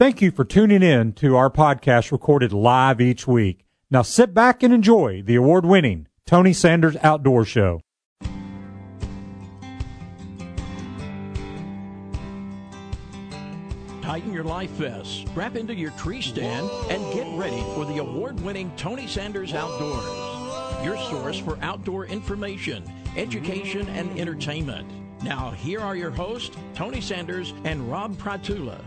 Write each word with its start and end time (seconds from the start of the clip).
Thank 0.00 0.22
you 0.22 0.30
for 0.30 0.46
tuning 0.46 0.82
in 0.82 1.12
to 1.16 1.36
our 1.36 1.50
podcast 1.50 2.10
recorded 2.10 2.54
live 2.54 3.02
each 3.02 3.26
week. 3.26 3.66
Now 3.90 4.00
sit 4.00 4.32
back 4.32 4.62
and 4.62 4.72
enjoy 4.72 5.20
the 5.20 5.34
award 5.34 5.66
winning 5.66 6.08
Tony 6.24 6.54
Sanders 6.54 6.96
Outdoor 7.02 7.44
Show. 7.44 7.82
Tighten 14.00 14.32
your 14.32 14.42
life 14.42 14.70
vest, 14.70 15.28
strap 15.28 15.54
into 15.54 15.74
your 15.74 15.90
tree 15.90 16.22
stand, 16.22 16.70
and 16.88 17.12
get 17.12 17.26
ready 17.38 17.60
for 17.74 17.84
the 17.84 17.98
award 17.98 18.40
winning 18.40 18.72
Tony 18.78 19.06
Sanders 19.06 19.52
Outdoors, 19.52 20.82
your 20.82 20.96
source 21.10 21.38
for 21.38 21.58
outdoor 21.60 22.06
information, 22.06 22.90
education, 23.18 23.86
and 23.90 24.18
entertainment. 24.18 24.90
Now, 25.22 25.50
here 25.50 25.80
are 25.80 25.94
your 25.94 26.10
hosts, 26.10 26.56
Tony 26.74 27.02
Sanders 27.02 27.52
and 27.64 27.90
Rob 27.90 28.16
Prytula. 28.16 28.82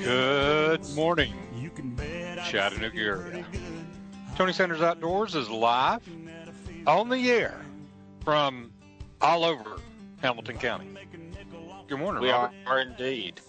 Good 0.00 0.96
morning, 0.96 1.34
Chattanooga 2.48 2.98
area. 2.98 3.44
Tony 4.34 4.52
Sanders 4.54 4.80
Outdoors 4.80 5.34
is 5.34 5.50
live 5.50 6.02
on 6.86 7.10
the 7.10 7.30
air 7.30 7.60
from 8.24 8.72
all 9.20 9.44
over 9.44 9.76
Hamilton 10.22 10.56
County. 10.56 10.88
Good 11.86 11.98
morning, 11.98 12.22
We 12.22 12.30
Robert. 12.30 12.54
are, 12.66 12.78
are 12.78 12.80
indeed. 12.80 13.40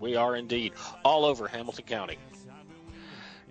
We 0.00 0.16
are 0.16 0.34
indeed 0.34 0.72
all 1.04 1.24
over 1.24 1.46
Hamilton 1.46 1.84
County. 1.84 2.18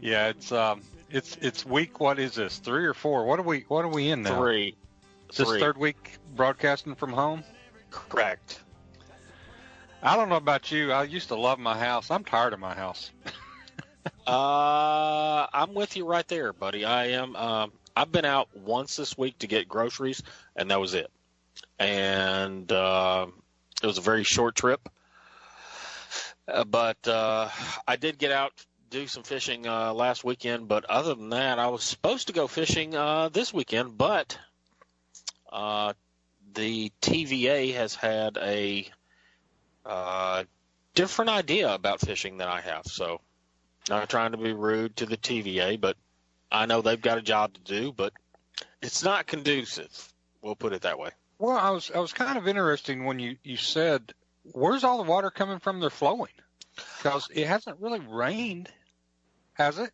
Yeah, 0.02 0.28
it's 0.28 0.52
um, 0.52 0.82
it's 1.10 1.38
it's 1.42 1.66
week. 1.66 2.02
What 2.02 2.20
is 2.20 2.36
this? 2.36 2.58
Three 2.58 2.86
or 2.86 2.94
four? 2.94 3.26
What 3.26 3.40
are 3.40 3.44
we? 3.44 3.62
What 3.70 3.86
are 3.86 3.90
we 3.90 4.10
in 4.10 4.24
now? 4.24 4.38
Three. 4.38 4.76
Is 5.30 5.38
this 5.38 5.48
Three. 5.48 5.60
third 5.62 5.78
week 5.78 6.18
broadcasting 6.36 6.94
from 6.96 7.14
home? 7.14 7.44
Correct. 7.90 8.60
I 10.04 10.16
don't 10.16 10.30
know 10.30 10.36
about 10.36 10.72
you. 10.72 10.92
I 10.92 11.04
used 11.04 11.28
to 11.30 11.36
love 11.36 11.60
my 11.60 11.78
house. 11.78 12.10
I'm 12.10 12.24
tired 12.24 12.54
of 12.54 12.60
my 12.60 12.76
house. 12.76 13.12
Uh, 14.26 15.46
I'm 15.54 15.76
with 15.76 15.96
you 15.96 16.08
right 16.08 16.28
there, 16.28 16.54
buddy. 16.54 16.86
I 16.86 17.08
am. 17.08 17.36
Um, 17.36 17.72
I've 17.96 18.12
been 18.12 18.26
out 18.26 18.50
once 18.56 18.96
this 18.96 19.16
week 19.16 19.38
to 19.40 19.48
get 19.48 19.68
groceries, 19.68 20.24
and 20.56 20.72
that 20.72 20.80
was 20.80 20.96
it. 20.96 21.12
And 21.78 22.72
uh, 22.72 23.28
it 23.84 23.86
was 23.86 24.00
a 24.00 24.02
very 24.02 24.24
short 24.24 24.56
trip. 24.56 24.90
Uh, 26.48 26.64
but 26.64 27.08
uh, 27.08 27.50
I 27.88 27.96
did 27.96 28.18
get 28.18 28.32
out 28.32 28.54
do 28.92 29.08
some 29.08 29.24
fishing 29.24 29.66
uh, 29.66 29.94
last 29.94 30.24
weekend. 30.24 30.68
But 30.68 30.86
other 30.86 31.16
than 31.16 31.30
that, 31.30 31.58
I 31.58 31.68
was 31.68 31.84
supposed 31.84 32.28
to 32.28 32.34
go 32.34 32.46
fishing 32.48 32.96
uh, 32.96 33.30
this 33.30 33.52
weekend, 33.54 33.98
but 33.98 34.38
uh, 35.52 35.94
the 36.54 36.92
TVA 37.02 37.74
has 37.74 37.96
had 37.96 38.38
a 38.38 38.88
uh, 39.86 40.44
different 40.94 41.30
idea 41.30 41.74
about 41.74 42.02
fishing 42.02 42.38
than 42.38 42.48
I 42.48 42.62
have. 42.62 42.86
So, 42.86 43.22
not 43.90 44.10
trying 44.10 44.32
to 44.32 44.38
be 44.38 44.54
rude 44.54 44.96
to 44.98 45.06
the 45.06 45.18
TVA, 45.18 45.80
but 45.80 45.98
I 46.52 46.66
know 46.66 46.82
they've 46.82 47.02
got 47.02 47.18
a 47.18 47.22
job 47.22 47.54
to 47.54 47.62
do, 47.62 47.92
but 47.92 48.14
it's 48.82 49.04
not 49.04 49.28
conducive. 49.28 50.14
We'll 50.42 50.56
put 50.56 50.74
it 50.74 50.82
that 50.82 51.00
way. 51.00 51.12
Well, 51.38 51.58
I 51.58 51.72
was 51.72 51.92
I 51.94 52.00
was 52.00 52.14
kind 52.14 52.38
of 52.38 52.48
interesting 52.48 53.06
when 53.06 53.20
you 53.20 53.38
you 53.44 53.58
said, 53.58 54.14
"Where's 54.44 54.84
all 54.84 54.98
the 54.98 55.10
water 55.10 55.32
coming 55.32 55.60
from? 55.60 55.80
They're 55.80 55.90
flowing," 55.90 56.34
because 56.98 57.28
it 57.34 57.48
hasn't 57.48 57.80
really 57.80 58.00
rained, 58.00 58.70
has 59.54 59.80
it? 59.80 59.92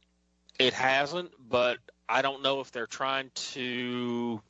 It 0.59 0.73
hasn't, 0.73 1.31
but 1.39 1.77
I 2.09 2.21
don't 2.21 2.41
know 2.41 2.59
if 2.59 2.71
they're 2.71 2.87
trying 2.87 3.31
to. 3.53 4.41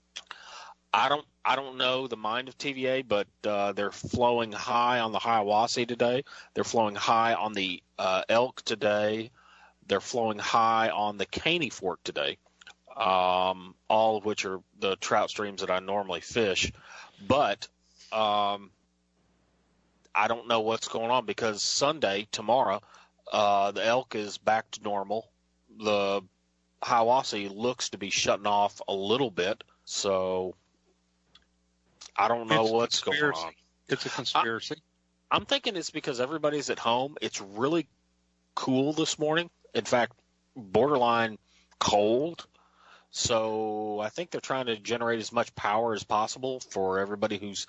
I 0.93 1.09
don't. 1.09 1.25
I 1.47 1.55
don't 1.55 1.77
know 1.77 2.07
the 2.07 2.17
mind 2.17 2.49
of 2.49 2.57
TVA, 2.57 3.07
but 3.07 3.25
uh, 3.45 3.71
they're 3.71 3.89
flowing 3.89 4.51
high 4.51 4.99
on 4.99 5.13
the 5.13 5.19
Hiwassee 5.19 5.87
today. 5.87 6.25
They're 6.53 6.65
flowing 6.65 6.95
high 6.95 7.35
on 7.35 7.53
the 7.53 7.81
uh, 7.97 8.23
Elk 8.27 8.63
today. 8.63 9.31
They're 9.87 10.01
flowing 10.01 10.39
high 10.39 10.89
on 10.89 11.15
the 11.17 11.25
Caney 11.25 11.69
Fork 11.69 12.03
today. 12.03 12.37
Um, 12.97 13.75
all 13.89 14.17
of 14.17 14.25
which 14.25 14.43
are 14.43 14.59
the 14.79 14.97
trout 14.97 15.29
streams 15.29 15.61
that 15.61 15.71
I 15.71 15.79
normally 15.79 16.19
fish, 16.19 16.73
but 17.25 17.69
um, 18.11 18.71
I 20.13 20.27
don't 20.27 20.49
know 20.49 20.59
what's 20.59 20.89
going 20.89 21.11
on 21.11 21.25
because 21.25 21.63
Sunday 21.63 22.27
tomorrow, 22.29 22.81
uh, 23.31 23.71
the 23.71 23.85
Elk 23.85 24.15
is 24.15 24.37
back 24.37 24.69
to 24.71 24.83
normal. 24.83 25.29
The 25.79 26.23
Hiwassee 26.83 27.49
looks 27.55 27.91
to 27.91 27.97
be 27.97 28.09
shutting 28.09 28.47
off 28.47 28.81
a 28.89 28.93
little 28.93 29.31
bit, 29.31 29.63
so 29.85 30.55
I 32.17 32.27
don't 32.27 32.47
know 32.47 32.63
It's 32.63 32.71
what's 32.71 33.01
going 33.01 33.21
on. 33.21 33.53
It's 33.87 34.05
a 34.05 34.09
conspiracy. 34.09 34.75
I'm 35.29 35.45
thinking 35.45 35.75
it's 35.75 35.89
because 35.91 36.19
everybody's 36.19 36.69
at 36.69 36.79
home. 36.79 37.15
It's 37.21 37.41
really 37.41 37.87
cool 38.55 38.93
this 38.93 39.19
morning. 39.19 39.49
In 39.73 39.85
fact, 39.85 40.13
borderline 40.55 41.37
cold. 41.79 42.45
So 43.11 43.99
I 43.99 44.09
think 44.09 44.31
they're 44.31 44.41
trying 44.41 44.67
to 44.67 44.77
generate 44.77 45.19
as 45.19 45.31
much 45.31 45.53
power 45.55 45.93
as 45.93 46.03
possible 46.03 46.59
for 46.59 46.99
everybody 46.99 47.37
who's 47.37 47.67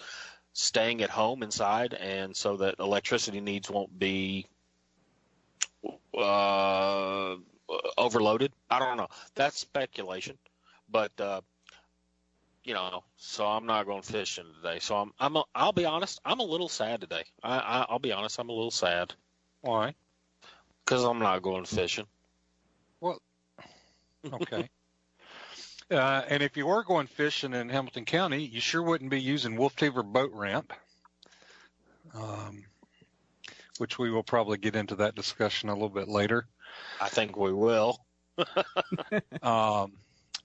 staying 0.53 1.03
at 1.03 1.10
home 1.10 1.42
inside, 1.42 1.94
and 1.94 2.36
so 2.36 2.56
that 2.59 2.76
electricity 2.80 3.41
needs 3.41 3.70
won't 3.70 3.97
be 3.97 4.47
uh, 6.16 7.36
overloaded. 7.97 8.53
I 8.69 8.78
don't 8.78 8.97
know. 8.97 9.09
That's 9.34 9.59
speculation, 9.59 10.36
but 10.91 11.12
uh, 11.20 11.42
you 12.68 12.74
know, 12.74 13.02
so 13.16 13.46
I'm 13.46 13.64
not 13.64 13.86
going 13.86 14.02
fishing 14.02 14.44
today. 14.62 14.78
So 14.78 14.96
I'm, 14.96 15.12
I'm, 15.18 15.36
a, 15.36 15.44
I'll 15.54 15.72
be 15.72 15.86
honest, 15.86 16.20
I'm 16.22 16.40
a 16.40 16.44
little 16.44 16.68
sad 16.68 17.00
today. 17.00 17.24
I, 17.42 17.58
I, 17.58 17.86
I'll 17.88 17.98
be 17.98 18.12
honest, 18.12 18.38
I'm 18.38 18.50
a 18.50 18.52
little 18.52 18.70
sad 18.70 19.14
Why? 19.62 19.94
because 20.84 21.02
I'm 21.02 21.18
not 21.18 21.40
going 21.40 21.64
fishing. 21.64 22.04
Well, 23.00 23.22
okay. 24.30 24.68
uh, 25.90 26.22
and 26.28 26.42
if 26.42 26.58
you 26.58 26.66
were 26.66 26.84
going 26.84 27.06
fishing 27.06 27.54
in 27.54 27.70
Hamilton 27.70 28.04
County, 28.04 28.44
you 28.44 28.60
sure 28.60 28.82
wouldn't 28.82 29.10
be 29.10 29.22
using 29.22 29.56
Wolftever 29.56 30.04
boat 30.04 30.32
ramp, 30.34 30.74
um, 32.14 32.64
which 33.78 33.98
we 33.98 34.10
will 34.10 34.22
probably 34.22 34.58
get 34.58 34.76
into 34.76 34.96
that 34.96 35.14
discussion 35.14 35.70
a 35.70 35.72
little 35.72 35.88
bit 35.88 36.06
later. 36.08 36.46
I 37.00 37.08
think 37.08 37.34
we 37.34 37.54
will. 37.54 38.04
Um, 39.42 39.92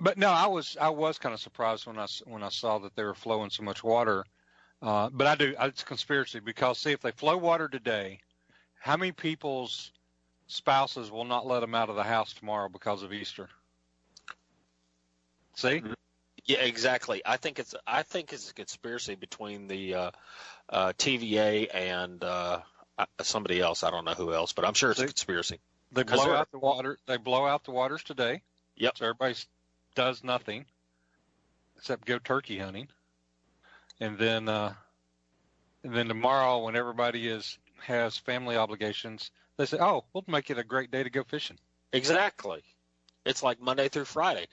but 0.03 0.17
no, 0.17 0.29
I 0.29 0.47
was 0.47 0.77
I 0.79 0.89
was 0.89 1.17
kind 1.17 1.33
of 1.33 1.41
surprised 1.41 1.87
when 1.87 1.97
I 1.97 2.07
when 2.25 2.43
I 2.43 2.49
saw 2.49 2.79
that 2.79 2.95
they 2.95 3.03
were 3.03 3.15
flowing 3.15 3.49
so 3.49 3.63
much 3.63 3.83
water. 3.83 4.25
Uh, 4.81 5.09
but 5.11 5.27
I 5.27 5.35
do 5.35 5.55
it's 5.59 5.81
a 5.81 5.85
conspiracy 5.85 6.41
because 6.41 6.79
see 6.79 6.91
if 6.91 7.01
they 7.01 7.11
flow 7.11 7.37
water 7.37 7.69
today, 7.69 8.19
how 8.79 8.97
many 8.97 9.13
people's 9.13 9.91
spouses 10.47 11.09
will 11.09 11.25
not 11.25 11.47
let 11.47 11.61
them 11.61 11.75
out 11.75 11.89
of 11.89 11.95
the 11.95 12.03
house 12.03 12.33
tomorrow 12.33 12.69
because 12.69 13.03
of 13.03 13.13
Easter? 13.13 13.49
See, 15.55 15.83
Yeah, 16.45 16.59
exactly. 16.59 17.21
I 17.25 17.37
think 17.37 17.59
it's, 17.59 17.75
I 17.87 18.03
think 18.03 18.33
it's 18.33 18.51
a 18.51 18.53
conspiracy 18.53 19.15
between 19.15 19.67
the 19.67 19.95
uh, 19.95 20.11
uh, 20.69 20.93
TVA 20.97 21.73
and 21.73 22.23
uh, 22.23 22.59
somebody 23.21 23.61
else. 23.61 23.83
I 23.83 23.91
don't 23.91 24.05
know 24.05 24.13
who 24.13 24.33
else, 24.33 24.51
but 24.53 24.65
I'm 24.65 24.73
sure 24.73 24.91
it's 24.91 25.01
a 25.01 25.05
conspiracy. 25.05 25.59
they 25.93 26.03
blow 26.03 26.33
out 26.33 26.51
the 26.51 26.59
water. 26.59 26.97
They 27.07 27.17
blow 27.17 27.45
out 27.45 27.63
the 27.63 27.71
waters 27.71 28.03
today. 28.03 28.41
Yep. 28.75 28.97
So 28.97 29.05
everybody 29.05 29.31
s- 29.31 29.47
does 29.95 30.23
nothing 30.23 30.65
except 31.77 32.05
go 32.05 32.19
turkey 32.19 32.59
hunting, 32.59 32.87
and 33.99 34.17
then 34.17 34.47
uh, 34.47 34.73
and 35.83 35.93
then 35.93 36.07
tomorrow 36.07 36.63
when 36.63 36.75
everybody 36.75 37.27
is 37.27 37.57
has 37.81 38.17
family 38.17 38.55
obligations, 38.55 39.31
they 39.57 39.65
say, 39.65 39.77
"Oh, 39.79 40.05
we'll 40.13 40.23
make 40.27 40.49
it 40.49 40.57
a 40.57 40.63
great 40.63 40.91
day 40.91 41.03
to 41.03 41.09
go 41.09 41.23
fishing." 41.23 41.57
Exactly. 41.91 42.63
It's 43.25 43.43
like 43.43 43.61
Monday 43.61 43.89
through 43.89 44.05
Friday. 44.05 44.47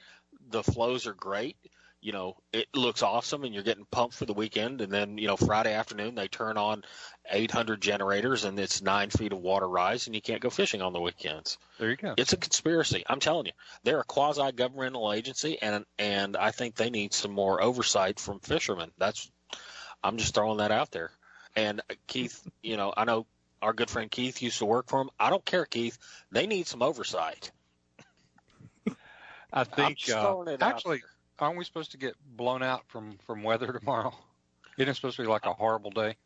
The 0.49 0.63
flows 0.63 1.07
are 1.07 1.15
great. 1.15 1.57
You 2.01 2.13
know, 2.13 2.37
it 2.53 2.67
looks 2.75 3.03
awesome 3.03 3.45
and 3.45 3.53
you're 3.53 3.63
getting 3.63 3.85
pumped 3.91 4.15
for 4.15 4.25
the 4.25 4.33
weekend. 4.33 4.81
And 4.81 4.91
then, 4.91 5.19
you 5.19 5.27
know, 5.27 5.37
Friday 5.37 5.75
afternoon, 5.75 6.15
they 6.15 6.29
turn 6.29 6.57
on 6.57 6.83
800 7.31 7.81
generators 7.83 8.45
and 8.45 8.59
it's 8.59 8.81
nine 8.81 9.11
feet 9.11 9.33
of 9.33 9.41
water 9.41 9.69
rise 9.69 10.07
and 10.07 10.15
you 10.15 10.23
can't 10.23 10.41
go 10.41 10.49
fishing 10.49 10.81
on 10.81 10.95
the 10.95 11.01
weekends. 11.01 11.59
There 11.79 11.91
you 11.91 11.97
go. 11.97 12.15
It's 12.17 12.33
a 12.33 12.39
conspiracy. 12.39 13.05
I'm 13.07 13.21
telling 13.21 13.47
you, 13.47 13.53
they're 13.85 14.01
a 14.01 14.05
quasi 14.05 14.51
governmental 14.53 15.13
agency 15.13 15.61
and, 15.61 15.85
and 15.99 16.37
I 16.39 16.53
think 16.53 16.75
they 16.75 16.89
need 16.89 17.13
some 17.13 17.33
more 17.33 17.63
oversight 17.63 18.19
from 18.19 18.41
fishermen. 18.41 18.93
That's, 18.97 19.31
I'm 20.03 20.17
just 20.17 20.35
throwing 20.35 20.59
that 20.59 20.73
out 20.73 20.91
there. 20.93 21.11
And 21.55 21.83
Keith, 22.07 22.43
you 22.63 22.77
know, 22.77 22.93
I 22.97 23.05
know 23.05 23.27
our 23.63 23.73
good 23.73 23.91
friend 23.91 24.11
Keith 24.11 24.43
used 24.43 24.59
to 24.59 24.67
work 24.67 24.89
for 24.89 25.01
them. 25.01 25.11
I 25.19 25.31
don't 25.31 25.45
care, 25.45 25.67
Keith. 25.67 25.99
They 26.33 26.47
need 26.47 26.67
some 26.67 26.83
oversight. 26.83 27.51
I 29.53 29.65
think 29.65 29.99
uh, 30.09 30.23
throwing 30.23 30.49
it 30.49 30.63
out 30.63 30.77
actually, 30.77 31.03
aren't 31.41 31.57
we 31.57 31.65
supposed 31.65 31.93
to 31.93 31.99
get 31.99 32.15
blown 32.37 32.63
out 32.63 32.89
from 32.89 33.19
from 33.27 33.43
weather 33.43 33.73
tomorrow? 33.79 34.15
Isn't 34.79 34.89
it 34.89 34.95
supposed 34.95 35.17
to 35.17 35.23
be 35.23 35.29
like 35.29 35.47
a 35.47 35.53
horrible 35.53 35.91
day? 35.91 36.17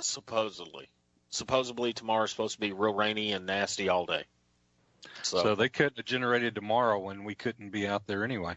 Supposedly. 0.00 0.88
Supposedly 1.30 1.92
tomorrow's 1.92 2.30
supposed 2.30 2.54
to 2.54 2.60
be 2.60 2.72
real 2.72 2.94
rainy 2.94 3.32
and 3.32 3.46
nasty 3.46 3.88
all 3.88 4.04
day. 4.04 4.24
So, 5.22 5.42
So 5.42 5.54
they 5.54 5.68
couldn't 5.68 5.96
have 5.96 6.06
generated 6.06 6.54
tomorrow 6.54 6.98
when 6.98 7.24
we 7.24 7.34
couldn't 7.34 7.70
be 7.70 7.86
out 7.86 8.06
there 8.06 8.24
anyway. 8.24 8.56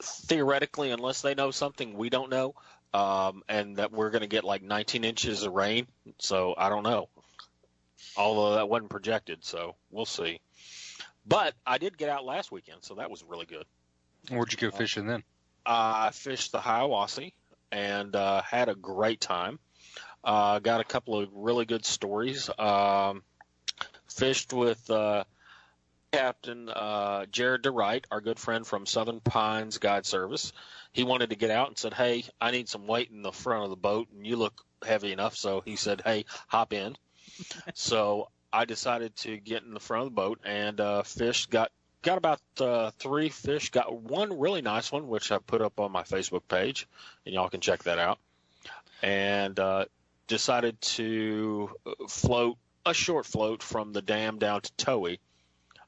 theoretically, 0.00 0.90
unless 0.92 1.22
they 1.22 1.34
know 1.34 1.50
something 1.50 1.96
we 1.96 2.08
don't 2.10 2.30
know, 2.30 2.54
um, 2.94 3.42
and 3.48 3.76
that 3.78 3.90
we're 3.92 4.10
going 4.10 4.22
to 4.22 4.28
get 4.28 4.44
like 4.44 4.62
19 4.62 5.04
inches 5.04 5.42
of 5.42 5.52
rain. 5.52 5.86
So 6.18 6.54
I 6.56 6.68
don't 6.68 6.84
know. 6.84 7.08
Although 8.16 8.54
that 8.54 8.68
wasn't 8.68 8.90
projected, 8.90 9.44
so 9.44 9.74
we'll 9.90 10.06
see. 10.06 10.40
But 11.28 11.54
I 11.66 11.76
did 11.78 11.98
get 11.98 12.08
out 12.08 12.24
last 12.24 12.50
weekend, 12.50 12.82
so 12.82 12.94
that 12.94 13.10
was 13.10 13.22
really 13.22 13.44
good. 13.44 13.64
Where'd 14.30 14.50
you 14.50 14.58
go 14.58 14.74
fishing 14.74 15.06
then? 15.06 15.22
Uh, 15.66 16.08
I 16.08 16.10
fished 16.12 16.52
the 16.52 16.58
Hiwassee 16.58 17.34
and 17.70 18.16
uh, 18.16 18.40
had 18.42 18.68
a 18.70 18.74
great 18.74 19.20
time. 19.20 19.58
Uh, 20.24 20.58
got 20.58 20.80
a 20.80 20.84
couple 20.84 21.20
of 21.20 21.28
really 21.34 21.66
good 21.66 21.84
stories. 21.84 22.48
Um, 22.58 23.22
fished 24.08 24.54
with 24.54 24.90
uh, 24.90 25.24
Captain 26.12 26.70
uh, 26.70 27.26
Jared 27.26 27.62
DeWright, 27.62 28.04
our 28.10 28.22
good 28.22 28.38
friend 28.38 28.66
from 28.66 28.86
Southern 28.86 29.20
Pines 29.20 29.78
Guide 29.78 30.06
Service. 30.06 30.52
He 30.92 31.04
wanted 31.04 31.30
to 31.30 31.36
get 31.36 31.50
out 31.50 31.68
and 31.68 31.76
said, 31.76 31.92
"Hey, 31.92 32.24
I 32.40 32.50
need 32.50 32.68
some 32.68 32.86
weight 32.86 33.10
in 33.10 33.22
the 33.22 33.32
front 33.32 33.64
of 33.64 33.70
the 33.70 33.76
boat, 33.76 34.08
and 34.16 34.26
you 34.26 34.36
look 34.36 34.64
heavy 34.84 35.12
enough." 35.12 35.36
So 35.36 35.60
he 35.64 35.76
said, 35.76 36.00
"Hey, 36.04 36.24
hop 36.48 36.72
in." 36.72 36.96
so 37.74 38.30
I 38.52 38.64
decided 38.64 39.14
to 39.16 39.36
get 39.36 39.62
in 39.62 39.74
the 39.74 39.80
front 39.80 40.06
of 40.06 40.08
the 40.08 40.14
boat 40.14 40.40
and 40.44 40.80
uh, 40.80 41.02
fish. 41.02 41.46
Got 41.46 41.70
got 42.02 42.18
about 42.18 42.40
uh, 42.60 42.90
three 42.98 43.28
fish. 43.28 43.70
Got 43.70 43.94
one 43.94 44.38
really 44.38 44.62
nice 44.62 44.90
one, 44.90 45.08
which 45.08 45.30
I 45.32 45.38
put 45.38 45.62
up 45.62 45.80
on 45.80 45.92
my 45.92 46.02
Facebook 46.02 46.42
page, 46.48 46.88
and 47.24 47.34
y'all 47.34 47.50
can 47.50 47.60
check 47.60 47.84
that 47.84 47.98
out. 47.98 48.18
And 49.02 49.58
uh, 49.58 49.84
decided 50.26 50.80
to 50.80 51.70
float 52.08 52.56
a 52.86 52.94
short 52.94 53.26
float 53.26 53.62
from 53.62 53.92
the 53.92 54.02
dam 54.02 54.38
down 54.38 54.62
to 54.62 54.72
Towee. 54.72 55.18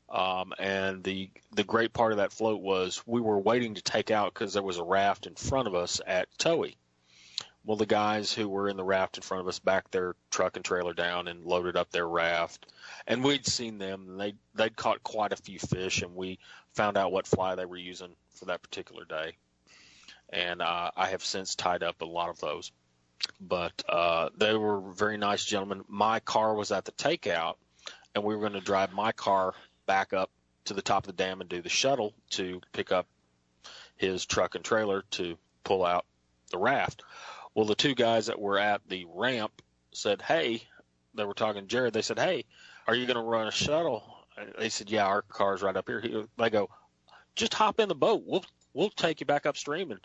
Um, 0.09 0.53
and 0.59 1.05
the 1.05 1.31
the 1.53 1.65
great 1.65 1.93
part 1.93 2.13
of 2.13 2.19
that 2.19 2.33
float 2.33 2.61
was 2.61 3.03
we 3.07 3.21
were 3.21 3.39
waiting 3.39 3.75
to 3.75 3.83
take 3.83 4.11
out 4.11 4.35
because 4.35 4.55
there 4.55 4.63
was 4.63 4.79
a 4.79 4.85
raft 4.85 5.27
in 5.27 5.35
front 5.37 5.69
of 5.69 5.75
us 5.75 6.01
at 6.05 6.29
Towee. 6.37 6.77
Well, 7.65 7.77
the 7.77 7.87
guys 7.87 8.33
who 8.33 8.49
were 8.49 8.69
in 8.69 8.79
the 8.79 8.85
raft 8.85 9.19
in 9.19 9.23
front 9.23 9.43
of 9.43 9.49
us 9.49 9.59
backed 9.59 9.93
their 9.93 10.17
truck 10.31 10.57
and 10.57 10.65
trailer 10.65 10.95
down 10.95 11.29
and 11.29 11.45
loaded 11.45 11.77
up 11.77 11.91
their 11.91 12.09
raft, 12.09 12.67
and 13.07 13.23
we'd 13.23 13.47
seen 13.47 13.79
them. 13.79 14.07
And 14.09 14.21
they 14.21 14.35
they'd 14.55 14.77
caught 14.77 15.03
quite 15.03 15.33
a 15.33 15.37
few 15.37 15.59
fish, 15.59 16.03
and 16.03 16.15
we 16.15 16.39
found 16.73 16.97
out 16.97 17.13
what 17.13 17.27
fly 17.27 17.55
they 17.55 17.67
were 17.67 17.77
using 17.77 18.17
for 18.35 18.47
that 18.47 18.63
particular 18.63 19.05
day. 19.05 19.37
And 20.31 20.63
uh, 20.63 20.91
I 20.97 21.09
have 21.09 21.25
since 21.25 21.55
tied 21.55 21.83
up 21.83 22.01
a 22.01 22.07
lot 22.07 22.31
of 22.31 22.41
those, 22.41 22.73
but 23.41 23.83
uh, 23.89 24.31
they 24.37 24.55
were 24.55 24.81
very 24.81 25.19
nice 25.19 25.45
gentlemen. 25.45 25.85
My 25.87 26.21
car 26.21 26.55
was 26.55 26.73
at 26.73 26.87
the 26.87 26.93
takeout, 26.93 27.57
and 28.15 28.25
we 28.25 28.35
were 28.35 28.41
going 28.41 28.61
to 28.61 28.61
drive 28.61 28.93
my 28.93 29.13
car 29.13 29.55
back 29.87 30.13
up 30.13 30.31
to 30.65 30.75
the 30.75 30.83
top 30.83 31.07
of 31.07 31.17
the 31.17 31.23
dam 31.23 31.41
and 31.41 31.51
do 31.51 31.61
the 31.61 31.69
shuttle 31.69 32.15
to 32.31 32.61
pick 32.73 32.91
up 32.93 33.07
his 33.97 34.25
truck 34.25 34.55
and 34.55 34.65
trailer 34.65 35.03
to 35.11 35.37
pull 35.65 35.85
out 35.85 36.07
the 36.51 36.59
raft. 36.59 37.03
Well, 37.55 37.67
the 37.67 37.75
two 37.75 37.95
guys 37.95 38.27
that 38.27 38.41
were 38.41 38.59
at 38.59 38.83
the 38.89 39.07
ramp 39.07 39.63
said, 39.93 40.23
"Hey," 40.23 40.63
they 41.15 41.25
were 41.25 41.35
talking 41.35 41.63
to 41.63 41.67
Jared. 41.67 41.93
They 41.93 42.03
said, 42.03 42.19
"Hey, 42.19 42.45
are 42.87 42.95
you 42.95 43.07
going 43.07 43.17
to 43.17 43.23
run 43.23 43.49
a 43.49 43.53
shuttle?" 43.53 44.05
They 44.59 44.69
said, 44.69 44.91
"Yeah, 44.91 45.07
our 45.07 45.23
car's 45.23 45.63
right 45.63 45.77
up 45.77 45.89
here." 45.89 46.01
He, 46.01 46.25
they 46.39 46.51
go, 46.51 46.71
"Just 47.35 47.55
hop 47.55 47.81
in 47.81 47.89
the 47.89 47.95
boat. 47.95 48.23
We'll 48.27 48.45
we'll 48.73 48.91
take 48.91 49.21
you 49.21 49.27
back 49.27 49.47
upstream 49.47 49.91
and." 49.91 50.01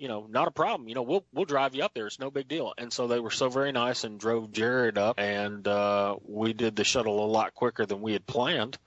You 0.00 0.06
know, 0.06 0.28
not 0.30 0.46
a 0.46 0.52
problem. 0.52 0.88
You 0.88 0.94
know, 0.94 1.02
we'll 1.02 1.24
we'll 1.32 1.44
drive 1.44 1.74
you 1.74 1.82
up 1.82 1.92
there. 1.92 2.06
It's 2.06 2.20
no 2.20 2.30
big 2.30 2.46
deal. 2.46 2.72
And 2.78 2.92
so 2.92 3.08
they 3.08 3.18
were 3.18 3.32
so 3.32 3.48
very 3.48 3.72
nice 3.72 4.04
and 4.04 4.20
drove 4.20 4.52
Jared 4.52 4.96
up, 4.96 5.18
and 5.18 5.66
uh, 5.66 6.14
we 6.24 6.52
did 6.52 6.76
the 6.76 6.84
shuttle 6.84 7.24
a 7.24 7.26
lot 7.26 7.52
quicker 7.52 7.84
than 7.84 8.00
we 8.00 8.12
had 8.12 8.24
planned 8.24 8.78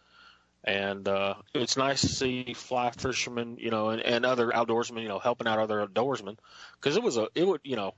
and 0.63 1.07
uh, 1.07 1.35
it's 1.53 1.77
nice 1.77 2.01
to 2.01 2.07
see 2.07 2.53
fly 2.53 2.91
fishermen, 2.91 3.57
you 3.59 3.71
know, 3.71 3.89
and, 3.89 4.01
and 4.01 4.25
other 4.25 4.49
outdoorsmen, 4.49 5.01
you 5.01 5.07
know, 5.07 5.19
helping 5.19 5.47
out 5.47 5.59
other 5.59 5.85
outdoorsmen, 5.85 6.37
because 6.75 6.97
it 6.97 7.03
was 7.03 7.17
a, 7.17 7.27
it 7.33 7.47
would, 7.47 7.61
you 7.63 7.75
know, 7.75 7.93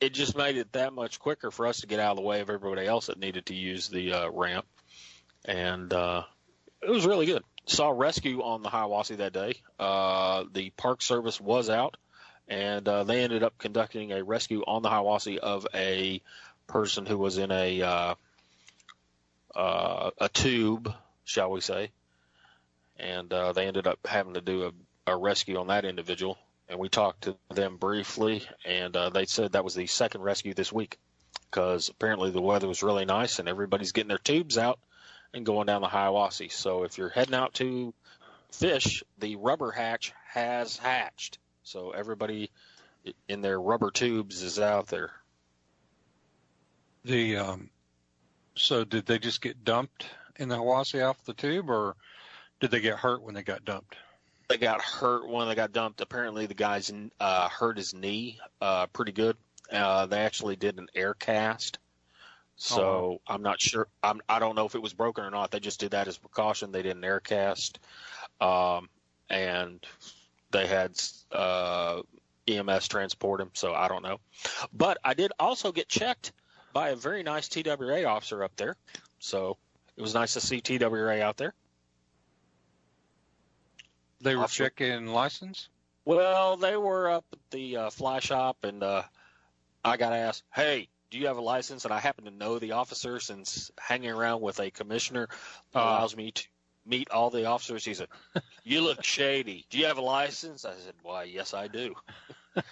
it 0.00 0.12
just 0.12 0.36
made 0.36 0.56
it 0.56 0.72
that 0.72 0.92
much 0.92 1.18
quicker 1.18 1.50
for 1.50 1.66
us 1.66 1.80
to 1.80 1.86
get 1.86 1.98
out 1.98 2.12
of 2.12 2.16
the 2.16 2.22
way 2.22 2.40
of 2.40 2.50
everybody 2.50 2.86
else 2.86 3.06
that 3.06 3.18
needed 3.18 3.46
to 3.46 3.54
use 3.54 3.88
the 3.88 4.12
uh, 4.12 4.30
ramp, 4.30 4.66
and 5.44 5.92
uh, 5.92 6.22
it 6.82 6.90
was 6.90 7.06
really 7.06 7.26
good. 7.26 7.42
Saw 7.66 7.90
rescue 7.90 8.42
on 8.42 8.62
the 8.62 8.68
Hiwassee 8.68 9.16
that 9.16 9.32
day. 9.32 9.54
Uh, 9.78 10.44
the 10.52 10.70
Park 10.70 11.02
Service 11.02 11.40
was 11.40 11.68
out, 11.68 11.96
and 12.46 12.86
uh, 12.86 13.02
they 13.02 13.24
ended 13.24 13.42
up 13.42 13.58
conducting 13.58 14.12
a 14.12 14.22
rescue 14.22 14.62
on 14.64 14.82
the 14.82 14.88
Hiwassee 14.88 15.38
of 15.38 15.66
a 15.74 16.22
person 16.68 17.06
who 17.06 17.18
was 17.18 17.38
in 17.38 17.50
a 17.50 17.82
uh, 17.82 18.14
uh, 19.56 20.10
a 20.18 20.28
tube 20.28 20.94
shall 21.26 21.50
we 21.50 21.60
say. 21.60 21.90
And 22.98 23.30
uh, 23.30 23.52
they 23.52 23.66
ended 23.66 23.86
up 23.86 23.98
having 24.06 24.34
to 24.34 24.40
do 24.40 24.72
a, 25.06 25.12
a 25.12 25.16
rescue 25.16 25.58
on 25.58 25.66
that 25.66 25.84
individual. 25.84 26.38
And 26.68 26.78
we 26.78 26.88
talked 26.88 27.24
to 27.24 27.36
them 27.54 27.76
briefly, 27.76 28.42
and 28.64 28.96
uh, 28.96 29.10
they 29.10 29.26
said 29.26 29.52
that 29.52 29.64
was 29.64 29.74
the 29.74 29.86
second 29.86 30.22
rescue 30.22 30.54
this 30.54 30.72
week 30.72 30.98
because 31.50 31.88
apparently 31.88 32.30
the 32.30 32.40
weather 32.40 32.66
was 32.66 32.82
really 32.82 33.04
nice 33.04 33.38
and 33.38 33.48
everybody's 33.48 33.92
getting 33.92 34.08
their 34.08 34.18
tubes 34.18 34.58
out 34.58 34.80
and 35.32 35.46
going 35.46 35.66
down 35.66 35.82
the 35.82 35.88
Hiwassee. 35.88 36.50
So 36.50 36.82
if 36.82 36.98
you're 36.98 37.08
heading 37.08 37.34
out 37.34 37.54
to 37.54 37.94
fish, 38.50 39.04
the 39.18 39.36
rubber 39.36 39.70
hatch 39.70 40.12
has 40.32 40.76
hatched. 40.76 41.38
So 41.62 41.90
everybody 41.90 42.50
in 43.28 43.42
their 43.42 43.60
rubber 43.60 43.90
tubes 43.90 44.42
is 44.42 44.58
out 44.58 44.88
there. 44.88 45.12
The 47.04 47.36
um, 47.36 47.70
so 48.56 48.84
did 48.84 49.06
they 49.06 49.18
just 49.18 49.40
get 49.40 49.64
dumped 49.64 50.06
in 50.38 50.48
the 50.48 50.56
Hiwassee 50.56 51.06
off 51.06 51.24
the 51.24 51.34
tube, 51.34 51.70
or 51.70 51.96
did 52.60 52.70
they 52.70 52.80
get 52.80 52.98
hurt 52.98 53.22
when 53.22 53.34
they 53.34 53.42
got 53.42 53.64
dumped? 53.64 53.96
They 54.48 54.58
got 54.58 54.80
hurt 54.80 55.28
when 55.28 55.48
they 55.48 55.54
got 55.54 55.72
dumped. 55.72 56.00
Apparently, 56.00 56.46
the 56.46 56.54
guy's 56.54 56.92
uh, 57.18 57.48
hurt 57.48 57.76
his 57.76 57.94
knee 57.94 58.38
uh, 58.60 58.86
pretty 58.86 59.12
good. 59.12 59.36
Uh, 59.70 60.06
they 60.06 60.20
actually 60.20 60.56
did 60.56 60.78
an 60.78 60.86
air 60.94 61.14
cast. 61.14 61.78
So 62.56 62.82
oh. 62.82 63.20
I'm 63.26 63.42
not 63.42 63.60
sure. 63.60 63.88
I'm, 64.02 64.20
I 64.28 64.38
don't 64.38 64.54
know 64.54 64.64
if 64.64 64.74
it 64.74 64.82
was 64.82 64.94
broken 64.94 65.24
or 65.24 65.30
not. 65.30 65.50
They 65.50 65.60
just 65.60 65.80
did 65.80 65.90
that 65.90 66.08
as 66.08 66.16
precaution. 66.16 66.72
They 66.72 66.82
did 66.82 66.96
an 66.96 67.04
air 67.04 67.20
cast, 67.20 67.78
um, 68.40 68.88
and 69.28 69.84
they 70.52 70.66
had 70.66 70.92
uh, 71.32 72.00
EMS 72.48 72.88
transport 72.88 73.40
him. 73.40 73.50
So 73.52 73.74
I 73.74 73.88
don't 73.88 74.02
know. 74.02 74.20
But 74.72 74.98
I 75.04 75.12
did 75.14 75.32
also 75.38 75.72
get 75.72 75.88
checked 75.88 76.32
by 76.72 76.90
a 76.90 76.96
very 76.96 77.22
nice 77.22 77.48
TWA 77.48 78.04
officer 78.04 78.42
up 78.42 78.56
there. 78.56 78.76
So 79.18 79.58
it 79.96 80.02
was 80.02 80.14
nice 80.14 80.34
to 80.34 80.40
see 80.40 80.60
TWA 80.60 81.22
out 81.22 81.36
there. 81.36 81.54
They 84.20 84.36
were 84.36 84.46
checking 84.46 85.06
license. 85.06 85.68
Well, 86.04 86.56
they 86.56 86.76
were 86.76 87.10
up 87.10 87.24
at 87.32 87.38
the 87.50 87.76
uh, 87.76 87.90
fly 87.90 88.20
shop, 88.20 88.58
and 88.62 88.82
uh, 88.82 89.02
I 89.84 89.96
got 89.96 90.12
asked, 90.12 90.44
"Hey, 90.54 90.88
do 91.10 91.18
you 91.18 91.26
have 91.26 91.36
a 91.36 91.42
license?" 91.42 91.84
And 91.84 91.92
I 91.92 92.00
happen 92.00 92.24
to 92.24 92.30
know 92.30 92.58
the 92.58 92.72
officer 92.72 93.20
since 93.20 93.70
hanging 93.78 94.10
around 94.10 94.40
with 94.40 94.60
a 94.60 94.70
commissioner 94.70 95.28
uh, 95.74 95.80
allows 95.80 96.16
me 96.16 96.30
to 96.32 96.46
meet 96.84 97.10
all 97.10 97.30
the 97.30 97.46
officers. 97.46 97.84
He 97.84 97.94
said, 97.94 98.08
"You 98.64 98.82
look 98.82 99.04
shady. 99.04 99.66
Do 99.70 99.78
you 99.78 99.86
have 99.86 99.98
a 99.98 100.02
license?" 100.02 100.64
I 100.64 100.74
said, 100.76 100.94
"Why, 101.02 101.24
yes, 101.24 101.54
I 101.54 101.68
do." 101.68 101.94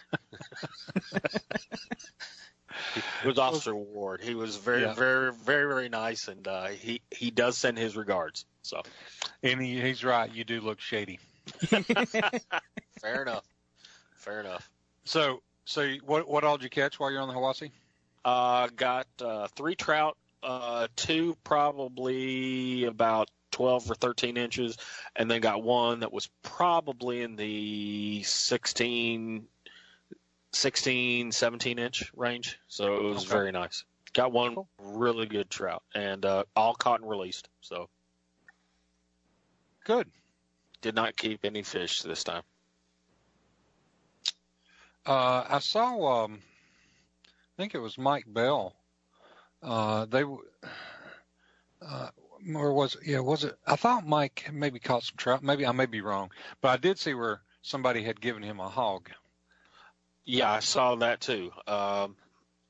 It 2.97 3.27
was 3.27 3.39
Officer 3.39 3.75
Ward. 3.75 4.21
He 4.23 4.35
was 4.35 4.57
very, 4.57 4.83
yeah. 4.83 4.95
very, 4.95 5.33
very, 5.33 5.69
very 5.69 5.89
nice, 5.89 6.29
and 6.29 6.47
uh, 6.47 6.67
he 6.67 7.01
he 7.11 7.31
does 7.31 7.57
send 7.57 7.79
his 7.79 7.97
regards. 7.97 8.45
So, 8.63 8.83
and 9.43 9.61
he, 9.61 9.81
he's 9.81 10.05
right. 10.05 10.33
You 10.33 10.45
do 10.45 10.61
look 10.61 10.81
shady. 10.81 11.19
Fair 13.01 13.23
enough. 13.23 13.45
Fair 14.17 14.41
enough. 14.41 14.71
So, 15.05 15.43
so 15.65 15.95
what 16.05 16.29
what 16.29 16.45
all 16.45 16.57
did 16.57 16.65
you 16.65 16.71
catch 16.71 16.99
while 16.99 17.11
you're 17.11 17.21
on 17.21 17.29
the 17.29 17.35
Hiwassee? 17.35 17.71
Uh, 18.25 18.69
got 18.75 19.07
uh, 19.21 19.49
three 19.49 19.75
trout, 19.75 20.17
uh, 20.43 20.89
two 20.97 21.37
probably 21.45 22.85
about 22.85 23.31
12 23.51 23.91
or 23.91 23.95
13 23.95 24.37
inches, 24.37 24.77
and 25.15 25.31
then 25.31 25.41
got 25.41 25.63
one 25.63 26.01
that 26.01 26.13
was 26.13 26.29
probably 26.43 27.23
in 27.23 27.37
the 27.37 28.23
16 28.25 29.47
16, 30.55 31.33
17 31.33 31.79
inch 31.79 32.13
range. 32.17 32.59
So 32.69 32.97
it 32.97 33.03
was 33.03 33.25
okay. 33.25 33.33
very 33.33 33.53
nice. 33.53 33.85
Got 34.13 34.33
one 34.33 34.55
cool. 34.55 34.69
really 34.79 35.27
good 35.27 35.51
trout 35.51 35.83
and 35.95 36.25
uh, 36.25 36.45
all 36.55 36.75
caught 36.75 37.01
and 37.01 37.11
released. 37.11 37.49
So 37.61 37.89
good. 39.85 40.09
Did 40.83 40.95
not 40.95 41.17
keep 41.17 41.45
any 41.45 41.63
fish 41.63 42.03
this 42.03 42.25
time. 42.25 42.43
Uh, 45.07 45.45
I 45.49 45.59
saw, 45.59 46.25
um, 46.25 46.41
I 47.57 47.63
think 47.63 47.75
it 47.75 47.81
was 47.81 47.99
Mike 47.99 48.25
Bell. 48.27 48.75
Uh, 49.63 50.07
they, 50.07 50.25
uh, 51.83 52.09
or 52.55 52.73
was 52.73 52.95
it, 52.95 53.01
yeah, 53.07 53.21
was 53.21 53.45
it? 53.45 53.57
I 53.67 53.77
thought 53.77 54.07
Mike 54.07 54.51
maybe 54.53 54.79
caught 54.79 55.03
some 55.03 55.17
trout. 55.17 55.43
Maybe 55.43 55.67
I 55.67 55.73
may 55.73 55.87
be 55.87 56.01
wrong, 56.01 56.31
but 56.61 56.69
I 56.69 56.77
did 56.77 56.99
see 56.99 57.15
where 57.15 57.41
somebody 57.63 58.03
had 58.03 58.21
given 58.21 58.43
him 58.43 58.61
a 58.61 58.69
hog. 58.69 59.11
Yeah, 60.25 60.51
I 60.51 60.61
saw 60.61 60.95
that 60.97 61.21
too. 61.21 61.51
Um, 61.67 62.17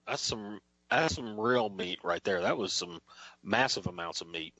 that's 0.06 0.22
some 0.22 0.60
that's 0.90 1.14
some 1.14 1.38
real 1.38 1.68
meat 1.68 2.00
right 2.02 2.22
there. 2.24 2.42
That 2.42 2.58
was 2.58 2.72
some 2.72 3.00
massive 3.42 3.86
amounts 3.86 4.20
of 4.20 4.28
meat. 4.28 4.54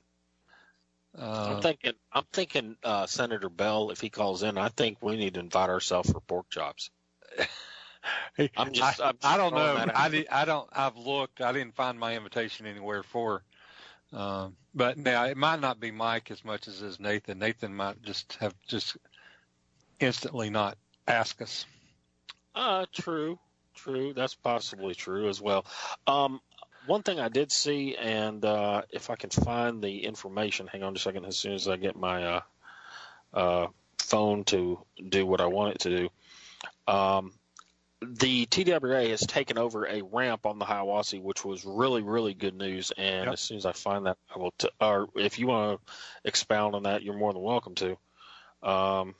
Uh, 1.17 1.45
I'm 1.47 1.61
thinking, 1.61 1.93
I'm 2.11 2.25
thinking, 2.33 2.75
uh, 2.83 3.05
Senator 3.05 3.49
Bell, 3.49 3.91
if 3.91 4.01
he 4.01 4.09
calls 4.09 4.43
in, 4.43 4.57
I 4.57 4.69
think 4.69 4.97
we 5.01 5.15
need 5.15 5.35
to 5.35 5.39
invite 5.39 5.69
ourselves 5.69 6.11
for 6.11 6.19
pork 6.19 6.49
chops. 6.49 6.89
I'm 8.57 8.73
just. 8.73 8.99
I, 8.99 9.09
I'm 9.09 9.17
just 9.17 9.25
I 9.25 9.37
don't 9.37 9.53
know. 9.53 9.85
I 9.93 10.09
did, 10.09 10.27
I 10.29 10.45
don't. 10.45 10.69
I've 10.73 10.97
looked. 10.97 11.41
I 11.41 11.51
didn't 11.51 11.75
find 11.75 11.99
my 11.99 12.15
invitation 12.15 12.65
anywhere 12.65 13.03
for. 13.03 13.43
Um, 14.13 14.55
but 14.73 14.97
now 14.97 15.25
it 15.25 15.37
might 15.37 15.59
not 15.61 15.79
be 15.79 15.91
Mike 15.91 16.31
as 16.31 16.43
much 16.43 16.67
as 16.67 16.81
is 16.81 16.99
Nathan. 16.99 17.39
Nathan 17.39 17.73
might 17.75 18.01
just 18.01 18.37
have 18.39 18.53
just 18.67 18.97
instantly 19.99 20.49
not 20.49 20.77
ask 21.07 21.41
us. 21.41 21.65
Uh, 22.55 22.85
true, 22.93 23.37
true. 23.75 24.13
That's 24.13 24.33
possibly 24.33 24.95
true 24.95 25.27
as 25.27 25.41
well. 25.41 25.65
Um, 26.07 26.39
one 26.85 27.03
thing 27.03 27.19
I 27.19 27.29
did 27.29 27.51
see, 27.51 27.95
and 27.95 28.43
uh, 28.45 28.83
if 28.91 29.09
I 29.09 29.15
can 29.15 29.29
find 29.29 29.83
the 29.83 30.05
information, 30.05 30.67
hang 30.67 30.83
on 30.83 30.93
just 30.93 31.05
a 31.05 31.09
second. 31.09 31.25
As 31.25 31.37
soon 31.37 31.53
as 31.53 31.67
I 31.67 31.75
get 31.77 31.95
my 31.95 32.23
uh, 32.23 32.41
uh, 33.33 33.67
phone 33.99 34.43
to 34.45 34.79
do 35.09 35.25
what 35.25 35.41
I 35.41 35.47
want 35.47 35.75
it 35.75 35.79
to 35.81 35.97
do, 35.97 36.09
um, 36.91 37.33
the 38.01 38.45
TWA 38.45 39.09
has 39.09 39.21
taken 39.21 39.57
over 39.57 39.87
a 39.87 40.01
ramp 40.03 40.45
on 40.45 40.59
the 40.59 40.65
Hiwassee, 40.65 41.21
which 41.21 41.43
was 41.43 41.65
really, 41.65 42.03
really 42.03 42.33
good 42.33 42.55
news. 42.55 42.91
And 42.97 43.25
Yep. 43.25 43.33
as 43.33 43.39
soon 43.41 43.57
as 43.57 43.65
I 43.65 43.71
find 43.71 44.05
that, 44.05 44.17
I 44.33 44.39
will. 44.39 44.53
T- 44.57 44.69
or 44.79 45.07
if 45.15 45.39
you 45.39 45.47
want 45.47 45.81
to 45.85 45.93
expound 46.23 46.75
on 46.75 46.83
that, 46.83 47.03
you're 47.03 47.17
more 47.17 47.33
than 47.33 47.41
welcome 47.41 47.75
to. 47.75 47.97
Um, 48.61 49.15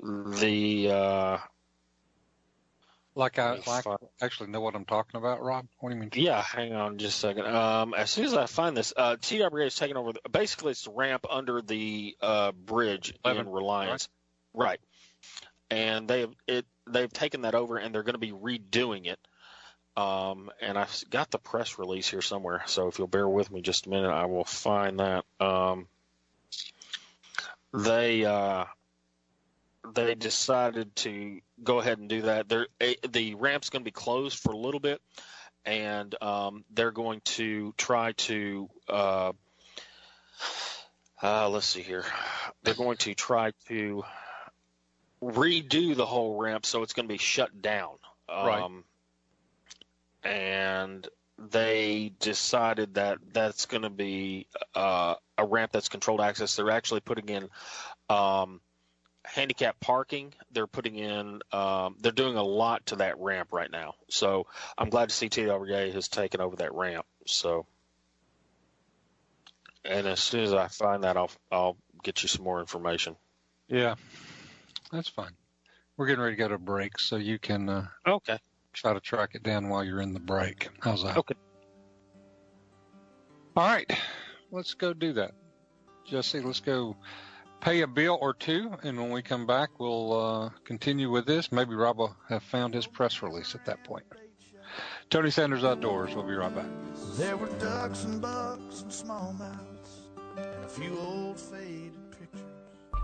the 0.00 0.90
uh, 0.90 1.38
Like 3.18 3.36
I 3.40 3.58
like 3.66 3.84
actually 4.22 4.50
know 4.50 4.60
what 4.60 4.76
I'm 4.76 4.84
talking 4.84 5.18
about, 5.18 5.42
Rob. 5.42 5.66
What 5.80 5.90
do 5.90 5.96
you 5.96 6.00
mean? 6.00 6.10
Yeah, 6.14 6.40
hang 6.40 6.72
on 6.72 6.98
just 6.98 7.16
a 7.16 7.20
second. 7.20 7.46
Um, 7.46 7.92
as 7.92 8.10
soon 8.10 8.26
as 8.26 8.34
I 8.34 8.46
find 8.46 8.76
this, 8.76 8.92
uh, 8.96 9.16
TWA 9.20 9.66
is 9.66 9.74
taking 9.74 9.96
over. 9.96 10.12
The, 10.12 10.28
basically, 10.28 10.70
it's 10.70 10.84
the 10.84 10.92
ramp 10.92 11.26
under 11.28 11.60
the 11.60 12.16
uh, 12.22 12.52
bridge 12.52 13.12
Eleven, 13.24 13.48
in 13.48 13.52
Reliance, 13.52 14.08
right? 14.54 14.78
And 15.68 16.06
they've 16.06 16.30
it 16.46 16.64
they've 16.88 17.12
taken 17.12 17.42
that 17.42 17.56
over, 17.56 17.76
and 17.76 17.92
they're 17.92 18.04
going 18.04 18.14
to 18.14 18.20
be 18.20 18.30
redoing 18.30 19.06
it. 19.06 19.18
Um, 20.00 20.48
and 20.62 20.78
I've 20.78 21.02
got 21.10 21.32
the 21.32 21.38
press 21.38 21.76
release 21.76 22.08
here 22.08 22.22
somewhere, 22.22 22.62
so 22.66 22.86
if 22.86 23.00
you'll 23.00 23.08
bear 23.08 23.28
with 23.28 23.50
me 23.50 23.62
just 23.62 23.86
a 23.86 23.90
minute, 23.90 24.12
I 24.12 24.26
will 24.26 24.44
find 24.44 25.00
that. 25.00 25.24
Um, 25.40 25.88
they 27.74 28.24
uh, 28.24 28.66
they 29.94 30.14
decided 30.14 30.94
to 30.96 31.40
go 31.62 31.80
ahead 31.80 31.98
and 31.98 32.08
do 32.08 32.22
that. 32.22 32.48
They're, 32.48 32.68
eh, 32.80 32.94
the 33.08 33.34
ramp's 33.34 33.70
going 33.70 33.82
to 33.82 33.84
be 33.84 33.90
closed 33.90 34.38
for 34.38 34.52
a 34.52 34.56
little 34.56 34.80
bit, 34.80 35.00
and 35.64 36.14
um, 36.22 36.64
they're 36.72 36.92
going 36.92 37.20
to 37.24 37.74
try 37.76 38.12
to. 38.12 38.68
Uh, 38.88 39.32
uh, 41.22 41.48
let's 41.48 41.66
see 41.66 41.82
here. 41.82 42.04
They're 42.62 42.74
going 42.74 42.96
to 42.98 43.14
try 43.14 43.52
to 43.68 44.04
redo 45.22 45.96
the 45.96 46.06
whole 46.06 46.36
ramp, 46.36 46.64
so 46.64 46.82
it's 46.82 46.92
going 46.92 47.08
to 47.08 47.12
be 47.12 47.18
shut 47.18 47.60
down. 47.60 47.96
Right. 48.28 48.62
Um, 48.62 48.84
and 50.22 51.08
they 51.38 52.12
decided 52.20 52.94
that 52.94 53.18
that's 53.32 53.66
going 53.66 53.82
to 53.82 53.90
be 53.90 54.46
uh, 54.74 55.14
a 55.36 55.44
ramp 55.44 55.72
that's 55.72 55.88
controlled 55.88 56.20
access. 56.20 56.56
They're 56.56 56.70
actually 56.70 57.00
putting 57.00 57.28
in 57.28 57.48
um, 58.10 58.60
handicap 59.34 59.78
parking. 59.80 60.34
They're 60.52 60.66
putting 60.66 60.96
in. 60.96 61.40
Um, 61.52 61.96
they're 62.00 62.12
doing 62.12 62.36
a 62.36 62.42
lot 62.42 62.86
to 62.86 62.96
that 62.96 63.18
ramp 63.18 63.52
right 63.52 63.70
now. 63.70 63.94
So 64.08 64.46
I'm 64.76 64.88
glad 64.90 65.08
to 65.10 65.14
see 65.14 65.28
TWA 65.28 65.90
has 65.92 66.08
taken 66.08 66.40
over 66.40 66.56
that 66.56 66.74
ramp. 66.74 67.06
So, 67.26 67.66
and 69.84 70.06
as 70.06 70.20
soon 70.20 70.44
as 70.44 70.52
I 70.52 70.68
find 70.68 71.04
that, 71.04 71.16
I'll 71.16 71.30
I'll 71.50 71.76
get 72.02 72.22
you 72.22 72.28
some 72.28 72.44
more 72.44 72.60
information. 72.60 73.16
Yeah, 73.68 73.96
that's 74.90 75.08
fine. 75.08 75.32
We're 75.96 76.06
getting 76.06 76.22
ready 76.22 76.36
to 76.36 76.42
go 76.42 76.48
to 76.48 76.58
break, 76.58 76.98
so 76.98 77.16
you 77.16 77.38
can 77.38 77.68
uh, 77.68 77.86
Okay. 78.06 78.38
try 78.72 78.94
to 78.94 79.00
track 79.00 79.30
it 79.34 79.42
down 79.42 79.68
while 79.68 79.82
you're 79.84 80.00
in 80.00 80.14
the 80.14 80.20
break. 80.20 80.68
How's 80.80 81.02
that? 81.02 81.16
Okay. 81.18 81.34
All 83.56 83.66
right, 83.66 83.90
let's 84.52 84.74
go 84.74 84.92
do 84.94 85.14
that. 85.14 85.32
Jesse, 86.06 86.40
let's 86.40 86.60
go 86.60 86.96
pay 87.60 87.80
a 87.82 87.86
bill 87.86 88.18
or 88.20 88.34
two, 88.34 88.72
and 88.82 88.98
when 88.98 89.10
we 89.10 89.22
come 89.22 89.46
back, 89.46 89.78
we'll 89.78 90.12
uh, 90.12 90.50
continue 90.64 91.10
with 91.10 91.26
this. 91.26 91.52
Maybe 91.52 91.74
Rob 91.74 91.98
will 91.98 92.16
have 92.28 92.42
found 92.42 92.74
his 92.74 92.86
press 92.86 93.22
release 93.22 93.54
at 93.54 93.64
that 93.66 93.82
point. 93.84 94.04
Tony 95.10 95.30
Sanders 95.30 95.64
Outdoors. 95.64 96.14
We'll 96.14 96.26
be 96.26 96.34
right 96.34 96.54
back. 96.54 96.66
There 97.16 97.36
were 97.36 97.48
ducks 97.58 98.04
and 98.04 98.20
bucks 98.20 98.82
and 98.82 98.90
smallmouths 98.90 99.68
and 100.36 100.64
a 100.64 100.68
few 100.68 100.98
old 100.98 101.40
faded. 101.40 102.07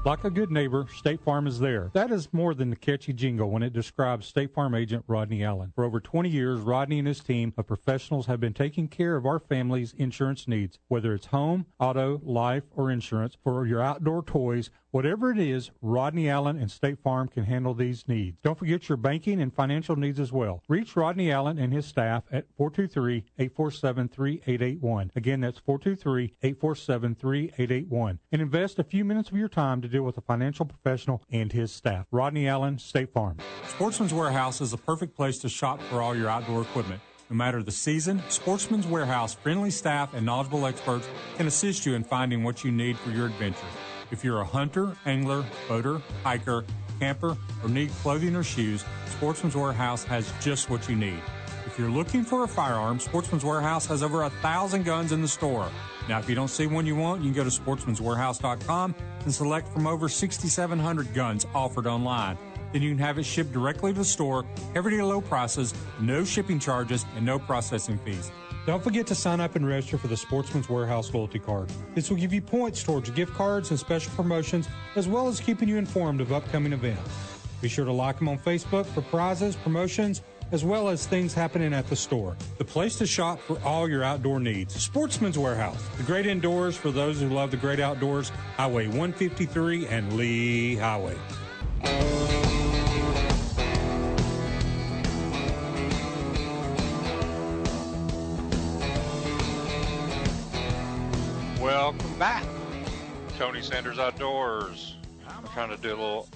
Like 0.04 0.24
a 0.24 0.28
good 0.28 0.50
neighbor, 0.50 0.86
State 0.94 1.22
Farm 1.22 1.46
is 1.46 1.58
there. 1.60 1.90
That 1.94 2.10
is 2.10 2.28
more 2.30 2.54
than 2.54 2.68
the 2.68 2.76
catchy 2.76 3.14
jingle 3.14 3.48
when 3.50 3.62
it 3.62 3.72
describes 3.72 4.26
State 4.26 4.52
Farm 4.52 4.74
agent 4.74 5.02
Rodney 5.06 5.42
Allen. 5.42 5.72
For 5.74 5.82
over 5.82 5.98
20 5.98 6.28
years, 6.28 6.60
Rodney 6.60 6.98
and 6.98 7.08
his 7.08 7.20
team 7.20 7.54
of 7.56 7.66
professionals 7.66 8.26
have 8.26 8.38
been 8.38 8.52
taking 8.52 8.86
care 8.86 9.16
of 9.16 9.24
our 9.24 9.38
family's 9.38 9.94
insurance 9.96 10.46
needs, 10.46 10.78
whether 10.88 11.14
it's 11.14 11.28
home, 11.28 11.64
auto, 11.80 12.20
life, 12.22 12.64
or 12.76 12.90
insurance 12.90 13.38
for 13.42 13.66
your 13.66 13.80
outdoor 13.80 14.22
toys. 14.22 14.68
Whatever 14.94 15.32
it 15.32 15.38
is, 15.40 15.72
Rodney 15.82 16.30
Allen 16.30 16.56
and 16.56 16.70
State 16.70 17.00
Farm 17.02 17.26
can 17.26 17.46
handle 17.46 17.74
these 17.74 18.06
needs. 18.06 18.38
Don't 18.44 18.56
forget 18.56 18.88
your 18.88 18.96
banking 18.96 19.42
and 19.42 19.52
financial 19.52 19.96
needs 19.96 20.20
as 20.20 20.30
well. 20.30 20.62
Reach 20.68 20.94
Rodney 20.94 21.32
Allen 21.32 21.58
and 21.58 21.72
his 21.72 21.84
staff 21.84 22.22
at 22.30 22.46
423-847-3881. 22.56 25.10
Again, 25.16 25.40
that's 25.40 25.58
423-847-3881. 25.58 28.18
And 28.30 28.40
invest 28.40 28.78
a 28.78 28.84
few 28.84 29.04
minutes 29.04 29.30
of 29.30 29.36
your 29.36 29.48
time 29.48 29.82
to 29.82 29.88
deal 29.88 30.04
with 30.04 30.16
a 30.16 30.20
financial 30.20 30.64
professional 30.64 31.24
and 31.28 31.50
his 31.50 31.72
staff. 31.72 32.06
Rodney 32.12 32.46
Allen, 32.46 32.78
State 32.78 33.12
Farm. 33.12 33.38
Sportsman's 33.66 34.14
Warehouse 34.14 34.60
is 34.60 34.70
the 34.70 34.76
perfect 34.76 35.16
place 35.16 35.38
to 35.38 35.48
shop 35.48 35.82
for 35.90 36.02
all 36.02 36.14
your 36.14 36.28
outdoor 36.28 36.62
equipment. 36.62 37.00
No 37.30 37.34
matter 37.34 37.64
the 37.64 37.72
season, 37.72 38.22
Sportsman's 38.28 38.86
Warehouse 38.86 39.34
friendly 39.34 39.72
staff 39.72 40.14
and 40.14 40.24
knowledgeable 40.24 40.66
experts 40.66 41.08
can 41.36 41.48
assist 41.48 41.84
you 41.84 41.94
in 41.94 42.04
finding 42.04 42.44
what 42.44 42.62
you 42.62 42.70
need 42.70 42.96
for 42.96 43.10
your 43.10 43.26
adventure. 43.26 43.66
If 44.10 44.22
you're 44.22 44.40
a 44.40 44.44
hunter, 44.44 44.96
angler, 45.06 45.44
boater, 45.68 46.00
hiker, 46.22 46.64
camper, 47.00 47.36
or 47.62 47.68
need 47.68 47.90
clothing 48.02 48.36
or 48.36 48.42
shoes, 48.42 48.84
Sportsman's 49.06 49.56
Warehouse 49.56 50.04
has 50.04 50.32
just 50.40 50.70
what 50.70 50.88
you 50.88 50.96
need. 50.96 51.20
If 51.66 51.78
you're 51.78 51.90
looking 51.90 52.22
for 52.22 52.44
a 52.44 52.48
firearm, 52.48 53.00
Sportsman's 53.00 53.44
Warehouse 53.44 53.86
has 53.86 54.02
over 54.02 54.22
a 54.22 54.30
thousand 54.30 54.84
guns 54.84 55.12
in 55.12 55.22
the 55.22 55.28
store. 55.28 55.68
Now, 56.08 56.18
if 56.18 56.28
you 56.28 56.34
don't 56.34 56.48
see 56.48 56.66
one 56.66 56.86
you 56.86 56.94
want, 56.94 57.22
you 57.22 57.32
can 57.32 57.44
go 57.44 57.48
to 57.48 57.60
sportsmanswarehouse.com 57.60 58.94
and 59.24 59.34
select 59.34 59.68
from 59.68 59.86
over 59.86 60.08
6,700 60.08 61.14
guns 61.14 61.46
offered 61.54 61.86
online. 61.86 62.38
Then 62.72 62.82
you 62.82 62.90
can 62.90 62.98
have 62.98 63.18
it 63.18 63.24
shipped 63.24 63.52
directly 63.52 63.92
to 63.92 63.98
the 63.98 64.04
store, 64.04 64.44
everyday 64.74 65.02
low 65.02 65.20
prices, 65.20 65.74
no 66.00 66.24
shipping 66.24 66.58
charges, 66.58 67.06
and 67.16 67.24
no 67.24 67.38
processing 67.38 67.98
fees. 67.98 68.30
Don't 68.66 68.82
forget 68.82 69.06
to 69.08 69.14
sign 69.14 69.40
up 69.40 69.56
and 69.56 69.66
register 69.66 69.98
for 69.98 70.08
the 70.08 70.16
Sportsman's 70.16 70.70
Warehouse 70.70 71.12
loyalty 71.12 71.38
card. 71.38 71.70
This 71.94 72.08
will 72.08 72.16
give 72.16 72.32
you 72.32 72.40
points 72.40 72.82
towards 72.82 73.10
gift 73.10 73.34
cards 73.34 73.70
and 73.70 73.78
special 73.78 74.10
promotions, 74.16 74.68
as 74.96 75.06
well 75.06 75.28
as 75.28 75.38
keeping 75.38 75.68
you 75.68 75.76
informed 75.76 76.22
of 76.22 76.32
upcoming 76.32 76.72
events. 76.72 77.10
Be 77.60 77.68
sure 77.68 77.84
to 77.84 77.92
like 77.92 78.18
them 78.18 78.28
on 78.28 78.38
Facebook 78.38 78.86
for 78.86 79.02
prizes, 79.02 79.54
promotions, 79.54 80.22
as 80.50 80.64
well 80.64 80.88
as 80.88 81.06
things 81.06 81.34
happening 81.34 81.74
at 81.74 81.86
the 81.88 81.96
store. 81.96 82.38
The 82.56 82.64
place 82.64 82.96
to 82.96 83.06
shop 83.06 83.38
for 83.40 83.60
all 83.64 83.86
your 83.88 84.02
outdoor 84.02 84.40
needs. 84.40 84.74
Sportsman's 84.74 85.38
Warehouse, 85.38 85.82
the 85.98 86.02
great 86.02 86.26
indoors 86.26 86.74
for 86.74 86.90
those 86.90 87.20
who 87.20 87.28
love 87.28 87.50
the 87.50 87.58
great 87.58 87.80
outdoors. 87.80 88.30
Highway 88.56 88.86
153 88.86 89.88
and 89.88 90.16
Lee 90.16 90.76
Highway. 90.76 91.16
Welcome 101.98 102.18
back. 102.18 102.44
Tony 103.38 103.62
Sanders 103.62 103.98
Outdoors. 103.98 104.96
I'm 105.28 105.46
trying 105.48 105.70
to 105.70 105.76
do 105.76 105.88
a 105.88 105.96
little 105.96 106.28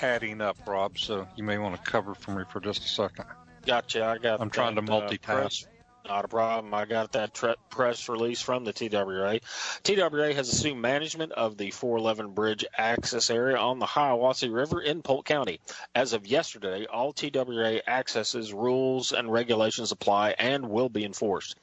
adding 0.00 0.40
up, 0.40 0.56
Rob, 0.66 0.98
so 0.98 1.26
you 1.36 1.44
may 1.44 1.58
want 1.58 1.82
to 1.82 1.90
cover 1.90 2.14
for 2.14 2.32
me 2.32 2.44
for 2.50 2.60
just 2.60 2.84
a 2.84 2.88
second. 2.88 3.24
Gotcha. 3.66 4.04
I 4.04 4.18
got. 4.18 4.40
I'm 4.40 4.50
trying 4.50 4.74
to 4.76 4.80
that, 4.80 4.92
uh, 4.92 5.08
multitask. 5.08 5.66
Not 6.10 6.24
a 6.24 6.28
problem. 6.28 6.74
I 6.74 6.86
got 6.86 7.12
that 7.12 7.34
tre- 7.34 7.54
press 7.68 8.08
release 8.08 8.40
from 8.40 8.64
the 8.64 8.72
TWA. 8.72 9.38
TWA 9.84 10.34
has 10.34 10.52
assumed 10.52 10.82
management 10.82 11.30
of 11.30 11.56
the 11.56 11.70
411 11.70 12.32
bridge 12.34 12.64
access 12.76 13.30
area 13.30 13.56
on 13.56 13.78
the 13.78 13.86
Hiwassee 13.86 14.52
River 14.52 14.80
in 14.80 15.02
Polk 15.02 15.24
County. 15.24 15.60
As 15.94 16.12
of 16.12 16.26
yesterday, 16.26 16.84
all 16.86 17.12
TWA 17.12 17.80
accesses, 17.86 18.52
rules, 18.52 19.12
and 19.12 19.30
regulations 19.30 19.92
apply 19.92 20.34
and 20.36 20.68
will 20.68 20.88
be 20.88 21.04
enforced. 21.04 21.54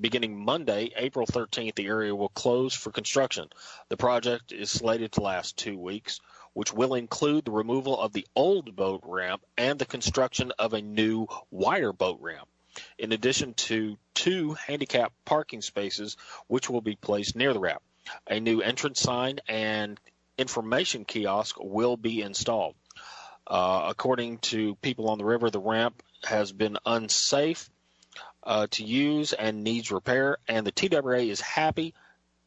Beginning 0.00 0.42
Monday, 0.42 0.94
April 0.96 1.26
13th, 1.26 1.74
the 1.74 1.86
area 1.86 2.16
will 2.16 2.30
close 2.30 2.72
for 2.72 2.90
construction. 2.90 3.50
The 3.90 3.98
project 3.98 4.50
is 4.50 4.70
slated 4.70 5.12
to 5.12 5.20
last 5.20 5.58
two 5.58 5.76
weeks, 5.76 6.20
which 6.54 6.72
will 6.72 6.94
include 6.94 7.44
the 7.44 7.50
removal 7.50 8.00
of 8.00 8.14
the 8.14 8.26
old 8.34 8.74
boat 8.74 9.02
ramp 9.04 9.44
and 9.58 9.78
the 9.78 9.84
construction 9.84 10.52
of 10.58 10.72
a 10.72 10.80
new 10.80 11.26
wire 11.50 11.92
boat 11.92 12.16
ramp 12.22 12.48
in 12.98 13.12
addition 13.12 13.54
to 13.54 13.96
two 14.14 14.54
handicap 14.54 15.12
parking 15.24 15.62
spaces, 15.62 16.16
which 16.46 16.68
will 16.68 16.80
be 16.80 16.96
placed 16.96 17.36
near 17.36 17.52
the 17.52 17.60
ramp. 17.60 17.82
A 18.26 18.40
new 18.40 18.60
entrance 18.60 19.00
sign 19.00 19.40
and 19.48 20.00
information 20.38 21.04
kiosk 21.04 21.56
will 21.60 21.96
be 21.96 22.22
installed. 22.22 22.74
Uh, 23.46 23.86
according 23.88 24.38
to 24.38 24.76
people 24.76 25.08
on 25.08 25.18
the 25.18 25.24
river, 25.24 25.50
the 25.50 25.60
ramp 25.60 26.02
has 26.24 26.52
been 26.52 26.76
unsafe 26.86 27.68
uh, 28.42 28.66
to 28.70 28.84
use 28.84 29.32
and 29.32 29.64
needs 29.64 29.90
repair, 29.90 30.38
and 30.48 30.66
the 30.66 30.72
TWA 30.72 31.18
is 31.18 31.40
happy 31.40 31.94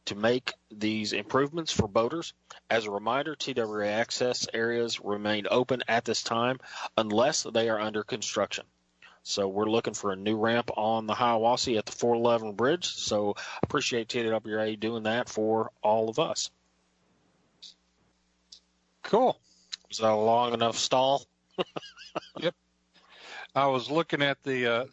to 0.06 0.14
make 0.14 0.52
these 0.70 1.12
improvements 1.12 1.72
for 1.72 1.88
boaters. 1.88 2.34
As 2.68 2.86
a 2.86 2.90
reminder, 2.90 3.34
TWA 3.34 3.88
access 3.88 4.46
areas 4.52 5.00
remain 5.00 5.46
open 5.50 5.82
at 5.88 6.04
this 6.04 6.22
time 6.22 6.58
unless 6.96 7.42
they 7.42 7.68
are 7.68 7.80
under 7.80 8.02
construction. 8.02 8.64
So 9.24 9.48
we're 9.48 9.70
looking 9.70 9.94
for 9.94 10.12
a 10.12 10.16
new 10.16 10.36
ramp 10.36 10.70
on 10.76 11.06
the 11.06 11.14
Hiwassee 11.14 11.78
at 11.78 11.86
the 11.86 11.92
411 11.92 12.52
bridge. 12.52 12.86
So 12.86 13.36
appreciate 13.62 14.10
TWA 14.10 14.76
doing 14.76 15.04
that 15.04 15.30
for 15.30 15.70
all 15.82 16.10
of 16.10 16.18
us. 16.18 16.50
Cool. 19.02 19.38
Was 19.88 19.98
that 19.98 20.10
a 20.10 20.14
long 20.14 20.52
enough 20.52 20.76
stall? 20.76 21.24
yep. 22.38 22.54
I 23.54 23.66
was 23.66 23.90
looking 23.90 24.20
at 24.20 24.42
the 24.42 24.66
uh, 24.66 24.84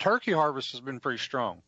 turkey 0.00 0.32
harvest 0.32 0.72
has 0.72 0.80
been 0.80 0.98
pretty 0.98 1.18
strong. 1.18 1.62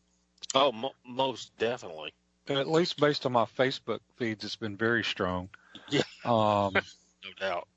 Oh, 0.53 0.73
mo- 0.73 0.95
most 1.07 1.57
definitely. 1.57 2.13
At 2.49 2.69
least 2.69 2.99
based 2.99 3.25
on 3.25 3.31
my 3.31 3.45
Facebook 3.45 3.99
feeds, 4.17 4.43
it's 4.43 4.57
been 4.57 4.75
very 4.75 5.03
strong. 5.03 5.47
Yeah. 5.89 6.01
Um, 6.25 6.73
no 7.23 7.31
doubt. 7.39 7.67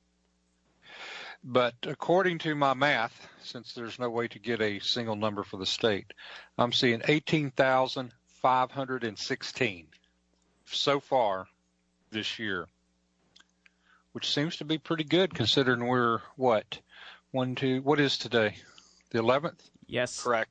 But 1.44 1.74
according 1.84 2.38
to 2.40 2.54
my 2.54 2.74
math, 2.74 3.26
since 3.42 3.72
there's 3.72 3.98
no 3.98 4.10
way 4.10 4.28
to 4.28 4.38
get 4.38 4.60
a 4.60 4.80
single 4.80 5.16
number 5.16 5.42
for 5.44 5.56
the 5.56 5.64
state, 5.66 6.12
I'm 6.58 6.72
seeing 6.72 7.00
18,516 7.06 9.86
so 10.66 11.00
far 11.00 11.46
this 12.10 12.38
year, 12.38 12.66
which 14.12 14.30
seems 14.32 14.56
to 14.56 14.64
be 14.64 14.78
pretty 14.78 15.04
good 15.04 15.34
considering 15.34 15.86
we're 15.86 16.20
what? 16.36 16.80
One, 17.30 17.54
two, 17.54 17.82
what 17.82 18.00
is 18.00 18.16
today? 18.18 18.56
The 19.10 19.20
11th? 19.20 19.60
Yes. 19.86 20.22
Correct. 20.22 20.50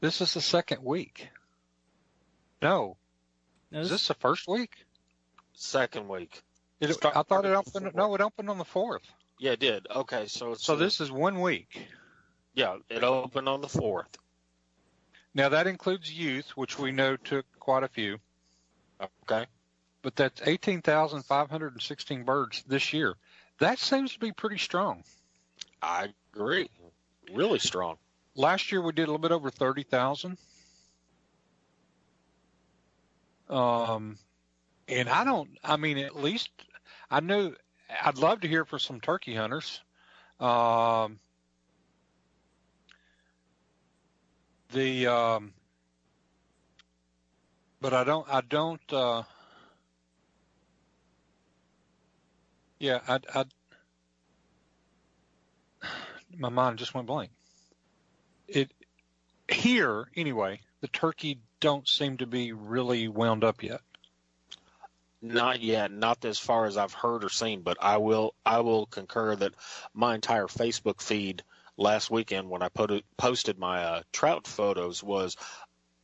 This 0.00 0.20
is 0.20 0.34
the 0.34 0.40
second 0.40 0.82
week. 0.82 1.28
No. 2.62 2.96
No, 3.70 3.80
Is 3.80 3.90
this- 3.90 4.00
this 4.00 4.08
the 4.08 4.14
first 4.14 4.48
week? 4.48 4.84
Second 5.52 6.08
week. 6.08 6.42
It, 6.80 6.90
I 7.04 7.22
thought 7.22 7.44
it 7.44 7.54
opened. 7.54 7.94
No, 7.94 8.14
it 8.16 8.20
opened 8.20 8.50
on 8.50 8.58
the 8.58 8.64
fourth. 8.64 9.04
Yeah, 9.38 9.52
it 9.52 9.60
did. 9.60 9.86
Okay, 9.90 10.26
so 10.26 10.52
it's 10.52 10.64
So 10.64 10.76
this 10.76 11.00
is 11.00 11.10
one 11.10 11.40
week. 11.40 11.86
yeah, 12.54 12.76
it 12.88 13.02
opened 13.02 13.48
on 13.48 13.60
the 13.60 13.68
fourth. 13.68 14.16
Now 15.34 15.48
that 15.48 15.66
includes 15.66 16.12
youth, 16.12 16.50
which 16.56 16.78
we 16.78 16.92
know 16.92 17.16
took 17.16 17.44
quite 17.58 17.82
a 17.82 17.88
few, 17.88 18.18
Okay. 19.22 19.46
but 20.02 20.14
that's 20.14 20.40
18,516 20.46 22.22
birds 22.24 22.62
this 22.68 22.92
year. 22.92 23.14
That 23.58 23.78
seems 23.80 24.12
to 24.12 24.20
be 24.20 24.30
pretty 24.32 24.58
strong. 24.58 25.02
I 25.82 26.08
agree. 26.32 26.70
Really 27.32 27.58
strong. 27.58 27.96
Last 28.36 28.70
year 28.70 28.80
we 28.80 28.92
did 28.92 29.02
a 29.04 29.06
little 29.12 29.18
bit 29.18 29.32
over 29.32 29.50
30,000. 29.50 30.38
Um, 33.48 34.18
and 34.88 35.08
I 35.08 35.24
don't, 35.24 35.50
I 35.62 35.76
mean, 35.76 35.98
at 35.98 36.16
least 36.16 36.48
I 37.10 37.20
know 37.20 37.54
I'd 38.02 38.18
love 38.18 38.40
to 38.40 38.48
hear 38.48 38.64
from 38.64 38.78
some 38.78 39.00
turkey 39.00 39.34
hunters. 39.34 39.80
Um, 40.40 41.18
the, 44.72 45.06
um, 45.06 45.52
but 47.80 47.94
I 47.94 48.04
don't, 48.04 48.26
I 48.28 48.40
don't, 48.40 48.92
uh, 48.92 49.22
yeah, 52.78 53.00
I, 53.06 53.20
I, 53.34 53.44
my 56.36 56.48
mind 56.48 56.78
just 56.78 56.94
went 56.94 57.06
blank. 57.06 57.30
It, 58.48 58.72
here 59.48 60.08
anyway, 60.16 60.60
the 60.80 60.88
turkey 60.88 61.38
don't 61.60 61.88
seem 61.88 62.18
to 62.18 62.26
be 62.26 62.52
really 62.52 63.08
wound 63.08 63.44
up 63.44 63.62
yet. 63.62 63.80
Not 65.24 65.62
yet, 65.62 65.90
not 65.90 66.22
as 66.26 66.38
far 66.38 66.66
as 66.66 66.76
I've 66.76 66.92
heard 66.92 67.24
or 67.24 67.30
seen, 67.30 67.62
but 67.62 67.78
I 67.80 67.96
will 67.96 68.34
I 68.44 68.60
will 68.60 68.84
concur 68.84 69.34
that 69.34 69.54
my 69.94 70.14
entire 70.14 70.48
Facebook 70.48 71.00
feed 71.00 71.42
last 71.78 72.10
weekend 72.10 72.50
when 72.50 72.62
I 72.62 72.68
po- 72.68 73.00
posted 73.16 73.58
my 73.58 73.82
uh, 73.82 74.02
trout 74.12 74.46
photos 74.46 75.02
was, 75.02 75.38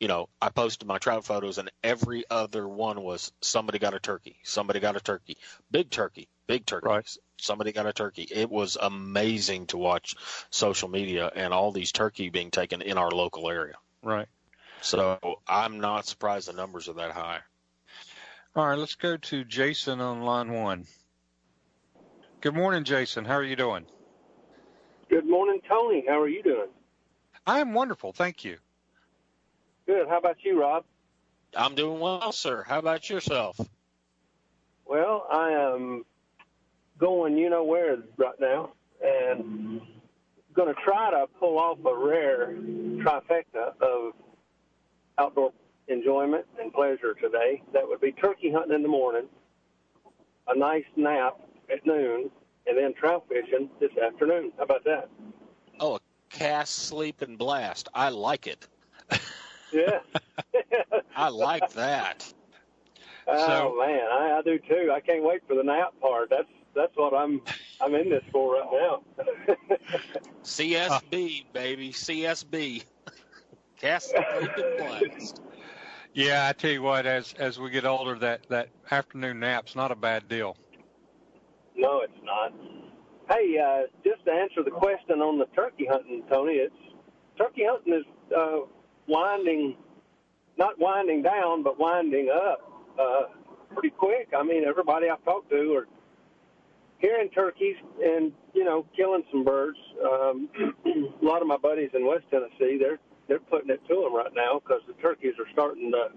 you 0.00 0.08
know, 0.08 0.30
I 0.40 0.48
posted 0.48 0.88
my 0.88 0.96
trout 0.96 1.26
photos 1.26 1.58
and 1.58 1.70
every 1.84 2.24
other 2.30 2.66
one 2.66 3.02
was 3.02 3.30
somebody 3.42 3.78
got 3.78 3.92
a 3.92 4.00
turkey, 4.00 4.36
somebody 4.42 4.80
got 4.80 4.96
a 4.96 5.00
turkey, 5.00 5.36
big 5.70 5.90
turkey, 5.90 6.26
big 6.46 6.64
turkey, 6.64 6.88
Right. 6.88 7.16
somebody 7.36 7.72
got 7.72 7.84
a 7.84 7.92
turkey. 7.92 8.26
It 8.30 8.48
was 8.48 8.78
amazing 8.80 9.66
to 9.66 9.76
watch 9.76 10.14
social 10.48 10.88
media 10.88 11.30
and 11.36 11.52
all 11.52 11.72
these 11.72 11.92
turkey 11.92 12.30
being 12.30 12.50
taken 12.50 12.80
in 12.80 12.96
our 12.96 13.10
local 13.10 13.50
area. 13.50 13.76
Right. 14.02 14.28
So 14.80 15.18
I'm 15.46 15.80
not 15.80 16.06
surprised 16.06 16.48
the 16.48 16.54
numbers 16.54 16.88
are 16.88 16.94
that 16.94 17.12
high. 17.12 17.40
All 18.56 18.66
right, 18.66 18.78
let's 18.78 18.96
go 18.96 19.16
to 19.16 19.44
Jason 19.44 20.00
on 20.00 20.22
line 20.22 20.52
one. 20.52 20.84
Good 22.40 22.54
morning, 22.54 22.82
Jason. 22.82 23.24
How 23.24 23.34
are 23.34 23.44
you 23.44 23.54
doing? 23.54 23.86
Good 25.08 25.24
morning, 25.24 25.60
Tony. 25.68 26.04
How 26.08 26.20
are 26.20 26.28
you 26.28 26.42
doing? 26.42 26.68
I 27.46 27.60
am 27.60 27.74
wonderful, 27.74 28.12
thank 28.12 28.44
you. 28.44 28.56
Good. 29.86 30.08
How 30.08 30.18
about 30.18 30.36
you, 30.42 30.60
Rob? 30.60 30.84
I'm 31.56 31.76
doing 31.76 32.00
well, 32.00 32.32
sir. 32.32 32.64
How 32.66 32.80
about 32.80 33.08
yourself? 33.08 33.58
Well, 34.84 35.26
I 35.32 35.50
am 35.50 36.04
going 36.98 37.36
you 37.38 37.50
know 37.50 37.62
where 37.62 37.98
right 38.16 38.38
now 38.40 38.72
and 39.02 39.80
going 40.54 40.74
to 40.74 40.80
try 40.82 41.10
to 41.12 41.26
pull 41.38 41.58
off 41.58 41.78
a 41.84 41.96
rare 41.96 42.52
trifecta 42.52 43.74
of 43.80 44.12
outdoor 45.18 45.52
enjoyment 45.90 46.44
and 46.60 46.72
pleasure 46.72 47.14
today. 47.14 47.62
That 47.72 47.86
would 47.86 48.00
be 48.00 48.12
turkey 48.12 48.50
hunting 48.52 48.74
in 48.74 48.82
the 48.82 48.88
morning, 48.88 49.26
a 50.48 50.56
nice 50.56 50.84
nap 50.96 51.36
at 51.72 51.84
noon, 51.86 52.30
and 52.66 52.78
then 52.78 52.94
trout 52.94 53.24
fishing 53.28 53.68
this 53.80 53.90
afternoon. 53.96 54.52
How 54.56 54.64
about 54.64 54.84
that? 54.84 55.08
Oh, 55.80 55.96
a 55.96 56.00
cast, 56.30 56.74
sleep, 56.86 57.22
and 57.22 57.36
blast. 57.38 57.88
I 57.94 58.08
like 58.10 58.46
it. 58.46 58.66
Yeah. 59.72 60.00
I 61.16 61.28
like 61.28 61.70
that. 61.72 62.32
Oh 63.26 63.46
So- 63.46 63.76
man, 63.86 64.00
I, 64.10 64.38
I 64.38 64.42
do 64.42 64.58
too. 64.58 64.90
I 64.94 65.00
can't 65.00 65.22
wait 65.22 65.42
for 65.46 65.54
the 65.54 65.62
nap 65.62 65.92
part. 66.00 66.30
That's 66.30 66.48
that's 66.74 66.92
what 66.96 67.12
I'm 67.14 67.40
I'm 67.80 67.94
in 67.94 68.08
this 68.10 68.22
for 68.32 68.54
right 68.54 68.68
now. 68.72 69.02
CSB, 70.44 71.44
baby. 71.52 71.90
CSB. 71.92 72.84
Cast, 73.80 74.10
sleep, 74.10 74.24
and 74.56 74.78
blast. 74.78 75.40
Yeah, 76.12 76.48
I 76.48 76.52
tell 76.52 76.70
you 76.70 76.82
what, 76.82 77.06
as 77.06 77.34
as 77.38 77.58
we 77.58 77.70
get 77.70 77.84
older, 77.84 78.16
that 78.18 78.48
that 78.48 78.68
afternoon 78.90 79.40
nap's 79.40 79.76
not 79.76 79.92
a 79.92 79.96
bad 79.96 80.28
deal. 80.28 80.56
no, 81.76 82.00
it's 82.00 82.12
not. 82.22 82.52
Hey, 83.28 83.56
uh, 83.58 83.86
just 84.02 84.24
to 84.24 84.32
answer 84.32 84.62
the 84.64 84.72
question 84.72 85.20
on 85.20 85.38
the 85.38 85.46
turkey 85.54 85.86
hunting, 85.88 86.24
Tony, 86.28 86.54
it's 86.54 86.74
turkey 87.38 87.62
hunting 87.64 87.94
is 87.94 88.04
uh, 88.36 88.58
winding, 89.06 89.76
not 90.58 90.78
winding 90.80 91.22
down, 91.22 91.62
but 91.62 91.78
winding 91.78 92.28
up 92.28 92.72
uh, 93.00 93.22
pretty 93.72 93.90
quick. 93.90 94.30
I 94.36 94.42
mean, 94.42 94.64
everybody 94.64 95.08
I've 95.08 95.24
talked 95.24 95.48
to 95.50 95.74
are 95.74 95.86
hearing 96.98 97.30
turkeys 97.30 97.76
and 98.02 98.32
you 98.52 98.64
know 98.64 98.84
killing 98.96 99.22
some 99.30 99.44
birds. 99.44 99.78
Um, 100.02 100.48
a 101.22 101.24
lot 101.24 101.40
of 101.40 101.46
my 101.46 101.56
buddies 101.56 101.90
in 101.94 102.04
West 102.04 102.24
Tennessee, 102.32 102.78
they're 102.80 102.98
they're 103.30 103.38
putting 103.38 103.70
it 103.70 103.80
to 103.86 103.94
them 103.94 104.14
right 104.14 104.34
now 104.34 104.60
because 104.60 104.82
the 104.88 104.92
turkeys 104.94 105.34
are 105.38 105.50
starting 105.52 105.92
to 105.92 106.08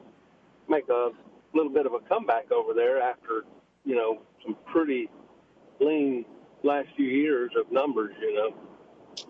make 0.68 0.90
a 0.90 1.12
little 1.54 1.72
bit 1.72 1.86
of 1.86 1.94
a 1.94 2.00
comeback 2.00 2.52
over 2.52 2.74
there 2.74 3.00
after 3.00 3.46
you 3.86 3.96
know 3.96 4.20
some 4.44 4.58
pretty 4.74 5.08
lean 5.80 6.26
last 6.64 6.88
few 6.98 7.06
years 7.06 7.52
of 7.58 7.72
numbers. 7.72 8.16
You 8.20 8.34
know. 8.34 9.26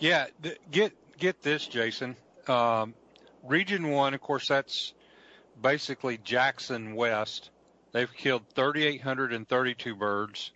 Yeah, 0.00 0.26
th- 0.42 0.58
get 0.72 0.92
get 1.16 1.40
this, 1.40 1.66
Jason. 1.68 2.16
Um, 2.48 2.94
Region 3.44 3.90
One, 3.90 4.12
of 4.12 4.20
course, 4.20 4.48
that's 4.48 4.92
basically 5.62 6.18
Jackson 6.18 6.96
West. 6.96 7.50
They've 7.92 8.12
killed 8.12 8.42
3,832 8.56 9.94
birds. 9.94 10.50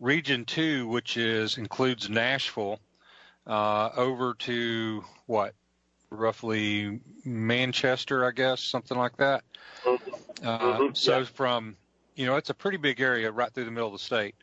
Region 0.00 0.46
Two, 0.46 0.88
which 0.88 1.18
is 1.18 1.58
includes 1.58 2.08
Nashville, 2.08 2.80
uh, 3.46 3.90
over 3.94 4.32
to 4.34 5.04
what, 5.26 5.52
roughly 6.10 7.00
Manchester, 7.24 8.24
I 8.24 8.30
guess, 8.32 8.60
something 8.60 8.96
like 8.96 9.16
that. 9.18 9.44
Uh, 10.42 10.78
Mhm, 10.78 10.96
so 10.96 11.18
yeah. 11.18 11.24
from, 11.24 11.76
you 12.14 12.26
know, 12.26 12.36
it's 12.36 12.50
a 12.50 12.54
pretty 12.54 12.78
big 12.78 13.00
area 13.00 13.30
right 13.30 13.52
through 13.52 13.64
the 13.64 13.70
middle 13.70 13.88
of 13.88 13.94
the 13.94 13.98
state. 13.98 14.34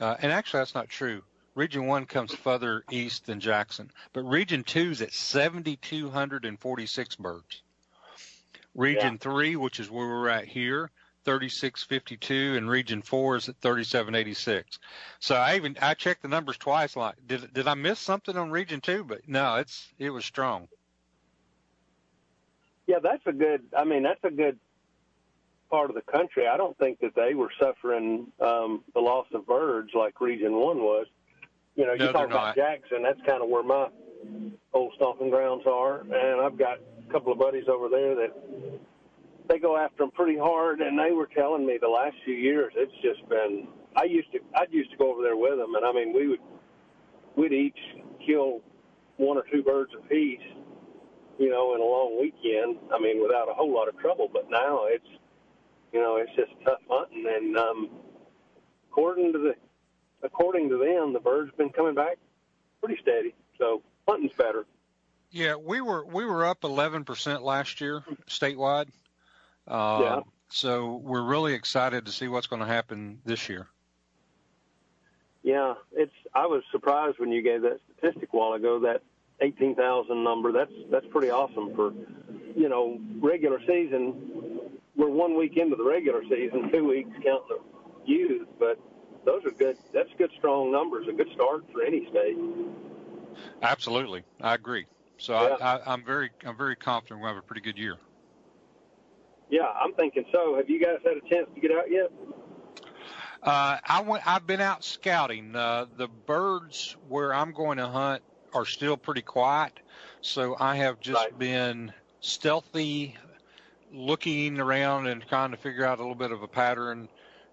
Uh, 0.00 0.16
and 0.20 0.32
actually, 0.32 0.60
that's 0.60 0.74
not 0.74 0.88
true. 0.88 1.22
Region 1.54 1.86
one 1.86 2.04
comes 2.04 2.34
further 2.34 2.84
east 2.90 3.26
than 3.26 3.38
Jackson, 3.38 3.90
but 4.12 4.24
Region 4.24 4.64
two 4.64 4.90
is 4.90 5.00
at 5.02 5.12
7,246 5.12 7.16
birds. 7.16 7.62
Region 8.74 9.18
three, 9.18 9.54
which 9.54 9.78
is 9.78 9.88
where 9.88 10.08
we're 10.08 10.28
at 10.28 10.46
here, 10.46 10.90
3652 11.24 12.56
and 12.56 12.68
region 12.68 13.00
4 13.00 13.36
is 13.36 13.48
at 13.48 13.56
3786. 13.60 14.78
So 15.20 15.36
I 15.36 15.56
even 15.56 15.76
I 15.80 15.94
checked 15.94 16.22
the 16.22 16.28
numbers 16.28 16.58
twice 16.58 16.96
like 16.96 17.14
did 17.26 17.52
did 17.54 17.66
I 17.68 17.74
miss 17.74 17.98
something 17.98 18.36
on 18.36 18.50
region 18.50 18.80
2 18.80 19.04
but 19.04 19.26
no, 19.28 19.56
it's 19.56 19.88
it 19.98 20.10
was 20.10 20.24
strong. 20.24 20.68
Yeah, 22.86 22.98
that's 23.02 23.22
a 23.26 23.32
good 23.32 23.62
I 23.76 23.84
mean 23.84 24.02
that's 24.02 24.22
a 24.24 24.30
good 24.30 24.58
part 25.70 25.90
of 25.90 25.96
the 25.96 26.02
country. 26.02 26.46
I 26.46 26.56
don't 26.56 26.76
think 26.78 27.00
that 27.00 27.14
they 27.14 27.34
were 27.34 27.50
suffering 27.60 28.28
um 28.40 28.82
the 28.94 29.00
loss 29.00 29.26
of 29.32 29.46
birds 29.46 29.90
like 29.94 30.20
region 30.20 30.52
1 30.52 30.78
was. 30.78 31.06
You 31.76 31.86
know, 31.86 31.94
No, 31.94 32.06
you 32.06 32.12
talk 32.12 32.26
about 32.26 32.30
not. 32.30 32.56
Jackson, 32.56 33.02
that's 33.02 33.20
kind 33.26 33.42
of 33.42 33.48
where 33.48 33.62
my 33.62 33.88
old 34.72 34.92
stomping 34.96 35.30
grounds 35.30 35.64
are 35.66 36.00
and 36.00 36.40
I've 36.40 36.58
got 36.58 36.78
a 37.08 37.12
couple 37.12 37.32
of 37.32 37.38
buddies 37.38 37.68
over 37.68 37.88
there 37.88 38.14
that 38.14 38.80
they 39.48 39.58
go 39.58 39.76
after 39.76 40.04
them 40.04 40.10
pretty 40.10 40.38
hard, 40.38 40.80
and 40.80 40.98
they 40.98 41.12
were 41.12 41.26
telling 41.26 41.66
me 41.66 41.78
the 41.80 41.88
last 41.88 42.16
few 42.24 42.34
years 42.34 42.72
it's 42.76 42.92
just 43.02 43.28
been. 43.28 43.68
I 43.96 44.04
used 44.04 44.32
to 44.32 44.40
I 44.54 44.64
used 44.70 44.90
to 44.92 44.96
go 44.96 45.12
over 45.12 45.22
there 45.22 45.36
with 45.36 45.58
them, 45.58 45.74
and 45.74 45.84
I 45.84 45.92
mean 45.92 46.12
we 46.14 46.28
would 46.28 46.40
we'd 47.36 47.52
each 47.52 47.78
kill 48.26 48.60
one 49.16 49.36
or 49.36 49.44
two 49.52 49.62
birds 49.62 49.92
apiece, 49.94 50.40
you 51.38 51.50
know, 51.50 51.74
in 51.74 51.80
a 51.80 51.84
long 51.84 52.18
weekend. 52.20 52.78
I 52.92 52.98
mean 52.98 53.22
without 53.22 53.48
a 53.48 53.54
whole 53.54 53.72
lot 53.72 53.88
of 53.88 53.98
trouble. 53.98 54.28
But 54.32 54.50
now 54.50 54.86
it's 54.86 55.08
you 55.92 56.00
know 56.00 56.16
it's 56.16 56.34
just 56.36 56.52
tough 56.64 56.80
hunting, 56.88 57.26
and 57.26 57.56
um, 57.56 57.90
according 58.90 59.32
to 59.32 59.38
the 59.38 59.54
according 60.22 60.68
to 60.70 60.78
them, 60.78 61.12
the 61.12 61.20
birds 61.20 61.52
been 61.56 61.70
coming 61.70 61.94
back 61.94 62.18
pretty 62.82 63.00
steady. 63.00 63.34
So 63.58 63.82
hunting's 64.08 64.32
better. 64.32 64.66
Yeah, 65.30 65.56
we 65.56 65.80
were 65.80 66.04
we 66.04 66.24
were 66.24 66.44
up 66.44 66.60
11% 66.60 67.42
last 67.42 67.80
year 67.80 68.04
statewide. 68.28 68.88
Um, 69.66 70.02
Yeah. 70.02 70.20
So 70.50 70.96
we're 71.02 71.24
really 71.24 71.54
excited 71.54 72.06
to 72.06 72.12
see 72.12 72.28
what's 72.28 72.46
going 72.46 72.60
to 72.60 72.66
happen 72.66 73.20
this 73.24 73.48
year. 73.48 73.66
Yeah, 75.42 75.74
it's. 75.92 76.12
I 76.32 76.46
was 76.46 76.62
surprised 76.70 77.18
when 77.18 77.32
you 77.32 77.42
gave 77.42 77.62
that 77.62 77.80
statistic 77.98 78.28
a 78.32 78.36
while 78.36 78.52
ago. 78.52 78.78
That 78.80 79.02
eighteen 79.40 79.74
thousand 79.74 80.24
number. 80.24 80.52
That's 80.52 80.72
that's 80.90 81.06
pretty 81.10 81.30
awesome 81.30 81.74
for, 81.74 81.92
you 82.56 82.68
know, 82.68 82.98
regular 83.20 83.60
season. 83.60 84.70
We're 84.96 85.08
one 85.08 85.36
week 85.36 85.56
into 85.56 85.76
the 85.76 85.84
regular 85.84 86.22
season, 86.24 86.70
two 86.72 86.88
weeks 86.88 87.10
counting 87.24 87.48
the 87.48 87.58
youth, 88.04 88.48
but 88.58 88.78
those 89.24 89.44
are 89.44 89.50
good. 89.50 89.76
That's 89.92 90.10
good, 90.18 90.30
strong 90.38 90.70
numbers. 90.70 91.08
A 91.08 91.12
good 91.12 91.30
start 91.34 91.64
for 91.72 91.82
any 91.82 92.06
state. 92.10 92.36
Absolutely, 93.62 94.24
I 94.40 94.54
agree. 94.54 94.86
So 95.16 95.32
Yeah. 95.32 95.56
I, 95.60 95.76
I, 95.76 95.92
I'm 95.92 96.04
very 96.04 96.30
I'm 96.44 96.56
very 96.56 96.76
confident 96.76 97.20
we'll 97.20 97.28
have 97.28 97.36
a 97.36 97.46
pretty 97.46 97.62
good 97.62 97.78
year. 97.78 97.96
Yeah, 99.50 99.66
I'm 99.66 99.92
thinking 99.94 100.24
so. 100.32 100.56
Have 100.56 100.70
you 100.70 100.80
guys 100.82 100.98
had 101.04 101.16
a 101.16 101.28
chance 101.28 101.48
to 101.54 101.60
get 101.60 101.70
out 101.70 101.90
yet? 101.90 102.10
Uh, 103.42 103.76
I 103.84 104.00
went. 104.02 104.26
I've 104.26 104.46
been 104.46 104.60
out 104.60 104.84
scouting. 104.84 105.54
Uh, 105.54 105.86
the 105.96 106.08
birds 106.08 106.96
where 107.08 107.34
I'm 107.34 107.52
going 107.52 107.76
to 107.78 107.86
hunt 107.86 108.22
are 108.54 108.64
still 108.66 108.96
pretty 108.96 109.22
quiet, 109.22 109.80
so 110.20 110.56
I 110.58 110.76
have 110.76 111.00
just 111.00 111.22
Right. 111.22 111.38
been 111.38 111.92
stealthy, 112.20 113.16
looking 113.90 114.60
around 114.60 115.08
and 115.08 115.22
trying 115.26 115.50
to 115.52 115.56
figure 115.56 115.84
out 115.84 115.98
a 115.98 116.02
little 116.02 116.14
bit 116.14 116.32
of 116.32 116.42
a 116.42 116.48
pattern, 116.48 117.08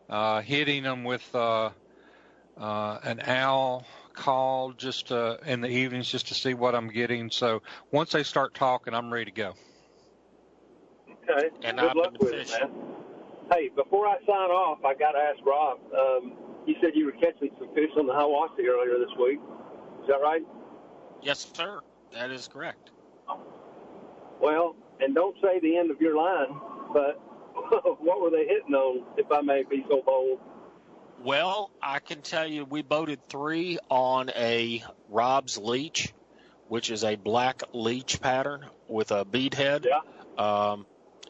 uh, 0.10 0.42
hitting 0.42 0.84
them 0.84 1.04
with 1.04 1.34
uh, 1.36 1.72
uh, 2.58 3.00
an 3.04 3.20
owl 3.22 3.86
call 4.14 4.74
just 4.74 5.12
uh, 5.12 5.38
in 5.46 5.62
the 5.62 5.70
evenings 5.70 6.10
just 6.10 6.28
to 6.30 6.36
see 6.36 6.54
what 6.54 6.76
I'm 6.76 6.90
getting. 6.90 7.32
So 7.32 7.62
once 7.92 8.12
they 8.12 8.24
start 8.24 8.54
talking, 8.54 8.94
I'm 8.94 9.12
ready 9.12 9.26
to 9.26 9.32
go. 9.32 9.54
Okay. 11.10 11.50
And 11.64 11.80
good 11.80 11.94
I've 11.94 11.96
luck 11.96 12.14
been 12.14 12.18
with 12.20 12.36
it, 12.36 12.48
man. 12.50 12.70
Hey, 13.54 13.70
before 13.70 14.08
I 14.08 14.18
sign 14.26 14.50
off, 14.52 14.84
I 14.86 14.96
got 14.96 15.12
to 15.14 15.20
ask 15.20 15.40
Rob. 15.46 15.80
Um, 15.94 16.64
you 16.68 16.76
said 16.82 16.92
you 16.96 17.06
were 17.06 17.18
catching 17.20 17.52
some 17.60 17.74
fish 17.76 17.92
on 18.00 18.08
the 18.08 18.14
Hiwassee 18.16 18.66
earlier 18.66 18.98
this 19.00 19.12
week. 19.20 19.40
Is 20.04 20.08
that 20.08 20.22
right? 20.24 20.42
Yes, 21.22 21.48
sir. 21.54 21.80
That 22.14 22.32
is 22.32 22.48
correct. 22.48 22.90
Well, 24.42 24.76
and 25.00 25.14
don't 25.14 25.36
say 25.42 25.60
the 25.60 25.78
end 25.78 25.92
of 25.92 26.02
your 26.02 26.16
line, 26.16 26.60
but 26.94 27.20
what 28.00 28.22
were 28.22 28.30
they 28.30 28.46
hitting 28.46 28.74
on, 28.74 29.04
if 29.18 29.32
I 29.32 29.42
may 29.42 29.64
be 29.64 29.86
so 29.88 30.02
bold? 30.06 30.40
Well, 31.24 31.70
I 31.82 32.00
can 32.00 32.22
tell 32.22 32.48
you 32.48 32.66
we 32.66 32.82
boated 32.82 33.20
three 33.30 33.78
on 33.90 34.32
a 34.32 34.84
Rob's 35.10 35.58
leech, 35.58 36.14
which 36.68 36.90
is 36.90 37.04
a 37.04 37.16
black 37.16 37.62
leech 37.74 38.20
pattern 38.20 38.66
with 38.88 39.12
a 39.12 39.24
bead 39.24 39.54
head. 39.54 39.88
Yeah. 39.88 40.02
Um, 40.44 40.86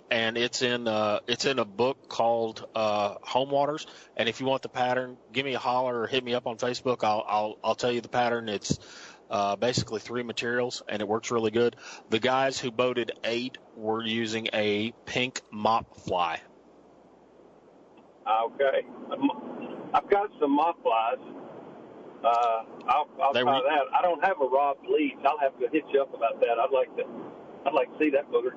and 0.10 0.38
it's 0.38 0.62
in 0.62 0.88
uh, 0.88 1.19
it's 1.27 1.45
in 1.45 1.58
a 1.58 1.65
book 1.65 2.10
called 2.10 2.67
uh, 2.75 3.15
Home 3.23 3.49
Waters. 3.49 3.88
And 4.17 4.30
if 4.30 4.39
you 4.39 4.45
want 4.45 4.62
the 4.62 4.69
pattern, 4.69 5.17
give 5.32 5.45
me 5.45 5.54
a 5.54 5.60
holler 5.60 6.01
or 6.01 6.08
hit 6.08 6.23
me 6.23 6.34
up 6.34 6.47
on 6.47 6.58
Facebook. 6.58 7.04
I'll 7.04 7.25
I'll, 7.27 7.58
I'll 7.63 7.75
tell 7.75 7.91
you 7.91 8.01
the 8.01 8.10
pattern. 8.10 8.49
It's 8.49 8.77
uh, 9.31 9.55
basically 9.55 10.01
three 10.01 10.23
materials, 10.23 10.83
and 10.87 11.01
it 11.01 11.07
works 11.07 11.31
really 11.31 11.51
good. 11.51 11.77
The 12.09 12.19
guys 12.19 12.59
who 12.59 12.69
boated 12.69 13.13
eight 13.23 13.57
were 13.75 14.03
using 14.03 14.49
a 14.53 14.93
pink 15.05 15.41
mop 15.49 15.95
fly. 15.95 16.41
Okay. 18.27 18.85
I've 19.93 20.09
got 20.09 20.29
some 20.39 20.51
mop 20.51 20.81
flies. 20.83 21.17
Uh, 22.23 22.63
I'll, 22.87 23.09
I'll 23.21 23.33
try 23.33 23.43
were- 23.43 23.63
that. 23.63 23.85
I 23.97 24.01
don't 24.01 24.23
have 24.23 24.37
a 24.41 24.45
Rob 24.45 24.77
leech. 24.87 25.17
I'll 25.25 25.39
have 25.39 25.57
to 25.59 25.67
hit 25.71 25.83
you 25.91 26.01
up 26.01 26.13
about 26.13 26.39
that. 26.41 26.59
I'd 26.59 26.71
like 26.71 26.95
to. 26.97 27.03
I'd 27.65 27.73
like 27.73 27.91
to 27.93 27.99
see 27.99 28.09
that 28.11 28.29
booger. 28.31 28.51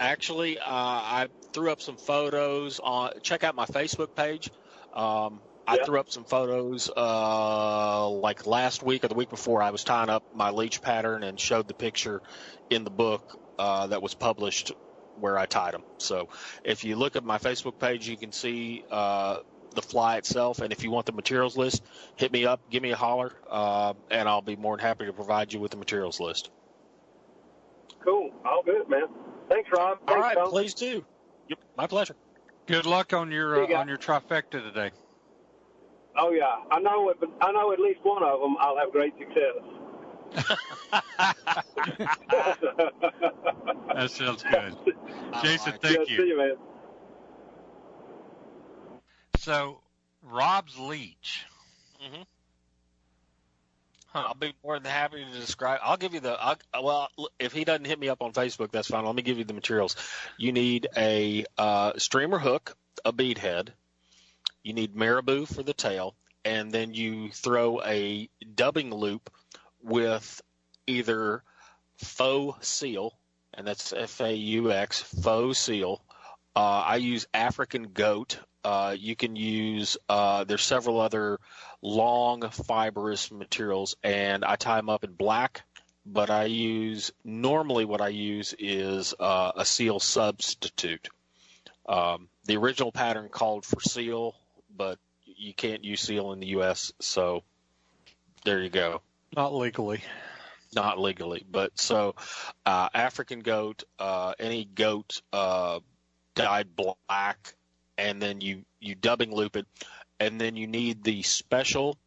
Actually, 0.00 0.58
uh, 0.58 0.64
I 0.64 1.28
threw 1.52 1.70
up 1.72 1.82
some 1.82 1.96
photos 1.96 2.80
on. 2.80 3.12
Check 3.22 3.42
out 3.44 3.54
my 3.54 3.66
Facebook 3.66 4.14
page. 4.14 4.50
Um, 4.94 5.40
I 5.68 5.84
threw 5.84 6.00
up 6.00 6.10
some 6.10 6.24
photos 6.24 6.90
uh, 6.96 8.08
like 8.08 8.46
last 8.46 8.82
week 8.82 9.04
or 9.04 9.08
the 9.08 9.14
week 9.14 9.28
before. 9.28 9.62
I 9.62 9.70
was 9.70 9.84
tying 9.84 10.08
up 10.08 10.34
my 10.34 10.50
leech 10.50 10.80
pattern 10.80 11.22
and 11.22 11.38
showed 11.38 11.68
the 11.68 11.74
picture 11.74 12.22
in 12.70 12.84
the 12.84 12.90
book 12.90 13.38
uh, 13.58 13.88
that 13.88 14.00
was 14.00 14.14
published 14.14 14.72
where 15.20 15.38
I 15.38 15.44
tied 15.46 15.74
them. 15.74 15.82
So 15.98 16.28
if 16.64 16.84
you 16.84 16.96
look 16.96 17.16
at 17.16 17.24
my 17.24 17.38
Facebook 17.38 17.78
page, 17.78 18.08
you 18.08 18.16
can 18.16 18.32
see 18.32 18.84
uh, 18.90 19.40
the 19.74 19.82
fly 19.82 20.16
itself. 20.16 20.60
And 20.60 20.72
if 20.72 20.84
you 20.84 20.90
want 20.90 21.04
the 21.04 21.12
materials 21.12 21.56
list, 21.56 21.84
hit 22.16 22.32
me 22.32 22.46
up, 22.46 22.60
give 22.70 22.82
me 22.82 22.92
a 22.92 22.96
holler, 22.96 23.32
uh, 23.50 23.92
and 24.10 24.26
I'll 24.26 24.40
be 24.40 24.56
more 24.56 24.76
than 24.76 24.86
happy 24.86 25.04
to 25.04 25.12
provide 25.12 25.52
you 25.52 25.60
with 25.60 25.70
the 25.70 25.76
materials 25.76 26.18
list. 26.18 26.50
Cool. 28.02 28.30
All 28.44 28.62
good, 28.62 28.88
man. 28.88 29.08
Thanks, 29.50 29.68
Rob. 29.70 29.98
All 30.06 30.14
Thanks, 30.14 30.22
right, 30.22 30.36
Tom. 30.36 30.50
please 30.50 30.72
do. 30.72 31.04
Yep, 31.48 31.58
my 31.76 31.86
pleasure. 31.86 32.16
Good 32.66 32.86
luck 32.86 33.12
on 33.12 33.30
your 33.32 33.56
See 33.56 33.62
uh, 33.62 33.66
you, 33.66 33.76
on 33.76 33.88
your 33.88 33.98
trifecta 33.98 34.62
today. 34.62 34.90
Oh 36.18 36.32
yeah, 36.32 36.56
I 36.70 36.80
know. 36.80 37.10
It, 37.10 37.16
I 37.40 37.52
know 37.52 37.72
at 37.72 37.78
least 37.78 38.00
one 38.02 38.22
of 38.22 38.40
them. 38.40 38.56
I'll 38.60 38.76
have 38.76 38.92
great 38.92 39.14
success. 39.18 39.54
That 43.94 44.10
sounds 44.12 44.44
good. 44.44 44.76
Jason, 45.42 45.72
like 45.72 45.80
thank 45.80 45.98
yeah, 45.98 46.04
you. 46.06 46.22
See 46.22 46.28
you, 46.28 46.38
man. 46.38 46.52
So, 49.38 49.80
Rob's 50.22 50.78
leech. 50.78 51.46
hmm 52.00 52.22
I'll 54.14 54.34
be 54.34 54.54
more 54.64 54.78
than 54.78 54.90
happy 54.90 55.24
to 55.24 55.40
describe. 55.40 55.80
I'll 55.82 55.96
give 55.96 56.14
you 56.14 56.20
the. 56.20 56.36
I'll, 56.40 56.56
well, 56.82 57.08
if 57.38 57.52
he 57.52 57.64
doesn't 57.64 57.84
hit 57.84 57.98
me 57.98 58.08
up 58.08 58.22
on 58.22 58.32
Facebook, 58.32 58.70
that's 58.70 58.88
fine. 58.88 59.04
Let 59.04 59.14
me 59.14 59.22
give 59.22 59.38
you 59.38 59.44
the 59.44 59.52
materials. 59.52 59.96
You 60.38 60.52
need 60.52 60.88
a 60.96 61.44
uh, 61.58 61.92
streamer 61.98 62.38
hook, 62.38 62.76
a 63.04 63.12
bead 63.12 63.38
head. 63.38 63.72
You 64.62 64.72
need 64.72 64.94
marabou 64.94 65.46
for 65.46 65.62
the 65.62 65.72
tail, 65.72 66.14
and 66.44 66.70
then 66.70 66.94
you 66.94 67.30
throw 67.30 67.80
a 67.82 68.28
dubbing 68.54 68.90
loop 68.90 69.30
with 69.82 70.42
either 70.86 71.42
faux 71.96 72.66
seal, 72.66 73.14
and 73.54 73.66
that's 73.66 73.92
F 73.92 74.20
A 74.20 74.34
U 74.34 74.72
X, 74.72 75.00
faux 75.00 75.58
seal. 75.58 76.02
Uh, 76.54 76.82
I 76.86 76.96
use 76.96 77.26
African 77.32 77.84
goat. 77.94 78.38
Uh, 78.64 78.94
you 78.98 79.16
can 79.16 79.36
use. 79.36 79.96
Uh, 80.08 80.44
there's 80.44 80.64
several 80.64 81.00
other 81.00 81.38
long 81.80 82.48
fibrous 82.50 83.30
materials, 83.30 83.96
and 84.02 84.44
I 84.44 84.56
tie 84.56 84.76
them 84.76 84.90
up 84.90 85.04
in 85.04 85.12
black. 85.12 85.62
But 86.04 86.30
I 86.30 86.44
use 86.44 87.12
normally 87.22 87.84
what 87.84 88.00
I 88.00 88.08
use 88.08 88.54
is 88.58 89.14
uh, 89.20 89.52
a 89.56 89.64
seal 89.64 90.00
substitute. 90.00 91.08
Um, 91.86 92.28
the 92.46 92.56
original 92.56 92.92
pattern 92.92 93.28
called 93.28 93.66
for 93.66 93.80
seal, 93.80 94.34
but 94.78 94.98
you 95.26 95.52
can't 95.52 95.84
use 95.84 96.00
seal 96.00 96.32
in 96.32 96.40
the 96.40 96.46
U.S. 96.48 96.92
So 97.00 97.42
there 98.44 98.62
you 98.62 98.70
go 98.70 99.02
Not 99.36 99.54
legally. 99.54 100.02
not 100.74 100.98
legally, 100.98 101.44
but 101.50 101.78
so 101.78 102.14
uh, 102.64 102.88
African 102.94 103.40
goat, 103.40 103.84
uh, 103.98 104.32
any 104.38 104.64
goat 104.64 105.20
uh, 105.32 105.80
dyed 106.34 106.68
black, 106.76 107.54
and 107.98 108.22
then 108.22 108.40
you 108.40 108.64
you 108.80 108.94
dubbing 108.94 109.34
loop 109.34 109.56
it, 109.56 109.66
and 110.20 110.40
then 110.40 110.56
you 110.56 110.66
need 110.66 111.02
the 111.04 111.22
special 111.22 111.98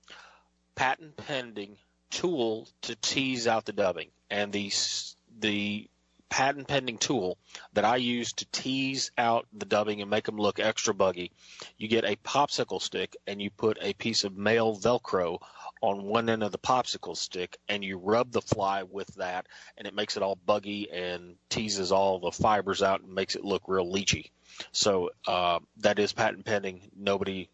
patent 0.76 1.18
pending 1.18 1.78
tool 2.10 2.68
to 2.84 2.96
tease 2.96 3.48
out 3.48 3.66
the 3.66 3.74
dubbing, 3.74 4.10
and 4.30 4.52
the 4.54 4.72
the 5.40 5.88
patent 6.32 6.66
pending 6.68 6.98
tool 6.98 7.38
that 7.74 7.86
I 7.86 7.98
use 7.98 8.32
to 8.34 8.46
tease 8.52 9.12
out 9.18 9.46
the 9.54 9.66
dubbing 9.66 10.02
and 10.02 10.10
make 10.10 10.24
them 10.24 10.38
look 10.38 10.60
extra 10.60 10.94
buggy. 10.94 11.32
You 11.78 11.90
get 11.90 12.06
a 12.06 12.16
popsicle 12.16 12.82
stick 12.82 13.16
and 13.28 13.42
you 13.42 13.52
put 13.52 13.78
a 13.82 13.94
piece 13.94 14.24
of 14.24 14.36
male 14.36 14.76
Velcro 14.76 15.40
on 15.82 16.06
one 16.06 16.30
end 16.30 16.42
of 16.42 16.54
the 16.54 16.58
popsicle 16.58 17.18
stick 17.18 17.58
and 17.68 17.84
you 17.84 17.98
rub 17.98 18.32
the 18.32 18.42
fly 18.42 18.84
with 18.84 19.14
that 19.16 19.46
and 19.78 19.86
it 19.86 19.94
makes 19.94 20.16
it 20.16 20.24
all 20.24 20.38
buggy 20.46 20.90
and 20.90 21.36
teases 21.50 21.92
all 21.92 22.20
the 22.20 22.32
fibers 22.32 22.82
out 22.82 23.02
and 23.02 23.14
makes 23.14 23.36
it 23.36 23.44
look 23.44 23.64
real 23.68 23.92
leechy. 23.92 24.32
So 24.72 25.10
uh, 25.28 25.60
that 25.78 26.00
is 26.00 26.14
patent 26.14 26.46
pending. 26.46 26.92
Nobody 26.98 27.50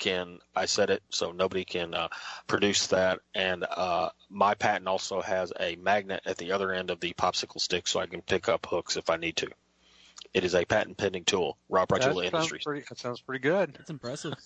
can 0.00 0.40
I 0.56 0.66
said 0.66 0.90
it 0.90 1.02
so 1.10 1.30
nobody 1.30 1.64
can 1.64 1.94
uh, 1.94 2.08
produce 2.48 2.88
that 2.88 3.20
and 3.34 3.64
uh, 3.64 4.08
my 4.28 4.54
patent 4.54 4.88
also 4.88 5.20
has 5.20 5.52
a 5.60 5.76
magnet 5.76 6.22
at 6.26 6.38
the 6.38 6.50
other 6.52 6.72
end 6.72 6.90
of 6.90 6.98
the 6.98 7.12
popsicle 7.12 7.60
stick 7.60 7.86
so 7.86 8.00
I 8.00 8.06
can 8.06 8.22
pick 8.22 8.48
up 8.48 8.66
hooks 8.68 8.96
if 8.96 9.08
I 9.10 9.16
need 9.16 9.36
to. 9.36 9.48
It 10.34 10.44
is 10.44 10.54
a 10.54 10.64
patent 10.64 10.96
pending 10.96 11.24
tool. 11.24 11.56
Rob 11.68 11.88
That 11.88 12.02
sounds 12.02 12.20
Industries. 12.20 12.64
pretty. 12.64 12.84
That 12.88 12.98
sounds 12.98 13.20
pretty 13.20 13.40
good. 13.40 13.74
That's 13.74 13.90
impressive. 13.90 14.34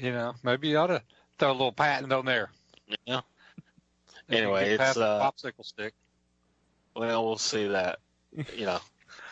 You 0.00 0.12
know, 0.12 0.34
maybe 0.44 0.68
you 0.68 0.78
ought 0.78 0.86
to 0.86 1.02
throw 1.40 1.50
a 1.50 1.52
little 1.52 1.72
patent 1.72 2.12
on 2.12 2.24
there. 2.24 2.52
Yeah. 3.04 3.22
Anyway, 4.30 4.70
it's 4.74 4.96
a 4.96 5.04
uh, 5.04 5.30
popsicle 5.32 5.64
stick. 5.64 5.92
Well, 6.94 7.26
we'll 7.26 7.36
see 7.36 7.66
that. 7.66 7.98
You 8.56 8.66
know, 8.66 8.78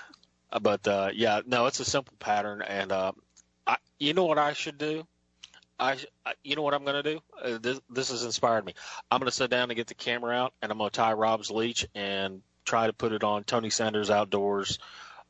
but 0.61 0.89
uh, 0.89 1.11
yeah, 1.15 1.43
no, 1.47 1.67
it's 1.67 1.79
a 1.79 1.85
simple 1.85 2.15
pattern, 2.19 2.63
and 2.63 2.91
uh, 2.91 3.13
I, 3.67 3.77
you 3.99 4.15
know 4.15 4.25
what 4.25 4.39
I 4.39 4.53
should 4.53 4.79
do? 4.79 5.07
I, 5.79 5.97
you 6.43 6.57
know 6.57 6.63
what 6.63 6.73
I'm 6.75 6.85
going 6.85 7.03
to 7.03 7.15
do? 7.15 7.21
Uh, 7.43 7.59
this 7.59 7.81
this 7.91 8.11
has 8.11 8.25
inspired 8.25 8.65
me. 8.65 8.75
I'm 9.11 9.19
going 9.19 9.29
to 9.29 9.35
sit 9.35 9.51
down 9.51 9.71
and 9.71 9.77
get 9.77 9.87
the 9.89 9.95
camera 9.95 10.35
out, 10.35 10.55
and 10.63 10.73
I'm 10.73 10.79
going 10.79 10.91
to 10.91 10.97
tie 10.97 11.13
Rob's 11.13 11.51
leech 11.51 11.87
and 11.95 12.41
try 12.65 12.87
to 12.87 12.93
put 12.93 13.13
it 13.13 13.23
on 13.23 13.45
Tony 13.45 13.69
Sanders 13.71 14.11
Outdoors 14.11 14.79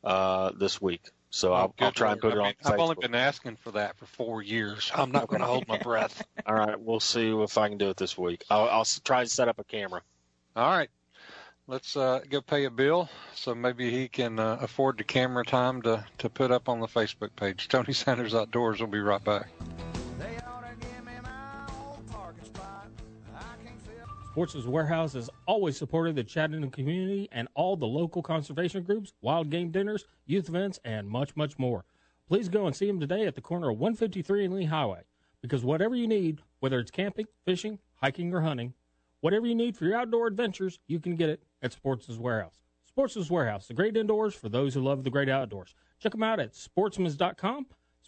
uh, 0.05 0.53
this 0.57 0.81
week. 0.81 1.03
So 1.31 1.53
I'll, 1.53 1.75
I'll 1.81 1.90
try 1.92 2.12
and 2.12 2.20
put 2.20 2.33
it 2.33 2.38
I 2.38 2.40
on. 2.40 2.46
mean, 2.46 2.55
I've 2.64 2.79
only 2.81 2.94
been 2.94 3.14
asking 3.14 3.57
for 3.57 3.72
that 3.72 3.96
for 3.96 4.07
four 4.07 4.40
years. 4.40 4.90
I'm 4.94 5.11
not 5.11 5.27
going 5.27 5.40
to 5.40 5.46
hold 5.46 5.66
my 5.66 5.77
breath. 5.79 6.25
All 6.46 6.55
right, 6.55 6.81
we'll 6.81 7.01
see 7.01 7.29
if 7.31 7.59
I 7.59 7.68
can 7.68 7.77
do 7.77 7.90
it 7.90 7.96
this 7.96 8.16
week. 8.16 8.44
I'll, 8.49 8.68
I'll 8.68 8.81
s- 8.83 9.01
try 9.05 9.22
and 9.22 9.31
set 9.31 9.49
up 9.49 9.59
a 9.59 9.64
camera. 9.64 10.01
All 10.55 10.70
right. 10.70 10.88
Let's 11.68 11.96
uh, 11.96 12.20
go 12.31 12.40
pay 12.40 12.66
a 12.66 12.70
bill 12.70 13.09
so 13.35 13.52
maybe 13.52 13.90
he 13.90 14.07
can 14.07 14.38
uh, 14.38 14.57
afford 14.61 14.98
the 14.98 15.05
camera 15.05 15.44
time 15.44 15.83
to, 15.83 16.05
to 16.18 16.31
put 16.31 16.52
up 16.52 16.68
on 16.68 16.79
the 16.79 16.87
Facebook 16.87 17.35
page. 17.35 17.66
Tony 17.70 17.92
Sanders 17.92 18.37
Outdoors 18.37 18.79
will 18.79 18.87
be 18.87 19.00
right 19.00 19.22
back. 19.24 19.48
Sportsman's 24.31 24.66
Warehouse 24.66 25.14
has 25.14 25.29
always 25.46 25.76
supported 25.76 26.14
the 26.14 26.22
Chattanooga 26.22 26.70
community 26.70 27.29
and 27.33 27.48
all 27.55 27.74
the 27.74 27.87
local 27.87 28.22
conservation 28.22 28.85
groups, 28.85 29.14
wild 29.20 29.50
game 29.50 29.70
dinners, 29.70 30.05
youth 30.26 30.48
events, 30.48 30.79
and 30.85 31.09
much, 31.09 31.35
much 31.35 31.59
more. 31.59 31.85
Please 32.29 32.48
go 32.48 32.66
and 32.66 32.76
see 32.76 32.87
them 32.87 33.00
today 33.00 33.26
at 33.26 33.35
the 33.35 33.40
corner 33.40 33.70
of 33.70 33.79
153 33.79 34.44
and 34.44 34.55
Lee 34.55 34.66
Highway. 34.66 35.02
Because 35.42 35.64
whatever 35.64 35.96
you 35.96 36.07
need, 36.07 36.42
whether 36.61 36.79
it's 36.79 36.90
camping, 36.92 37.26
fishing, 37.44 37.81
hiking, 37.96 38.33
or 38.33 38.42
hunting, 38.42 38.74
whatever 39.20 39.46
you 39.46 39.55
need 39.55 39.76
for 39.76 39.87
your 39.87 39.96
outdoor 39.96 40.26
adventures, 40.29 40.79
you 40.87 41.00
can 41.00 41.16
get 41.16 41.31
it 41.31 41.42
at 41.62 41.73
Sportsman's 41.73 42.19
Warehouse. 42.19 42.59
Sportsman's 42.85 43.31
Warehouse, 43.31 43.66
the 43.66 43.75
great 43.75 43.97
indoors 43.97 44.35
for 44.35 44.49
those 44.49 44.75
who 44.75 44.81
love 44.81 45.05
the 45.05 45.11
great 45.11 45.29
outdoors. 45.29 45.75
Check 45.99 46.12
them 46.12 46.23
out 46.23 46.40
at 46.40 46.53
sportsmans.com. 46.55 47.66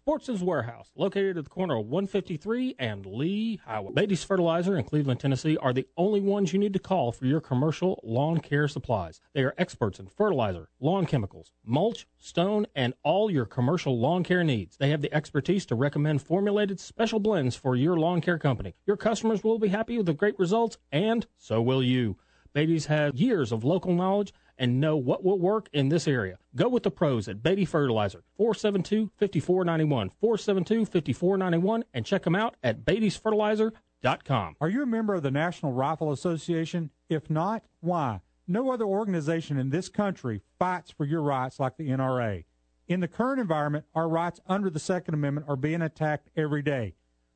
Sportsman's 0.09 0.43
Warehouse, 0.43 0.91
located 0.97 1.37
at 1.37 1.45
the 1.45 1.51
corner 1.51 1.77
of 1.77 1.85
153 1.85 2.77
and 2.79 3.05
Lee 3.05 3.61
Highway. 3.67 3.93
Beatty's 3.93 4.25
Fertilizer 4.25 4.79
in 4.79 4.85
Cleveland, 4.85 5.21
Tennessee 5.21 5.59
are 5.59 5.75
the 5.75 5.87
only 5.99 6.21
ones 6.21 6.55
you 6.55 6.59
need 6.59 6.73
to 6.73 6.79
call 6.79 7.13
for 7.13 7.27
your 7.27 7.43
commercial 7.43 8.01
lawn 8.03 8.41
care 8.41 8.69
supplies. 8.69 9.21
They 9.35 9.43
are 9.43 9.55
experts 9.59 9.99
in 9.99 10.07
fertilizer, 10.07 10.71
lawn 10.81 11.05
chemicals, 11.05 11.53
mulch, 11.63 12.07
stone, 12.17 12.67
and 12.75 12.95
all 13.03 13.31
your 13.31 13.45
commercial 13.45 13.99
lawn 13.99 14.25
care 14.25 14.43
needs. 14.43 14.79
They 14.79 14.89
have 14.89 15.03
the 15.03 15.13
expertise 15.13 15.67
to 15.67 15.75
recommend 15.75 16.23
formulated 16.23 16.81
special 16.81 17.21
blends 17.21 17.55
for 17.55 17.77
your 17.77 17.99
lawn 17.99 18.23
care 18.23 18.39
company. 18.39 18.75
Your 18.87 18.97
customers 18.97 19.45
will 19.45 19.59
be 19.59 19.69
happy 19.69 19.99
with 19.99 20.07
the 20.07 20.15
great 20.15 20.39
results, 20.39 20.79
and 20.91 21.27
so 21.37 21.61
will 21.61 21.83
you. 21.83 22.17
Beatty's 22.53 22.87
has 22.87 23.15
years 23.15 23.53
of 23.53 23.65
local 23.65 23.95
knowledge 23.95 24.33
and 24.59 24.81
know 24.81 24.97
what 24.97 25.25
will 25.25 25.39
work 25.39 25.69
in 25.73 25.89
this 25.89 26.09
area. 26.09 26.39
Go 26.55 26.69
with 26.69 26.83
the 26.83 26.91
pros 26.91 27.29
at 27.29 27.43
Beatty 27.43 27.65
Fertilizer, 27.65 28.25
472-5491, 28.39 30.11
472-5491, 30.23 31.83
and 31.95 32.05
check 32.05 32.25
them 32.25 32.35
out 32.35 32.57
at 32.63 32.85
beattysfertilizer.com. 32.85 34.57
Are 34.61 34.69
you 34.69 34.83
a 34.83 34.87
member 34.87 35.15
of 35.15 35.23
the 35.23 35.31
National 35.31 35.73
Rifle 35.73 36.13
Association? 36.13 36.91
If 37.09 37.31
not, 37.31 37.63
why? 37.81 38.21
No 38.47 38.71
other 38.71 38.87
organization 38.87 39.59
in 39.59 39.71
this 39.71 39.89
country 39.89 40.43
fights 40.59 40.91
for 40.91 41.05
your 41.05 41.23
rights 41.23 41.61
like 41.61 41.77
the 41.77 41.91
NRA. 41.91 42.45
In 42.89 43.01
the 43.01 43.09
current 43.09 43.41
environment, 43.41 43.85
our 43.95 44.09
rights 44.09 44.41
under 44.47 44.71
the 44.71 44.79
Second 44.79 45.15
Amendment 45.15 45.47
are 45.49 45.57
being 45.57 45.83
attacked 45.83 46.31
every 46.35 46.63
day. 46.63 46.95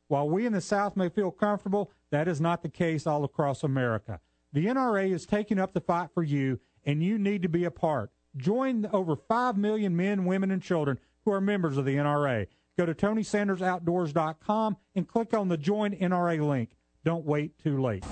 While 0.09 0.29
we 0.29 0.46
in 0.46 0.53
the 0.53 0.61
South 0.61 0.96
may 0.96 1.09
feel 1.11 1.31
comfortable, 1.31 1.90
that 2.11 2.29
is 2.29 2.40
not 2.40 2.62
the 2.62 2.68
case 2.68 3.07
all 3.07 3.25
across 3.25 3.62
America. 3.62 4.20
The 4.54 4.66
NRA 4.66 5.10
is 5.10 5.24
taking 5.24 5.58
up 5.58 5.72
the 5.72 5.80
fight 5.80 6.10
for 6.12 6.22
you, 6.22 6.60
and 6.84 7.02
you 7.02 7.16
need 7.16 7.40
to 7.40 7.48
be 7.48 7.64
a 7.64 7.70
part. 7.70 8.10
Join 8.36 8.86
over 8.92 9.16
5 9.16 9.56
million 9.56 9.96
men, 9.96 10.26
women, 10.26 10.50
and 10.50 10.62
children 10.62 10.98
who 11.24 11.32
are 11.32 11.40
members 11.40 11.78
of 11.78 11.86
the 11.86 11.96
NRA. 11.96 12.48
Go 12.76 12.84
to 12.84 12.94
TonySandersOutdoors.com 12.94 14.76
and 14.94 15.08
click 15.08 15.32
on 15.32 15.48
the 15.48 15.56
Join 15.56 15.92
NRA 15.92 16.46
link. 16.46 16.76
Don't 17.02 17.24
wait 17.24 17.58
too 17.62 17.80
late. 17.80 18.04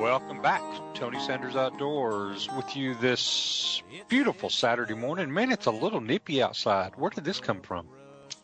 Welcome 0.00 0.40
back. 0.42 0.62
Tony 0.94 1.18
Sanders 1.18 1.56
Outdoors 1.56 2.48
with 2.56 2.76
you 2.76 2.94
this 2.94 3.82
beautiful 4.08 4.48
Saturday 4.48 4.94
morning. 4.94 5.32
Man, 5.32 5.50
it's 5.50 5.66
a 5.66 5.72
little 5.72 6.00
nippy 6.00 6.40
outside. 6.40 6.92
Where 6.96 7.10
did 7.10 7.24
this 7.24 7.40
come 7.40 7.60
from? 7.60 7.88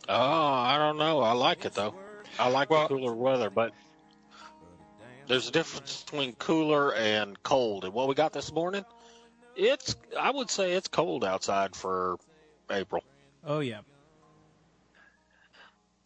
Oh, 0.08 0.14
I 0.14 0.78
don't 0.78 0.96
know. 0.96 1.20
I 1.20 1.32
like 1.32 1.64
it 1.64 1.74
though. 1.74 1.94
I 2.38 2.48
like 2.48 2.70
Well- 2.70 2.82
the 2.82 2.88
cooler 2.88 3.14
weather, 3.14 3.50
but 3.50 3.72
there's 5.26 5.48
a 5.48 5.52
difference 5.52 6.02
between 6.04 6.34
cooler 6.36 6.94
and 6.94 7.40
cold. 7.42 7.84
And 7.84 7.92
what 7.92 8.08
we 8.08 8.14
got 8.14 8.32
this 8.32 8.50
morning, 8.50 8.84
it's 9.54 9.94
I 10.18 10.30
would 10.30 10.50
say 10.50 10.72
it's 10.72 10.88
cold 10.88 11.24
outside 11.24 11.76
for 11.76 12.16
April. 12.70 13.04
Oh 13.44 13.60
yeah. 13.60 13.80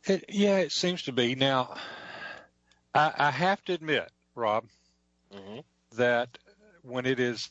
It, 0.05 0.25
yeah, 0.31 0.59
it 0.59 0.73
seems 0.73 1.05
to 1.05 1.13
be. 1.13 1.37
Now, 1.37 1.77
I, 2.93 3.13
I 3.17 3.31
have 3.31 3.65
to 3.67 3.73
admit, 3.73 4.11
Rob, 4.35 4.65
hmm 5.33 5.61
that 5.95 6.39
when 6.83 7.05
it 7.05 7.21
is 7.21 7.51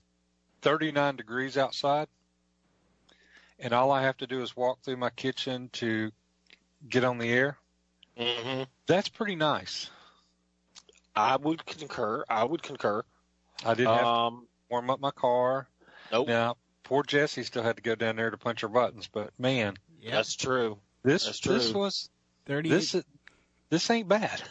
39 0.64 1.16
degrees 1.16 1.58
outside 1.58 2.08
and 3.60 3.72
all 3.72 3.92
I 3.92 4.02
have 4.02 4.18
to 4.18 4.28
do 4.28 4.42
is 4.42 4.56
walk 4.58 4.82
through 4.82 4.98
my 4.98 5.12
kitchen 5.12 5.70
to 5.74 6.12
get 6.88 7.04
on 7.04 7.18
the 7.18 7.32
air, 7.32 7.58
hmm 8.18 8.64
that's 8.88 9.10
pretty 9.10 9.36
nice. 9.36 9.90
I 11.16 11.36
would 11.38 11.66
concur. 11.66 12.24
I 12.30 12.44
would 12.44 12.64
concur. 12.64 13.04
I 13.66 13.74
didn't 13.74 13.94
have 13.94 14.04
to 14.04 14.10
Um, 14.10 14.48
warm 14.70 14.90
up 14.90 15.00
my 15.00 15.12
car. 15.12 15.68
nope, 16.12 16.28
Now, 16.28 16.58
poor 16.84 17.04
Jesse 17.04 17.44
still 17.44 17.64
had 17.64 17.76
to 17.78 17.82
go 17.84 17.96
down 17.96 18.16
there 18.16 18.30
to 18.30 18.38
punch 18.38 18.62
her 18.62 18.68
buttons, 18.68 19.08
but 19.08 19.32
man, 19.38 19.78
Yeah. 20.00 20.12
that's 20.12 20.36
true. 20.36 20.80
this 21.04 21.26
That's 21.26 21.40
this 21.40 21.74
was 21.74 22.10
Thirty. 22.46 22.70
this 22.70 22.96
is 22.96 23.04
this 23.70 23.90
ain't 23.90 24.08
bad. 24.08 24.42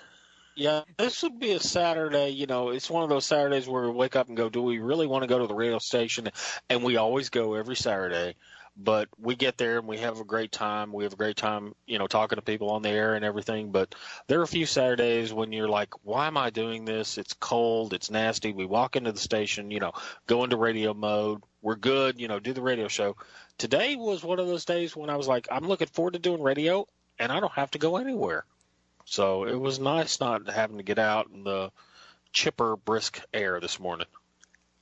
Yeah, 0.56 0.82
this 0.98 1.22
would 1.22 1.38
be 1.38 1.52
a 1.52 1.60
Saturday. 1.60 2.30
You 2.30 2.46
know, 2.46 2.70
it's 2.70 2.90
one 2.90 3.02
of 3.02 3.08
those 3.08 3.24
Saturdays 3.24 3.68
where 3.68 3.84
we 3.84 3.90
wake 3.90 4.16
up 4.16 4.28
and 4.28 4.36
go, 4.36 4.48
"Do 4.48 4.62
we 4.62 4.78
really 4.78 5.06
want 5.06 5.22
to 5.22 5.28
go 5.28 5.38
to 5.38 5.46
the 5.46 5.54
radio 5.54 5.78
station?" 5.78 6.28
And 6.68 6.82
we 6.84 6.96
always 6.96 7.30
go 7.30 7.54
every 7.54 7.76
Saturday, 7.76 8.36
but 8.82 9.08
we 9.18 9.36
get 9.36 9.58
there 9.58 9.78
and 9.78 9.86
we 9.86 9.98
have 9.98 10.20
a 10.20 10.24
great 10.24 10.52
time. 10.52 10.92
We 10.92 11.04
have 11.04 11.12
a 11.12 11.16
great 11.16 11.36
time, 11.36 11.74
you 11.86 11.98
know, 11.98 12.06
talking 12.06 12.36
to 12.36 12.42
people 12.42 12.70
on 12.70 12.82
the 12.82 12.88
air 12.88 13.14
and 13.14 13.24
everything. 13.24 13.72
But 13.72 13.94
there 14.26 14.40
are 14.40 14.44
a 14.44 14.48
few 14.48 14.64
Saturdays 14.64 15.32
when 15.32 15.52
you're 15.52 15.68
like, 15.68 15.92
"Why 16.04 16.26
am 16.26 16.36
I 16.36 16.50
doing 16.50 16.84
this? 16.84 17.18
It's 17.18 17.34
cold. 17.34 17.92
It's 17.92 18.10
nasty." 18.10 18.52
We 18.52 18.64
walk 18.64 18.96
into 18.96 19.12
the 19.12 19.20
station, 19.20 19.70
you 19.70 19.80
know, 19.80 19.92
go 20.26 20.44
into 20.44 20.56
radio 20.56 20.94
mode. 20.94 21.42
We're 21.62 21.76
good, 21.76 22.18
you 22.18 22.26
know, 22.28 22.40
do 22.40 22.52
the 22.54 22.62
radio 22.62 22.88
show. 22.88 23.16
Today 23.58 23.96
was 23.96 24.24
one 24.24 24.38
of 24.38 24.46
those 24.46 24.64
days 24.64 24.96
when 24.96 25.10
I 25.10 25.16
was 25.16 25.28
like, 25.28 25.46
"I'm 25.50 25.68
looking 25.68 25.88
forward 25.88 26.14
to 26.14 26.18
doing 26.18 26.42
radio, 26.42 26.86
and 27.18 27.30
I 27.30 27.40
don't 27.40 27.52
have 27.52 27.70
to 27.72 27.78
go 27.78 27.98
anywhere." 27.98 28.44
So 29.04 29.44
it 29.44 29.60
was 29.60 29.78
nice 29.78 30.20
not 30.20 30.48
having 30.48 30.78
to 30.78 30.82
get 30.84 30.98
out 30.98 31.28
in 31.28 31.44
the 31.44 31.70
chipper, 32.32 32.76
brisk 32.76 33.20
air 33.34 33.60
this 33.60 33.78
morning. 33.80 34.06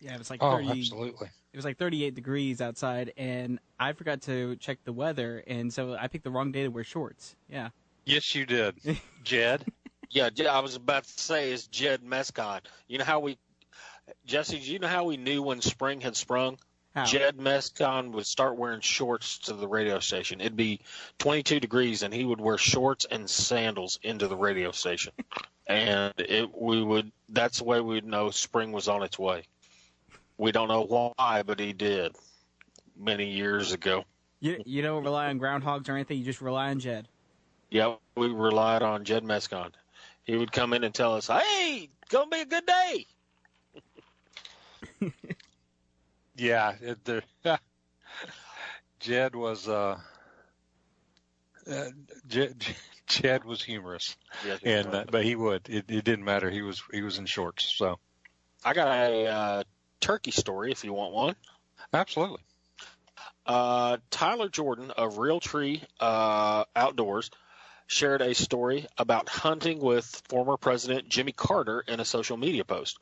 yeah, 0.00 0.14
it 0.14 0.18
was 0.18 0.30
like 0.30 0.42
Oh, 0.42 0.58
thirty. 0.58 0.70
absolutely. 0.70 1.30
It 1.52 1.56
was 1.56 1.64
like 1.64 1.78
38 1.78 2.14
degrees 2.14 2.60
outside, 2.60 3.12
and 3.16 3.58
I 3.80 3.92
forgot 3.94 4.22
to 4.22 4.56
check 4.56 4.78
the 4.84 4.92
weather, 4.92 5.42
and 5.46 5.72
so 5.72 5.94
I 5.94 6.08
picked 6.08 6.24
the 6.24 6.30
wrong 6.30 6.52
day 6.52 6.64
to 6.64 6.68
wear 6.68 6.84
shorts. 6.84 7.36
Yeah. 7.48 7.70
Yes, 8.04 8.34
you 8.34 8.44
did, 8.46 8.74
Jed. 9.24 9.64
Yeah, 10.10 10.30
Jed- 10.30 10.46
I 10.46 10.60
was 10.60 10.76
about 10.76 11.04
to 11.04 11.20
say 11.20 11.50
is 11.52 11.66
Jed 11.66 12.02
Mescon. 12.02 12.60
You 12.86 12.98
know 12.98 13.04
how 13.04 13.20
we, 13.20 13.38
Jesse? 14.26 14.58
Do 14.58 14.72
you 14.72 14.78
know 14.78 14.88
how 14.88 15.04
we 15.04 15.16
knew 15.16 15.42
when 15.42 15.60
spring 15.60 16.00
had 16.00 16.16
sprung? 16.16 16.58
How? 16.94 17.04
Jed 17.04 17.36
Mescon 17.36 18.12
would 18.12 18.26
start 18.26 18.56
wearing 18.56 18.80
shorts 18.80 19.38
to 19.40 19.52
the 19.54 19.68
radio 19.68 20.00
station. 20.00 20.40
It'd 20.40 20.56
be 20.56 20.80
22 21.18 21.60
degrees, 21.60 22.02
and 22.02 22.12
he 22.12 22.24
would 22.24 22.40
wear 22.40 22.58
shorts 22.58 23.06
and 23.10 23.28
sandals 23.28 23.98
into 24.02 24.26
the 24.26 24.36
radio 24.36 24.70
station. 24.72 25.12
and 25.66 26.12
it, 26.18 26.50
we 26.58 26.82
would. 26.82 27.12
That's 27.28 27.58
the 27.58 27.64
way 27.64 27.80
we'd 27.80 28.04
know 28.04 28.30
spring 28.30 28.72
was 28.72 28.88
on 28.88 29.02
its 29.02 29.18
way. 29.18 29.44
We 30.38 30.52
don't 30.52 30.68
know 30.68 30.84
why, 30.84 31.42
but 31.42 31.58
he 31.58 31.72
did 31.72 32.14
many 32.96 33.30
years 33.30 33.72
ago. 33.72 34.04
You 34.40 34.62
you 34.64 34.82
don't 34.82 35.02
rely 35.02 35.26
on 35.26 35.40
groundhogs 35.40 35.88
or 35.88 35.92
anything. 35.92 36.18
You 36.18 36.24
just 36.24 36.40
rely 36.40 36.70
on 36.70 36.78
Jed. 36.78 37.08
Yeah, 37.70 37.96
we 38.16 38.28
relied 38.28 38.82
on 38.82 39.04
Jed 39.04 39.24
Mescon. 39.24 39.72
He 40.22 40.36
would 40.36 40.52
come 40.52 40.72
in 40.72 40.84
and 40.84 40.94
tell 40.94 41.14
us, 41.16 41.26
"Hey, 41.26 41.90
it's 42.02 42.12
gonna 42.12 42.30
be 42.30 42.40
a 42.40 42.46
good 42.46 42.66
day." 42.66 43.06
Yeah, 46.38 46.76
it, 46.80 47.04
the, 47.04 47.22
Jed 49.00 49.34
was 49.34 49.68
uh, 49.68 49.98
uh 51.68 51.84
Jed, 52.28 52.64
Jed 53.08 53.44
was 53.44 53.60
humorous, 53.60 54.16
Yes, 54.46 54.60
and 54.62 54.94
uh, 54.94 55.04
but 55.10 55.24
he 55.24 55.34
would 55.34 55.68
it, 55.68 55.86
it 55.88 56.04
didn't 56.04 56.24
matter. 56.24 56.48
He 56.48 56.62
was 56.62 56.80
he 56.92 57.02
was 57.02 57.18
in 57.18 57.26
shorts, 57.26 57.74
so 57.76 57.98
I 58.64 58.72
got 58.72 58.86
a 58.86 59.26
uh, 59.26 59.62
turkey 60.00 60.30
story 60.30 60.72
if 60.72 60.84
you 60.84 60.92
want 60.92 61.14
one. 61.14 61.36
absolutely. 61.92 62.40
Uh, 63.46 63.96
Tyler 64.10 64.48
Jordan 64.48 64.90
of 64.90 65.14
Realtree 65.14 65.82
uh, 66.00 66.64
Outdoors 66.76 67.30
shared 67.86 68.20
a 68.20 68.34
story 68.34 68.86
about 68.98 69.28
hunting 69.28 69.80
with 69.80 70.22
former 70.28 70.58
President 70.58 71.08
Jimmy 71.08 71.32
Carter 71.32 71.82
in 71.88 72.00
a 72.00 72.04
social 72.04 72.36
media 72.36 72.64
post. 72.64 72.98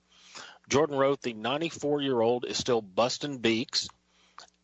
Jordan 0.69 0.97
wrote, 0.97 1.21
The 1.21 1.33
94 1.33 2.01
year 2.01 2.21
old 2.21 2.45
is 2.45 2.57
still 2.57 2.81
busting 2.81 3.39
beaks 3.39 3.89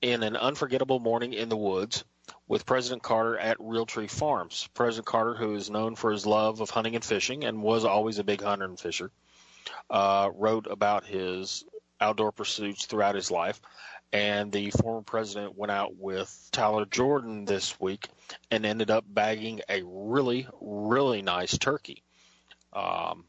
in 0.01 0.23
an 0.23 0.37
unforgettable 0.37 1.01
morning 1.01 1.33
in 1.33 1.49
the 1.49 1.57
woods 1.57 2.05
with 2.47 2.67
President 2.67 3.03
Carter 3.03 3.37
at 3.37 3.59
Realtree 3.59 4.11
Farms. 4.11 4.69
President 4.75 5.07
Carter, 5.07 5.35
who 5.35 5.55
is 5.55 5.71
known 5.71 5.97
for 5.97 6.13
his 6.13 6.27
love 6.27 6.61
of 6.61 6.71
hunting 6.71 6.95
and 6.95 7.05
fishing 7.05 7.45
and 7.45 7.63
was 7.63 7.85
always 7.85 8.19
a 8.19 8.25
big 8.25 8.43
hunter 8.43 8.65
and 8.65 8.79
fisher, 8.79 9.11
uh, 9.91 10.31
wrote 10.35 10.67
about 10.69 11.05
his 11.05 11.65
outdoor 12.03 12.33
pursuits 12.33 12.87
throughout 12.87 13.15
his 13.15 13.31
life. 13.31 13.61
And 14.13 14.53
the 14.53 14.71
former 14.71 15.01
president 15.01 15.57
went 15.57 15.71
out 15.71 15.97
with 15.97 16.49
Tyler 16.53 16.85
Jordan 16.85 17.47
this 17.47 17.81
week 17.81 18.09
and 18.51 18.67
ended 18.67 18.91
up 18.91 19.05
bagging 19.09 19.63
a 19.71 19.83
really, 19.85 20.47
really 20.61 21.23
nice 21.23 21.57
turkey. 21.57 22.03
Um, 22.75 23.25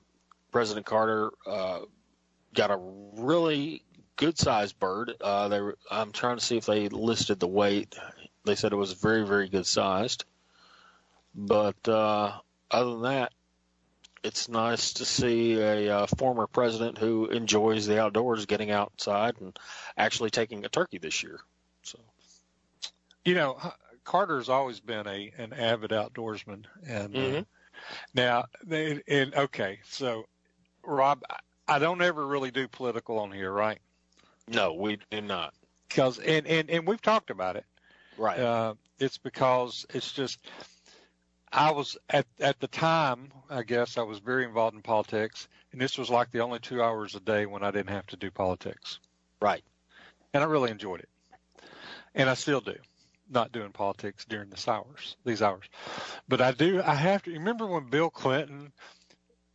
President 0.51 0.85
Carter 0.85 1.31
uh, 1.47 1.79
got 2.53 2.71
a 2.71 2.77
really 2.79 3.83
good 4.17 4.37
sized 4.37 4.77
bird. 4.77 5.13
Uh, 5.21 5.47
they 5.47 5.61
were, 5.61 5.77
I'm 5.89 6.11
trying 6.11 6.37
to 6.37 6.43
see 6.43 6.57
if 6.57 6.65
they 6.65 6.89
listed 6.89 7.39
the 7.39 7.47
weight. 7.47 7.95
They 8.45 8.55
said 8.55 8.73
it 8.73 8.77
was 8.77 8.93
very, 8.93 9.25
very 9.25 9.47
good 9.47 9.65
sized. 9.65 10.25
But 11.33 11.87
uh, 11.87 12.33
other 12.69 12.91
than 12.91 13.01
that, 13.03 13.31
it's 14.23 14.47
nice 14.49 14.93
to 14.93 15.05
see 15.05 15.59
a 15.59 15.89
uh, 15.99 16.07
former 16.17 16.47
president 16.47 16.97
who 16.97 17.27
enjoys 17.27 17.85
the 17.87 17.99
outdoors 18.01 18.45
getting 18.45 18.71
outside 18.71 19.39
and 19.41 19.57
actually 19.97 20.29
taking 20.31 20.65
a 20.65 20.69
turkey 20.69 20.97
this 20.97 21.23
year. 21.23 21.39
So 21.83 21.99
You 23.25 23.35
know, 23.35 23.57
Carter's 24.03 24.49
always 24.49 24.79
been 24.79 25.07
a 25.07 25.31
an 25.37 25.53
avid 25.53 25.91
outdoorsman, 25.91 26.65
and 26.85 27.19
uh, 27.21 27.37
Mhm. 27.39 27.45
now 28.13 28.45
they 28.63 29.01
and 29.07 29.33
okay, 29.35 29.79
so 29.85 30.27
Rob, 30.83 31.23
I- 31.29 31.39
I 31.67 31.79
don't 31.79 32.01
ever 32.01 32.25
really 32.25 32.51
do 32.51 32.67
political 32.67 33.19
on 33.19 33.31
here, 33.31 33.51
right? 33.51 33.79
no, 34.47 34.73
we 34.73 34.97
do 35.09 35.21
not. 35.21 35.53
Because 35.87 36.19
and 36.19 36.45
and 36.47 36.69
and 36.69 36.87
we've 36.87 37.01
talked 37.01 37.29
about 37.29 37.55
it. 37.55 37.65
Right. 38.17 38.39
Uh, 38.39 38.75
it's 38.99 39.17
because 39.17 39.85
it's 39.93 40.11
just 40.11 40.39
I 41.53 41.71
was 41.71 41.97
at 42.09 42.25
at 42.39 42.59
the 42.59 42.67
time, 42.67 43.31
I 43.49 43.61
guess 43.63 43.97
I 43.97 44.01
was 44.01 44.19
very 44.19 44.43
involved 44.43 44.75
in 44.75 44.81
politics, 44.81 45.47
and 45.71 45.79
this 45.79 45.97
was 45.97 46.09
like 46.09 46.31
the 46.31 46.39
only 46.39 46.59
two 46.59 46.81
hours 46.81 47.13
a 47.15 47.19
day 47.19 47.45
when 47.45 47.63
I 47.63 47.71
didn't 47.71 47.91
have 47.91 48.07
to 48.07 48.17
do 48.17 48.31
politics, 48.31 48.99
right. 49.39 49.63
and 50.33 50.43
I 50.43 50.47
really 50.47 50.71
enjoyed 50.71 51.01
it, 51.01 51.09
and 52.15 52.29
I 52.29 52.33
still 52.33 52.61
do. 52.61 52.75
Not 53.29 53.51
doing 53.51 53.71
politics 53.71 54.25
during 54.25 54.49
this 54.49 54.67
hours, 54.67 55.15
these 55.25 55.41
hours, 55.41 55.65
but 56.27 56.41
I 56.41 56.51
do. 56.51 56.81
I 56.83 56.95
have 56.95 57.23
to 57.23 57.31
remember 57.31 57.65
when 57.65 57.89
Bill 57.89 58.09
Clinton 58.09 58.73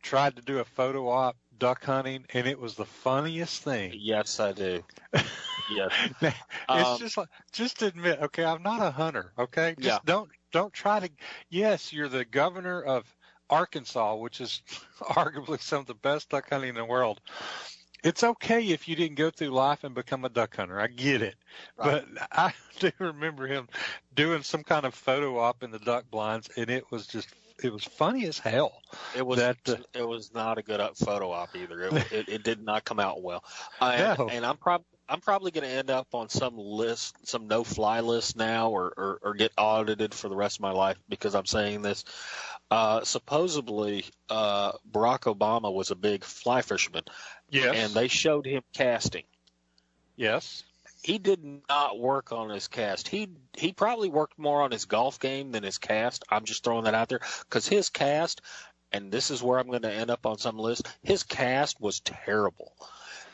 tried 0.01 0.37
to 0.37 0.41
do 0.41 0.59
a 0.59 0.65
photo 0.65 1.07
op 1.09 1.37
duck 1.57 1.83
hunting, 1.83 2.25
and 2.33 2.47
it 2.47 2.59
was 2.59 2.75
the 2.75 2.85
funniest 2.85 3.61
thing. 3.63 3.93
Yes, 3.95 4.39
I 4.39 4.53
do. 4.53 4.83
yes. 5.75 5.91
it's 6.21 6.35
Um, 6.67 6.97
just 6.97 7.17
like 7.17 7.27
just 7.51 7.81
admit, 7.81 8.19
okay, 8.21 8.43
I'm 8.43 8.63
not 8.63 8.81
a 8.81 8.91
hunter. 8.91 9.31
Okay, 9.37 9.75
just 9.79 9.85
Yeah. 9.85 9.99
don't 10.05 10.29
don't 10.51 10.73
try 10.73 10.99
to. 11.01 11.09
Yes, 11.49 11.91
you're 11.93 12.09
the 12.09 12.25
governor 12.25 12.81
of 12.81 13.05
Arkansas, 13.49 14.15
which 14.15 14.41
is 14.41 14.61
arguably 15.01 15.59
some 15.61 15.79
of 15.79 15.85
the 15.87 15.93
best 15.95 16.29
duck 16.29 16.49
hunting 16.49 16.69
in 16.69 16.75
the 16.75 16.85
world. 16.85 17.19
It's 18.01 18.23
okay 18.23 18.61
if 18.69 18.87
you 18.87 18.95
didn't 18.95 19.17
go 19.17 19.29
through 19.29 19.49
life 19.49 19.83
and 19.83 19.93
become 19.93 20.23
a 20.23 20.29
duck 20.29 20.55
hunter. 20.55 20.79
I 20.79 20.87
get 20.87 21.21
it, 21.21 21.35
Right. 21.77 22.05
but 22.15 22.27
I 22.31 22.53
do 22.79 22.91
remember 22.99 23.45
him 23.45 23.67
doing 24.15 24.43
some 24.43 24.63
kind 24.63 24.85
of 24.85 24.93
photo 24.93 25.37
op 25.39 25.63
in 25.63 25.71
the 25.71 25.79
duck 25.79 26.05
blinds, 26.09 26.49
and 26.55 26.69
it 26.69 26.89
was 26.91 27.07
just 27.07 27.27
it 27.61 27.73
was 27.73 27.83
funny 27.83 28.25
as 28.25 28.39
hell. 28.39 28.81
It 29.17 29.25
was 29.27 29.39
that, 29.39 29.57
uh, 29.67 29.75
it 29.93 30.07
was 30.07 30.33
not 30.33 30.57
a 30.57 30.63
good 30.63 30.79
photo 30.95 31.31
op 31.31 31.53
either. 31.57 31.81
It, 31.81 32.11
it, 32.11 32.29
it 32.29 32.43
did 32.43 32.63
not 32.63 32.85
come 32.85 33.01
out 33.01 33.21
well. 33.21 33.43
And, 33.81 34.17
No. 34.17 34.29
and 34.29 34.45
I'm 34.45 34.55
prob 34.55 34.83
I'm 35.09 35.21
probably 35.21 35.51
going 35.51 35.63
to 35.67 35.73
end 35.73 35.89
up 35.89 36.13
on 36.13 36.29
some 36.29 36.57
list, 36.57 37.27
some 37.27 37.47
no 37.47 37.63
fly 37.63 38.01
list 38.01 38.37
now, 38.37 38.69
or, 38.69 38.93
or 38.95 39.19
or 39.23 39.33
get 39.33 39.51
audited 39.57 40.13
for 40.13 40.29
the 40.29 40.35
rest 40.35 40.57
of 40.57 40.61
my 40.61 40.71
life 40.71 40.97
because 41.09 41.33
I'm 41.35 41.45
saying 41.47 41.81
this. 41.81 42.05
Uh, 42.71 43.03
supposedly, 43.03 44.05
uh, 44.29 44.73
Barack 44.91 45.21
Obama 45.21 45.73
was 45.73 45.89
a 45.89 45.95
big 45.95 46.23
fly 46.23 46.61
fisherman, 46.61 47.03
Yes, 47.49 47.75
and 47.75 47.93
they 47.93 48.07
showed 48.07 48.45
him 48.45 48.61
casting. 48.73 49.23
yes, 50.15 50.63
He 51.01 51.17
did 51.17 51.43
not 51.67 51.97
work 51.99 52.31
on 52.31 52.49
his 52.49 52.67
cast. 52.67 53.07
He 53.07 53.29
he 53.57 53.71
probably 53.73 54.09
worked 54.09 54.37
more 54.37 54.61
on 54.61 54.71
his 54.71 54.85
golf 54.85 55.19
game 55.19 55.51
than 55.51 55.63
his 55.63 55.79
cast. 55.79 56.23
I'm 56.29 56.45
just 56.45 56.63
throwing 56.63 56.83
that 56.83 56.93
out 56.93 57.09
there 57.09 57.21
because 57.41 57.67
his 57.67 57.89
cast, 57.89 58.41
and 58.91 59.11
this 59.11 59.31
is 59.31 59.41
where 59.41 59.57
I'm 59.57 59.67
going 59.69 59.81
to 59.81 59.91
end 59.91 60.11
up 60.11 60.25
on 60.27 60.37
some 60.37 60.59
list. 60.59 60.87
His 61.01 61.23
cast 61.23 61.81
was 61.81 62.01
terrible. 62.01 62.73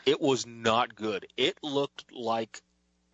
It 0.06 0.20
was 0.20 0.46
not 0.46 0.94
good. 0.94 1.26
It 1.36 1.58
looked 1.62 2.12
like 2.12 2.62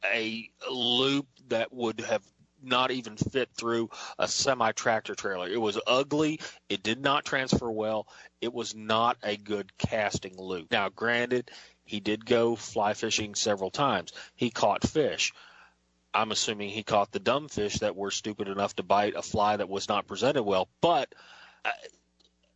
a 0.04 0.50
loop 0.70 1.26
that 1.48 1.72
would 1.72 2.00
have 2.00 2.22
not 2.62 2.90
even 2.90 3.16
fit 3.16 3.48
through 3.54 3.90
a 4.18 4.28
semi 4.28 4.72
tractor 4.72 5.14
trailer. 5.14 5.48
It 5.48 5.60
was 5.60 5.80
ugly. 5.86 6.40
It 6.68 6.82
did 6.82 7.00
not 7.00 7.24
transfer 7.24 7.70
well. 7.70 8.06
It 8.40 8.52
was 8.52 8.74
not 8.74 9.16
a 9.22 9.36
good 9.36 9.76
casting 9.78 10.38
loop. 10.38 10.70
Now, 10.70 10.90
granted, 10.90 11.50
he 11.84 12.00
did 12.00 12.24
go 12.24 12.56
fly 12.56 12.94
fishing 12.94 13.34
several 13.34 13.70
times. 13.70 14.12
He 14.36 14.50
caught 14.50 14.86
fish. 14.86 15.32
I'm 16.14 16.30
assuming 16.30 16.68
he 16.68 16.82
caught 16.82 17.10
the 17.10 17.18
dumb 17.18 17.48
fish 17.48 17.78
that 17.78 17.96
were 17.96 18.10
stupid 18.10 18.48
enough 18.48 18.76
to 18.76 18.82
bite 18.82 19.14
a 19.16 19.22
fly 19.22 19.56
that 19.56 19.68
was 19.68 19.88
not 19.88 20.06
presented 20.06 20.42
well. 20.42 20.68
But 20.80 21.12
uh, 21.64 21.70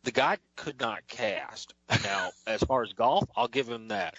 the 0.07 0.13
guy 0.13 0.37
could 0.55 0.79
not 0.79 1.05
cast. 1.05 1.73
Now, 2.05 2.29
as 2.47 2.63
far 2.63 2.81
as 2.81 2.93
golf, 2.93 3.27
I'll 3.35 3.49
give 3.49 3.67
him 3.67 3.89
that. 3.89 4.15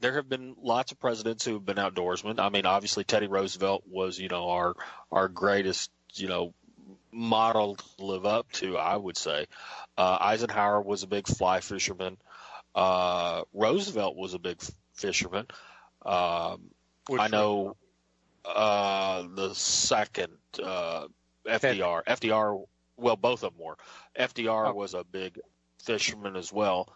There 0.00 0.16
have 0.16 0.28
been 0.28 0.54
lots 0.60 0.92
of 0.92 1.00
presidents 1.00 1.46
who 1.46 1.54
have 1.54 1.64
been 1.64 1.78
outdoorsmen. 1.78 2.38
I 2.38 2.50
mean, 2.50 2.66
obviously 2.66 3.04
Teddy 3.04 3.26
Roosevelt 3.26 3.84
was, 3.90 4.18
you 4.18 4.28
know, 4.28 4.50
our 4.50 4.74
our 5.10 5.28
greatest, 5.28 5.90
you 6.12 6.28
know, 6.28 6.52
model 7.10 7.76
to 7.76 8.04
live 8.04 8.26
up 8.26 8.52
to. 8.52 8.76
I 8.76 8.94
would 8.94 9.16
say 9.16 9.46
uh, 9.96 10.18
Eisenhower 10.20 10.82
was 10.82 11.04
a 11.04 11.06
big 11.06 11.26
fly 11.26 11.60
fisherman. 11.60 12.18
Uh, 12.74 13.44
Roosevelt 13.54 14.16
was 14.16 14.34
a 14.34 14.38
big 14.38 14.58
f- 14.60 14.70
fisherman. 14.92 15.46
Um, 16.04 16.68
I 17.18 17.28
know 17.28 17.76
uh, 18.44 19.24
the 19.34 19.54
second 19.54 20.34
uh, 20.62 21.06
FDR. 21.46 22.04
FDR, 22.04 22.62
well, 23.00 23.16
both 23.16 23.42
of 23.42 23.54
them 23.56 23.64
were. 23.64 23.76
FDR 24.18 24.68
Oh. 24.68 24.72
was 24.74 24.94
a 24.94 25.04
big 25.04 25.38
fisherman 25.82 26.36
as 26.36 26.52
well. 26.52 26.92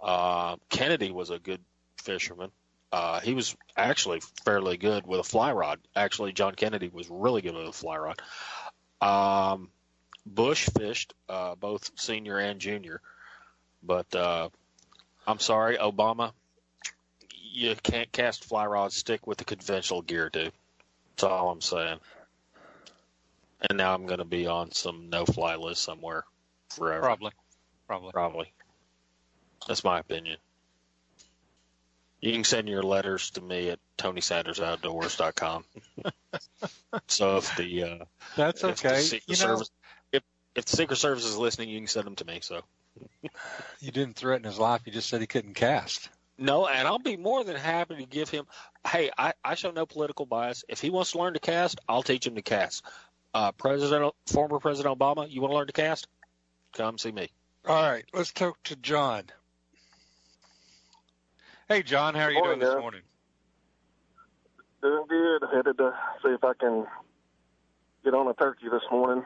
Uh, 0.00 0.56
Kennedy 0.68 1.10
was 1.10 1.30
a 1.30 1.38
good 1.38 1.60
fisherman. 2.02 2.50
Uh, 2.92 3.20
he 3.20 3.34
was 3.34 3.54
actually 3.76 4.20
fairly 4.44 4.76
good 4.76 5.06
with 5.06 5.20
a 5.20 5.24
fly 5.24 5.52
rod. 5.52 5.78
Actually, 5.94 6.32
John 6.32 6.54
Kennedy 6.54 6.88
was 6.88 7.10
really 7.10 7.42
good 7.42 7.54
with 7.54 7.66
a 7.68 7.72
fly 7.72 7.98
rod. 7.98 8.22
Um, 9.00 9.70
Bush 10.24 10.68
fished 10.76 11.14
uh, 11.28 11.54
both 11.54 11.90
senior 11.96 12.38
and 12.38 12.60
junior, 12.60 13.00
but 13.82 14.14
uh, 14.14 14.48
I'm 15.26 15.38
sorry, 15.38 15.76
Obama, 15.76 16.32
you 17.52 17.74
can't 17.82 18.10
cast 18.12 18.44
fly 18.44 18.66
rods. 18.66 18.94
Stick 18.94 19.26
with 19.26 19.38
the 19.38 19.44
conventional 19.44 20.02
gear, 20.02 20.30
dude. 20.30 20.52
That's 21.16 21.24
all 21.24 21.50
I'm 21.50 21.60
saying. 21.60 21.98
And 23.68 23.76
now 23.76 23.94
I'm 23.94 24.06
going 24.06 24.18
to 24.18 24.24
be 24.24 24.46
on 24.46 24.72
some 24.72 25.10
no-fly 25.10 25.56
list 25.56 25.82
somewhere 25.82 26.24
forever. 26.70 27.00
probably, 27.02 27.32
probably. 27.86 28.12
Probably. 28.12 28.52
That's 29.66 29.82
my 29.82 29.98
opinion. 29.98 30.36
You 32.20 32.32
can 32.32 32.44
send 32.44 32.68
your 32.68 32.82
letters 32.82 33.30
to 33.32 33.40
me 33.40 33.70
at 33.70 33.78
TonySandersOutdoors.com. 33.98 35.64
so 37.06 37.36
if 37.36 37.56
the 37.56 37.84
uh, 37.84 38.04
That's 38.36 38.62
the 38.62 38.68
okay. 38.68 39.00
Secret 39.00 39.22
You 39.28 39.34
know, 39.34 39.54
Service 39.54 39.70
if 40.12 40.22
if 40.54 40.64
the 40.64 40.76
Secret 40.76 40.96
Service 40.96 41.24
is 41.24 41.36
listening, 41.36 41.68
you 41.68 41.78
can 41.78 41.86
send 41.86 42.06
them 42.06 42.16
to 42.16 42.24
me. 42.24 42.40
So 42.42 42.62
you 43.80 43.92
didn't 43.92 44.16
threaten 44.16 44.44
his 44.44 44.58
life. 44.58 44.82
You 44.84 44.92
just 44.92 45.08
said 45.08 45.20
he 45.20 45.26
couldn't 45.28 45.54
cast. 45.54 46.08
no, 46.38 46.66
and 46.66 46.88
I'll 46.88 46.98
be 46.98 47.16
more 47.16 47.44
than 47.44 47.54
happy 47.56 47.96
to 47.96 48.04
give 48.06 48.30
him. 48.30 48.46
Hey, 48.86 49.10
I, 49.16 49.32
I 49.44 49.54
show 49.54 49.70
no 49.70 49.86
political 49.86 50.26
bias. 50.26 50.64
If 50.68 50.80
he 50.80 50.90
wants 50.90 51.12
to 51.12 51.18
learn 51.18 51.34
to 51.34 51.40
cast, 51.40 51.78
I'll 51.88 52.02
teach 52.02 52.26
him 52.26 52.34
to 52.34 52.42
cast. 52.42 52.84
Uh, 53.34 53.52
President, 53.52 54.12
former 54.26 54.58
President 54.58 54.98
Obama, 54.98 55.30
you 55.30 55.40
want 55.40 55.52
to 55.52 55.56
learn 55.56 55.66
to 55.66 55.72
cast? 55.72 56.08
Come 56.74 56.98
see 56.98 57.12
me. 57.12 57.28
All 57.66 57.82
right, 57.90 58.04
let's 58.14 58.32
talk 58.32 58.62
to 58.64 58.76
John. 58.76 59.24
Hey, 61.68 61.82
John, 61.82 62.14
how 62.14 62.22
are 62.22 62.30
you 62.30 62.42
doing 62.42 62.58
this 62.58 62.70
guys. 62.72 62.80
morning? 62.80 63.02
Doing 64.82 65.04
good. 65.08 65.42
Headed 65.52 65.76
to 65.78 65.92
see 66.22 66.30
if 66.30 66.42
I 66.44 66.54
can 66.54 66.86
get 68.04 68.14
on 68.14 68.26
a 68.28 68.34
turkey 68.34 68.68
this 68.70 68.82
morning. 68.90 69.24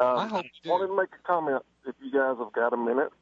Um, 0.00 0.18
I 0.18 0.26
hope 0.26 0.44
you 0.44 0.50
do. 0.62 0.70
wanted 0.70 0.86
to 0.88 0.96
make 0.96 1.10
a 1.12 1.26
comment 1.26 1.62
if 1.86 1.94
you 2.02 2.10
guys 2.10 2.36
have 2.38 2.52
got 2.52 2.72
a 2.72 2.76
minute 2.76 3.12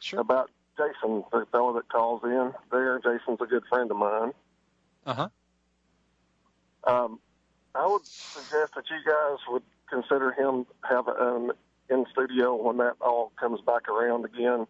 Sure. 0.00 0.20
about 0.20 0.50
Jason, 0.76 1.24
the 1.30 1.46
fellow 1.52 1.74
that 1.74 1.88
calls 1.90 2.22
in 2.24 2.52
there. 2.70 2.98
Jason's 3.00 3.38
a 3.40 3.46
good 3.46 3.64
friend 3.68 3.90
of 3.90 3.96
mine. 3.98 4.32
Uh 5.04 5.14
huh. 5.14 5.28
Um, 6.84 7.20
I 7.74 7.86
would 7.86 8.06
suggest 8.06 8.74
that 8.74 8.84
you 8.90 8.98
guys 9.06 9.38
would 9.48 9.62
consider 9.88 10.32
him 10.32 10.66
have 10.88 11.08
an 11.08 11.52
in 11.90 12.06
studio 12.10 12.54
when 12.54 12.78
that 12.78 12.94
all 13.00 13.32
comes 13.38 13.60
back 13.60 13.88
around 13.88 14.24
again. 14.24 14.66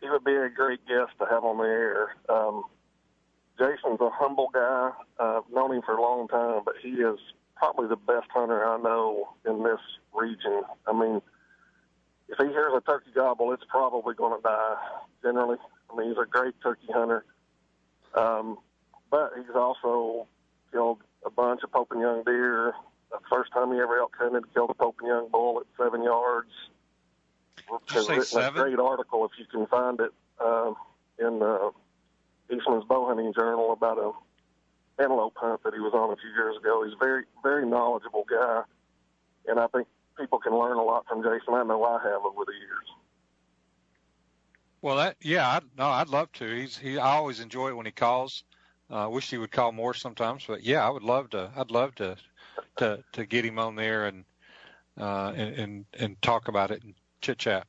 He 0.00 0.08
would 0.08 0.24
be 0.24 0.34
a 0.34 0.48
great 0.48 0.86
guest 0.86 1.12
to 1.18 1.26
have 1.26 1.44
on 1.44 1.58
the 1.58 1.64
air. 1.64 2.16
Um, 2.28 2.64
Jason's 3.58 4.00
a 4.00 4.10
humble 4.10 4.48
guy. 4.52 4.90
I've 5.18 5.48
known 5.52 5.74
him 5.74 5.82
for 5.82 5.96
a 5.96 6.02
long 6.02 6.28
time, 6.28 6.62
but 6.64 6.74
he 6.82 6.90
is 6.90 7.18
probably 7.56 7.88
the 7.88 7.96
best 7.96 8.26
hunter 8.32 8.66
I 8.66 8.78
know 8.78 9.28
in 9.46 9.62
this 9.62 9.80
region. 10.12 10.62
I 10.86 10.92
mean, 10.92 11.22
if 12.28 12.38
he 12.38 12.46
hears 12.46 12.72
a 12.76 12.80
turkey 12.80 13.10
gobble, 13.14 13.52
it's 13.52 13.64
probably 13.68 14.14
going 14.14 14.36
to 14.36 14.42
die. 14.42 14.76
Generally, 15.22 15.58
I 15.90 15.96
mean, 15.96 16.08
he's 16.08 16.18
a 16.18 16.26
great 16.26 16.54
turkey 16.62 16.88
hunter. 16.92 17.24
Um, 18.14 18.58
but 19.10 19.32
he's 19.36 19.54
also 19.54 20.26
killed 20.72 20.98
a 21.24 21.30
bunch 21.30 21.62
of 21.62 21.72
Pope 21.72 21.92
and 21.92 22.00
Young 22.00 22.22
deer. 22.24 22.74
The 23.10 23.18
first 23.30 23.52
time 23.52 23.72
he 23.72 23.78
ever 23.78 23.98
elk 23.98 24.14
hunted, 24.18 24.52
killed 24.52 24.70
a 24.70 24.74
Pope 24.74 24.96
and 25.00 25.08
Young 25.08 25.28
bull 25.30 25.60
at 25.60 25.66
seven 25.82 26.02
yards. 26.02 26.50
You 27.70 28.02
say 28.02 28.14
written 28.14 28.24
seven? 28.24 28.60
a 28.60 28.64
great 28.64 28.78
article 28.78 29.24
if 29.24 29.30
you 29.38 29.46
can 29.46 29.66
find 29.66 30.00
it 30.00 30.12
uh, 30.38 30.72
in 31.18 31.42
uh, 31.42 31.70
Eastman's 32.52 32.84
Bow 32.84 33.06
Hunting 33.06 33.32
Journal 33.34 33.72
about 33.72 33.98
a 33.98 34.12
antelope 35.02 35.34
hunt 35.36 35.62
that 35.64 35.74
he 35.74 35.80
was 35.80 35.92
on 35.94 36.12
a 36.12 36.16
few 36.16 36.30
years 36.30 36.56
ago. 36.56 36.84
He's 36.84 36.94
a 36.94 37.04
very, 37.04 37.24
very 37.42 37.66
knowledgeable 37.66 38.24
guy, 38.28 38.62
and 39.46 39.58
I 39.58 39.66
think 39.68 39.88
people 40.18 40.38
can 40.38 40.52
learn 40.52 40.76
a 40.76 40.82
lot 40.82 41.06
from 41.08 41.22
Jason. 41.22 41.54
I 41.54 41.62
know 41.64 41.82
I 41.84 42.02
have 42.02 42.22
over 42.24 42.44
the 42.44 42.52
years. 42.52 42.86
Well, 44.82 44.96
that 44.96 45.16
yeah, 45.22 45.48
I'd, 45.48 45.62
no, 45.78 45.86
I'd 45.86 46.08
love 46.08 46.30
to. 46.32 46.44
He's 46.46 46.76
he. 46.76 46.98
I 46.98 47.16
always 47.16 47.40
enjoy 47.40 47.68
it 47.68 47.76
when 47.76 47.86
he 47.86 47.92
calls. 47.92 48.44
I 48.90 49.04
uh, 49.04 49.08
wish 49.08 49.30
he 49.30 49.38
would 49.38 49.50
call 49.50 49.72
more 49.72 49.94
sometimes, 49.94 50.44
but 50.46 50.62
yeah, 50.62 50.86
I 50.86 50.90
would 50.90 51.02
love 51.02 51.30
to. 51.30 51.50
I'd 51.56 51.70
love 51.70 51.94
to 51.96 52.16
to 52.76 53.02
to 53.12 53.26
get 53.26 53.44
him 53.44 53.58
on 53.58 53.76
there 53.76 54.06
and 54.06 54.24
uh, 55.00 55.32
and, 55.34 55.54
and 55.56 55.84
and 55.98 56.22
talk 56.22 56.48
about 56.48 56.70
it 56.70 56.82
and 56.82 56.94
chit 57.20 57.38
chat. 57.38 57.66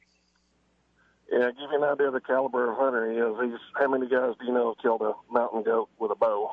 Yeah, 1.32 1.49
give 1.51 1.72
you 1.72 1.78
an 1.78 1.84
idea 1.84 2.07
of 2.07 2.13
the 2.13 2.22
caliber 2.22 2.70
of 2.72 2.78
hunter 2.78 3.11
he 3.11 3.18
is. 3.18 3.51
He's 3.51 3.59
how 3.80 3.88
many 3.88 4.07
guys 4.07 4.34
do 4.39 4.45
you 4.45 4.53
know 4.53 4.70
have 4.74 4.82
killed 4.82 5.01
a 5.01 5.13
mountain 5.32 5.63
goat 5.63 5.89
with 5.99 6.11
a 6.11 6.16
bow? 6.16 6.49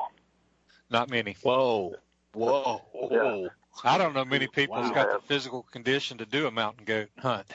Not 0.91 1.11
many. 1.11 1.37
Whoa, 1.43 1.95
whoa, 2.35 2.83
Yeah. 3.11 3.49
I 3.85 3.99
don't 3.99 4.15
know 4.15 4.25
many 4.25 4.47
people 4.47 4.77
who's 4.77 4.91
Wow. 4.91 5.05
got 5.05 5.13
the 5.13 5.27
physical 5.27 5.63
condition 5.63 6.19
to 6.19 6.27
do 6.27 6.47
a 6.47 6.51
mountain 6.51 6.85
goat 6.85 7.09
hunt. 7.19 7.47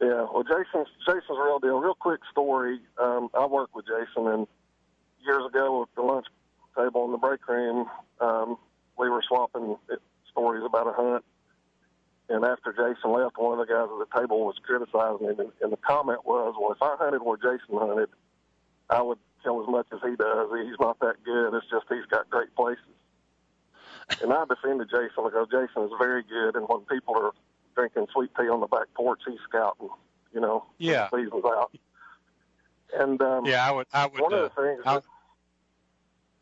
Yeah, 0.00 0.26
well, 0.32 0.44
Jason's 0.44 0.88
Jason's 1.06 1.24
a 1.30 1.42
real 1.42 1.58
deal. 1.58 1.80
Real 1.80 1.94
quick 1.94 2.20
story. 2.30 2.80
Um, 2.98 3.30
I 3.34 3.46
work 3.46 3.74
with 3.74 3.86
Jason, 3.86 4.28
and 4.28 4.46
years 5.24 5.44
ago 5.46 5.82
at 5.82 5.88
the 5.94 6.02
lunch 6.02 6.26
table 6.76 7.04
in 7.06 7.12
the 7.12 7.18
break 7.18 7.46
room, 7.48 7.88
um, 8.20 8.56
we 8.98 9.08
were 9.08 9.22
swapping 9.26 9.76
stories 10.30 10.62
about 10.64 10.86
a 10.86 10.92
hunt. 10.92 11.24
And 12.30 12.44
after 12.44 12.72
Jason 12.72 13.12
left, 13.12 13.38
one 13.38 13.58
of 13.58 13.66
the 13.66 13.72
guys 13.72 13.88
at 13.90 13.98
the 14.10 14.20
table 14.20 14.44
was 14.44 14.56
criticizing 14.62 15.28
him, 15.28 15.40
and, 15.40 15.52
and 15.62 15.72
the 15.72 15.78
comment 15.78 16.26
was, 16.26 16.54
"Well, 16.60 16.72
if 16.72 16.82
I 16.82 16.94
hunted 16.98 17.22
where 17.22 17.38
Jason 17.38 17.78
hunted, 17.78 18.10
I 18.90 19.00
would 19.00 19.18
kill 19.42 19.62
as 19.62 19.68
much 19.68 19.86
as 19.92 20.00
he 20.04 20.14
does. 20.14 20.50
He's 20.62 20.78
not 20.78 20.98
that 21.00 21.22
good. 21.24 21.54
It's 21.54 21.66
just 21.70 21.86
he's 21.88 22.04
got 22.06 22.28
great 22.28 22.54
places." 22.54 22.84
And 24.20 24.32
I 24.32 24.44
defended 24.44 24.90
Jason 24.90 25.24
because 25.24 25.48
Jason 25.50 25.84
is 25.84 25.92
very 25.98 26.22
good, 26.22 26.54
and 26.56 26.66
when 26.68 26.80
people 26.82 27.16
are 27.16 27.30
drinking 27.74 28.08
sweet 28.12 28.30
tea 28.36 28.48
on 28.48 28.60
the 28.60 28.66
back 28.66 28.92
porch, 28.94 29.20
he's 29.26 29.38
scouting. 29.48 29.88
You 30.34 30.40
know, 30.40 30.66
Yeah. 30.76 31.08
season's 31.08 31.44
out. 31.44 31.72
And 32.94 33.20
um, 33.22 33.44
Yeah, 33.46 33.66
I 33.66 33.70
would. 33.72 33.86
I 33.92 34.06
would. 34.06 34.20
one 34.20 34.32
Uh, 34.32 34.36
of 34.36 34.54
the 34.54 34.62
things, 34.62 34.82
I, 34.86 34.94
that, 34.94 35.04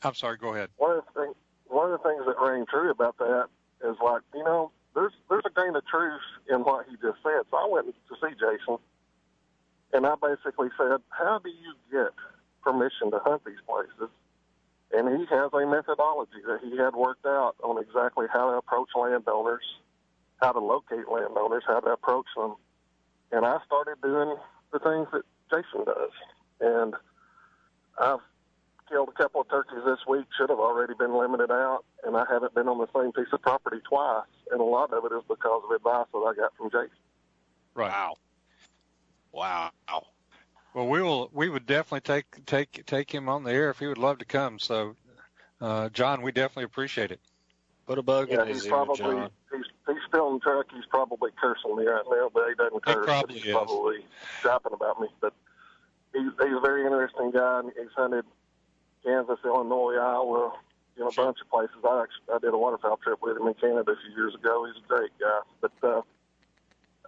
I'm 0.02 0.14
sorry. 0.14 0.36
Go 0.36 0.54
ahead. 0.54 0.70
one 0.76 0.96
of 0.98 1.04
the 1.14 1.20
things, 1.20 1.34
one 1.66 1.90
of 1.92 2.00
the 2.02 2.08
things 2.08 2.22
that 2.26 2.36
rang 2.40 2.66
true 2.66 2.90
about 2.90 3.18
that 3.18 3.46
is 3.84 3.96
like, 4.02 4.22
you 4.34 4.44
know, 4.44 4.70
there's 4.94 5.12
there's 5.28 5.42
a 5.46 5.50
grain 5.50 5.74
of 5.76 5.86
truth 5.86 6.20
in 6.48 6.60
what 6.60 6.86
he 6.88 6.96
just 6.96 7.18
said. 7.22 7.42
So 7.50 7.56
I 7.56 7.66
went 7.68 7.86
to 7.86 8.14
see 8.20 8.34
Jason, 8.34 8.78
and 9.92 10.06
I 10.06 10.14
basically 10.20 10.68
said, 10.78 10.98
how 11.10 11.38
do 11.42 11.50
you 11.50 11.74
get 11.90 12.12
permission 12.62 13.10
to 13.10 13.18
hunt 13.24 13.42
these 13.44 13.60
places? 13.66 14.10
And 14.92 15.08
he 15.18 15.26
has 15.26 15.50
a 15.52 15.66
methodology 15.66 16.40
that 16.46 16.60
he 16.62 16.76
had 16.78 16.94
worked 16.94 17.26
out 17.26 17.56
on 17.62 17.82
exactly 17.82 18.26
how 18.32 18.50
to 18.52 18.56
approach 18.58 18.88
landowners, 18.94 19.64
how 20.40 20.52
to 20.52 20.60
locate 20.60 21.08
landowners, 21.10 21.64
how 21.66 21.80
to 21.80 21.90
approach 21.90 22.26
them. 22.36 22.54
And 23.32 23.44
I 23.44 23.58
started 23.66 24.00
doing 24.00 24.36
the 24.72 24.78
things 24.78 25.08
that 25.12 25.22
Jason 25.50 25.84
does. 25.84 26.12
And 26.60 26.94
I've 27.98 28.20
killed 28.88 29.08
a 29.08 29.12
couple 29.12 29.40
of 29.40 29.48
turkeys 29.48 29.82
this 29.84 29.98
week, 30.08 30.26
should 30.38 30.50
have 30.50 30.58
already 30.58 30.94
been 30.94 31.16
limited 31.16 31.50
out, 31.50 31.84
and 32.04 32.16
I 32.16 32.24
haven't 32.30 32.54
been 32.54 32.68
on 32.68 32.78
the 32.78 32.88
same 32.94 33.12
piece 33.12 33.32
of 33.32 33.42
property 33.42 33.78
twice. 33.88 34.24
And 34.50 34.60
a 34.60 34.64
lot 34.64 34.92
of 34.92 35.04
it 35.04 35.14
is 35.14 35.22
because 35.28 35.62
of 35.64 35.70
advice 35.74 36.06
that 36.12 36.18
I 36.18 36.34
got 36.34 36.56
from 36.56 36.70
Jason. 36.70 36.90
Right. 37.74 37.90
Wow. 37.90 38.14
Wow. 39.32 39.70
Well, 40.72 40.88
we 40.88 41.02
will. 41.02 41.30
We 41.32 41.48
would 41.48 41.66
definitely 41.66 42.00
take 42.00 42.44
take 42.46 42.84
take 42.86 43.10
him 43.12 43.28
on 43.28 43.44
the 43.44 43.52
air 43.52 43.70
if 43.70 43.78
he 43.78 43.86
would 43.86 43.98
love 43.98 44.18
to 44.18 44.24
come. 44.24 44.58
So, 44.58 44.94
uh, 45.60 45.88
John, 45.90 46.22
we 46.22 46.32
definitely 46.32 46.64
appreciate 46.64 47.10
it. 47.10 47.20
Put 47.86 47.98
a 47.98 48.02
bug 48.02 48.28
Yeah, 48.30 48.42
in 48.42 48.48
his 48.48 48.66
ear, 48.66 48.84
John. 48.94 49.30
he's 49.52 49.64
he's 49.86 49.96
still 50.08 50.28
in 50.28 50.34
the 50.34 50.40
truck. 50.40 50.66
He's 50.74 50.84
probably 50.90 51.30
cursing 51.40 51.76
me 51.76 51.86
right 51.86 52.04
now, 52.10 52.30
but 52.32 52.48
he 52.48 52.54
doesn't 52.54 52.74
He 52.86 52.92
curse. 52.92 53.06
probably 53.06 53.34
he's 53.36 53.44
is. 53.46 53.52
probably 53.52 54.04
dropping 54.42 54.72
about 54.72 55.00
me. 55.00 55.08
But 55.20 55.32
he's 56.16 56.32
he's 56.40 56.56
a 56.56 56.60
very 56.60 56.84
interesting 56.84 57.30
guy. 57.30 57.60
And 57.60 57.72
he's 57.76 57.92
hunted 57.94 58.24
Kansas, 59.04 59.38
Illinois, 59.44 59.96
Iowa, 59.96 60.52
you 60.96 61.02
know, 61.04 61.08
a 61.08 61.14
bunch 61.14 61.38
of 61.40 61.48
places. 61.50 61.76
I 61.84 62.02
actually 62.02 62.34
I 62.34 62.38
did 62.38 62.54
a 62.54 62.58
waterfowl 62.58 62.98
trip 62.98 63.20
with 63.22 63.36
him 63.36 63.46
in 63.46 63.54
Canada 63.54 63.92
a 63.92 63.96
few 63.96 64.16
years 64.16 64.34
ago. 64.34 64.66
He's 64.66 64.82
a 64.82 64.88
great 64.88 65.12
guy. 65.20 65.40
But 65.60 65.72
uh, 65.82 66.02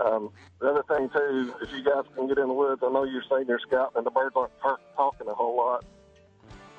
um, 0.04 0.30
the 0.60 0.68
other 0.68 0.84
thing 0.84 1.08
too, 1.10 1.54
if 1.62 1.72
you 1.72 1.82
guys 1.82 2.04
can 2.14 2.28
get 2.28 2.38
in 2.38 2.48
the 2.48 2.54
woods, 2.54 2.82
I 2.84 2.90
know 2.90 3.04
you're 3.04 3.24
saying 3.28 3.46
you're 3.48 3.60
scouting 3.60 3.96
and 3.96 4.06
the 4.06 4.10
birds 4.10 4.34
aren't 4.36 4.58
tar- 4.60 4.80
talking 4.96 5.28
a 5.28 5.34
whole 5.34 5.56
lot. 5.56 5.84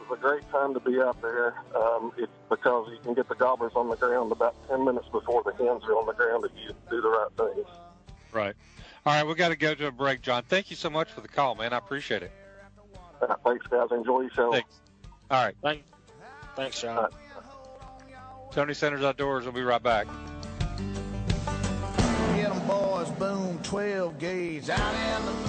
It's 0.02 0.12
a 0.18 0.22
great 0.22 0.50
time 0.50 0.74
to 0.74 0.80
be 0.80 1.00
out 1.00 1.22
there 1.22 1.54
um, 1.76 2.12
it's 2.18 2.32
because 2.50 2.90
you 2.92 2.98
can 3.04 3.14
get 3.14 3.30
the 3.30 3.36
gobblers 3.36 3.74
on 3.76 3.90
the 3.90 3.96
ground 3.96 4.32
about 4.32 4.56
10 4.68 4.84
minutes 4.84 5.08
before 5.12 5.44
the 5.44 5.52
hens 5.52 5.84
are 5.84 5.94
on 5.94 6.08
the 6.08 6.14
ground 6.14 6.46
if 6.46 6.52
you 6.56 6.74
do 6.90 7.02
the 7.02 7.10
right 7.10 7.30
things. 7.38 7.68
Right. 8.32 8.56
All 9.10 9.16
right, 9.16 9.26
we've 9.26 9.38
got 9.38 9.50
to 9.50 9.56
go 9.56 9.74
to 9.74 9.88
a 9.88 9.92
break, 9.92 10.22
John. 10.22 10.44
Thank 10.48 10.70
you 10.70 10.76
so 10.76 10.88
much 10.88 11.12
for 11.12 11.22
the 11.22 11.28
call, 11.28 11.56
man. 11.56 11.74
I 11.74 11.80
appreciate 11.80 12.22
it. 12.22 12.32
Uh, 13.20 13.34
thanks, 13.44 13.66
guys. 13.66 13.88
Enjoy 13.90 14.22
yourself. 14.22 14.54
Thanks. 14.54 14.70
All 15.32 15.44
right. 15.44 15.56
Thank, 15.64 15.84
thanks, 16.56 16.80
John. 16.80 17.08
Tony 18.52 18.76
Sanders 18.76 19.02
Outdoors. 19.02 19.46
We'll 19.46 19.54
be 19.54 19.64
right 19.64 19.82
back. 19.82 20.06
Get 22.36 22.52
'em 22.52 22.68
boys, 22.68 23.10
boom, 23.18 23.60
12 23.64 24.20
gauge 24.20 24.70
out 24.70 24.94
in 24.94 25.26
the 25.26 25.32
mud. 25.32 25.49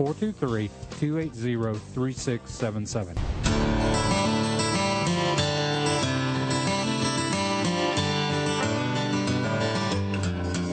423 0.00 0.70
280 0.98 1.78
3677. 1.92 3.14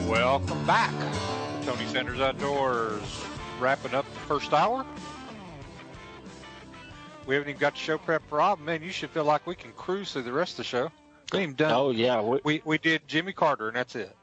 Welcome 0.08 0.64
back. 0.64 0.94
Tony 1.66 1.84
Sanders 1.88 2.20
Outdoors 2.20 3.02
wrapping 3.60 3.92
up 3.92 4.06
the 4.14 4.20
first 4.20 4.54
hour. 4.54 4.86
We 7.26 7.34
haven't 7.34 7.50
even 7.50 7.60
got 7.60 7.74
the 7.74 7.80
show 7.80 7.98
prep, 7.98 8.22
Rob. 8.32 8.60
Man, 8.60 8.82
you 8.82 8.90
should 8.90 9.10
feel 9.10 9.24
like 9.24 9.46
we 9.46 9.54
can 9.54 9.72
cruise 9.72 10.10
through 10.10 10.22
the 10.22 10.32
rest 10.32 10.52
of 10.52 10.56
the 10.56 10.64
show. 10.64 10.90
We 11.34 11.40
ain't 11.40 11.58
done. 11.58 11.72
Oh 11.72 11.90
yeah, 11.90 12.22
we, 12.22 12.40
we, 12.44 12.62
we 12.64 12.78
did 12.78 13.06
Jimmy 13.06 13.34
Carter, 13.34 13.68
and 13.68 13.76
that's 13.76 13.94
it 13.94 14.16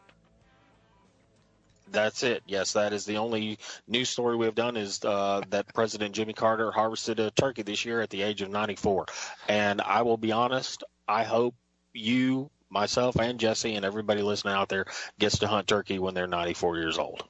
that's 1.92 2.24
it. 2.24 2.44
Yes, 2.48 2.74
that 2.74 2.94
is 2.94 3.06
the 3.06 3.18
only 3.18 3.60
news 3.88 4.10
story 4.10 4.36
we've 4.36 4.56
done 4.56 4.78
is 4.78 5.04
uh, 5.04 5.42
that 5.50 5.74
President 5.74 6.16
Jimmy 6.16 6.34
Carter 6.34 6.72
harvested 6.72 7.20
a 7.20 7.32
turkey 7.32 7.62
this 7.62 7.86
year 7.86 8.02
at 8.02 8.10
the 8.10 8.22
age 8.22 8.42
of 8.42 8.50
94. 8.50 9.06
And 9.48 9.82
I 9.82 10.02
will 10.02 10.18
be 10.18 10.32
honest, 10.32 10.84
I 11.08 11.24
hope 11.24 11.56
you, 11.94 12.50
myself, 12.70 13.16
and 13.20 13.40
Jesse, 13.40 13.76
and 13.76 13.86
everybody 13.86 14.22
listening 14.22 14.54
out 14.54 14.70
there 14.70 14.86
gets 15.20 15.40
to 15.40 15.48
hunt 15.48 15.68
turkey 15.68 16.00
when 16.00 16.14
they're 16.14 16.28
94 16.28 16.78
years 16.78 16.98
old. 16.98 17.24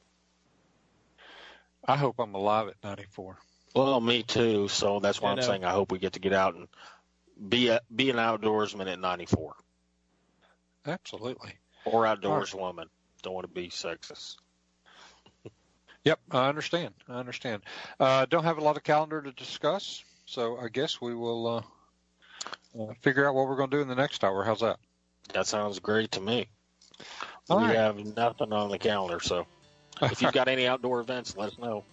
I 1.88 1.98
hope 1.98 2.16
I'm 2.20 2.34
alive 2.34 2.70
at 2.70 2.76
94. 2.84 3.38
Well, 3.76 4.00
me 4.00 4.24
too. 4.24 4.70
So 4.70 5.00
that's 5.00 5.22
why 5.22 5.32
I'm 5.32 5.42
saying 5.42 5.66
I 5.66 5.72
hope 5.72 5.92
we 5.92 6.00
get 6.00 6.14
to 6.14 6.20
get 6.20 6.34
out 6.34 6.56
and 6.56 6.68
be 7.50 7.68
a, 7.68 7.82
be 7.94 8.10
an 8.10 8.16
outdoorsman 8.16 8.92
at 8.92 9.00
94 9.00 9.56
Absolutely. 10.88 11.54
or 11.84 12.08
outdoors 12.08 12.56
woman. 12.56 12.88
Don't 13.22 13.34
want 13.34 13.48
to 13.48 13.54
be 13.54 13.68
sexist. 13.68 14.38
Yep, 16.06 16.20
I 16.32 16.48
understand. 16.48 16.94
I 17.10 17.14
understand. 17.14 17.64
Uh, 18.00 18.26
don't 18.30 18.44
have 18.44 18.60
a 18.60 18.62
lot 18.62 18.78
of 18.78 18.84
calendar 18.84 19.22
to 19.22 19.32
discuss, 19.32 20.04
so 20.28 20.58
I 20.58 20.68
guess 20.70 21.02
we 21.02 21.16
will 21.16 21.48
uh, 21.48 21.62
uh, 22.80 22.94
figure 23.02 23.28
out 23.28 23.34
what 23.34 23.48
we're 23.48 23.56
going 23.56 23.72
to 23.72 23.78
do 23.78 23.82
in 23.82 23.88
the 23.88 23.96
next 23.96 24.24
hour. 24.24 24.44
How's 24.44 24.60
that? 24.60 24.78
That 25.34 25.48
sounds 25.48 25.80
great 25.80 26.12
to 26.12 26.22
me. 26.22 26.48
All 27.50 27.58
we 27.58 27.66
right. 27.66 27.76
have 27.76 27.98
nothing 28.16 28.54
on 28.54 28.70
the 28.70 28.78
calendar, 28.78 29.20
so 29.20 29.48
if 30.02 30.22
you've 30.22 30.32
got 30.32 30.48
any 30.48 30.68
outdoor 30.68 31.00
events, 31.00 31.36
let 31.36 31.54
us 31.54 31.58
know. 31.58 31.84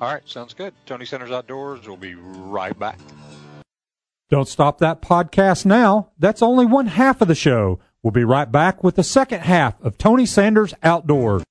All 0.00 0.12
right, 0.12 0.26
sounds 0.26 0.54
good. 0.54 0.72
Tony 0.86 1.04
Sanders 1.04 1.30
Outdoors. 1.30 1.86
We'll 1.86 1.98
be 1.98 2.14
right 2.14 2.76
back. 2.78 2.98
Don't 4.30 4.48
stop 4.48 4.78
that 4.78 5.02
podcast 5.02 5.66
now. 5.66 6.10
That's 6.18 6.40
only 6.40 6.64
one 6.64 6.86
half 6.86 7.20
of 7.20 7.28
the 7.28 7.34
show. 7.34 7.78
We'll 8.02 8.12
be 8.12 8.24
right 8.24 8.50
back 8.50 8.82
with 8.82 8.96
the 8.96 9.02
second 9.02 9.40
half 9.40 9.78
of 9.82 9.98
Tony 9.98 10.24
Sanders 10.24 10.72
Outdoors. 10.82 11.42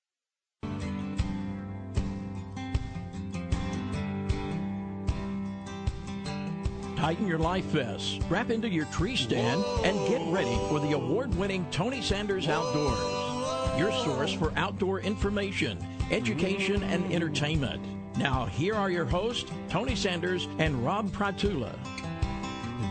Tighten 7.09 7.27
your 7.27 7.39
life 7.39 7.65
vest, 7.65 8.21
strap 8.21 8.51
into 8.51 8.69
your 8.69 8.85
tree 8.85 9.15
stand, 9.15 9.65
and 9.83 9.97
get 10.07 10.21
ready 10.31 10.55
for 10.67 10.79
the 10.79 10.91
award 10.91 11.33
winning 11.33 11.65
Tony 11.71 12.03
Sanders 12.03 12.47
Outdoors, 12.47 13.79
your 13.79 13.91
source 14.03 14.31
for 14.31 14.53
outdoor 14.55 14.99
information, 14.99 15.83
education, 16.11 16.83
and 16.83 17.11
entertainment. 17.11 17.81
Now, 18.19 18.45
here 18.45 18.75
are 18.75 18.91
your 18.91 19.05
hosts, 19.05 19.49
Tony 19.69 19.95
Sanders 19.95 20.47
and 20.59 20.85
Rob 20.85 21.09
Prytula. 21.09 21.73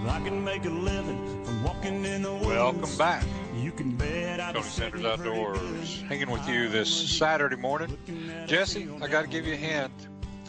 I 0.08 0.20
can 0.24 0.42
make 0.42 0.64
a 0.64 0.70
living 0.70 1.44
from 1.44 1.62
walking 1.62 2.04
in 2.04 2.22
the 2.22 2.32
woods. 2.32 2.46
Welcome 2.46 2.98
back. 2.98 3.24
You 3.54 3.70
can 3.70 3.94
bet 3.94 4.40
I 4.40 4.52
Tony 4.52 4.64
Sanders 4.64 5.04
Outdoors. 5.04 6.02
Hanging 6.08 6.32
with 6.32 6.48
you 6.48 6.68
this 6.68 6.92
Saturday 6.92 7.54
morning. 7.54 7.96
Jesse, 8.48 8.88
I 9.00 9.06
got 9.06 9.22
to 9.22 9.28
give 9.28 9.46
you 9.46 9.54
a 9.54 9.56
hint. 9.56 9.92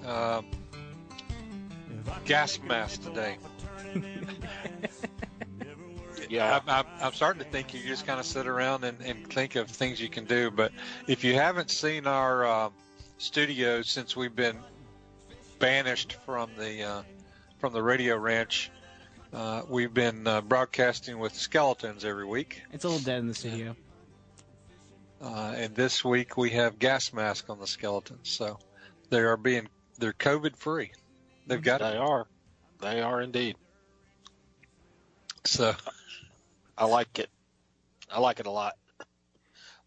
Um 0.08 0.48
gas 2.26 2.60
mask 2.64 3.04
today. 3.04 3.38
Yeah, 6.30 6.58
I'm, 6.58 6.70
I'm, 6.70 6.86
I'm 7.02 7.14
starting 7.14 7.44
to 7.44 7.50
think 7.50 7.74
you 7.74 7.82
just 7.82 8.06
kind 8.06 8.20
of 8.20 8.26
sit 8.26 8.46
around 8.46 8.84
and, 8.84 9.02
and 9.02 9.28
think 9.34 9.56
of 9.56 9.68
things 9.68 10.00
you 10.00 10.10
can 10.10 10.26
do. 10.26 10.52
But 10.52 10.72
if 11.08 11.24
you 11.24 11.34
haven't 11.34 11.72
seen 11.72 12.06
our 12.06 12.46
uh, 12.46 12.70
studio 13.18 13.82
since 13.82 14.16
we've 14.16 14.36
been 14.36 14.58
banished 15.58 16.18
from 16.26 16.52
the 16.58 16.84
uh, 16.84 17.02
from 17.58 17.74
the 17.74 17.82
radio 17.82 18.16
ranch, 18.16 18.70
uh, 19.34 19.64
we've 19.68 19.94
been 19.94 20.28
uh, 20.28 20.42
broadcasting 20.42 21.18
with 21.18 21.34
skeletons 21.34 22.06
every 22.06 22.26
week. 22.26 22.62
It's 22.72 22.84
a 22.84 22.90
little 22.90 23.04
dead 23.04 23.20
in 23.20 23.28
the 23.28 23.34
studio. 23.34 23.76
Uh, 25.22 25.54
and 25.56 25.76
this 25.76 26.06
week 26.06 26.38
we 26.38 26.52
have 26.52 26.78
gas 26.78 27.12
mask 27.12 27.50
on 27.50 27.60
the 27.60 27.68
skeletons, 27.68 28.30
so 28.30 28.60
they 29.10 29.20
are 29.20 29.36
being 29.36 29.68
they're 29.98 30.14
COVID 30.14 30.56
free. 30.56 30.92
They've 31.48 31.62
got 31.62 31.80
they 31.80 31.94
it. 31.94 31.98
are. 31.98 32.28
They 32.82 33.02
are 33.02 33.20
indeed. 33.20 33.56
So 35.46 35.76
I 36.78 36.86
like 36.86 37.20
it. 37.20 37.30
I 38.12 38.20
like 38.20 38.40
it 38.40 38.46
a 38.48 38.52
lot. 38.52 38.74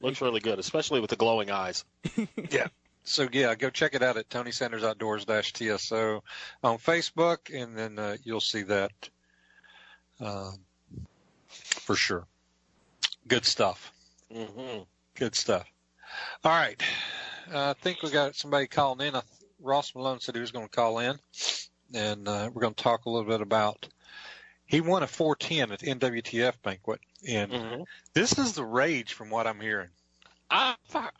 Looks 0.01 0.21
really 0.21 0.41
good, 0.41 0.59
especially 0.59 1.01
with 1.01 1.11
the 1.11 1.17
glowing 1.17 1.51
eyes. 1.51 1.85
Yeah. 2.51 2.67
So 3.05 3.29
yeah, 3.33 3.55
go 3.57 3.69
check 3.71 3.95
it 3.95 4.03
out 4.03 4.17
at 4.17 4.31
Tony 4.31 4.53
Sanders 4.53 4.85
Outdoors 4.85 5.25
dash 5.25 5.53
TSO 5.53 6.23
on 6.63 6.79
Facebook, 6.79 7.53
and 7.53 7.77
then 7.77 7.99
uh, 7.99 8.17
you'll 8.23 8.41
see 8.41 8.63
that 8.63 8.93
um, 10.21 10.59
for 11.49 11.97
sure. 11.97 12.27
Good 13.27 13.45
stuff. 13.45 13.93
hmm 14.33 14.83
Good 15.17 15.35
stuff. 15.35 15.67
All 16.45 16.53
right, 16.53 16.81
uh, 17.53 17.71
I 17.71 17.73
think 17.75 18.03
we 18.03 18.11
got 18.11 18.37
somebody 18.37 18.67
calling 18.69 19.07
in. 19.07 19.15
Uh, 19.15 19.23
Ross 19.61 19.95
Malone 19.95 20.21
said 20.21 20.35
he 20.35 20.41
was 20.41 20.53
going 20.53 20.67
to 20.67 20.71
call 20.71 20.99
in, 21.01 21.19
and 21.95 22.29
uh, 22.29 22.51
we're 22.53 22.63
going 22.63 22.75
to 22.75 22.83
talk 22.83 23.07
a 23.07 23.11
little 23.11 23.29
bit 23.29 23.41
about. 23.41 23.89
He 24.73 24.81
won 24.81 25.03
a 25.03 25.07
410 25.07 25.71
at 25.71 25.81
the 25.81 25.95
NWTF 25.95 26.55
banquet, 26.63 27.01
and 27.29 27.53
hmm 27.53 27.83
this 28.15 28.39
is 28.39 28.55
the 28.55 28.65
rage 28.65 29.13
from 29.13 29.29
what 29.29 29.47
I'm 29.47 29.61
hearing. 29.61 29.91
I've, 30.51 30.77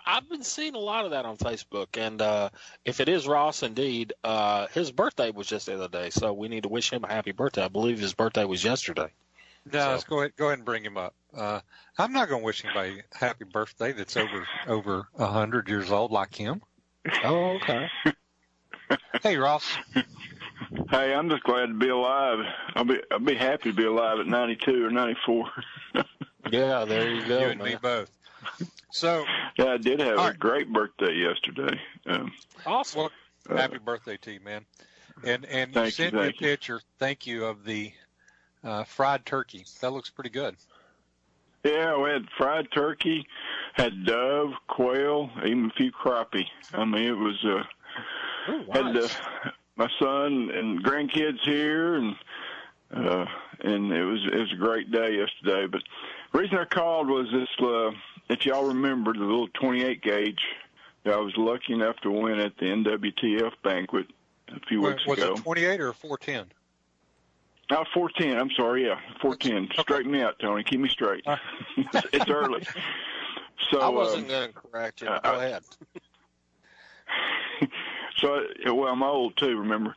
I've 0.07 0.27
been 0.29 0.43
seeing 0.43 0.75
a 0.75 0.79
lot 0.79 1.05
of 1.05 1.11
that 1.11 1.27
on 1.27 1.37
Facebook, 1.37 1.99
and 1.99 2.23
uh, 2.23 2.49
if 2.87 3.01
it 3.01 3.11
is 3.11 3.27
Ross, 3.27 3.63
indeed, 3.63 4.15
uh, 4.25 4.69
his 4.69 4.91
birthday 4.91 5.31
was 5.31 5.47
just 5.47 5.67
the 5.67 5.75
other 5.75 5.89
day, 5.89 6.09
so 6.09 6.33
we 6.33 6.49
need 6.49 6.63
to 6.63 6.71
wish 6.71 6.91
him 6.91 7.05
a 7.05 7.09
happy 7.09 7.33
birthday. 7.33 7.63
I 7.65 7.69
believe 7.69 7.99
his 7.99 8.15
birthday 8.15 8.45
was 8.45 8.65
yesterday. 8.65 9.09
No, 9.71 9.81
So- 9.81 9.91
let's 9.91 10.05
go 10.05 10.21
ahead, 10.21 10.33
go 10.37 10.47
ahead 10.47 10.59
and 10.59 10.65
bring 10.65 10.83
him 10.83 10.97
up. 10.97 11.15
Uh, 11.37 11.61
I'm 11.99 12.13
not 12.15 12.31
going 12.31 12.41
to 12.41 12.45
wish 12.47 12.65
anybody 12.65 13.03
happy 13.13 13.45
birthday 13.45 13.93
that's 13.93 14.17
over 14.17 14.49
over 14.67 15.09
a 15.19 15.27
hundred 15.27 15.69
years 15.69 15.91
old 15.91 16.11
like 16.11 16.35
him. 16.35 16.63
Oh, 17.23 17.59
okay. 17.63 17.87
Hey, 19.23 19.37
Ross. 19.37 19.77
Hey, 20.91 21.15
I'm 21.15 21.29
just 21.31 21.43
glad 21.45 21.67
to 21.67 21.75
be 21.75 21.89
alive. 21.89 22.39
I'll 22.75 22.85
be 22.85 23.01
I'll 23.11 23.19
be 23.19 23.35
happy 23.35 23.71
to 23.71 23.77
be 23.77 23.85
alive 23.85 24.21
at 24.21 24.27
92 24.27 24.85
or 24.85 24.91
94. 24.91 25.51
Yeah, 26.51 26.85
there 26.85 27.09
you 27.09 27.27
go, 27.27 27.41
you 27.41 27.47
and 27.49 27.59
man. 27.59 27.69
me 27.73 27.77
both. 27.81 28.11
So, 28.91 29.25
yeah, 29.57 29.73
I 29.73 29.77
did 29.79 30.01
have 30.01 30.15
a 30.15 30.17
right. 30.17 30.39
great 30.39 30.73
birthday 30.73 31.15
yesterday. 31.15 31.81
Um, 32.07 32.33
Awesome. 32.67 32.99
well, 33.01 33.11
uh, 33.49 33.57
happy 33.57 33.79
birthday 33.79 34.17
to 34.19 34.33
you, 34.33 34.41
man. 34.41 34.67
And 35.25 35.45
and 35.47 35.75
you 35.75 35.81
Thank 35.81 35.99
you, 35.99 36.05
me 36.11 36.19
a 36.19 36.23
thank 36.23 36.41
you. 36.41 36.49
picture. 36.49 36.81
Thank 36.99 37.27
you 37.27 37.45
of 37.47 37.65
the 37.65 37.93
uh, 38.65 38.85
fried 38.85 39.25
turkey. 39.25 39.65
That 39.81 39.93
looks 39.93 40.11
pretty 40.11 40.31
good. 40.31 40.57
yeah, 41.65 41.97
we 41.97 42.11
had 42.11 42.27
fried 42.37 42.69
turkey, 42.73 43.27
had 43.75 44.05
dove, 44.05 44.51
quail, 44.69 45.31
even 45.47 45.67
a 45.67 45.75
few 45.75 45.93
crappie. 45.93 46.47
I 46.73 46.85
mean, 46.85 47.05
it 47.05 47.17
was 47.17 47.45
uh, 47.45 47.63
Ooh, 48.53 48.67
had 48.73 48.97
uh, 48.97 49.09
nice. 49.09 49.17
My 49.77 49.89
son 49.99 50.51
and 50.55 50.83
grandkids 50.85 51.41
here, 51.45 51.95
and 51.95 52.15
uh, 52.95 53.27
and 53.61 53.93
it 53.93 54.05
was 54.05 54.21
it 54.33 54.39
was 54.39 54.53
a 54.53 54.57
great 54.57 54.91
day 54.91 55.17
yesterday. 55.19 55.67
But 55.67 55.83
the 56.33 56.39
reason 56.39 56.59
I 56.59 56.65
called 56.65 57.09
was 57.09 57.27
this: 57.33 57.49
uh, 57.61 57.91
if 58.29 58.45
y'all 58.47 58.65
remember 58.67 59.13
the 59.13 59.21
little 59.21 59.49
28 59.49 60.03
gauge 60.03 60.43
that 61.05 61.15
I 61.15 61.19
was 61.19 61.37
lucky 61.37 61.73
enough 61.73 61.97
to 62.03 62.11
win 62.11 62.39
at 62.39 62.57
the 62.59 62.67
NWTF 62.67 63.53
banquet 63.65 64.07
a 64.49 64.61
few 64.69 64.81
Was, 64.81 64.95
weeks 64.95 65.07
was 65.07 65.19
ago. 65.19 65.35
it 65.35 65.43
28 65.43 65.81
or 65.81 65.93
410? 65.93 66.47
Oh, 67.71 67.85
410. 67.95 68.39
I'm 68.39 68.51
sorry. 68.51 68.85
Yeah, 68.87 68.99
410. 69.21 69.65
Okay. 69.65 69.83
Straighten 69.83 70.13
me 70.13 70.21
out, 70.23 70.39
Tony. 70.39 70.63
Keep 70.63 70.81
me 70.81 70.89
straight. 70.89 71.27
Uh. 71.27 71.37
it's, 71.77 72.07
it's 72.13 72.31
early. 72.31 72.65
So, 73.71 73.81
I 73.81 73.89
wasn't 73.89 74.25
um, 74.25 74.29
going 74.29 74.49
to 74.49 74.55
correct 74.55 75.01
you. 75.01 75.09
uh, 75.09 75.21
Go 75.21 75.31
I- 75.31 75.45
ahead. 75.45 75.63
so 78.23 78.45
uh, 78.69 78.75
well, 78.75 78.93
I'm 78.93 79.03
old 79.03 79.37
too. 79.37 79.59
Remember. 79.59 79.95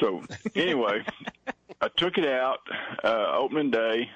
So 0.00 0.22
anyway, 0.54 1.04
I 1.80 1.88
took 1.96 2.18
it 2.18 2.26
out 2.26 2.60
uh, 3.04 3.32
opening 3.34 3.70
day 3.70 4.10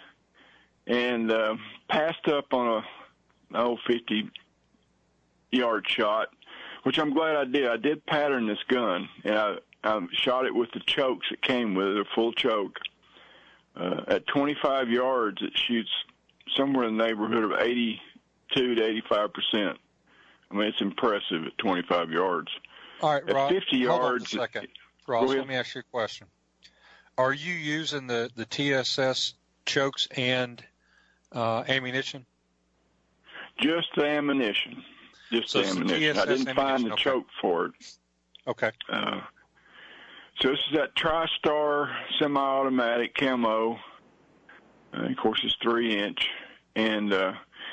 and 0.87 1.31
uh, 1.31 1.57
passed 1.89 2.27
up 2.29 2.53
on 2.53 2.83
a 3.53 3.59
oh 3.59 3.79
50 3.87 4.31
yard 5.53 5.87
shot, 5.89 6.29
which 6.83 6.99
I'm 6.99 7.15
glad 7.15 7.37
I 7.37 7.45
did. 7.45 7.69
I 7.69 7.77
did 7.77 8.05
pattern 8.07 8.47
this 8.47 8.63
gun, 8.69 9.09
and 9.25 9.35
I, 9.35 9.57
I 9.85 10.01
shot 10.13 10.47
it 10.47 10.55
with 10.55 10.71
the 10.73 10.81
chokes 10.81 11.27
that 11.31 11.43
came 11.43 11.75
with 11.75 11.89
it, 11.89 11.99
a 11.99 12.05
full 12.15 12.33
choke. 12.33 12.79
Uh, 13.77 14.03
at 14.09 14.27
25 14.27 14.91
yards, 14.91 15.41
it 15.43 15.57
shoots 15.57 15.91
somewhere 16.57 16.87
in 16.87 16.97
the 16.97 17.05
neighborhood 17.05 17.45
of 17.45 17.53
82 17.61 18.75
to 18.75 18.85
85 18.85 19.33
percent. 19.33 19.79
I 20.51 20.55
mean, 20.55 20.67
it's 20.67 20.81
impressive 20.81 21.45
at 21.47 21.57
25 21.59 22.11
yards. 22.11 22.49
All 23.03 23.15
right, 23.15 23.33
Ross. 23.33 23.51
50 23.51 23.85
hold 23.85 24.03
on 24.03 24.17
a 24.17 24.21
second. 24.21 24.69
Ross, 25.07 25.29
let 25.29 25.49
me 25.49 25.55
ask 25.55 25.75
you 25.75 25.81
a 25.81 25.85
question. 25.91 26.27
Are 27.17 27.33
you 27.33 27.53
using 27.53 28.07
the, 28.07 28.31
the 28.35 28.45
TSS 28.47 29.35
chokes 29.67 30.09
and 30.17 30.63
uh, 31.33 31.65
ammunition? 31.69 32.27
Just 33.61 33.89
the 33.97 34.07
ammunition. 34.07 34.83
Just 35.33 35.51
So 35.51 35.63
the 35.63 35.65
it's 35.65 35.75
the 35.75 35.81
ammunition. 35.83 36.19
I 36.19 36.25
didn't 36.27 36.55
find 36.55 36.85
the 36.87 36.93
okay. 36.93 37.03
choke 37.03 37.27
for 37.41 37.67
it. 37.67 37.73
Okay. 38.47 38.71
Uh, 38.89 39.21
so 40.41 40.51
this 40.51 40.59
is 40.71 40.77
that 40.77 40.95
TriStar 40.95 41.95
semi-automatic 42.19 43.15
camo. 43.15 43.79
Uh, 44.93 45.03
of 45.05 45.17
course, 45.17 45.41
it's 45.45 45.57
three 45.63 45.99
inch. 45.99 46.27
And 46.75 47.13
uh, 47.13 47.33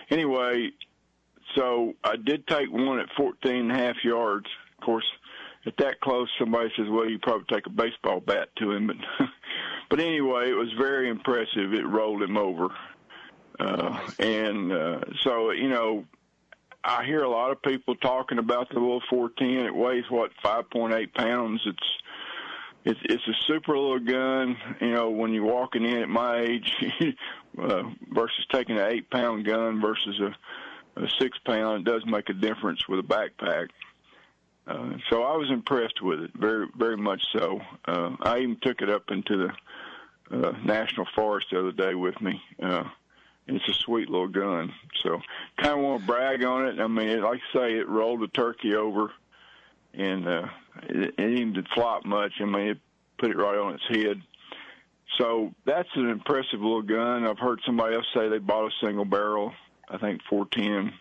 anyway, 0.09 0.71
so 1.55 1.93
I 2.03 2.15
did 2.17 2.47
take 2.47 2.71
one 2.71 2.99
at 2.99 3.09
14 3.15 3.55
and 3.55 3.71
a 3.71 3.75
half 3.75 4.03
yards. 4.03 4.47
Of 4.79 4.85
course, 4.85 5.05
at 5.65 5.75
that 5.77 5.99
close, 6.01 6.29
somebody 6.39 6.71
says, 6.75 6.87
"Well, 6.89 7.09
you 7.09 7.19
probably 7.19 7.45
take 7.51 7.65
a 7.65 7.69
baseball 7.69 8.19
bat 8.19 8.49
to 8.57 8.71
him." 8.71 8.91
But 9.19 9.27
but 9.89 9.99
anyway, 10.01 10.49
it 10.49 10.53
was 10.53 10.71
very 10.77 11.09
impressive. 11.09 11.73
It 11.73 11.87
rolled 11.87 12.21
him 12.21 12.35
over. 12.35 12.67
Uh, 13.57 13.99
and 14.19 14.71
uh, 14.71 14.99
so 15.23 15.51
you 15.51 15.69
know, 15.69 16.05
I 16.83 17.05
hear 17.05 17.23
a 17.23 17.29
lot 17.29 17.51
of 17.51 17.61
people 17.61 17.95
talking 17.95 18.37
about 18.37 18.69
the 18.69 18.75
little 18.75 19.01
410. 19.09 19.65
It 19.65 19.75
weighs 19.75 20.03
what 20.09 20.31
5.8 20.43 21.13
pounds. 21.13 21.61
It's 21.65 21.87
it's 22.85 22.99
it's 23.03 23.27
a 23.27 23.43
super 23.47 23.77
little 23.77 23.99
gun. 23.99 24.57
You 24.79 24.91
know, 24.91 25.09
when 25.09 25.33
you're 25.33 25.43
walking 25.43 25.83
in 25.83 25.97
at 25.97 26.09
my 26.09 26.39
age, 26.39 26.71
uh, 27.61 27.83
versus 28.13 28.45
taking 28.51 28.77
an 28.77 28.87
eight 28.89 29.09
pound 29.09 29.45
gun 29.45 29.81
versus 29.81 30.19
a, 30.19 31.01
a 31.03 31.07
six 31.19 31.37
pound, 31.45 31.85
it 31.85 31.91
does 31.91 32.05
make 32.05 32.29
a 32.29 32.33
difference 32.33 32.87
with 32.87 32.99
a 32.99 33.03
backpack. 33.03 33.67
Uh, 34.67 34.97
so 35.09 35.23
I 35.23 35.37
was 35.37 35.49
impressed 35.49 36.01
with 36.01 36.19
it, 36.19 36.31
very 36.35 36.67
very 36.75 36.97
much 36.97 37.23
so. 37.31 37.61
Uh, 37.85 38.15
I 38.21 38.39
even 38.39 38.57
took 38.61 38.81
it 38.81 38.89
up 38.89 39.11
into 39.11 39.37
the 39.37 40.47
uh, 40.47 40.51
national 40.63 41.07
forest 41.15 41.47
the 41.51 41.59
other 41.59 41.71
day 41.71 41.95
with 41.95 42.19
me. 42.21 42.41
Uh, 42.61 42.83
it's 43.47 43.67
a 43.69 43.73
sweet 43.73 44.09
little 44.09 44.27
gun. 44.27 44.73
So 45.01 45.21
kind 45.57 45.73
of 45.73 45.79
want 45.79 46.01
to 46.01 46.07
brag 46.07 46.43
on 46.43 46.67
it. 46.67 46.79
I 46.81 46.87
mean, 46.87 47.07
it, 47.07 47.21
like 47.21 47.39
I 47.53 47.57
say, 47.57 47.77
it 47.77 47.87
rolled 47.87 48.21
the 48.21 48.27
turkey 48.27 48.75
over, 48.75 49.11
and 49.93 50.27
uh, 50.27 50.47
it, 50.83 51.15
it 51.17 51.35
didn't 51.35 51.67
flop 51.73 52.05
much. 52.05 52.33
I 52.41 52.45
mean, 52.45 52.67
it 52.69 52.77
put 53.17 53.31
it 53.31 53.37
right 53.37 53.57
on 53.57 53.75
its 53.75 53.87
head. 53.87 54.21
So 55.17 55.53
that's 55.65 55.89
an 55.95 56.09
impressive 56.09 56.59
little 56.59 56.81
gun. 56.81 57.25
I've 57.25 57.39
heard 57.39 57.61
somebody 57.65 57.95
else 57.95 58.05
say 58.13 58.27
they 58.27 58.37
bought 58.37 58.67
a 58.67 58.85
single 58.85 59.05
barrel, 59.05 59.53
I 59.89 59.97
think 59.97 60.21
410 60.29 60.93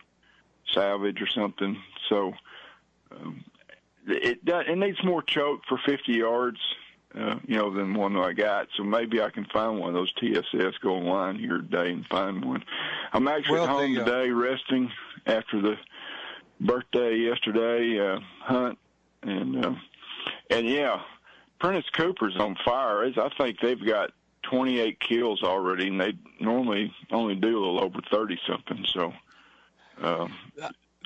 Savage 0.73 1.21
or 1.21 1.27
something. 1.27 1.77
So 2.09 2.33
um, 3.11 3.45
it 4.07 4.45
does, 4.45 4.65
it 4.69 4.77
needs 4.79 5.03
more 5.05 5.23
choke 5.23 5.61
for 5.69 5.79
50 5.87 6.13
yards, 6.13 6.59
uh, 7.15 7.37
you 7.47 7.57
know, 7.57 7.73
than 7.73 7.95
one 7.95 8.15
that 8.15 8.21
I 8.21 8.33
got. 8.33 8.69
So 8.77 8.85
maybe 8.85 9.21
I 9.21 9.31
can 9.31 9.45
find 9.47 9.79
one 9.79 9.89
of 9.89 9.95
those 9.95 10.13
TSS. 10.15 10.79
Go 10.83 10.95
online 10.97 11.39
here 11.39 11.59
today 11.59 11.93
and 11.93 12.07
find 12.07 12.45
one. 12.45 12.65
I'm 13.13 13.29
actually 13.29 13.55
Well, 13.61 13.65
at 13.65 13.71
home 13.71 13.95
the, 13.95 14.03
uh, 14.03 14.05
today, 14.05 14.31
resting 14.31 14.91
after 15.27 15.61
the 15.61 15.77
birthday 16.61 17.17
yesterday 17.17 17.99
uh, 18.01 18.21
hunt, 18.41 18.79
and 19.23 19.65
uh, 19.65 19.75
and 20.51 20.69
yeah, 20.69 21.01
Prentice 21.59 21.89
Cooper's 21.91 22.37
on 22.37 22.57
fire. 22.65 23.05
It's- 23.05 23.19
I 23.23 23.35
think 23.37 23.61
they've 23.61 23.85
got 23.85 24.13
28 24.43 25.01
kills 25.01 25.43
already, 25.43 25.89
and 25.89 26.01
they 26.01 26.15
normally 26.41 26.93
only 27.11 27.35
do 27.35 27.49
a 27.49 27.61
little 27.61 27.83
over 27.85 28.01
30 28.11 28.39
something. 28.47 28.85
So. 28.93 29.13
Um, 30.03 30.35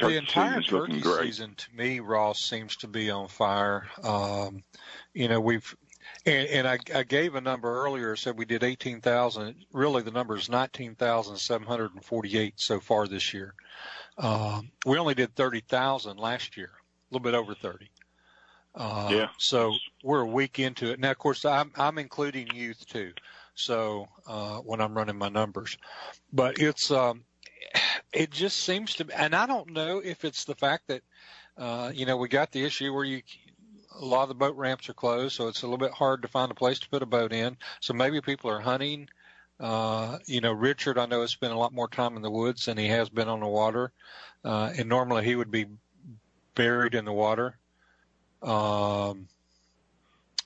the 0.08 0.16
entire 0.16 0.62
season's 0.62 0.66
turkey 0.66 1.00
great. 1.00 1.26
season 1.26 1.54
to 1.56 1.66
me, 1.74 2.00
Ross 2.00 2.40
seems 2.40 2.76
to 2.76 2.88
be 2.88 3.10
on 3.10 3.28
fire. 3.28 3.86
Um, 4.02 4.62
you 5.14 5.28
know, 5.28 5.40
we've 5.40 5.76
and, 6.26 6.48
and 6.48 6.68
I, 6.68 6.78
I 6.94 7.02
gave 7.02 7.34
a 7.34 7.40
number 7.40 7.84
earlier. 7.84 8.16
Said 8.16 8.38
we 8.38 8.44
did 8.44 8.62
eighteen 8.64 9.00
thousand. 9.00 9.54
Really, 9.72 10.02
the 10.02 10.10
number 10.10 10.36
is 10.36 10.48
nineteen 10.48 10.94
thousand 10.94 11.36
seven 11.36 11.66
hundred 11.66 11.94
and 11.94 12.04
forty-eight 12.04 12.54
so 12.56 12.80
far 12.80 13.06
this 13.06 13.32
year. 13.32 13.54
Um, 14.18 14.70
we 14.84 14.98
only 14.98 15.14
did 15.14 15.34
thirty 15.34 15.60
thousand 15.60 16.18
last 16.18 16.56
year, 16.56 16.70
a 16.70 17.14
little 17.14 17.24
bit 17.24 17.34
over 17.34 17.54
thirty. 17.54 17.90
Uh, 18.74 19.08
Yeah. 19.10 19.28
So 19.38 19.74
we're 20.04 20.20
a 20.20 20.26
week 20.26 20.58
into 20.58 20.90
it 20.92 21.00
now. 21.00 21.10
Of 21.10 21.18
course, 21.18 21.44
I'm 21.44 21.72
I'm 21.76 21.98
including 21.98 22.48
youth 22.54 22.86
too. 22.86 23.12
So 23.54 24.08
uh, 24.26 24.58
when 24.58 24.80
I'm 24.80 24.94
running 24.94 25.16
my 25.18 25.28
numbers, 25.28 25.76
but 26.32 26.58
it's 26.58 26.90
um, 26.90 27.24
it 28.12 28.30
just 28.30 28.58
seems 28.58 28.94
to, 28.94 29.06
and 29.16 29.34
I 29.34 29.46
don't 29.46 29.70
know 29.70 30.00
if 30.04 30.24
it's 30.24 30.44
the 30.44 30.54
fact 30.54 30.88
that, 30.88 31.02
uh, 31.56 31.92
you 31.94 32.06
know, 32.06 32.16
we 32.16 32.28
got 32.28 32.52
the 32.52 32.64
issue 32.64 32.92
where 32.92 33.04
you, 33.04 33.22
a 33.98 34.04
lot 34.04 34.22
of 34.22 34.28
the 34.28 34.34
boat 34.34 34.56
ramps 34.56 34.88
are 34.88 34.94
closed, 34.94 35.34
so 35.36 35.48
it's 35.48 35.62
a 35.62 35.66
little 35.66 35.78
bit 35.78 35.92
hard 35.92 36.22
to 36.22 36.28
find 36.28 36.50
a 36.50 36.54
place 36.54 36.78
to 36.80 36.88
put 36.88 37.02
a 37.02 37.06
boat 37.06 37.32
in. 37.32 37.56
So 37.80 37.92
maybe 37.92 38.20
people 38.20 38.50
are 38.50 38.60
hunting. 38.60 39.08
Uh, 39.58 40.18
you 40.26 40.40
know, 40.40 40.52
Richard, 40.52 40.96
I 40.96 41.06
know 41.06 41.20
has 41.20 41.30
spent 41.30 41.52
a 41.52 41.58
lot 41.58 41.74
more 41.74 41.88
time 41.88 42.16
in 42.16 42.22
the 42.22 42.30
woods 42.30 42.64
than 42.64 42.78
he 42.78 42.88
has 42.88 43.10
been 43.10 43.28
on 43.28 43.40
the 43.40 43.46
water, 43.46 43.92
uh, 44.44 44.72
and 44.78 44.88
normally 44.88 45.24
he 45.24 45.36
would 45.36 45.50
be 45.50 45.66
buried 46.54 46.94
in 46.94 47.04
the 47.04 47.12
water. 47.12 47.56
Um, 48.42 49.28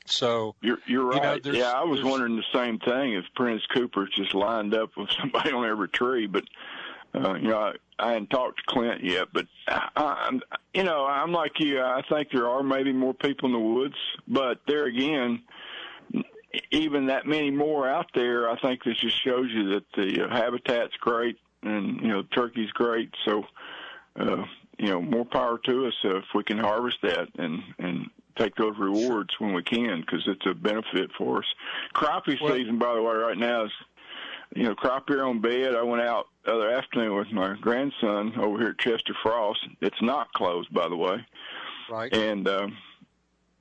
so 0.07 0.57
You're 0.61 0.79
you're 0.87 1.05
You 1.15 1.21
know, 1.21 1.31
right. 1.31 1.45
yeah, 1.45 1.73
I 1.73 1.85
was 1.85 2.03
wondering 2.03 2.37
the 2.37 2.45
same 2.53 2.79
thing 2.79 3.15
if 3.15 3.25
Prentice 3.35 3.67
Cooper's 3.67 4.11
just 4.15 4.35
lined 4.35 4.75
up 4.75 4.97
with 4.97 5.11
somebody 5.11 5.53
on 5.53 5.65
every 5.65 5.89
tree, 5.89 6.27
but 6.27 6.45
uh, 7.15 7.35
you 7.35 7.49
know, 7.49 7.59
I, 7.59 7.73
I 7.99 8.13
hadn't 8.13 8.31
talked 8.31 8.59
to 8.59 8.65
Clint 8.67 9.05
yet, 9.05 9.29
but 9.33 9.47
I, 9.69 9.89
I'm, 9.97 10.41
you 10.73 10.83
know, 10.83 11.05
I'm 11.07 11.33
like 11.33 11.61
you. 11.61 11.81
I 11.81 12.03
think 12.09 12.29
there 12.33 12.49
are 12.49 12.63
maybe 12.63 12.93
more 12.93 13.15
people 13.15 13.47
in 13.47 13.53
the 13.53 13.59
woods, 13.59 13.97
but 14.27 14.61
there 14.67 14.87
again, 14.87 15.43
even 16.71 17.07
that 17.07 17.27
many 17.27 17.51
more 17.51 17.89
out 17.89 18.11
there, 18.15 18.51
I 18.51 18.59
think 18.59 18.83
this 18.85 18.99
just 18.99 19.23
shows 19.23 19.47
you 19.51 19.71
that 19.71 19.85
the 19.97 20.25
uh, 20.25 20.29
habitat's 20.29 20.97
great 20.97 21.39
and 21.63 22.01
you 22.01 22.09
know, 22.09 22.23
turkey's 22.23 22.71
great. 22.73 23.11
So, 23.25 23.45
uh, 24.19 24.45
you 24.79 24.89
know, 24.89 25.01
more 25.01 25.25
power 25.25 25.59
to 25.59 25.87
us 25.87 25.95
if 26.03 26.25
we 26.35 26.45
can 26.45 26.59
harvest 26.59 26.99
that 27.03 27.29
and 27.39 27.63
and 27.79 28.11
take 28.37 28.57
those 28.57 28.77
rewards 28.79 29.31
when 29.39 29.55
we 29.55 29.63
can 29.63 30.01
because 30.01 30.27
it's 30.27 30.45
a 30.47 30.55
benefit 30.55 31.11
for 31.17 31.39
us. 31.39 31.55
Crappie 31.95 32.41
Well- 32.41 32.55
season, 32.55 32.79
by 32.79 32.95
the 32.95 33.03
way, 33.03 33.15
right 33.15 33.39
now 33.39 33.65
is 33.65 33.73
you 34.55 34.65
know 34.65 34.75
crappie 34.75 35.23
on 35.25 35.41
bed. 35.41 35.75
I 35.75 35.83
went 35.83 36.03
out 36.03 36.29
the 36.45 36.55
other 36.55 36.71
afternoon 36.71 37.17
with 37.17 37.31
my 37.33 37.57
grandson 37.61 38.33
over 38.39 38.59
here 38.59 38.71
at 38.71 38.79
Chester 38.79 39.15
Frost. 39.23 39.67
It's 39.81 40.03
not 40.03 40.33
closed, 40.33 40.73
by 40.73 40.89
the 40.89 40.97
way, 40.97 41.25
right, 41.91 42.15
and. 42.15 42.49
Um, 42.49 42.77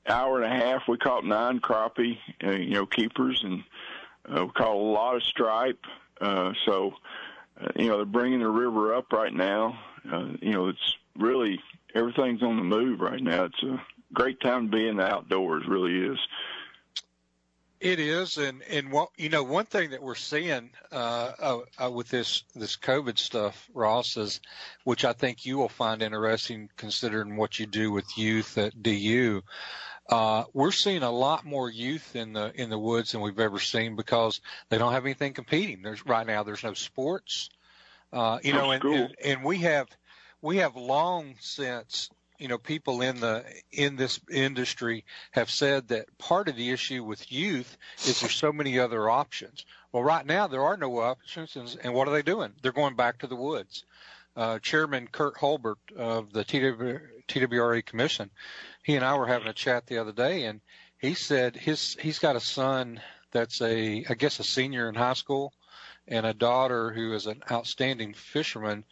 Hour 0.05 0.41
and 0.41 0.51
a 0.51 0.65
half, 0.65 0.81
we 0.89 0.97
caught 0.97 1.23
nine 1.23 1.61
crappie, 1.61 2.17
uh, 2.45 2.51
you 2.51 2.71
know, 2.71 2.85
keepers, 2.85 3.41
and 3.41 3.63
uh, 4.27 4.45
we 4.45 4.51
caught 4.51 4.75
a 4.75 4.77
lot 4.77 5.15
of 5.15 5.23
stripe. 5.23 5.79
Uh, 6.19 6.51
so, 6.65 6.95
uh, 7.61 7.69
you 7.77 7.87
know, 7.87 7.95
they're 7.95 8.05
bringing 8.05 8.39
the 8.41 8.49
river 8.49 8.93
up 8.93 9.13
right 9.13 9.33
now. 9.33 9.79
Uh, 10.11 10.33
you 10.41 10.51
know, 10.51 10.67
it's 10.67 10.97
really 11.17 11.57
everything's 11.95 12.43
on 12.43 12.57
the 12.57 12.63
move 12.63 12.99
right 12.99 13.21
now. 13.21 13.45
It's 13.45 13.63
a 13.63 13.81
great 14.11 14.41
time 14.41 14.69
to 14.69 14.75
be 14.75 14.89
in 14.89 14.97
the 14.97 15.07
outdoors. 15.07 15.63
Really 15.69 15.97
is. 15.97 16.19
It 17.83 17.99
is, 17.99 18.37
and 18.37 18.61
and 18.63 18.93
what 18.93 19.09
you 19.17 19.27
know, 19.27 19.43
one 19.43 19.65
thing 19.65 19.89
that 19.89 20.01
we're 20.01 20.15
seeing 20.15 20.69
uh, 20.89 21.31
uh, 21.37 21.59
uh, 21.83 21.91
with 21.91 22.07
this 22.07 22.45
this 22.55 22.77
COVID 22.77 23.17
stuff, 23.17 23.69
Ross, 23.73 24.15
is 24.15 24.39
which 24.85 25.03
I 25.03 25.11
think 25.11 25.45
you 25.45 25.57
will 25.57 25.67
find 25.67 26.01
interesting, 26.01 26.69
considering 26.77 27.35
what 27.35 27.59
you 27.59 27.65
do 27.65 27.91
with 27.91 28.17
youth 28.17 28.57
at 28.57 28.81
DU. 28.81 29.43
Uh, 30.07 30.45
we're 30.53 30.71
seeing 30.71 31.03
a 31.03 31.11
lot 31.11 31.43
more 31.43 31.69
youth 31.69 32.15
in 32.15 32.31
the 32.31 32.53
in 32.55 32.69
the 32.69 32.79
woods 32.79 33.11
than 33.11 33.19
we've 33.19 33.37
ever 33.37 33.59
seen 33.59 33.97
because 33.97 34.39
they 34.69 34.77
don't 34.77 34.93
have 34.93 35.05
anything 35.05 35.33
competing. 35.33 35.81
There's 35.81 36.05
right 36.05 36.25
now 36.25 36.43
there's 36.43 36.63
no 36.63 36.75
sports, 36.75 37.49
uh, 38.13 38.39
you 38.43 38.53
No 38.53 38.59
know, 38.59 38.71
and, 38.71 38.83
and 38.85 39.15
and 39.25 39.43
we 39.43 39.57
have 39.57 39.89
we 40.41 40.57
have 40.59 40.77
long 40.77 41.35
since 41.41 42.09
you 42.43 42.49
know 42.49 42.57
people 42.57 43.01
in 43.01 43.21
the 43.21 43.45
in 43.71 43.95
this 43.95 44.19
industry 44.29 45.05
have 45.31 45.49
said 45.49 45.87
that 45.87 46.17
part 46.17 46.49
of 46.49 46.57
the 46.57 46.71
issue 46.71 47.01
with 47.01 47.31
youth 47.31 47.77
is 48.05 48.19
there's 48.19 48.35
so 48.35 48.51
many 48.51 48.77
other 48.77 49.09
options. 49.09 49.65
Well, 49.93 50.03
right 50.03 50.25
now 50.25 50.47
there 50.47 50.61
are 50.61 50.75
no 50.75 50.99
options, 50.99 51.77
and, 51.81 51.93
what 51.93 52.09
are 52.09 52.11
they 52.11 52.21
doing? 52.21 52.51
They're 52.61 52.73
going 52.73 52.97
back 52.97 53.19
to 53.19 53.27
the 53.27 53.37
woods. 53.37 53.85
Uh, 54.35 54.59
Chairman 54.59 55.07
Kurt 55.09 55.35
Holbert 55.35 55.77
of 55.95 56.33
the 56.33 56.43
TW, 56.43 56.99
TWRA 57.29 57.85
Commission, 57.85 58.29
he 58.83 58.97
and 58.97 59.05
I 59.05 59.15
were 59.15 59.27
having 59.27 59.47
a 59.47 59.53
chat 59.53 59.87
the 59.87 59.99
other 59.99 60.11
day, 60.11 60.43
and 60.43 60.59
he 60.97 61.13
said 61.13 61.55
his 61.55 61.95
he's 62.01 62.19
got 62.19 62.35
a 62.35 62.41
son 62.41 62.99
that's 63.31 63.61
a 63.61 64.03
I 64.09 64.15
guess 64.15 64.41
a 64.41 64.43
senior 64.43 64.89
in 64.89 64.95
high 64.95 65.13
school, 65.13 65.53
and 66.09 66.25
a 66.25 66.33
daughter 66.33 66.91
who 66.91 67.13
is 67.13 67.25
an 67.25 67.41
outstanding 67.49 68.13
fisherman, 68.13 68.83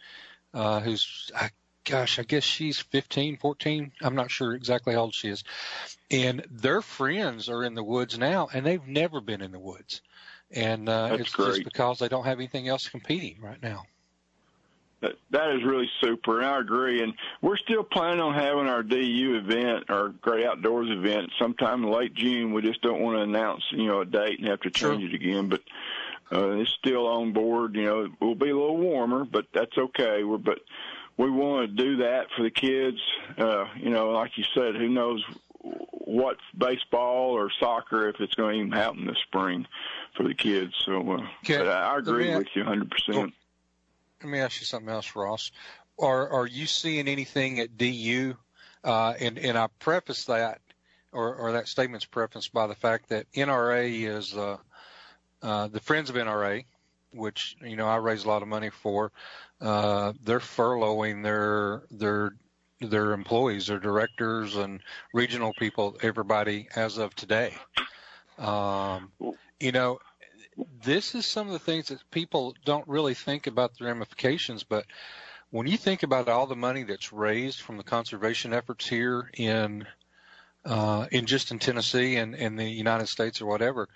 uh, 0.54 0.80
who's 0.80 1.30
I 1.36 1.50
gosh, 1.84 2.18
I 2.18 2.22
guess 2.22 2.44
she's 2.44 2.78
15, 2.78 3.38
14. 3.38 3.92
I'm 4.00 4.14
not 4.14 4.30
sure 4.30 4.54
exactly 4.54 4.94
how 4.94 5.00
old 5.00 5.14
she 5.14 5.28
is. 5.28 5.44
And 6.10 6.44
their 6.50 6.82
friends 6.82 7.48
are 7.48 7.64
in 7.64 7.74
the 7.74 7.84
woods 7.84 8.18
now, 8.18 8.48
and 8.52 8.64
they've 8.64 8.86
never 8.86 9.20
been 9.20 9.42
in 9.42 9.52
the 9.52 9.58
woods. 9.58 10.00
And 10.50 10.88
uh, 10.88 11.08
That's 11.08 11.22
it's 11.22 11.32
just 11.32 11.64
because 11.64 11.98
they 11.98 12.08
don't 12.08 12.24
have 12.24 12.38
anything 12.38 12.68
else 12.68 12.88
competing 12.88 13.40
right 13.40 13.62
now. 13.62 13.84
That, 15.00 15.16
that 15.30 15.50
is 15.50 15.64
really 15.64 15.90
super, 16.00 16.38
and 16.38 16.46
I 16.46 16.60
agree. 16.60 17.02
And 17.02 17.14
we're 17.40 17.56
still 17.56 17.82
planning 17.82 18.20
on 18.20 18.34
having 18.34 18.68
our 18.68 18.84
DU 18.84 19.34
event, 19.36 19.90
our 19.90 20.10
Great 20.10 20.46
Outdoors 20.46 20.90
event, 20.90 21.32
sometime 21.40 21.82
in 21.82 21.90
late 21.90 22.14
June. 22.14 22.52
We 22.52 22.62
just 22.62 22.82
don't 22.82 23.00
want 23.00 23.16
to 23.16 23.22
announce, 23.22 23.64
you 23.72 23.86
know, 23.86 24.02
a 24.02 24.04
date 24.04 24.38
and 24.38 24.46
have 24.48 24.60
to 24.60 24.70
change 24.70 25.02
it 25.02 25.14
again. 25.14 25.48
But 25.48 25.62
uh, 26.30 26.50
it's 26.52 26.70
still 26.70 27.08
on 27.08 27.32
board. 27.32 27.74
You 27.74 27.84
know, 27.84 28.04
it 28.04 28.12
will 28.20 28.36
be 28.36 28.50
a 28.50 28.56
little 28.56 28.76
warmer, 28.76 29.24
but 29.24 29.46
that's 29.52 29.76
okay. 29.76 30.22
We're 30.22 30.38
but 30.38 30.60
we 31.22 31.30
want 31.30 31.68
to 31.68 31.84
do 31.84 31.96
that 31.98 32.26
for 32.36 32.42
the 32.42 32.50
kids. 32.50 32.98
Uh, 33.38 33.66
you 33.76 33.90
know, 33.90 34.10
like 34.10 34.36
you 34.36 34.44
said, 34.54 34.74
who 34.74 34.88
knows 34.88 35.24
what 35.60 36.36
baseball 36.58 37.30
or 37.30 37.48
soccer 37.60 38.08
if 38.08 38.20
it's 38.20 38.34
going 38.34 38.54
to 38.54 38.58
even 38.58 38.72
happen 38.72 39.06
this 39.06 39.18
spring 39.26 39.66
for 40.16 40.24
the 40.24 40.34
kids. 40.34 40.74
So, 40.84 41.00
uh, 41.12 41.26
Okay. 41.44 41.58
but 41.58 41.68
I 41.68 41.96
agree 41.98 42.28
me- 42.28 42.36
with 42.36 42.48
you 42.54 42.64
100%. 42.64 43.32
Let 44.22 44.30
me 44.30 44.38
ask 44.40 44.60
you 44.60 44.66
something 44.66 44.90
else, 44.90 45.14
Ross. 45.16 45.52
Are 45.98 46.28
are 46.30 46.46
you 46.46 46.66
seeing 46.66 47.06
anything 47.08 47.60
at 47.60 47.76
DU? 47.76 48.36
Uh, 48.84 49.14
and 49.20 49.38
and 49.38 49.56
I 49.56 49.68
preface 49.78 50.24
that, 50.24 50.60
or 51.12 51.34
or 51.34 51.52
that 51.52 51.68
statement's 51.68 52.04
prefaced 52.06 52.52
by 52.52 52.66
the 52.66 52.74
fact 52.74 53.10
that 53.10 53.30
NRA 53.32 54.06
is 54.06 54.36
uh, 54.36 54.56
uh, 55.42 55.68
the 55.68 55.80
Friends 55.80 56.08
of 56.10 56.16
NRA, 56.16 56.64
which 57.12 57.56
you 57.62 57.76
know 57.76 57.86
I 57.86 57.96
raise 57.96 58.24
a 58.24 58.28
lot 58.28 58.42
of 58.42 58.48
money 58.48 58.70
for. 58.70 59.12
Uh, 59.60 60.12
they're 60.22 60.40
furloughing 60.40 61.22
their 61.22 61.82
their 61.90 62.32
their 62.80 63.12
employees, 63.12 63.66
their 63.66 63.78
directors 63.78 64.56
and 64.56 64.80
regional 65.12 65.52
people, 65.54 65.96
everybody 66.02 66.68
as 66.74 66.98
of 66.98 67.14
today. 67.14 67.54
Um, 68.38 69.12
you 69.60 69.72
know, 69.72 69.98
this 70.84 71.14
is 71.14 71.26
some 71.26 71.46
of 71.46 71.52
the 71.52 71.58
things 71.58 71.88
that 71.88 71.98
people 72.10 72.54
don't 72.64 72.86
really 72.88 73.14
think 73.14 73.46
about 73.46 73.78
the 73.78 73.84
ramifications, 73.84 74.64
but 74.64 74.84
when 75.50 75.66
you 75.66 75.76
think 75.76 76.02
about 76.02 76.28
all 76.28 76.46
the 76.46 76.56
money 76.56 76.82
that's 76.82 77.12
raised 77.12 77.60
from 77.60 77.76
the 77.76 77.84
conservation 77.84 78.52
efforts 78.52 78.88
here 78.88 79.30
in 79.34 79.86
uh, 80.64 81.06
in 81.10 81.26
just 81.26 81.50
in 81.50 81.58
Tennessee 81.58 82.16
and 82.16 82.34
in 82.34 82.56
the 82.56 82.68
United 82.68 83.08
States 83.08 83.40
or 83.40 83.46
whatever, 83.46 83.88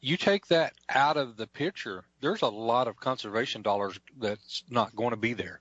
you 0.00 0.16
take 0.16 0.46
that 0.48 0.72
out 0.88 1.16
of 1.16 1.36
the 1.36 1.46
picture, 1.46 2.04
there's 2.20 2.42
a 2.42 2.48
lot 2.48 2.88
of 2.88 2.96
conservation 2.96 3.62
dollars 3.62 3.98
that's 4.18 4.64
not 4.70 4.94
going 4.96 5.10
to 5.10 5.16
be 5.16 5.34
there. 5.34 5.60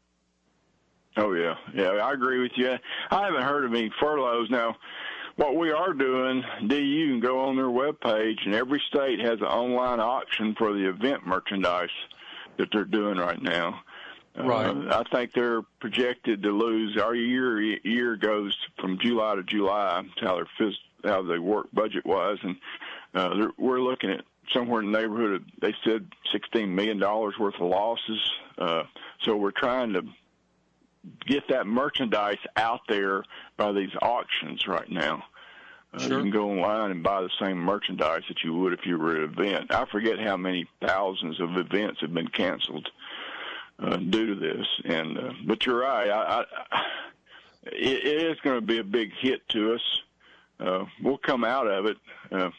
Oh 1.18 1.34
yeah, 1.34 1.56
yeah, 1.74 1.90
I 1.90 2.14
agree 2.14 2.40
with 2.40 2.52
you. 2.56 2.78
I 3.12 3.26
haven't 3.26 3.42
heard 3.42 3.66
of 3.66 3.74
any 3.74 3.92
furloughs 4.00 4.50
now. 4.50 4.78
What 5.36 5.56
we 5.56 5.72
are 5.72 5.94
doing, 5.94 6.44
DU 6.68 7.08
can 7.08 7.20
go 7.20 7.40
on 7.40 7.56
their 7.56 7.66
webpage, 7.66 8.46
and 8.46 8.54
every 8.54 8.82
state 8.90 9.20
has 9.20 9.40
an 9.40 9.48
online 9.48 10.00
auction 10.00 10.56
for 10.58 10.74
the 10.74 10.90
event 10.90 11.26
merchandise 11.26 11.90
that 12.58 12.70
they're 12.72 12.84
doing 12.84 13.18
right 13.18 13.42
now. 13.42 13.82
Right. 14.38 14.68
Uh, 14.68 15.04
I 15.04 15.16
think 15.16 15.34
they're 15.34 15.64
projected 15.80 16.44
to 16.44 16.52
lose. 16.52 16.98
Our 16.98 17.16
year 17.16 17.60
year 17.62 18.16
goes 18.16 18.56
from 18.80 19.00
July 19.00 19.36
to 19.36 19.44
July. 19.44 20.04
How 20.22 20.36
their 20.36 20.72
how 21.04 21.22
they 21.24 21.40
work 21.40 21.68
budget 21.74 22.06
wise, 22.06 22.38
and 22.44 22.58
uh, 23.14 23.48
we're 23.58 23.82
looking 23.82 24.12
at 24.12 24.24
somewhere 24.54 24.82
in 24.82 24.92
the 24.92 25.00
neighborhood 25.00 25.32
of 25.34 25.44
they 25.62 25.74
said 25.84 26.08
sixteen 26.32 26.74
million 26.74 26.98
dollars 27.00 27.38
worth 27.40 27.56
of 27.56 27.70
losses. 27.70 28.32
Uh, 28.58 28.84
so 29.22 29.36
we're 29.36 29.52
trying 29.52 29.94
to 29.94 30.04
get 31.26 31.48
that 31.48 31.66
merchandise 31.66 32.38
out 32.58 32.82
there 32.88 33.24
by 33.58 33.72
these 33.72 33.96
auctions 34.02 34.68
right 34.68 34.90
now. 34.92 35.24
Uh, 35.94 36.04
You 36.04 36.10
can 36.10 36.30
go 36.30 36.52
online 36.52 36.92
and 36.92 37.02
buy 37.02 37.22
the 37.22 37.32
same 37.40 37.58
merchandise 37.58 38.24
that 38.28 38.44
you 38.44 38.54
would 38.54 38.74
if 38.74 38.86
you 38.86 38.98
were 39.00 39.12
at 39.12 39.24
an 39.24 39.24
event. 39.24 39.74
I 39.74 39.86
forget 39.86 40.20
how 40.20 40.38
many 40.38 40.68
thousands 40.86 41.40
of 41.40 41.58
events 41.58 42.02
have 42.02 42.14
been 42.14 42.28
canceled 42.28 42.90
uh, 43.80 43.96
due 43.96 44.28
to 44.28 44.36
this. 44.36 44.68
And 44.86 45.18
uh, 45.18 45.34
but 45.46 45.66
you're 45.66 45.80
right. 45.80 46.10
I, 46.10 46.46
I, 46.72 46.86
it, 47.64 48.06
it 48.06 48.32
is 48.32 48.40
going 48.42 48.60
to 48.60 48.66
be 48.66 48.80
a 48.80 48.84
big 48.84 49.14
hit 49.20 49.48
to 49.50 49.74
us. 49.74 50.02
Uh, 50.60 50.86
we'll 51.02 51.18
come 51.18 51.46
out 51.46 51.68
of 51.68 51.86
it. 51.86 51.98
Uh, 52.32 52.50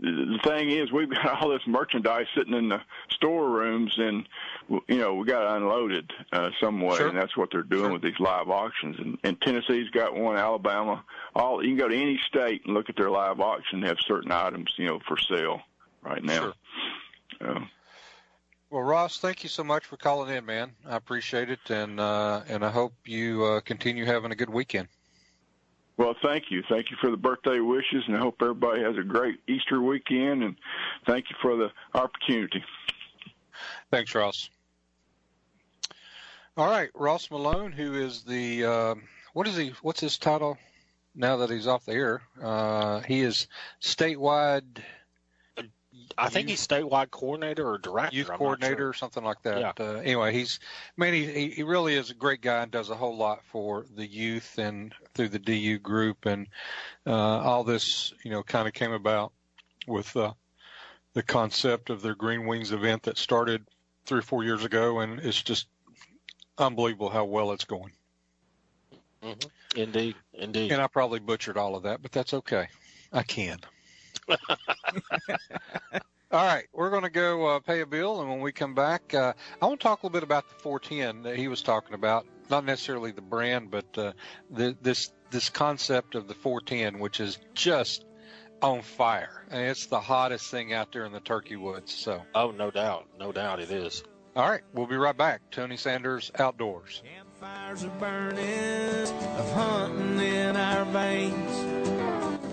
the 0.00 0.38
thing 0.44 0.70
is, 0.70 0.92
we've 0.92 1.10
got 1.10 1.42
all 1.42 1.48
this 1.48 1.66
merchandise 1.66 2.26
sitting 2.36 2.54
in 2.54 2.68
the 2.68 2.80
storerooms, 3.10 3.92
and 3.98 4.28
you 4.88 4.98
know 4.98 5.14
we 5.14 5.26
got 5.26 5.40
to 5.40 5.54
unload 5.56 5.92
it 5.92 6.04
uh, 6.32 6.50
some 6.60 6.80
way, 6.80 6.96
Sure. 6.96 7.08
and 7.08 7.18
that's 7.18 7.36
what 7.36 7.50
they're 7.50 7.62
doing 7.62 7.92
with 7.92 8.02
these 8.02 8.18
live 8.20 8.48
auctions. 8.48 8.96
And, 8.98 9.18
and 9.24 9.40
Tennessee's 9.40 9.90
got 9.90 10.14
one, 10.14 10.36
Alabama, 10.36 11.04
all 11.34 11.62
you 11.64 11.70
can 11.70 11.78
go 11.78 11.88
to 11.88 11.96
any 11.96 12.20
state 12.28 12.64
and 12.64 12.74
look 12.74 12.88
at 12.88 12.96
their 12.96 13.10
live 13.10 13.40
auction. 13.40 13.80
They 13.80 13.88
have 13.88 13.98
certain 14.06 14.30
items, 14.32 14.72
you 14.76 14.86
know, 14.86 15.00
for 15.08 15.16
sale 15.18 15.60
right 16.02 16.22
now. 16.22 16.52
Uh, 17.40 17.60
Well, 18.70 18.82
Ross, 18.82 19.18
thank 19.18 19.42
you 19.42 19.48
so 19.48 19.64
much 19.64 19.86
for 19.86 19.96
calling 19.96 20.34
in, 20.34 20.44
man. 20.44 20.72
I 20.86 20.96
appreciate 20.96 21.50
it, 21.50 21.70
and 21.70 21.98
uh, 21.98 22.42
and 22.48 22.64
I 22.64 22.70
hope 22.70 22.92
you 23.04 23.44
uh, 23.44 23.60
continue 23.62 24.04
having 24.04 24.30
a 24.30 24.36
good 24.36 24.50
weekend. 24.50 24.88
Well, 25.98 26.14
thank 26.22 26.44
you. 26.50 26.62
Thank 26.68 26.90
you 26.90 26.96
for 27.00 27.10
the 27.10 27.16
birthday 27.16 27.58
wishes, 27.58 28.04
and 28.06 28.16
I 28.16 28.20
hope 28.20 28.36
everybody 28.40 28.82
has 28.82 28.96
a 28.96 29.02
great 29.02 29.40
Easter 29.48 29.82
weekend. 29.82 30.44
And 30.44 30.56
thank 31.06 31.28
you 31.28 31.36
for 31.42 31.56
the 31.56 31.70
opportunity. 31.92 32.64
Thanks, 33.90 34.14
Ross. 34.14 34.48
All 36.56 36.68
right, 36.68 36.90
Ross 36.94 37.30
Malone, 37.30 37.72
who 37.72 37.94
is 37.94 38.22
the 38.22 38.64
um 38.64 39.02
what 39.32 39.46
is 39.46 39.56
he? 39.56 39.72
What's 39.82 40.00
his 40.00 40.18
title 40.18 40.56
now 41.14 41.36
that 41.38 41.50
he's 41.50 41.66
off 41.66 41.84
the 41.84 41.92
air? 41.92 42.22
Uh, 42.40 43.00
he 43.00 43.20
is 43.20 43.48
statewide 43.80 44.82
I 46.16 46.28
think 46.28 46.48
he's 46.48 46.66
statewide 46.66 47.10
coordinator 47.10 47.68
or 47.68 47.78
director. 47.78 48.16
youth 48.16 48.30
I'm 48.30 48.38
coordinator 48.38 48.76
sure. 48.76 48.88
or 48.88 48.94
something 48.94 49.24
like 49.24 49.42
that. 49.42 49.60
Yeah. 49.60 49.72
Uh, 49.78 49.98
anyway, 49.98 50.32
he's 50.32 50.60
man, 50.96 51.12
he 51.12 51.26
he- 51.26 51.50
he 51.50 51.62
really 51.62 51.94
is 51.94 52.10
a 52.10 52.14
great 52.14 52.40
guy 52.40 52.62
and 52.62 52.70
does 52.70 52.90
a 52.90 52.94
whole 52.94 53.16
lot 53.16 53.44
for 53.44 53.84
the 53.94 54.06
youth 54.06 54.58
and 54.58 54.94
through 55.14 55.28
the 55.28 55.38
DU 55.38 55.78
group 55.78 56.24
and 56.26 56.46
uh, 57.06 57.12
all 57.12 57.64
this, 57.64 58.12
you 58.24 58.30
know, 58.30 58.42
kind 58.42 58.66
of 58.68 58.74
came 58.74 58.92
about 58.92 59.32
with 59.86 60.16
uh, 60.16 60.32
the 61.14 61.22
concept 61.22 61.90
of 61.90 62.02
their 62.02 62.14
Green 62.14 62.46
Wings 62.46 62.72
event 62.72 63.02
that 63.04 63.18
started 63.18 63.64
three 64.06 64.18
or 64.20 64.22
four 64.22 64.44
years 64.44 64.64
ago, 64.64 65.00
and 65.00 65.18
it's 65.20 65.42
just 65.42 65.66
unbelievable 66.58 67.08
how 67.10 67.24
well 67.24 67.52
it's 67.52 67.64
going. 67.64 67.92
Mhm. 69.22 69.50
Indeed, 69.76 70.16
indeed. 70.32 70.72
And 70.72 70.80
I 70.80 70.86
probably 70.86 71.18
butchered 71.18 71.56
all 71.56 71.74
of 71.76 71.82
that, 71.82 72.02
but 72.02 72.12
that's 72.12 72.32
okay. 72.34 72.68
I 73.12 73.22
can. 73.22 73.58
All 76.30 76.44
right, 76.44 76.64
we're 76.74 76.90
going 76.90 77.04
to 77.04 77.10
go 77.10 77.46
uh, 77.46 77.60
pay 77.60 77.80
a 77.80 77.86
bill, 77.86 78.20
and 78.20 78.28
when 78.28 78.40
we 78.40 78.52
come 78.52 78.74
back, 78.74 79.14
uh, 79.14 79.32
I 79.62 79.66
want 79.66 79.80
to 79.80 79.84
talk 79.84 80.02
a 80.02 80.06
little 80.06 80.12
bit 80.20 80.22
about 80.22 80.46
the 80.48 80.54
410 80.56 81.22
that 81.22 81.36
he 81.36 81.48
was 81.48 81.62
talking 81.62 81.94
about. 81.94 82.26
Not 82.50 82.66
necessarily 82.66 83.12
the 83.12 83.22
brand, 83.22 83.70
but 83.70 83.86
uh, 83.96 84.12
the, 84.50 84.76
this 84.82 85.10
this 85.30 85.48
concept 85.50 86.14
of 86.14 86.28
the 86.28 86.34
410, 86.34 86.98
which 87.00 87.20
is 87.20 87.38
just 87.54 88.04
on 88.62 88.82
fire. 88.82 89.44
And 89.50 89.62
it's 89.62 89.86
the 89.86 90.00
hottest 90.00 90.50
thing 90.50 90.72
out 90.72 90.92
there 90.92 91.04
in 91.04 91.12
the 91.12 91.20
turkey 91.20 91.56
woods. 91.56 91.94
So, 91.94 92.22
Oh, 92.34 92.50
no 92.50 92.70
doubt, 92.70 93.06
no 93.18 93.30
doubt 93.32 93.60
it 93.60 93.70
is. 93.70 94.02
all 94.36 94.48
right, 94.48 94.62
we'll 94.74 94.86
be 94.86 94.96
right 94.96 95.16
back. 95.16 95.42
Tony 95.50 95.76
Sanders 95.78 96.30
Outdoors. 96.38 97.02
Fires 97.40 97.84
are 97.84 97.88
burning, 98.00 99.08
of 99.38 99.52
hunting 99.52 100.18
in 100.18 100.56
our 100.56 100.84
veins. 100.86 101.77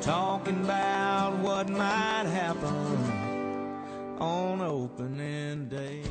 Talking 0.05 0.63
about 0.63 1.33
what 1.39 1.67
might 1.67 2.27
happen 2.27 4.19
on 4.19 4.61
opening 4.61 5.67
day. 5.67 6.03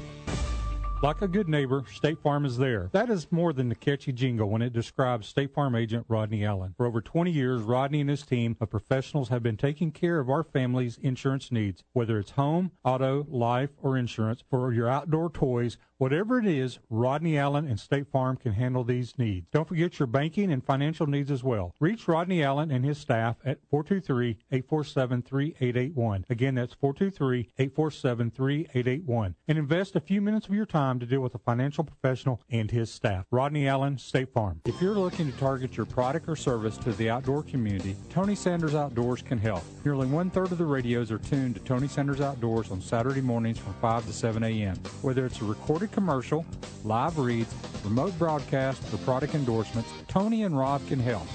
Like 1.04 1.20
a 1.20 1.28
good 1.28 1.50
neighbor, 1.50 1.84
State 1.92 2.22
Farm 2.22 2.46
is 2.46 2.56
there. 2.56 2.88
That 2.92 3.10
is 3.10 3.30
more 3.30 3.52
than 3.52 3.68
the 3.68 3.74
catchy 3.74 4.10
jingle 4.10 4.48
when 4.48 4.62
it 4.62 4.72
describes 4.72 5.28
State 5.28 5.52
Farm 5.52 5.76
agent 5.76 6.06
Rodney 6.08 6.46
Allen. 6.46 6.72
For 6.78 6.86
over 6.86 7.02
20 7.02 7.30
years, 7.30 7.60
Rodney 7.60 8.00
and 8.00 8.08
his 8.08 8.22
team 8.22 8.56
of 8.58 8.70
professionals 8.70 9.28
have 9.28 9.42
been 9.42 9.58
taking 9.58 9.90
care 9.90 10.18
of 10.18 10.30
our 10.30 10.42
family's 10.42 10.96
insurance 10.96 11.52
needs, 11.52 11.84
whether 11.92 12.18
it's 12.18 12.30
home, 12.30 12.70
auto, 12.84 13.26
life, 13.28 13.68
or 13.82 13.98
insurance 13.98 14.42
for 14.48 14.72
your 14.72 14.88
outdoor 14.88 15.28
toys. 15.28 15.76
Whatever 15.98 16.40
it 16.40 16.46
is, 16.46 16.80
Rodney 16.90 17.38
Allen 17.38 17.68
and 17.68 17.78
State 17.78 18.10
Farm 18.10 18.36
can 18.36 18.54
handle 18.54 18.82
these 18.82 19.16
needs. 19.16 19.46
Don't 19.52 19.68
forget 19.68 19.96
your 19.98 20.08
banking 20.08 20.52
and 20.52 20.64
financial 20.64 21.06
needs 21.06 21.30
as 21.30 21.44
well. 21.44 21.72
Reach 21.80 22.08
Rodney 22.08 22.42
Allen 22.42 22.70
and 22.70 22.84
his 22.84 22.98
staff 22.98 23.36
at 23.44 23.58
423-847-3881. 23.70 26.24
Again, 26.28 26.56
that's 26.56 26.74
423-847-3881. 26.74 29.34
And 29.46 29.58
invest 29.58 29.94
a 29.94 30.00
few 30.00 30.20
minutes 30.20 30.48
of 30.48 30.54
your 30.54 30.66
time 30.66 30.93
to 31.00 31.06
deal 31.06 31.20
with 31.20 31.34
a 31.34 31.38
financial 31.38 31.84
professional 31.84 32.40
and 32.50 32.70
his 32.70 32.90
staff. 32.90 33.26
Rodney 33.30 33.68
Allen, 33.68 33.98
State 33.98 34.32
Farm. 34.32 34.60
If 34.64 34.80
you're 34.80 34.94
looking 34.94 35.30
to 35.30 35.38
target 35.38 35.76
your 35.76 35.86
product 35.86 36.28
or 36.28 36.36
service 36.36 36.76
to 36.78 36.92
the 36.92 37.10
outdoor 37.10 37.42
community, 37.42 37.96
Tony 38.10 38.34
Sanders 38.34 38.74
Outdoors 38.74 39.22
can 39.22 39.38
help. 39.38 39.62
Nearly 39.84 40.06
one 40.06 40.30
third 40.30 40.52
of 40.52 40.58
the 40.58 40.64
radios 40.64 41.10
are 41.10 41.18
tuned 41.18 41.56
to 41.56 41.60
Tony 41.62 41.88
Sanders 41.88 42.20
Outdoors 42.20 42.70
on 42.70 42.80
Saturday 42.80 43.20
mornings 43.20 43.58
from 43.58 43.74
5 43.74 44.06
to 44.06 44.12
7 44.12 44.42
a.m. 44.42 44.76
Whether 45.02 45.26
it's 45.26 45.40
a 45.40 45.44
recorded 45.44 45.92
commercial, 45.92 46.46
live 46.84 47.18
reads, 47.18 47.54
remote 47.84 48.16
broadcast, 48.18 48.82
or 48.92 48.98
product 48.98 49.34
endorsements, 49.34 49.90
Tony 50.08 50.44
and 50.44 50.56
Rob 50.56 50.86
can 50.88 51.00
help. 51.00 51.26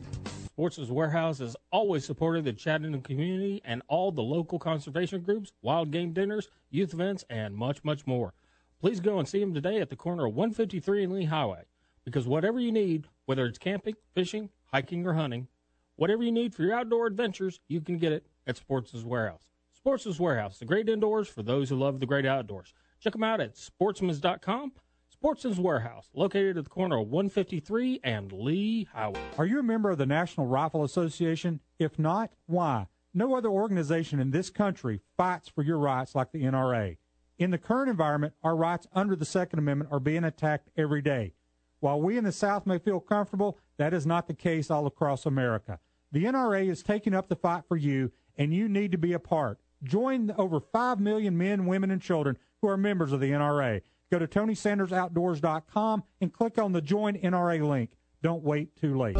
Sportsman's 0.45 0.89
Warehouse 0.89 1.39
has 1.39 1.57
always 1.69 2.05
supported 2.05 2.45
the 2.45 2.53
Chattanooga 2.53 3.03
community 3.03 3.61
and 3.65 3.81
all 3.89 4.13
the 4.13 4.23
local 4.23 4.57
conservation 4.57 5.19
groups, 5.19 5.51
wild 5.61 5.91
game 5.91 6.13
dinners, 6.13 6.47
youth 6.69 6.93
events, 6.93 7.25
and 7.29 7.53
much, 7.53 7.83
much 7.83 8.07
more. 8.07 8.33
Please 8.79 9.01
go 9.01 9.19
and 9.19 9.27
see 9.27 9.41
them 9.41 9.53
today 9.53 9.81
at 9.81 9.89
the 9.89 9.97
corner 9.97 10.25
of 10.25 10.35
153 10.35 11.03
and 11.03 11.11
Lee 11.11 11.25
Highway. 11.25 11.63
Because 12.05 12.25
whatever 12.25 12.57
you 12.57 12.71
need, 12.71 13.09
Whether 13.25 13.45
it's 13.47 13.57
camping, 13.57 13.95
fishing, 14.15 14.49
hiking, 14.67 15.05
or 15.05 15.15
hunting, 15.15 15.49
whatever 15.97 16.23
you 16.23 16.31
need 16.31 16.55
for 16.55 16.63
your 16.63 16.75
outdoor 16.75 17.07
adventures, 17.07 17.59
you 17.67 17.81
can 17.81 17.97
get 17.97 18.13
it 18.13 18.25
at 18.47 18.55
Sportsman's 18.55 19.03
Warehouse. 19.03 19.43
Sportsman's 19.87 20.19
Warehouse, 20.19 20.57
the 20.57 20.65
great 20.65 20.89
indoors 20.89 21.29
for 21.29 21.43
those 21.43 21.69
who 21.69 21.77
love 21.77 22.01
the 22.01 22.05
great 22.05 22.25
outdoors. 22.25 22.73
Check 22.99 23.13
them 23.13 23.23
out 23.23 23.39
at 23.39 23.55
sportsmans.com. 23.55 24.73
Sportsman's 25.07 25.61
Warehouse, 25.61 26.09
located 26.13 26.57
at 26.57 26.65
the 26.65 26.69
corner 26.69 26.99
of 26.99 27.07
153 27.07 28.01
and 28.03 28.33
Lee 28.33 28.89
Highway. 28.93 29.21
Are 29.37 29.45
you 29.45 29.59
a 29.59 29.63
member 29.63 29.89
of 29.89 29.97
the 29.97 30.05
National 30.05 30.45
Rifle 30.45 30.83
Association? 30.83 31.61
If 31.79 31.97
not, 31.97 32.33
why? 32.47 32.87
No 33.13 33.33
other 33.33 33.47
organization 33.47 34.19
in 34.19 34.31
this 34.31 34.49
country 34.49 34.99
fights 35.15 35.47
for 35.47 35.63
your 35.63 35.77
rights 35.77 36.13
like 36.13 36.33
the 36.33 36.43
NRA. 36.43 36.97
In 37.39 37.51
the 37.51 37.57
current 37.57 37.89
environment, 37.89 38.33
our 38.43 38.57
rights 38.57 38.87
under 38.91 39.15
the 39.15 39.23
Second 39.23 39.59
Amendment 39.59 39.93
are 39.93 40.01
being 40.01 40.25
attacked 40.25 40.67
every 40.75 41.01
day. 41.01 41.31
While 41.79 42.01
we 42.01 42.17
in 42.17 42.25
the 42.25 42.33
South 42.33 42.67
may 42.67 42.77
feel 42.77 42.99
comfortable, 42.99 43.57
that 43.77 43.93
is 43.93 44.05
not 44.05 44.27
the 44.27 44.33
case 44.33 44.69
all 44.69 44.85
across 44.85 45.25
America. 45.25 45.79
The 46.11 46.25
NRA 46.25 46.69
is 46.69 46.83
taking 46.83 47.13
up 47.15 47.29
the 47.29 47.37
fight 47.37 47.63
for 47.69 47.77
you, 47.77 48.11
and 48.35 48.53
you 48.53 48.67
need 48.67 48.91
to 48.91 48.97
be 48.97 49.13
a 49.13 49.19
part. 49.19 49.61
Join 49.83 50.33
over 50.37 50.59
5 50.59 50.99
million 50.99 51.37
men, 51.37 51.65
women, 51.65 51.91
and 51.91 52.01
children 52.01 52.37
who 52.61 52.67
are 52.67 52.77
members 52.77 53.11
of 53.11 53.19
the 53.19 53.31
NRA. 53.31 53.81
Go 54.11 54.19
to 54.19 54.27
TonySandersOutdoors.com 54.27 56.03
and 56.21 56.33
click 56.33 56.57
on 56.57 56.71
the 56.71 56.81
Join 56.81 57.15
NRA 57.17 57.67
link. 57.67 57.91
Don't 58.23 58.43
wait 58.43 58.75
too 58.75 58.97
late. 58.97 59.17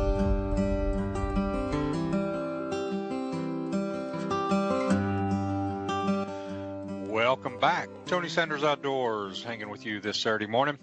Welcome 7.12 7.60
back. 7.60 7.90
Tony 8.06 8.30
Sanders 8.30 8.64
Outdoors 8.64 9.44
hanging 9.44 9.70
with 9.70 9.86
you 9.86 10.00
this 10.00 10.18
Saturday 10.18 10.48
morning. 10.48 10.78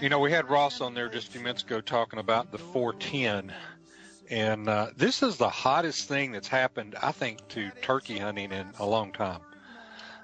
You 0.00 0.08
know, 0.08 0.18
we 0.20 0.30
had 0.30 0.48
Ross 0.48 0.80
on 0.80 0.94
there 0.94 1.08
just 1.08 1.28
a 1.28 1.30
few 1.32 1.40
minutes 1.40 1.62
ago 1.62 1.80
talking 1.80 2.18
about 2.18 2.52
the 2.52 2.58
410. 2.58 3.52
And 4.30 4.68
uh, 4.68 4.88
this 4.96 5.22
is 5.22 5.36
the 5.36 5.48
hottest 5.48 6.08
thing 6.08 6.32
that's 6.32 6.48
happened, 6.48 6.96
I 7.00 7.12
think, 7.12 7.46
to 7.48 7.70
turkey 7.82 8.18
hunting 8.18 8.52
in 8.52 8.68
a 8.78 8.86
long 8.86 9.12
time. 9.12 9.40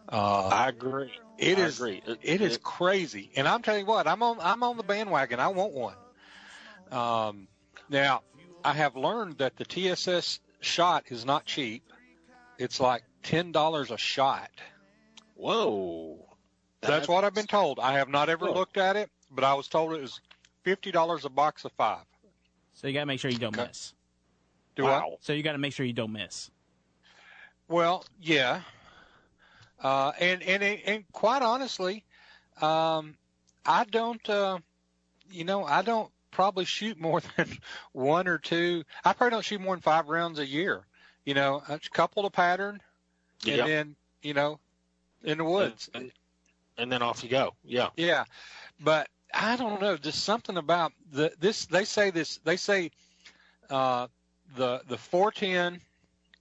Uh, 0.08 0.48
I 0.48 0.68
agree. 0.68 1.12
It 1.38 1.58
I 1.58 1.62
is. 1.62 1.78
agree. 1.78 2.02
It, 2.06 2.18
it 2.22 2.40
is 2.40 2.58
crazy, 2.58 3.30
and 3.36 3.46
I'm 3.46 3.62
telling 3.62 3.80
you 3.80 3.86
what, 3.86 4.06
I'm 4.06 4.22
on. 4.22 4.38
I'm 4.40 4.62
on 4.62 4.76
the 4.76 4.82
bandwagon. 4.82 5.38
I 5.38 5.48
want 5.48 5.72
one. 5.72 5.94
Um, 6.90 7.48
now, 7.88 8.22
I 8.64 8.72
have 8.74 8.96
learned 8.96 9.38
that 9.38 9.56
the 9.56 9.64
TSS 9.64 10.40
shot 10.60 11.04
is 11.08 11.24
not 11.24 11.44
cheap. 11.44 11.82
It's 12.58 12.80
like 12.80 13.04
ten 13.22 13.52
dollars 13.52 13.90
a 13.90 13.98
shot. 13.98 14.50
Whoa. 15.34 16.26
That's, 16.82 17.08
what 17.08 17.24
I've 17.24 17.34
been 17.34 17.46
told. 17.46 17.78
I 17.78 17.94
have 17.98 18.08
not 18.08 18.30
ever 18.30 18.50
looked 18.50 18.78
at 18.78 18.96
it, 18.96 19.10
but 19.30 19.44
I 19.44 19.52
was 19.54 19.68
told 19.68 19.92
it 19.92 20.00
was 20.00 20.20
fifty 20.62 20.90
dollars 20.90 21.24
a 21.24 21.30
box 21.30 21.64
of 21.64 21.72
five. 21.72 22.04
So 22.80 22.88
you 22.88 22.94
got 22.94 23.00
to 23.00 23.06
make 23.06 23.20
sure 23.20 23.30
you 23.30 23.36
don't 23.36 23.54
Okay. 23.54 23.68
miss. 23.68 23.92
Do 24.74 24.88
I? 24.88 25.02
So 25.20 25.34
you 25.34 25.42
got 25.42 25.52
to 25.52 25.58
make 25.58 25.74
sure 25.74 25.84
you 25.84 25.92
don't 25.92 26.12
miss. 26.12 26.50
Well, 27.68 28.06
yeah. 28.18 28.62
Uh, 29.82 30.12
and, 30.18 30.42
and, 30.42 30.62
and 30.62 31.04
quite 31.12 31.42
honestly, 31.42 32.04
um, 32.62 33.16
I 33.66 33.84
don't, 33.84 34.26
uh, 34.30 34.58
you 35.30 35.44
know, 35.44 35.64
I 35.64 35.82
don't 35.82 36.10
probably 36.30 36.64
shoot 36.64 36.98
more 36.98 37.20
than 37.36 37.48
one 37.92 38.26
or 38.26 38.38
two. 38.38 38.82
I 39.04 39.12
probably 39.12 39.32
don't 39.32 39.44
shoot 39.44 39.60
more 39.60 39.74
than 39.74 39.82
five 39.82 40.08
rounds 40.08 40.38
a 40.38 40.46
year. 40.46 40.86
You 41.26 41.34
know, 41.34 41.62
a 41.68 41.78
couple 41.92 42.22
to 42.22 42.30
pattern 42.30 42.80
and 43.46 43.58
Yep. 43.58 43.66
then, 43.66 43.96
you 44.22 44.32
know, 44.32 44.58
in 45.22 45.36
the 45.36 45.44
woods. 45.44 45.90
And, 45.92 46.10
and 46.78 46.90
then 46.90 47.02
off 47.02 47.22
you 47.22 47.28
go. 47.28 47.54
Yeah. 47.62 47.90
Yeah, 47.96 48.24
but 48.82 49.08
I 49.32 49.56
don't 49.56 49.80
know. 49.80 49.96
Just 49.96 50.24
something 50.24 50.56
about 50.56 50.92
the 51.12 51.32
this. 51.40 51.66
They 51.66 51.84
say 51.84 52.10
this. 52.10 52.38
They 52.44 52.56
say 52.56 52.90
uh, 53.68 54.08
the 54.56 54.82
the 54.88 54.98
410 54.98 55.80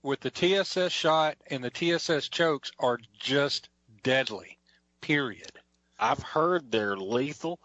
with 0.02 0.20
the 0.20 0.30
TSS 0.30 0.92
shot 0.92 1.36
and 1.50 1.62
the 1.62 1.70
TSS 1.70 2.28
chokes 2.28 2.72
are 2.78 2.98
just 3.18 3.68
deadly. 4.02 4.58
Period. 5.00 5.52
I've 5.98 6.22
heard 6.22 6.70
they're 6.70 6.96
lethal. 6.96 7.60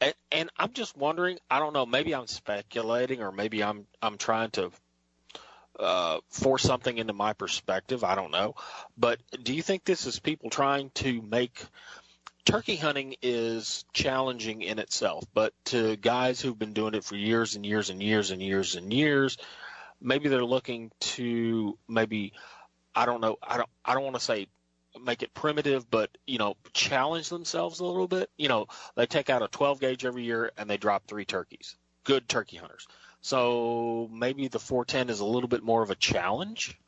And, 0.00 0.14
and 0.32 0.50
I'm 0.56 0.72
just 0.72 0.96
wondering, 0.96 1.38
I 1.50 1.58
don't 1.58 1.74
know, 1.74 1.84
maybe 1.84 2.14
I'm 2.14 2.26
speculating 2.26 3.22
or 3.22 3.32
maybe 3.32 3.62
I'm 3.62 3.86
I'm 4.00 4.16
trying 4.16 4.50
to 4.52 4.70
uh, 5.78 6.18
force 6.28 6.62
something 6.62 6.96
into 6.96 7.12
my 7.12 7.32
perspective. 7.32 8.04
I 8.04 8.14
don't 8.14 8.30
know. 8.30 8.54
But 8.96 9.18
do 9.42 9.52
you 9.52 9.62
think 9.62 9.84
this 9.84 10.06
is 10.06 10.18
people 10.18 10.50
trying 10.50 10.90
to 10.96 11.20
make 11.22 11.62
turkey 12.44 12.76
hunting 12.76 13.16
is 13.22 13.84
challenging 13.92 14.62
in 14.62 14.78
itself, 14.78 15.24
but 15.34 15.52
to 15.66 15.96
guys 15.96 16.40
who've 16.40 16.58
been 16.58 16.72
doing 16.72 16.94
it 16.94 17.04
for 17.04 17.16
years 17.16 17.56
and 17.56 17.64
years 17.64 17.90
and 17.90 18.02
years 18.02 18.30
and 18.30 18.42
years 18.42 18.76
and 18.76 18.92
years, 18.92 19.36
maybe 20.00 20.28
they're 20.28 20.44
looking 20.44 20.90
to 21.00 21.78
maybe 21.88 22.32
I 22.94 23.06
don't 23.06 23.20
know, 23.20 23.36
I 23.42 23.56
don't 23.56 23.68
I 23.84 23.94
don't 23.94 24.04
want 24.04 24.16
to 24.16 24.22
say 24.22 24.48
make 25.00 25.22
it 25.22 25.32
primitive, 25.34 25.88
but 25.90 26.10
you 26.26 26.38
know, 26.38 26.56
challenge 26.72 27.28
themselves 27.28 27.80
a 27.80 27.84
little 27.84 28.08
bit. 28.08 28.30
You 28.36 28.48
know, 28.48 28.66
they 28.96 29.06
take 29.06 29.30
out 29.30 29.42
a 29.42 29.48
12 29.48 29.80
gauge 29.80 30.04
every 30.04 30.24
year 30.24 30.50
and 30.56 30.68
they 30.68 30.76
drop 30.76 31.06
three 31.06 31.24
turkeys. 31.24 31.76
Good 32.04 32.28
turkey 32.28 32.56
hunters. 32.56 32.86
So 33.20 34.08
maybe 34.12 34.48
the 34.48 34.58
410 34.58 35.10
is 35.10 35.20
a 35.20 35.24
little 35.24 35.48
bit 35.48 35.62
more 35.62 35.82
of 35.82 35.90
a 35.90 35.94
challenge. 35.94 36.78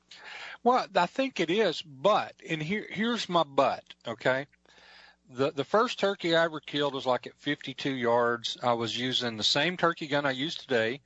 Well, 0.64 0.86
I 0.94 1.07
think 1.07 1.40
it 1.40 1.50
is, 1.50 1.82
but 1.82 2.34
and 2.48 2.62
here 2.62 2.86
here's 2.88 3.28
my 3.28 3.42
but. 3.42 3.82
Okay, 4.07 4.46
the 5.34 5.50
the 5.52 5.64
first 5.64 5.98
turkey 5.98 6.36
I 6.36 6.44
ever 6.44 6.60
killed 6.60 6.94
was 6.94 7.06
like 7.06 7.26
at 7.26 7.36
52 7.36 7.92
yards. 7.94 8.56
I 8.62 8.72
was 8.74 8.96
using 8.98 9.36
the 9.36 9.44
same 9.44 9.76
turkey 9.76 10.06
gun 10.06 10.26
I 10.26 10.32
use 10.32 10.54
today, 10.56 11.00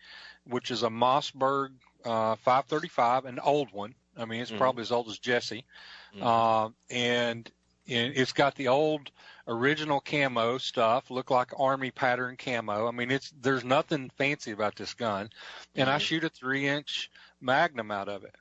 which 0.44 0.70
is 0.70 0.82
a 0.82 0.88
Mossberg 0.90 1.70
uh, 2.04 2.36
535, 2.36 3.24
an 3.24 3.38
old 3.40 3.72
one. 3.72 3.94
I 4.16 4.24
mean, 4.24 4.40
it's 4.40 4.50
Mhm. 4.50 4.58
probably 4.58 4.82
as 4.82 4.92
old 4.92 5.08
as 5.08 5.18
Jesse, 5.18 5.64
Mhm. 6.14 6.24
um, 6.26 6.74
and, 6.90 7.50
it's 7.88 8.32
got 8.32 8.56
the 8.56 8.68
old 8.68 9.12
original 9.46 10.00
camo 10.00 10.58
stuff, 10.58 11.10
look 11.10 11.30
like 11.30 11.52
army 11.58 11.90
pattern 11.92 12.36
camo. 12.36 12.88
I 12.88 12.90
mean, 12.90 13.10
it's 13.12 13.32
there's 13.40 13.64
nothing 13.64 14.10
fancy 14.10 14.50
about 14.50 14.74
this 14.76 14.94
gun, 14.94 15.30
and 15.76 15.88
I 15.88 15.98
Mhm. 15.98 16.00
shoot 16.00 16.24
a 16.24 16.28
three 16.28 16.66
inch 16.66 17.10
Magnum 17.40 17.90
out 17.92 18.08
of 18.08 18.24
it 18.24 18.34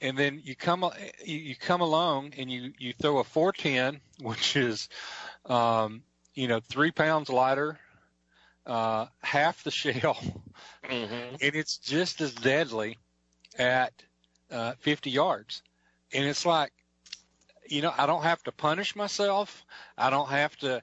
and 0.00 0.16
then 0.16 0.40
you 0.44 0.54
come 0.54 0.84
you, 1.24 1.36
you 1.38 1.56
come 1.56 1.80
along 1.80 2.32
and 2.36 2.50
you 2.50 2.72
you 2.78 2.92
throw 2.92 3.18
a 3.18 3.24
410 3.24 4.00
which 4.26 4.56
is 4.56 4.88
um 5.46 6.02
you 6.34 6.48
know 6.48 6.60
three 6.60 6.90
pounds 6.90 7.28
lighter 7.28 7.78
uh 8.66 9.06
half 9.22 9.62
the 9.64 9.70
shell. 9.72 10.18
Mm-hmm. 10.84 11.36
and 11.40 11.54
it's 11.54 11.78
just 11.78 12.20
as 12.20 12.34
deadly 12.34 12.98
at 13.58 13.92
uh 14.50 14.72
50 14.80 15.10
yards. 15.10 15.62
And 16.12 16.24
it's 16.26 16.46
like 16.46 16.72
you 17.68 17.82
know 17.82 17.92
i 17.96 18.06
don't 18.06 18.22
have 18.22 18.42
to 18.44 18.52
punish 18.52 18.96
myself. 18.96 19.64
I 19.96 20.10
don't 20.10 20.28
have 20.28 20.56
to 20.58 20.76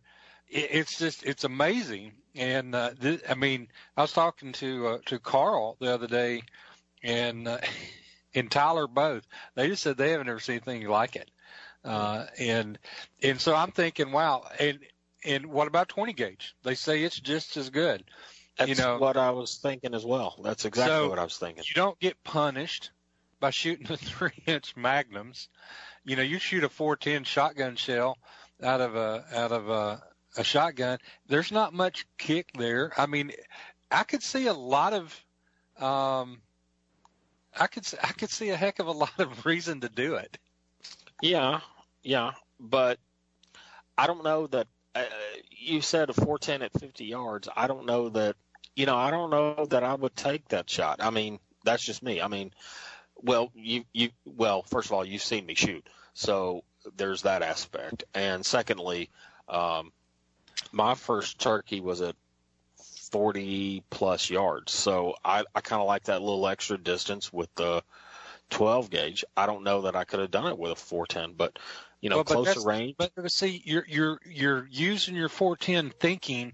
it, 0.49 0.69
it's 0.71 0.97
just 0.97 1.23
it's 1.23 1.43
amazing. 1.43 2.13
And 2.35 2.75
uh 2.75 2.91
th- 2.99 3.21
i 3.29 3.33
mean 3.35 3.67
i 3.97 4.01
was 4.01 4.13
talking 4.13 4.51
to 4.53 4.87
uh, 4.87 4.97
to 5.07 5.19
carl 5.19 5.77
the 5.79 5.93
other 5.93 6.07
day 6.07 6.43
and 7.03 7.47
uh, 7.47 7.59
and 8.35 8.51
Tyler 8.51 8.87
both. 8.87 9.25
They 9.55 9.67
just 9.67 9.81
said 9.81 9.97
they 9.97 10.11
haven't 10.11 10.29
ever 10.29 10.39
seen 10.39 10.61
anything 10.65 10.87
like 10.87 11.15
it. 11.15 11.31
Uh, 11.83 12.25
and 12.39 12.77
and 13.23 13.39
so 13.39 13.55
I'm 13.55 13.71
thinking, 13.71 14.11
wow. 14.11 14.43
And 14.59 14.79
and 15.23 15.47
what 15.47 15.67
about 15.67 15.89
20 15.89 16.13
gauge? 16.13 16.55
They 16.63 16.75
say 16.75 17.03
it's 17.03 17.19
just 17.19 17.57
as 17.57 17.69
good. 17.69 18.03
That's 18.57 18.69
You 18.69 18.75
know- 18.75 18.97
what 18.97 19.17
I 19.17 19.31
was 19.31 19.57
thinking 19.57 19.93
as 19.93 20.05
well. 20.05 20.39
That's 20.43 20.65
exactly 20.65 20.95
So, 20.95 21.09
what 21.09 21.19
I 21.19 21.23
was 21.23 21.37
thinking. 21.37 21.63
You 21.67 21.73
don't 21.75 21.99
get 21.99 22.23
punished 22.23 22.91
by 23.39 23.49
shooting 23.49 23.85
the 23.87 23.97
three 23.97 24.43
inch 24.45 24.75
magnums. 24.75 25.49
You 26.03 26.15
know, 26.15 26.21
you 26.23 26.39
shoot 26.39 26.63
a 26.63 26.69
410 26.69 27.23
shotgun 27.23 27.75
shell 27.75 28.17
out 28.63 28.81
of 28.81 28.95
a 28.95 29.25
out 29.33 29.51
of 29.51 29.69
a, 29.69 30.01
a 30.37 30.43
shotgun. 30.43 30.99
There's 31.27 31.51
not 31.51 31.73
much 31.73 32.05
kick 32.17 32.51
there. 32.57 32.93
I 32.97 33.05
mean, 33.07 33.31
I 33.91 34.03
could 34.03 34.23
see 34.23 34.47
a 34.47 34.53
lot 34.53 34.93
of 34.93 35.83
um, 35.83 36.41
I 37.59 37.67
could 37.67 37.87
I 38.03 38.11
could 38.11 38.29
see 38.29 38.49
a 38.49 38.55
heck 38.55 38.79
of 38.79 38.87
a 38.87 38.91
lot 39.05 39.19
of 39.19 39.45
reason 39.45 39.81
to 39.81 39.89
do 39.89 40.15
it. 40.15 40.37
Yeah, 41.21 41.61
yeah, 42.03 42.31
but 42.59 42.99
I 43.97 44.07
don't 44.07 44.23
know 44.23 44.47
that 44.47 44.67
uh, 44.93 45.03
you 45.49 45.81
said 45.81 46.09
a 46.09 46.13
410 46.13 46.61
at 46.61 46.79
50 46.79 47.05
yards. 47.05 47.49
I 47.55 47.67
don't 47.67 47.85
know 47.85 48.09
that 48.09 48.35
you 48.75 48.85
know. 48.85 48.95
I 48.95 49.11
don't 49.11 49.29
know 49.29 49.65
that 49.69 49.83
I 49.83 49.93
would 49.93 50.15
take 50.15 50.47
that 50.49 50.69
shot. 50.69 50.97
I 51.01 51.09
mean, 51.09 51.39
that's 51.63 51.83
just 51.83 52.03
me. 52.03 52.21
I 52.21 52.27
mean, 52.27 52.51
well, 53.15 53.51
you 53.55 53.85
you 53.93 54.09
well, 54.25 54.63
first 54.63 54.87
of 54.87 54.93
all, 54.93 55.05
you've 55.05 55.21
seen 55.21 55.45
me 55.45 55.55
shoot, 55.55 55.87
so 56.13 56.63
there's 56.97 57.23
that 57.23 57.41
aspect. 57.41 58.03
And 58.13 58.45
secondly, 58.45 59.09
um, 59.47 59.91
my 60.71 60.95
first 60.95 61.39
turkey 61.39 61.79
was 61.79 62.01
at 62.01 62.15
40 63.15 63.81
plus 63.89 64.29
yards, 64.29 64.73
so 64.73 65.15
I 65.23 65.45
I 65.55 65.61
kind 65.61 65.79
of 65.81 65.87
like 65.87 66.03
that 66.05 66.21
little 66.21 66.45
extra 66.49 66.77
distance 66.77 67.31
with 67.31 67.47
the 67.55 67.81
12 68.49 68.89
gauge. 68.89 69.23
I 69.37 69.45
don't 69.45 69.63
know 69.63 69.83
that 69.83 69.95
I 69.95 70.03
could 70.03 70.19
have 70.19 70.31
done 70.31 70.47
it 70.47 70.57
with 70.59 70.73
a 70.73 70.75
410, 70.75 71.33
but 71.37 71.57
you 72.01 72.09
know, 72.09 72.17
Well, 72.17 72.25
closer 72.25 72.45
that's- 72.49 72.65
range. 72.65 72.95
But 72.97 73.11
but 73.15 73.31
see, 73.31 73.61
you're 73.63 73.85
you're 73.87 74.19
you're 74.25 74.67
using 74.69 75.15
your 75.15 75.29
410 75.29 75.91
thinking 75.97 76.51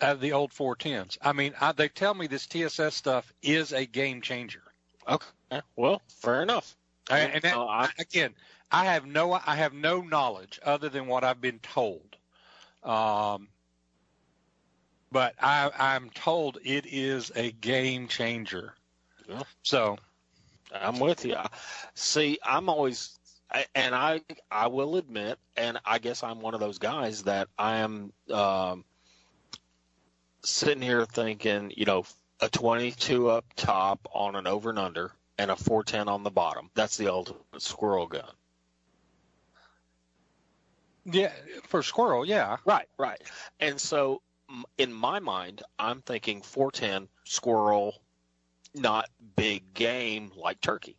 of 0.00 0.18
the 0.20 0.32
old 0.32 0.50
410s. 0.50 1.16
I 1.22 1.32
mean, 1.32 1.54
I, 1.60 1.70
they 1.70 1.88
tell 1.88 2.14
me 2.14 2.26
this 2.26 2.48
TSS 2.48 2.92
stuff 2.96 3.32
is 3.40 3.72
a 3.72 3.86
game 3.86 4.20
changer. 4.20 4.62
Okay. 5.06 5.60
Well, 5.76 6.02
fair 6.08 6.42
enough. 6.42 6.76
And, 7.08 7.34
and 7.34 7.42
that, 7.42 7.56
Uh, 7.56 7.66
I- 7.66 7.90
again, 8.00 8.34
I 8.72 8.86
have 8.86 9.06
no 9.06 9.32
I 9.34 9.54
have 9.54 9.74
no 9.74 10.00
knowledge 10.00 10.58
other 10.64 10.88
than 10.88 11.06
what 11.06 11.22
I've 11.22 11.40
been 11.40 11.60
told. 11.60 12.16
Um, 12.82 13.46
but 15.12 15.34
I, 15.40 15.70
I'm 15.78 16.10
told 16.10 16.58
it 16.64 16.86
is 16.86 17.32
a 17.34 17.52
game 17.52 18.08
changer. 18.08 18.74
Yeah. 19.28 19.42
So 19.62 19.98
I'm 20.72 20.98
with 21.00 21.24
you. 21.24 21.36
See, 21.94 22.38
I'm 22.44 22.68
always, 22.68 23.18
and 23.74 23.94
I, 23.94 24.20
I 24.50 24.68
will 24.68 24.96
admit, 24.96 25.38
and 25.56 25.78
I 25.84 25.98
guess 25.98 26.22
I'm 26.22 26.40
one 26.40 26.54
of 26.54 26.60
those 26.60 26.78
guys 26.78 27.24
that 27.24 27.48
I 27.58 27.78
am 27.78 28.12
um, 28.30 28.84
sitting 30.44 30.82
here 30.82 31.04
thinking, 31.04 31.72
you 31.76 31.84
know, 31.84 32.04
a 32.40 32.48
22 32.48 33.28
up 33.28 33.44
top 33.56 34.08
on 34.12 34.36
an 34.36 34.46
over 34.46 34.70
and 34.70 34.78
under, 34.78 35.12
and 35.38 35.50
a 35.50 35.56
410 35.56 36.08
on 36.08 36.22
the 36.22 36.30
bottom. 36.30 36.70
That's 36.74 36.96
the 36.96 37.12
ultimate 37.12 37.40
squirrel 37.58 38.06
gun. 38.06 38.30
yeah, 41.04 41.32
for 41.68 41.82
squirrel, 41.82 42.24
yeah. 42.24 42.56
Right, 42.64 42.86
right. 42.98 43.20
And 43.58 43.80
so, 43.80 44.22
in 44.78 44.92
my 44.92 45.20
mind, 45.20 45.62
I'm 45.78 46.02
thinking 46.02 46.42
410 46.42 47.08
squirrel, 47.24 48.00
not 48.74 49.08
big 49.36 49.74
game 49.74 50.32
like 50.36 50.60
turkey. 50.60 50.96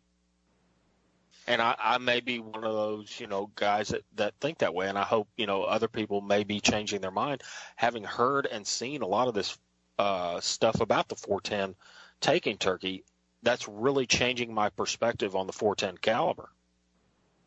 And 1.46 1.60
I, 1.60 1.74
I 1.78 1.98
may 1.98 2.20
be 2.20 2.38
one 2.38 2.64
of 2.64 2.72
those, 2.72 3.18
you 3.18 3.26
know, 3.26 3.50
guys 3.56 3.88
that, 3.88 4.02
that 4.14 4.34
think 4.40 4.58
that 4.58 4.74
way. 4.74 4.88
And 4.88 4.96
I 4.96 5.02
hope, 5.02 5.28
you 5.36 5.46
know, 5.46 5.64
other 5.64 5.88
people 5.88 6.20
may 6.20 6.44
be 6.44 6.60
changing 6.60 7.00
their 7.00 7.10
mind, 7.10 7.42
having 7.74 8.04
heard 8.04 8.46
and 8.46 8.66
seen 8.66 9.02
a 9.02 9.06
lot 9.06 9.26
of 9.26 9.34
this 9.34 9.58
uh, 9.98 10.40
stuff 10.40 10.80
about 10.80 11.08
the 11.08 11.16
410 11.16 11.74
taking 12.20 12.58
turkey. 12.58 13.04
That's 13.42 13.66
really 13.66 14.06
changing 14.06 14.54
my 14.54 14.68
perspective 14.68 15.34
on 15.34 15.48
the 15.48 15.52
410 15.52 15.98
caliber. 15.98 16.48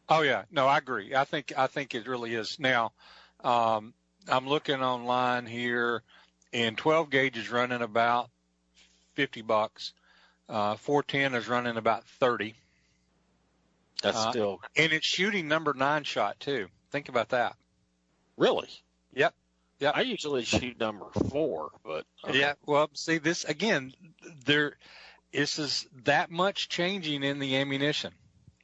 Oh 0.09 0.21
yeah, 0.21 0.43
no, 0.51 0.67
I 0.67 0.77
agree. 0.77 1.15
I 1.15 1.23
think 1.23 1.53
I 1.57 1.67
think 1.67 1.95
it 1.95 2.07
really 2.07 2.35
is. 2.35 2.59
Now, 2.59 2.91
um, 3.43 3.93
I'm 4.27 4.47
looking 4.47 4.81
online 4.81 5.45
here, 5.45 6.03
and 6.53 6.77
12 6.77 7.09
gauge 7.09 7.37
is 7.37 7.49
running 7.49 7.81
about 7.81 8.29
50 9.13 9.41
bucks. 9.41 9.93
Uh, 10.47 10.75
410 10.75 11.33
is 11.39 11.47
running 11.47 11.77
about 11.77 12.05
30, 12.19 12.53
That's 14.03 14.17
Uh, 14.17 14.31
still 14.31 14.61
and 14.75 14.93
it's 14.93 15.07
shooting 15.07 15.47
number 15.47 15.73
nine 15.73 16.03
shot 16.03 16.39
too. 16.39 16.67
Think 16.91 17.09
about 17.09 17.29
that. 17.29 17.55
really. 18.37 18.69
Yep. 19.13 19.33
Yeah, 19.79 19.91
I 19.93 20.01
usually 20.01 20.43
shoot 20.43 20.79
number 20.79 21.07
four, 21.29 21.71
but 21.83 22.05
uh, 22.23 22.31
Yeah. 22.33 22.53
Well, 22.65 22.89
see 22.93 23.17
this 23.17 23.43
again. 23.45 23.93
There, 24.45 24.77
this 25.31 25.57
is 25.59 25.87
that 26.03 26.29
much 26.31 26.69
changing 26.69 27.23
in 27.23 27.39
the 27.39 27.57
ammunition. 27.57 28.13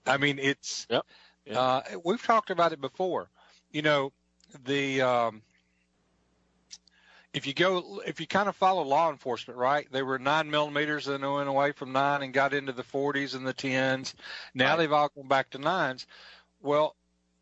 I 0.06 0.18
mean, 0.18 0.40
it's. 0.40 0.88
Yep. 0.90 1.06
Yep. 1.46 1.58
Uh, 1.58 1.82
we've 2.06 2.22
talked 2.24 2.50
about 2.50 2.72
it 2.72 2.80
before. 2.80 3.30
You 3.72 3.82
know, 3.82 4.14
the 4.66 5.02
um, 5.02 5.42
if 7.34 7.48
you 7.48 7.54
go, 7.54 8.02
if 8.06 8.20
you 8.20 8.28
kind 8.28 8.50
of 8.50 8.56
follow 8.56 8.84
law 8.84 9.10
enforcement, 9.10 9.58
right? 9.60 9.88
They 9.92 10.04
were 10.04 10.20
nine 10.20 10.50
millimeters 10.52 11.08
and 11.08 11.24
went 11.34 11.50
away 11.50 11.72
from 11.72 11.92
nine 11.94 12.24
and 12.24 12.34
got 12.34 12.54
into 12.54 12.74
the 12.74 12.84
40s 12.84 13.36
and 13.36 13.46
the 13.48 13.54
10s. 13.54 14.14
Now 14.54 14.76
Right. 14.76 14.78
they've 14.78 14.92
all 14.92 15.10
gone 15.16 15.28
back 15.28 15.50
to 15.52 15.58
nines. 15.60 16.08
Well, 16.62 16.96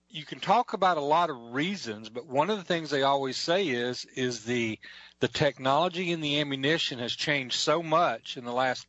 you 0.09 0.25
can 0.25 0.39
talk 0.39 0.73
about 0.73 0.97
a 0.97 1.01
lot 1.01 1.29
of 1.29 1.37
reasons, 1.53 2.09
but 2.09 2.25
one 2.25 2.49
of 2.49 2.57
the 2.57 2.63
things 2.63 2.89
they 2.89 3.03
always 3.03 3.37
say 3.37 3.67
is 3.67 4.05
is 4.15 4.43
the 4.45 4.79
the 5.19 5.27
technology 5.27 6.11
in 6.11 6.21
the 6.21 6.39
ammunition 6.39 6.99
has 6.99 7.13
changed 7.13 7.55
so 7.55 7.81
much 7.83 8.37
in 8.37 8.45
the 8.45 8.53
last 8.53 8.87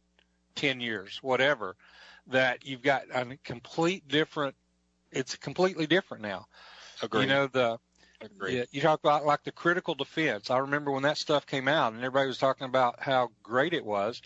10 0.54 0.80
years, 0.80 1.18
whatever, 1.22 1.76
that 2.26 2.64
you've 2.66 2.82
got 2.82 3.04
a 3.12 3.36
complete 3.44 4.06
different 4.08 4.54
it's 5.10 5.36
completely 5.36 5.86
different 5.86 6.22
now. 6.22 6.46
agree. 7.02 7.20
You 7.20 7.26
know 7.26 7.46
the 7.46 7.78
agree. 8.20 8.56
yeah, 8.56 8.64
you 8.70 8.80
talk 8.80 9.00
about 9.00 9.24
like 9.24 9.44
the 9.44 9.52
critical 9.52 9.94
defense. 9.94 10.50
I 10.50 10.58
remember 10.58 10.90
when 10.90 11.02
that 11.04 11.18
stuff 11.18 11.46
came 11.46 11.68
out 11.68 11.92
and 11.92 12.02
everybody 12.02 12.28
was 12.28 12.38
talking 12.38 12.66
about 12.66 13.00
how 13.00 13.30
great 13.42 13.72
it 13.72 13.84
was 13.84 14.20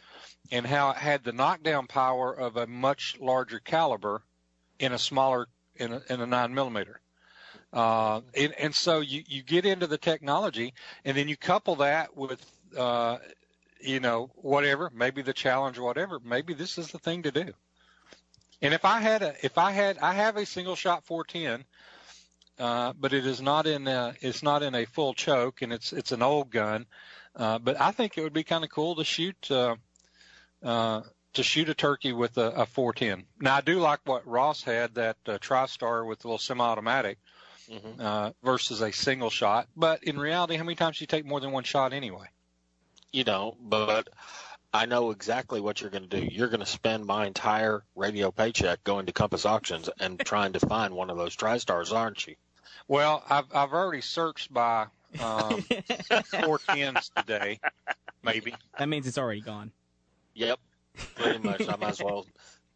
and 0.51 0.67
how 0.67 0.91
it 0.91 0.97
had 0.97 1.25
the 1.25 1.33
knockdown 1.33 1.87
power 1.87 2.33
of 2.33 2.57
a 2.57 2.67
much 2.67 3.17
larger 3.21 3.61
caliber 3.61 4.23
in 4.79 4.93
a 4.93 4.99
smaller 4.99 5.49
in 5.77 5.93
a, 5.93 6.03
in 6.09 6.21
a 6.21 6.27
nine 6.27 6.55
millimeter. 6.55 7.01
Uh, 7.73 8.21
and, 8.37 8.53
and 8.53 8.75
so 8.75 9.01
you, 9.01 9.25
you 9.27 9.43
get 9.43 9.67
into 9.67 9.87
the 9.89 9.99
technology 9.99 10.73
and 11.05 11.17
then 11.17 11.29
you 11.29 11.37
couple 11.37 11.75
that 11.77 12.17
with, 12.17 12.45
uh, 12.79 13.19
you 13.81 13.99
know, 13.99 14.31
whatever, 14.37 14.91
maybe 14.95 15.23
the 15.23 15.33
challenge 15.33 15.77
or 15.77 15.83
whatever, 15.83 16.21
maybe 16.25 16.55
this 16.55 16.79
is 16.79 16.89
the 16.89 16.99
thing 16.99 17.23
to 17.25 17.33
do. 17.33 17.53
And 18.63 18.73
if 18.73 18.85
I 18.85 19.01
had 19.01 19.23
a, 19.23 19.35
if 19.43 19.59
I 19.59 19.73
had, 19.73 19.99
I 19.99 20.15
have 20.15 20.37
a 20.37 20.47
single 20.47 20.77
shot 20.77 21.05
410, 21.05 21.65
uh, 22.59 22.93
but 22.99 23.13
it 23.13 23.27
is 23.27 23.41
not 23.41 23.67
in 23.67 23.87
a, 23.89 24.15
it's 24.21 24.43
not 24.43 24.63
in 24.63 24.75
a 24.75 24.85
full 24.85 25.15
choke 25.15 25.63
and 25.63 25.73
it's, 25.73 25.93
it's 25.93 26.13
an 26.13 26.23
old 26.23 26.51
gun. 26.51 26.87
Uh, 27.37 27.59
but 27.59 27.81
I 27.81 27.91
think 27.91 28.17
it 28.17 28.23
would 28.23 28.33
be 28.33 28.45
kind 28.45 28.65
of 28.65 28.71
cool 28.71 28.95
to 28.97 29.05
shoot, 29.05 29.51
uh, 29.51 29.77
uh, 30.63 31.03
to 31.33 31.43
shoot 31.43 31.69
a 31.69 31.75
turkey 31.75 32.13
with 32.13 32.39
a, 32.39 32.51
a 32.51 32.67
410. 32.67 33.27
Now 33.41 33.57
I 33.57 33.61
do 33.61 33.81
like 33.81 34.01
what 34.05 34.27
Ross 34.27 34.63
had 34.63 34.95
that 34.95 35.17
uh, 35.27 35.39
TriStar 35.39 36.07
with 36.07 36.21
the 36.21 36.29
little 36.29 36.39
semi-automatic 36.39 37.19
Mhm. 37.71 37.99
uh, 37.99 38.33
versus 38.43 38.83
a 38.83 38.93
single 38.93 39.31
shot. 39.31 39.69
But 39.75 40.05
in 40.05 40.19
reality, 40.19 40.57
how 40.57 40.65
many 40.65 40.75
times 40.77 40.99
do 40.99 41.03
you 41.03 41.07
take 41.07 41.25
more 41.25 41.41
than 41.41 41.51
one 41.51 41.65
shot 41.65 41.95
anyway? 41.95 42.27
You 43.11 43.25
know, 43.25 43.57
but 43.59 44.09
I 44.75 44.85
know 44.85 45.13
exactly 45.13 45.63
what 45.63 45.81
you're 45.81 45.89
going 45.91 46.07
to 46.07 46.21
do. 46.21 46.27
You're 46.31 46.49
going 46.49 46.61
to 46.61 46.67
spend 46.67 47.07
my 47.07 47.27
entire 47.27 47.83
radio 47.95 48.31
paycheck 48.31 48.85
going 48.85 49.07
to 49.07 49.13
Compass 49.13 49.47
Auctions 49.47 49.89
and 49.99 50.21
trying 50.21 50.53
to 50.53 50.61
find 50.61 50.93
one 50.93 51.09
of 51.09 51.17
those 51.17 51.35
TriStars, 51.37 51.91
aren't 51.91 52.27
you? 52.27 52.35
Well, 52.89 53.23
I've 53.29 53.45
I've 53.55 53.73
already 53.73 54.01
searched 54.03 54.53
by 54.53 54.83
um, 55.21 55.63
410s 55.63 57.11
today, 57.15 57.61
maybe. 58.23 58.55
that 58.79 58.89
means 58.89 59.07
it's 59.07 59.19
already 59.19 59.41
gone. 59.41 59.71
Yep, 60.35 60.59
pretty 61.17 61.39
much. 61.39 61.69
I 61.69 61.77
might 61.77 61.91
as 61.91 62.03
well 62.03 62.27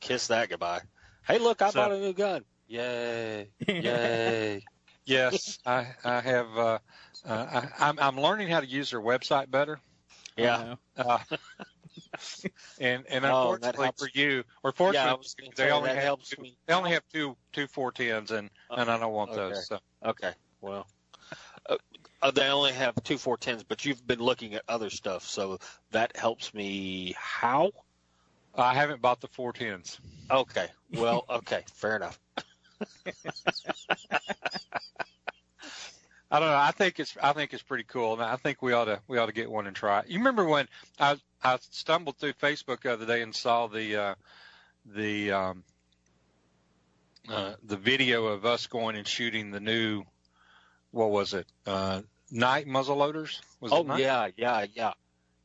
kiss 0.00 0.28
that 0.28 0.48
goodbye. 0.48 0.80
Hey, 1.26 1.38
look, 1.38 1.60
I 1.62 1.70
So- 1.70 1.80
bought 1.80 1.92
a 1.92 1.98
new 1.98 2.12
gun. 2.12 2.44
Yay! 2.68 3.48
Yay! 3.66 4.64
Yes, 5.04 5.58
I 5.64 5.86
I 6.04 6.20
have. 6.20 6.46
Uh, 6.58 6.78
uh, 7.26 7.62
I, 7.78 7.88
I'm 7.88 7.98
I'm 7.98 8.20
learning 8.20 8.48
how 8.48 8.60
to 8.60 8.66
use 8.66 8.90
their 8.90 9.00
website 9.00 9.50
better. 9.50 9.80
Yeah. 10.36 10.74
Uh, 10.98 11.18
and 12.78 13.06
and 13.06 13.24
Oh, 13.24 13.56
unfortunately 13.56 13.90
for 13.96 14.08
you, 14.14 14.44
or 14.62 14.72
fortunately, 14.72 14.94
Yeah, 14.94 15.52
they 15.56 15.70
only 15.70 15.90
have 15.90 16.02
helps 16.02 16.30
two, 16.30 16.36
me. 16.42 16.58
they 16.66 16.74
only 16.74 16.90
have 16.92 17.02
two 17.12 17.36
two 17.52 17.66
four 17.66 17.92
tens, 17.92 18.28
two 18.28 18.34
410s, 18.34 18.38
and 18.38 18.50
and 18.76 18.90
I 18.90 18.98
don't 18.98 19.12
want 19.12 19.30
Okay. 19.30 19.40
those. 19.54 19.66
So 19.66 19.78
Okay. 20.04 20.34
Well, 20.60 20.86
uh, 21.68 21.76
uh, 22.22 22.30
they 22.30 22.48
only 22.48 22.72
have 22.72 22.94
two 23.04 23.16
410s, 23.16 23.64
but 23.68 23.84
you've 23.84 24.06
been 24.06 24.20
looking 24.20 24.54
at 24.54 24.64
other 24.68 24.90
stuff, 24.90 25.24
so 25.24 25.58
that 25.90 26.16
helps 26.16 26.54
me. 26.54 27.14
How? 27.16 27.72
I 28.54 28.74
haven't 28.74 29.00
bought 29.02 29.20
the 29.20 29.28
410s. 29.28 30.00
Okay. 30.30 30.68
Well, 30.90 31.24
okay. 31.28 31.64
Fair 31.74 31.96
enough. 31.96 32.18
I 36.30 36.40
don't 36.40 36.48
know. 36.48 36.56
I 36.56 36.72
think 36.72 37.00
it's 37.00 37.16
I 37.22 37.32
think 37.32 37.54
it's 37.54 37.62
pretty 37.62 37.84
cool, 37.84 38.12
and 38.14 38.22
I 38.22 38.36
think 38.36 38.60
we 38.60 38.72
ought 38.72 38.84
to 38.84 39.00
we 39.08 39.18
ought 39.18 39.26
to 39.26 39.32
get 39.32 39.50
one 39.50 39.66
and 39.66 39.74
try 39.74 40.00
it. 40.00 40.08
You 40.08 40.18
remember 40.18 40.44
when 40.44 40.68
I 41.00 41.16
I 41.42 41.58
stumbled 41.70 42.16
through 42.18 42.34
Facebook 42.34 42.82
the 42.82 42.92
other 42.92 43.06
day 43.06 43.22
and 43.22 43.34
saw 43.34 43.66
the 43.66 43.96
uh, 43.96 44.14
the 44.84 45.32
um, 45.32 45.64
uh, 47.30 47.54
the 47.62 47.76
video 47.76 48.26
of 48.26 48.44
us 48.44 48.66
going 48.66 48.96
and 48.96 49.06
shooting 49.06 49.50
the 49.50 49.60
new 49.60 50.04
what 50.90 51.10
was 51.10 51.34
it 51.34 51.46
uh, 51.66 52.02
Knight 52.30 52.66
muzzleloaders? 52.66 53.40
Was 53.60 53.72
oh 53.72 53.80
it 53.80 53.86
night? 53.86 54.00
yeah, 54.00 54.28
yeah, 54.36 54.66
yeah, 54.74 54.92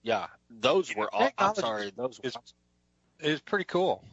yeah. 0.01 0.27
Those 0.49 0.93
were. 0.95 1.09
All, 1.13 1.29
I'm 1.38 1.55
sorry. 1.55 1.91
Those 1.95 2.19
were. 2.21 2.27
is- 2.27 2.38
It's 3.19 3.41
pretty 3.41 3.65
cool. 3.65 4.03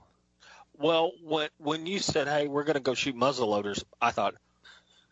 Well, 0.78 1.12
when 1.22 1.48
when 1.58 1.86
you 1.86 1.98
said, 1.98 2.28
"Hey, 2.28 2.46
we're 2.46 2.64
going 2.64 2.74
to 2.74 2.80
go 2.80 2.94
shoot 2.94 3.16
muzzleloaders," 3.16 3.82
I 4.00 4.12
thought, 4.12 4.34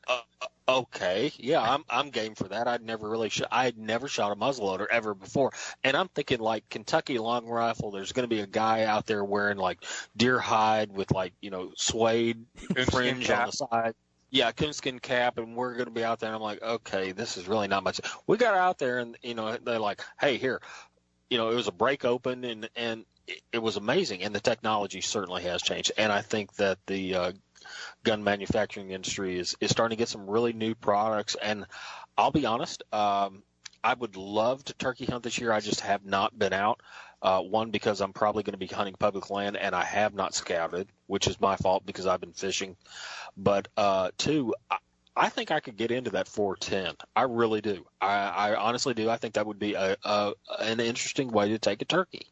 uh, 0.08 0.46
"Okay, 0.68 1.32
yeah, 1.38 1.60
I'm 1.60 1.84
I'm 1.88 2.10
game 2.10 2.34
for 2.34 2.48
that." 2.48 2.66
I'd 2.66 2.82
never 2.82 3.08
really 3.08 3.28
shot. 3.28 3.48
I 3.50 3.64
had 3.64 3.78
never 3.78 4.08
shot 4.08 4.32
a 4.32 4.36
muzzleloader 4.36 4.86
ever 4.90 5.14
before, 5.14 5.52
and 5.84 5.96
I'm 5.96 6.08
thinking 6.08 6.40
like 6.40 6.68
Kentucky 6.68 7.18
long 7.18 7.46
rifle. 7.46 7.90
There's 7.90 8.12
going 8.12 8.28
to 8.28 8.34
be 8.34 8.40
a 8.40 8.46
guy 8.46 8.84
out 8.84 9.06
there 9.06 9.24
wearing 9.24 9.58
like 9.58 9.84
deer 10.16 10.38
hide 10.38 10.92
with 10.92 11.10
like 11.10 11.32
you 11.40 11.50
know 11.50 11.72
suede 11.76 12.44
fringe 12.90 13.30
on 13.30 13.46
the 13.46 13.52
side. 13.52 13.94
Yeah, 14.30 14.52
coonskin 14.52 14.98
cap, 14.98 15.38
and 15.38 15.56
we're 15.56 15.72
going 15.72 15.86
to 15.86 15.90
be 15.90 16.04
out 16.04 16.20
there. 16.20 16.28
And 16.28 16.36
I'm 16.36 16.42
like, 16.42 16.62
okay, 16.62 17.12
this 17.12 17.38
is 17.38 17.48
really 17.48 17.66
not 17.66 17.82
much. 17.82 18.00
We 18.26 18.36
got 18.36 18.54
out 18.54 18.78
there, 18.78 18.98
and 18.98 19.16
you 19.22 19.34
know, 19.34 19.56
they're 19.56 19.78
like, 19.78 20.02
hey, 20.20 20.36
here, 20.36 20.60
you 21.30 21.38
know, 21.38 21.50
it 21.50 21.54
was 21.54 21.66
a 21.66 21.72
break 21.72 22.04
open, 22.04 22.44
and 22.44 22.68
and 22.76 23.06
it, 23.28 23.42
it 23.52 23.58
was 23.58 23.76
amazing. 23.76 24.22
And 24.22 24.34
the 24.34 24.40
technology 24.40 25.00
certainly 25.00 25.42
has 25.44 25.62
changed. 25.62 25.92
And 25.96 26.10
I 26.10 26.22
think 26.22 26.54
that 26.54 26.78
the 26.86 27.14
uh, 27.14 27.32
gun 28.04 28.24
manufacturing 28.24 28.90
industry 28.90 29.38
is 29.38 29.56
is 29.60 29.70
starting 29.70 29.96
to 29.96 30.00
get 30.00 30.08
some 30.08 30.28
really 30.28 30.52
new 30.52 30.74
products. 30.74 31.36
And 31.40 31.66
I'll 32.16 32.30
be 32.30 32.46
honest, 32.46 32.82
um, 32.92 33.42
I 33.82 33.94
would 33.94 34.16
love 34.16 34.64
to 34.64 34.74
turkey 34.74 35.04
hunt 35.06 35.22
this 35.22 35.38
year. 35.38 35.52
I 35.52 35.60
just 35.60 35.80
have 35.80 36.04
not 36.04 36.38
been 36.38 36.52
out. 36.52 36.80
Uh, 37.20 37.40
one 37.40 37.72
because 37.72 38.00
I'm 38.00 38.12
probably 38.12 38.44
going 38.44 38.52
to 38.52 38.58
be 38.58 38.68
hunting 38.68 38.94
public 38.94 39.28
land 39.28 39.56
and 39.56 39.74
I 39.74 39.82
have 39.82 40.14
not 40.14 40.36
scouted, 40.36 40.88
which 41.08 41.26
is 41.26 41.40
my 41.40 41.56
fault 41.56 41.84
because 41.84 42.06
I've 42.06 42.20
been 42.20 42.32
fishing. 42.32 42.76
But 43.36 43.66
uh, 43.76 44.12
two, 44.16 44.54
I, 44.70 44.76
I 45.16 45.28
think 45.28 45.50
I 45.50 45.58
could 45.58 45.76
get 45.76 45.90
into 45.90 46.10
that 46.10 46.28
410. 46.28 46.94
I 47.16 47.22
really 47.22 47.60
do. 47.60 47.84
I, 48.00 48.28
I 48.28 48.54
honestly 48.54 48.94
do. 48.94 49.10
I 49.10 49.16
think 49.16 49.34
that 49.34 49.46
would 49.46 49.58
be 49.58 49.74
a, 49.74 49.96
a 50.04 50.32
an 50.60 50.78
interesting 50.78 51.32
way 51.32 51.48
to 51.48 51.58
take 51.58 51.82
a 51.82 51.84
turkey. 51.84 52.28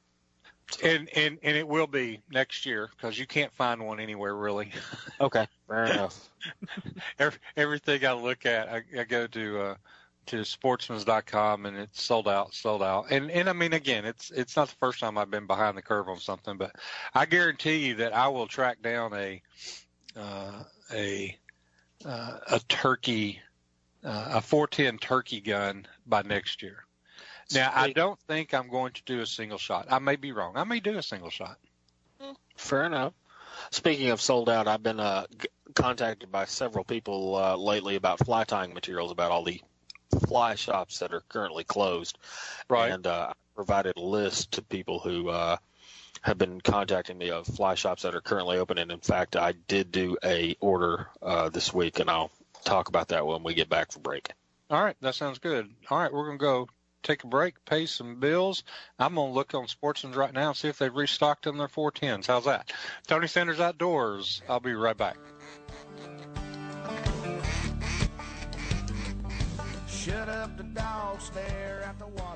And 0.82 1.08
and 1.16 1.38
and 1.42 1.56
it 1.56 1.66
will 1.66 1.86
be 1.86 2.20
next 2.30 2.66
year 2.66 2.90
because 2.96 3.18
you 3.18 3.26
can't 3.26 3.52
find 3.54 3.84
one 3.84 4.00
anywhere 4.00 4.34
really. 4.34 4.72
Okay, 5.18 5.46
fair 5.66 5.86
enough. 5.86 6.28
Every, 7.18 7.38
everything 7.56 8.04
I 8.04 8.12
look 8.12 8.44
at, 8.44 8.68
I, 8.68 8.82
I 8.98 9.04
go 9.04 9.26
to 9.28 9.60
uh, 9.60 9.74
to 10.26 10.36
sportsmans.com 10.42 11.66
and 11.66 11.76
it's 11.76 12.02
sold 12.02 12.28
out, 12.28 12.52
sold 12.52 12.82
out. 12.82 13.06
And 13.10 13.30
and 13.30 13.48
I 13.48 13.52
mean 13.52 13.72
again, 13.72 14.04
it's 14.04 14.30
it's 14.30 14.56
not 14.56 14.68
the 14.68 14.74
first 14.74 15.00
time 15.00 15.16
I've 15.16 15.30
been 15.30 15.46
behind 15.46 15.76
the 15.76 15.82
curve 15.82 16.08
on 16.08 16.18
something, 16.18 16.58
but 16.58 16.72
I 17.14 17.24
guarantee 17.24 17.86
you 17.86 17.94
that 17.96 18.12
I 18.12 18.28
will 18.28 18.46
track 18.46 18.82
down 18.82 19.14
a 19.14 19.40
uh, 20.16 20.64
a 20.92 21.38
uh, 22.04 22.38
a 22.50 22.60
turkey 22.68 23.40
uh, 24.04 24.32
a 24.34 24.40
410 24.40 24.98
turkey 24.98 25.40
gun 25.40 25.86
by 26.06 26.22
next 26.22 26.62
year. 26.62 26.85
Now 27.54 27.72
I 27.74 27.92
don't 27.92 28.18
think 28.20 28.54
I'm 28.54 28.68
going 28.68 28.92
to 28.92 29.02
do 29.04 29.20
a 29.20 29.26
single 29.26 29.58
shot. 29.58 29.86
I 29.90 29.98
may 29.98 30.16
be 30.16 30.32
wrong. 30.32 30.56
I 30.56 30.64
may 30.64 30.80
do 30.80 30.98
a 30.98 31.02
single 31.02 31.30
shot. 31.30 31.58
Fair 32.56 32.84
enough. 32.84 33.12
Speaking 33.70 34.10
of 34.10 34.20
sold 34.20 34.48
out, 34.48 34.68
I've 34.68 34.82
been 34.82 35.00
uh, 35.00 35.26
g- 35.38 35.48
contacted 35.74 36.30
by 36.30 36.44
several 36.44 36.84
people 36.84 37.36
uh, 37.36 37.56
lately 37.56 37.96
about 37.96 38.24
fly 38.24 38.44
tying 38.44 38.74
materials, 38.74 39.10
about 39.10 39.30
all 39.30 39.44
the 39.44 39.60
fly 40.26 40.54
shops 40.54 40.98
that 41.00 41.12
are 41.12 41.22
currently 41.28 41.64
closed. 41.64 42.18
Right. 42.68 42.90
And 42.90 43.06
uh, 43.06 43.28
I 43.30 43.32
provided 43.54 43.96
a 43.96 44.00
list 44.00 44.52
to 44.52 44.62
people 44.62 44.98
who 44.98 45.28
uh, 45.28 45.56
have 46.22 46.38
been 46.38 46.60
contacting 46.60 47.18
me 47.18 47.30
of 47.30 47.46
fly 47.46 47.74
shops 47.74 48.02
that 48.02 48.14
are 48.14 48.20
currently 48.20 48.58
open. 48.58 48.78
And 48.78 48.90
in 48.90 49.00
fact, 49.00 49.36
I 49.36 49.52
did 49.52 49.92
do 49.92 50.16
a 50.24 50.56
order 50.60 51.08
uh, 51.22 51.48
this 51.48 51.72
week, 51.72 51.98
and 51.98 52.10
I'll 52.10 52.30
talk 52.64 52.88
about 52.88 53.08
that 53.08 53.26
when 53.26 53.42
we 53.42 53.54
get 53.54 53.68
back 53.68 53.92
from 53.92 54.02
break. 54.02 54.30
All 54.70 54.82
right, 54.82 54.96
that 55.00 55.14
sounds 55.14 55.38
good. 55.38 55.70
All 55.90 55.98
right, 55.98 56.12
we're 56.12 56.26
going 56.26 56.38
to 56.38 56.42
go 56.42 56.68
take 57.02 57.24
a 57.24 57.26
break, 57.26 57.64
pay 57.64 57.86
some 57.86 58.20
bills. 58.20 58.64
I'm 58.98 59.14
going 59.14 59.28
to 59.28 59.34
look 59.34 59.54
on 59.54 59.68
Sportsman's 59.68 60.16
right 60.16 60.32
now 60.32 60.48
and 60.48 60.56
see 60.56 60.68
if 60.68 60.78
they've 60.78 60.94
restocked 60.94 61.46
on 61.46 61.56
their 61.56 61.68
410s. 61.68 62.26
How's 62.26 62.44
that? 62.44 62.72
Tony 63.06 63.26
Sanders 63.26 63.60
Outdoors. 63.60 64.42
I'll 64.48 64.60
be 64.60 64.74
right 64.74 64.96
back. 64.96 65.16
Shut 69.88 70.28
up 70.28 70.56
the 70.56 70.62
dog, 70.62 71.20
stare 71.20 71.82
at 71.84 71.98
the 71.98 72.06
water. 72.06 72.35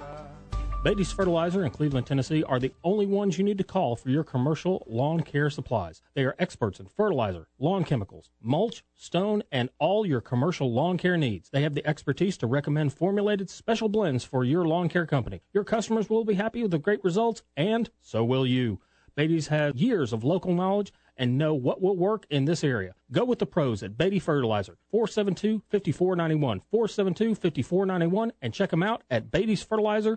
Beatty's 0.82 1.12
Fertilizer 1.12 1.62
in 1.62 1.70
Cleveland, 1.70 2.06
Tennessee 2.06 2.42
are 2.42 2.58
the 2.58 2.72
only 2.82 3.04
ones 3.04 3.36
you 3.36 3.44
need 3.44 3.58
to 3.58 3.64
call 3.64 3.96
for 3.96 4.08
your 4.08 4.24
commercial 4.24 4.82
lawn 4.88 5.20
care 5.20 5.50
supplies. 5.50 6.00
They 6.14 6.24
are 6.24 6.34
experts 6.38 6.80
in 6.80 6.86
fertilizer, 6.86 7.48
lawn 7.58 7.84
chemicals, 7.84 8.30
mulch, 8.40 8.82
stone, 8.96 9.42
and 9.52 9.68
all 9.78 10.06
your 10.06 10.22
commercial 10.22 10.72
lawn 10.72 10.96
care 10.96 11.18
needs. 11.18 11.50
They 11.50 11.60
have 11.64 11.74
the 11.74 11.86
expertise 11.86 12.38
to 12.38 12.46
recommend 12.46 12.94
formulated 12.94 13.50
special 13.50 13.90
blends 13.90 14.24
for 14.24 14.42
your 14.42 14.64
lawn 14.64 14.88
care 14.88 15.04
company. 15.04 15.42
Your 15.52 15.64
customers 15.64 16.08
will 16.08 16.24
be 16.24 16.32
happy 16.32 16.62
with 16.62 16.70
the 16.70 16.78
great 16.78 17.04
results, 17.04 17.42
and 17.58 17.90
so 18.00 18.24
will 18.24 18.46
you. 18.46 18.80
Beatty's 19.14 19.48
has 19.48 19.74
years 19.74 20.14
of 20.14 20.24
local 20.24 20.54
knowledge 20.54 20.94
and 21.14 21.36
know 21.36 21.52
what 21.52 21.82
will 21.82 21.96
work 21.96 22.24
in 22.30 22.46
this 22.46 22.64
area. 22.64 22.94
Go 23.12 23.26
with 23.26 23.38
the 23.38 23.44
pros 23.44 23.82
at 23.82 23.98
Beatty 23.98 24.18
Fertilizer, 24.18 24.78
472-5491, 24.94 26.62
472-5491, 26.72 28.30
and 28.40 28.54
check 28.54 28.70
them 28.70 28.82
out 28.82 29.02
at 29.10 29.30
beattysfertilizer.com. 29.30 30.16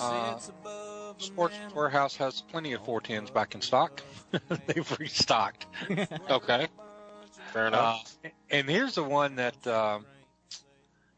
Uh, 0.00 0.38
Sports 1.18 1.56
Warehouse 1.74 2.14
has 2.16 2.42
plenty 2.42 2.72
of 2.72 2.82
410s 2.84 3.32
back 3.32 3.54
in 3.54 3.60
stock. 3.60 4.02
They've 4.66 4.98
restocked. 5.00 5.66
Okay. 6.30 6.68
Fair 7.52 7.66
enough. 7.68 8.16
Uh, 8.24 8.28
and 8.50 8.68
here's 8.68 8.94
the 8.94 9.04
one 9.04 9.36
that 9.36 9.66
um, 9.66 10.04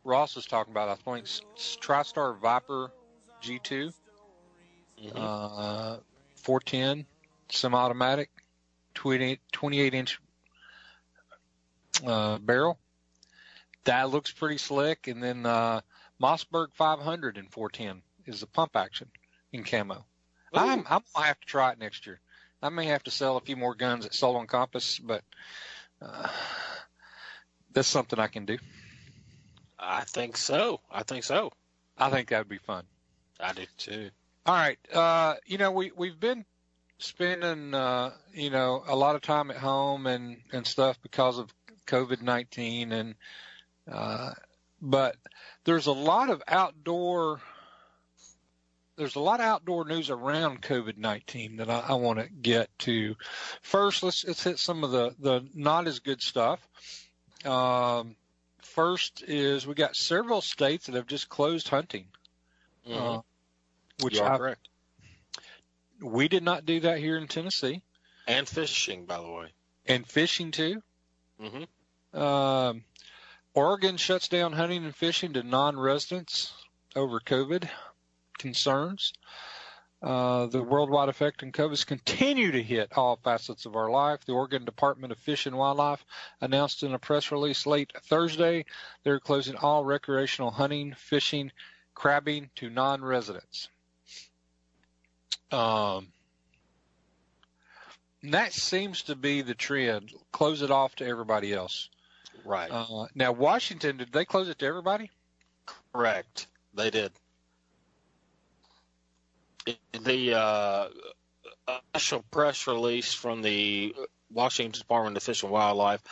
Ross 0.05 0.37
was 0.37 0.47
talking 0.47 0.73
about. 0.73 0.89
I 0.89 0.95
think 0.95 1.25
s- 1.27 1.41
s- 1.57 1.77
TriStar 1.81 2.39
Viper 2.39 2.91
G2, 3.45 3.93
uh, 5.15 5.97
410 6.37 7.07
semi-automatic, 7.51 8.31
28, 8.95 9.41
28 9.53 9.95
inch 9.95 10.19
uh, 12.07 12.39
barrel. 12.39 12.79
That 13.85 14.11
looks 14.11 14.33
pretty 14.33 14.59
slick. 14.59 15.09
And 15.09 15.23
then 15.23 15.47
uh, 15.47 15.81
Mossberg 16.21 16.69
500 16.75 17.39
in 17.39 17.47
410 17.47 18.03
is 18.27 18.41
the 18.41 18.47
pump 18.47 18.77
action 18.77 19.09
in 19.53 19.65
camo. 19.65 20.05
I'm, 20.53 20.85
I'm 20.89 21.03
gonna 21.15 21.27
have 21.27 21.41
to 21.41 21.47
try 21.47 21.73
it 21.73 21.79
next 21.79 22.07
year. 22.07 22.21
I 22.63 22.69
may 22.71 22.87
have 22.87 23.03
to 23.05 23.11
sell 23.11 23.37
a 23.37 23.41
few 23.41 23.57
more 23.57 23.75
guns 23.75 24.07
at 24.07 24.15
Sol 24.15 24.39
and 24.39 24.49
Compass, 24.49 24.99
but 24.99 25.23
uh, 26.01 26.29
that's 27.73 27.89
something 27.89 28.19
I 28.19 28.29
can 28.29 28.47
do. 28.47 28.59
I 29.79 30.05
think 30.05 30.37
so. 30.37 30.81
I 30.91 31.03
think 31.03 31.25
so. 31.25 31.53
I 31.99 32.09
think 32.11 32.29
that 32.29 32.39
would 32.39 32.49
be 32.49 32.59
fun. 32.59 32.85
I 33.41 33.53
do 33.53 33.65
too. 33.79 34.11
All 34.47 34.55
right. 34.55 34.79
Uh, 34.93 35.35
you 35.47 35.59
know, 35.59 35.71
we 35.71 35.91
we've 35.97 36.19
been 36.19 36.45
spending 36.99 37.75
uh, 37.75 38.13
you 38.33 38.51
know 38.51 38.83
a 38.87 38.97
lot 38.97 39.17
of 39.17 39.23
time 39.23 39.51
at 39.51 39.57
home 39.57 40.07
and 40.07 40.39
and 40.53 40.67
stuff 40.67 40.99
because 41.03 41.39
of 41.39 41.53
COVID 41.87 42.23
nineteen 42.23 42.93
and 42.93 43.15
uh, 43.91 44.33
but 44.81 45.17
there's 45.65 45.87
a 45.87 45.93
lot 45.93 46.31
of 46.31 46.43
outdoor 46.49 47.41
there's 48.97 49.17
a 49.17 49.21
lot 49.21 49.41
of 49.41 49.47
outdoor 49.47 49.85
news 49.85 50.11
around 50.11 50.63
COVID 50.63 50.97
nineteen 50.97 51.57
that 51.57 51.69
I, 51.69 51.81
I 51.89 51.95
want 51.95 52.21
to 52.21 52.29
get 52.29 52.69
to. 52.81 53.17
First, 53.63 54.03
let's 54.03 54.25
let's 54.25 54.45
hit 54.45 54.59
some 54.59 54.85
of 54.85 54.91
the 54.91 55.15
the 55.19 55.47
not 55.55 55.87
as 55.87 55.99
good 55.99 56.23
stuff. 56.23 56.61
Um, 57.45 58.17
first 58.63 59.23
is 59.27 59.67
we 59.67 59.75
got 59.75 59.97
several 59.97 60.41
states 60.41 60.87
that 60.87 60.95
have 60.95 61.07
just 61.07 61.29
closed 61.29 61.69
hunting. 61.69 62.07
Mhm. 62.87 63.19
Uh, 63.19 63.23
which 64.03 64.15
You 64.17 64.23
are 64.23 64.33
I, 64.35 64.39
correct. 64.39 64.69
we 66.01 66.29
did 66.29 66.43
not 66.43 66.67
do 66.67 66.81
that 66.81 66.99
here 66.99 67.17
in 67.17 67.29
Tennessee, 67.29 67.83
And 68.27 68.49
fishing, 68.49 69.07
by 69.07 69.19
the 69.21 69.31
way. 69.31 69.53
and 69.87 70.07
fishing 70.07 70.51
too. 70.51 70.83
Mm-hmm. 71.41 72.19
Um, 72.19 72.85
Oregon 73.55 73.97
shuts 73.97 74.29
down 74.29 74.53
hunting 74.53 74.85
and 74.85 74.95
fishing 74.95 75.33
to 75.35 75.43
non-residents 75.43 76.53
over 76.97 77.21
COVID 77.21 77.69
concerns. 78.39 79.13
Uh, 80.03 80.47
the 80.47 80.63
worldwide 80.63 81.09
effect 81.09 81.43
on 81.43 81.51
COVID 81.51 81.87
continue 81.87 82.53
to 82.53 82.63
hit 82.63 82.93
all 82.97 83.17
facets 83.17 83.65
of 83.65 83.75
our 83.75 83.91
life. 83.91 84.21
The 84.27 84.33
Oregon 84.35 84.65
Department 84.67 85.13
of 85.13 85.19
Fish 85.19 85.47
and 85.47 85.57
Wildlife 85.57 86.05
announced 86.43 86.83
in 86.83 86.93
a 86.93 86.99
press 86.99 87.33
release 87.33 87.65
late 87.65 87.91
Thursday 88.03 88.67
they're 89.03 89.21
closing 89.21 89.57
all 89.57 89.83
recreational 89.85 90.51
hunting, 90.51 90.93
fishing, 90.95 91.53
crabbing 91.95 92.51
to 92.57 92.71
non-residents. 92.71 93.69
Um, 95.51 96.09
that 98.25 98.53
seems 98.53 99.03
to 99.03 99.15
be 99.15 99.43
the 99.43 99.55
trend. 99.55 100.13
Close 100.33 100.63
it 100.63 100.71
off 100.71 100.97
to 100.97 101.07
everybody 101.07 101.53
else. 101.53 101.89
Right. 102.45 102.71
Uh, 102.71 103.07
now, 103.15 103.33
Washington, 103.33 103.99
did 103.99 104.13
they 104.13 104.25
close 104.25 104.49
it 104.49 104.59
to 104.59 104.67
everybody? 104.67 105.11
Correct. 105.93 106.47
They 106.75 106.91
did. 106.91 107.13
The 110.05 110.35
uh, 110.35 110.89
official 111.95 112.25
press 112.31 112.67
release 112.67 113.15
from 113.15 113.43
the 113.43 113.95
Washington 114.31 114.79
Department 114.79 115.17
of 115.17 115.23
Fish 115.23 115.43
and 115.43 115.53
Wildlife, 115.53 116.03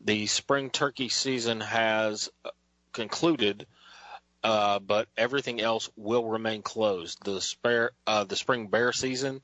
the 0.00 0.26
spring 0.26 0.70
turkey 0.70 1.08
season 1.08 1.60
has 1.60 2.28
concluded, 2.92 3.66
uh, 4.44 4.78
but 4.78 5.08
everything 5.16 5.60
else 5.60 5.90
will 5.96 6.24
remain 6.24 6.62
closed. 6.62 7.24
The 7.24 7.40
spare, 7.40 7.90
uh, 8.06 8.24
the 8.24 8.36
spring 8.36 8.68
bear 8.68 8.92
season 8.92 9.42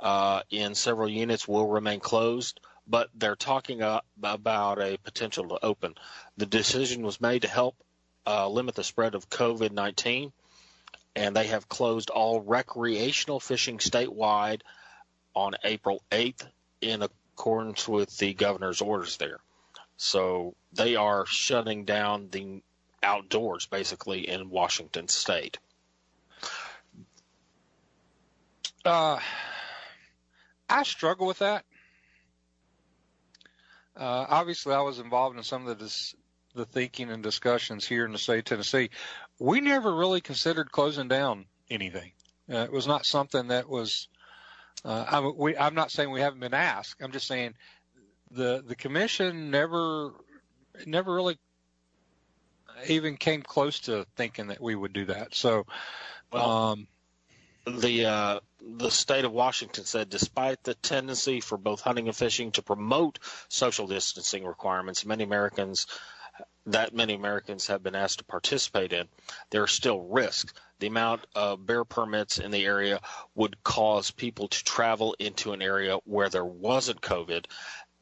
uh, 0.00 0.42
in 0.50 0.74
several 0.74 1.08
units 1.08 1.48
will 1.48 1.68
remain 1.68 2.00
closed, 2.00 2.60
but 2.86 3.08
they're 3.14 3.36
talking 3.36 3.80
about 3.82 4.80
a 4.80 4.98
potential 5.02 5.48
to 5.48 5.64
open. 5.64 5.94
The 6.36 6.46
decision 6.46 7.02
was 7.02 7.20
made 7.20 7.42
to 7.42 7.48
help 7.48 7.76
uh, 8.26 8.48
limit 8.48 8.74
the 8.74 8.84
spread 8.84 9.14
of 9.14 9.30
COVID 9.30 9.70
19, 9.72 10.32
and 11.14 11.34
they 11.34 11.46
have 11.46 11.68
closed 11.68 12.10
all 12.10 12.40
recreational 12.40 13.40
fishing 13.40 13.78
statewide 13.78 14.60
on 15.34 15.54
April 15.64 16.02
8th 16.10 16.46
in 16.80 17.02
accordance 17.02 17.88
with 17.88 18.16
the 18.18 18.34
governor's 18.34 18.80
orders 18.80 19.16
there. 19.16 19.38
So 19.96 20.54
they 20.72 20.96
are 20.96 21.24
shutting 21.26 21.84
down 21.84 22.28
the 22.30 22.62
outdoors 23.06 23.66
basically 23.66 24.28
in 24.28 24.50
Washington 24.50 25.08
state. 25.08 25.58
Uh, 28.84 29.18
I 30.68 30.82
struggle 30.82 31.26
with 31.26 31.38
that. 31.38 31.64
Uh, 33.96 34.26
obviously, 34.28 34.74
I 34.74 34.82
was 34.82 34.98
involved 34.98 35.38
in 35.38 35.42
some 35.42 35.62
of 35.66 35.68
the 35.68 35.84
dis- 35.84 36.14
the 36.54 36.66
thinking 36.66 37.10
and 37.10 37.22
discussions 37.22 37.86
here 37.86 38.04
in 38.04 38.12
the 38.12 38.18
state 38.18 38.38
of 38.40 38.44
Tennessee. 38.44 38.90
We 39.38 39.60
never 39.60 39.94
really 39.94 40.20
considered 40.20 40.70
closing 40.72 41.08
down 41.08 41.46
anything. 41.70 42.12
Uh, 42.50 42.58
it 42.58 42.72
was 42.72 42.86
not 42.86 43.06
something 43.06 43.48
that 43.48 43.68
was. 43.68 44.08
Uh, 44.84 45.04
I, 45.08 45.20
we, 45.20 45.56
I'm 45.56 45.74
not 45.74 45.90
saying 45.90 46.10
we 46.10 46.20
haven't 46.20 46.40
been 46.40 46.54
asked. 46.54 47.02
I'm 47.02 47.12
just 47.12 47.26
saying 47.26 47.54
the 48.30 48.62
the 48.66 48.76
commission 48.76 49.50
never 49.50 50.12
never 50.84 51.14
really 51.14 51.38
even 52.88 53.16
came 53.16 53.42
close 53.42 53.80
to 53.80 54.06
thinking 54.16 54.48
that 54.48 54.60
we 54.60 54.74
would 54.74 54.92
do 54.92 55.06
that. 55.06 55.34
So, 55.34 55.66
Well, 56.32 56.50
um, 56.50 56.86
the 57.66 58.06
uh, 58.06 58.40
the 58.60 58.90
state 58.90 59.24
of 59.24 59.32
Washington 59.32 59.84
said, 59.84 60.08
despite 60.08 60.62
the 60.62 60.74
tendency 60.74 61.40
for 61.40 61.58
both 61.58 61.80
hunting 61.80 62.08
and 62.08 62.16
fishing 62.16 62.52
to 62.52 62.62
promote 62.62 63.18
social 63.48 63.86
distancing 63.86 64.44
requirements, 64.44 65.04
many 65.04 65.24
Americans 65.24 65.86
that 66.66 66.94
many 66.94 67.14
Americans 67.14 67.68
have 67.68 67.82
been 67.82 67.94
asked 67.94 68.18
to 68.18 68.24
participate 68.24 68.92
in, 68.92 69.06
there 69.50 69.62
are 69.62 69.68
still 69.68 70.00
risks. 70.00 70.52
The 70.78 70.88
amount 70.88 71.26
of 71.34 71.64
bear 71.64 71.84
permits 71.84 72.38
in 72.38 72.50
the 72.50 72.64
area 72.64 73.00
would 73.34 73.62
cause 73.62 74.10
people 74.10 74.48
to 74.48 74.64
travel 74.64 75.14
into 75.18 75.52
an 75.52 75.62
area 75.62 75.98
where 76.04 76.28
there 76.28 76.44
wasn't 76.44 77.00
COVID. 77.00 77.46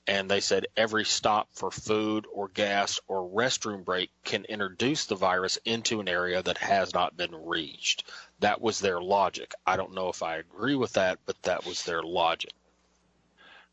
And 0.06 0.31
they 0.31 0.40
said 0.40 0.66
every 0.76 1.05
stop 1.05 1.48
for 1.52 1.70
food 1.70 2.26
or 2.32 2.48
gas 2.48 3.01
or 3.06 3.28
restroom 3.31 3.85
break 3.85 4.10
can 4.22 4.44
introduce 4.44 5.06
the 5.06 5.14
virus 5.16 5.59
into 5.64 6.01
an 6.01 6.09
area 6.09 6.43
that 6.43 6.59
has 6.59 6.93
not 6.93 7.16
been 7.16 7.35
reached. 7.35 8.05
That 8.40 8.60
was 8.60 8.81
their 8.81 9.01
logic. 9.01 9.55
I 9.66 9.76
don't 9.76 9.94
know 9.94 10.09
if 10.10 10.22
I 10.22 10.36
agree 10.36 10.74
with 10.74 10.93
that, 10.94 11.20
but 11.24 11.40
that 11.43 11.64
was 11.64 11.85
their 11.85 12.02
logic. 12.02 12.52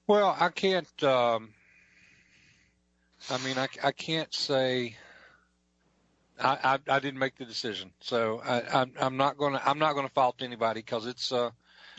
Well, 0.08 0.36
I 0.40 0.49
can't. 0.49 1.03
Um, 1.03 1.53
I 3.30 3.38
mean, 3.40 3.58
I, 3.58 3.68
I 3.84 3.91
can't 3.91 4.34
say. 4.34 4.95
I, 6.40 6.58
I, 6.88 6.95
I 6.95 6.99
didn't 6.99 7.20
make 7.20 7.38
the 7.38 7.45
decision, 7.45 7.91
so 7.99 8.41
I, 8.44 8.82
I'm, 8.82 8.91
I'm 8.99 9.18
not 9.18 9.38
going 9.38 9.53
to 9.53 9.70
I'm 9.70 9.80
not 9.80 9.94
going 9.94 10.08
to 10.08 10.14
fault 10.14 10.41
anybody 10.41 10.80
because 10.82 11.06
it's 11.06 11.32
uh 11.32 11.52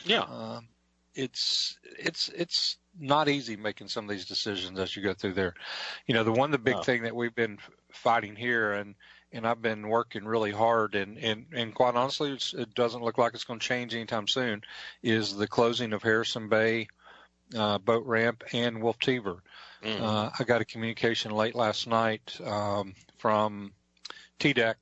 Yeah. 0.05 0.23
um, 0.23 0.67
it's 1.15 1.77
it's 1.97 2.29
it's 2.29 2.77
not 2.99 3.29
easy 3.29 3.55
making 3.55 3.87
some 3.87 4.05
of 4.05 4.09
these 4.09 4.25
decisions 4.25 4.79
as 4.79 4.95
you 4.95 5.01
go 5.03 5.13
through 5.13 5.33
there. 5.33 5.53
You 6.07 6.13
know, 6.13 6.23
the 6.23 6.31
one 6.31 6.51
the 6.51 6.57
big 6.57 6.83
thing 6.83 7.03
that 7.03 7.15
we've 7.15 7.35
been 7.35 7.59
fighting 7.91 8.35
here 8.35 8.73
and 8.73 8.95
and 9.31 9.47
I've 9.47 9.61
been 9.61 9.87
working 9.87 10.25
really 10.25 10.51
hard 10.51 10.95
and 10.95 11.17
and 11.17 11.45
and 11.53 11.73
quite 11.73 11.95
honestly, 11.95 12.31
it's, 12.31 12.53
it 12.53 12.73
doesn't 12.73 13.03
look 13.03 13.17
like 13.17 13.33
it's 13.33 13.45
going 13.45 13.59
to 13.59 13.67
change 13.67 13.95
anytime 13.95 14.27
soon. 14.27 14.61
Is 15.01 15.35
the 15.35 15.47
closing 15.47 15.93
of 15.93 16.03
Harrison 16.03 16.49
Bay 16.49 16.87
uh, 17.55 17.77
boat 17.77 18.05
ramp 18.05 18.43
and 18.53 18.77
Wolftever. 18.77 19.39
Mhm. 19.83 20.01
Uh, 20.01 20.29
I 20.37 20.43
got 20.43 20.61
a 20.61 20.65
communication 20.65 21.31
late 21.31 21.55
last 21.55 21.87
night 21.87 22.39
um, 22.43 22.95
from 23.17 23.73
TDEC 24.39 24.75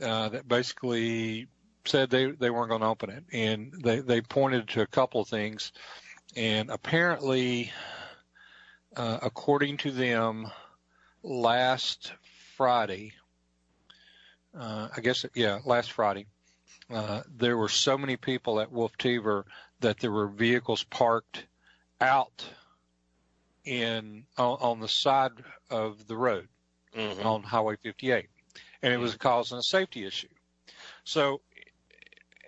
uh, 0.00 0.28
that 0.30 0.46
basically 0.46 1.48
said 1.84 2.10
they, 2.10 2.30
they 2.30 2.50
weren't 2.50 2.68
going 2.68 2.82
to 2.82 2.86
open 2.86 3.10
it. 3.10 3.24
And 3.32 3.72
they, 3.82 4.00
they 4.00 4.20
pointed 4.20 4.68
to 4.68 4.82
a 4.82 4.86
couple 4.86 5.20
of 5.20 5.28
things. 5.28 5.72
And 6.36 6.70
apparently, 6.70 7.72
uh, 8.96 9.18
according 9.22 9.78
to 9.78 9.90
them, 9.90 10.50
last 11.22 12.12
Friday, 12.56 13.12
uh, 14.58 14.88
I 14.96 15.00
guess, 15.00 15.26
yeah, 15.34 15.58
last 15.64 15.92
Friday, 15.92 16.26
uh, 16.90 17.22
there 17.36 17.56
were 17.56 17.68
so 17.68 17.96
many 17.98 18.16
people 18.16 18.60
at 18.60 18.72
Wolftever 18.72 19.44
that 19.80 19.98
there 19.98 20.10
were 20.10 20.28
vehicles 20.28 20.84
parked 20.84 21.44
out 22.00 22.44
in 23.64 24.24
on, 24.36 24.58
on 24.60 24.80
the 24.80 24.88
side 24.88 25.32
of 25.70 26.06
the 26.06 26.16
road 26.16 26.48
Mhm. 26.94 27.24
on 27.24 27.42
Highway 27.42 27.76
58, 27.76 28.28
and 28.82 28.92
it 28.92 28.98
was 28.98 29.14
causing 29.16 29.56
a 29.58 29.62
safety 29.62 30.04
issue. 30.04 30.28
So, 31.04 31.40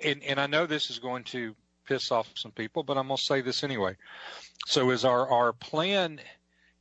and 0.03 0.23
and 0.25 0.41
I 0.41 0.47
know 0.47 0.67
this 0.67 0.91
is 0.91 0.99
going 0.99 1.25
to 1.25 1.55
piss 1.85 2.11
off 2.11 2.31
some 2.35 2.53
people, 2.53 2.83
but 2.83 2.97
I'm 2.99 3.07
going 3.09 3.17
to 3.19 3.23
say 3.23 3.41
this 3.41 3.65
anyway. 3.65 3.97
So, 4.67 4.91
is 4.91 5.05
our 5.05 5.29
our 5.29 5.53
plan? 5.53 6.21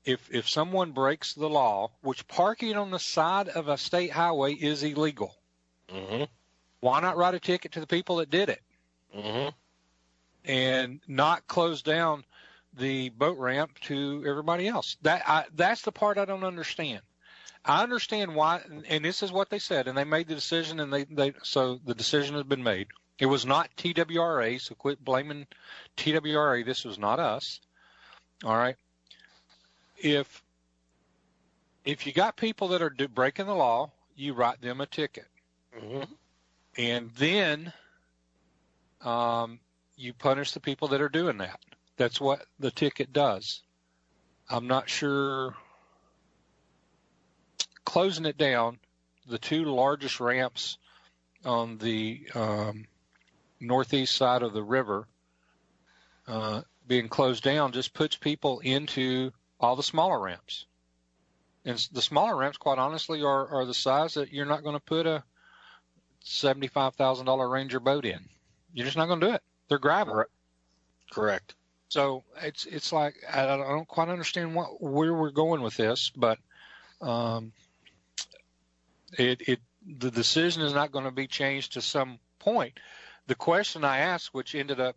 If 0.06 0.30
if 0.32 0.50
someone 0.50 0.92
breaks 0.92 1.34
the 1.34 1.50
law, 1.50 1.92
which 2.02 2.28
parking 2.28 2.76
on 2.76 2.92
the 2.92 3.00
side 3.00 3.48
of 3.50 3.68
a 3.70 3.78
state 3.78 4.12
highway 4.12 4.54
is 4.54 4.84
illegal, 4.84 5.36
Mhm. 5.90 6.28
why 6.82 7.00
not 7.00 7.16
write 7.16 7.36
a 7.36 7.40
ticket 7.40 7.72
to 7.74 7.80
the 7.80 7.88
people 7.88 8.18
that 8.18 8.30
did 8.30 8.50
it? 8.50 8.62
Mhm. 9.16 9.54
and 10.46 11.00
not 11.08 11.48
close 11.48 11.82
down 11.82 12.26
the 12.74 13.10
boat 13.10 13.38
ramp 13.38 13.80
to 13.80 14.24
everybody 14.28 14.68
else. 14.68 14.98
That 15.02 15.24
I, 15.28 15.46
that's 15.56 15.84
the 15.84 15.92
part 15.92 16.18
I 16.18 16.26
don't 16.26 16.44
understand. 16.44 17.02
I 17.66 17.82
understand 17.84 18.36
why, 18.36 18.62
and 18.88 19.06
this 19.06 19.24
is 19.24 19.32
what 19.32 19.50
they 19.50 19.60
said, 19.60 19.88
and 19.88 19.98
they 19.98 20.04
made 20.04 20.28
the 20.28 20.36
decision, 20.36 20.80
and 20.82 20.92
they, 20.92 21.06
they 21.06 21.34
so 21.44 21.80
the 21.86 21.96
decision 21.96 22.36
has 22.36 22.44
been 22.44 22.64
made. 22.64 22.88
It 23.20 23.26
was 23.28 23.46
not 23.46 23.70
TWRA, 23.78 24.60
so 24.60 24.76
quit 24.76 25.04
blaming 25.04 25.48
TWRA. 25.98 26.64
This 26.66 26.84
was 26.84 26.98
not 26.98 27.20
us. 27.20 27.60
All 28.44 28.56
right. 28.56 28.76
If 29.98 30.44
if 31.86 32.08
you 32.08 32.14
got 32.14 32.38
people 32.38 32.70
that 32.70 32.82
are 32.82 32.90
do, 32.90 33.08
breaking 33.08 33.46
the 33.46 33.54
law, 33.56 33.92
you 34.16 34.34
write 34.34 34.62
them 34.62 34.82
a 34.82 34.86
ticket, 34.86 35.28
Mhm. 35.78 36.08
and 36.78 37.12
then 37.12 37.74
um, 39.02 39.60
you 39.98 40.14
punish 40.14 40.52
the 40.52 40.60
people 40.62 40.88
that 40.90 41.02
are 41.02 41.10
doing 41.10 41.38
that. 41.38 41.60
That's 41.98 42.20
what 42.22 42.46
the 42.60 42.72
ticket 42.72 43.14
does. 43.14 43.62
I'm 44.50 44.68
not 44.68 44.90
sure. 44.90 45.56
Closing 47.86 48.26
it 48.26 48.38
down, 48.38 48.80
the 49.28 49.38
two 49.38 49.66
largest 49.66 50.20
ramps 50.20 50.78
on 51.46 51.78
the 51.78 52.28
um, 52.34 52.88
northeast 53.64 54.16
side 54.16 54.44
of 54.44 54.54
the 54.54 54.64
river 54.64 55.08
uh, 56.28 56.62
being 56.88 57.10
closed 57.10 57.44
down 57.44 57.72
just 57.72 57.94
puts 57.94 58.16
people 58.16 58.60
into 58.60 59.32
all 59.60 59.76
the 59.76 59.84
smaller 59.84 60.20
ramps. 60.20 60.66
And 61.66 61.78
the 61.94 62.02
smaller 62.02 62.36
ramps, 62.36 62.58
quite 62.58 62.78
honestly, 62.78 63.22
are, 63.22 63.48
are 63.48 63.66
the 63.66 63.74
size 63.74 64.16
that 64.16 64.34
you're 64.34 64.46
not 64.46 64.64
going 64.64 64.76
to 64.76 64.82
put 64.82 65.08
a 65.08 65.24
seventy-five 66.24 66.96
thousand 66.96 67.26
dollar 67.26 67.50
Ranger 67.50 67.80
boat 67.80 68.06
in. 68.06 68.20
You're 68.74 68.86
just 68.86 68.98
not 68.98 69.08
going 69.08 69.22
to 69.22 69.28
do 69.28 69.34
it. 69.34 69.42
They're 69.70 69.80
gravel. 69.80 70.26
Correct. 71.12 71.56
So 71.90 72.24
it's 72.42 72.66
it's 72.66 72.92
like 72.92 73.16
I 73.32 73.46
don't, 73.46 73.62
I 73.62 73.70
don't 73.70 73.88
quite 73.88 74.10
understand 74.10 74.56
what 74.56 74.82
where 74.82 75.14
we're 75.14 75.30
going 75.30 75.62
with 75.62 75.78
this, 75.78 76.12
but 76.16 76.40
um, 77.02 77.54
it 79.18 79.42
it 79.48 79.60
the 79.86 80.12
decision 80.12 80.64
is 80.64 80.74
not 80.74 80.92
going 80.92 81.06
to 81.06 81.12
be 81.12 81.28
changed 81.28 81.74
to 81.74 81.82
some 81.82 82.20
point. 82.40 82.80
The 83.28 83.36
question 83.36 83.84
I 83.84 84.00
asked, 84.00 84.34
which 84.34 84.54
ended 84.56 84.80
up 84.80 84.96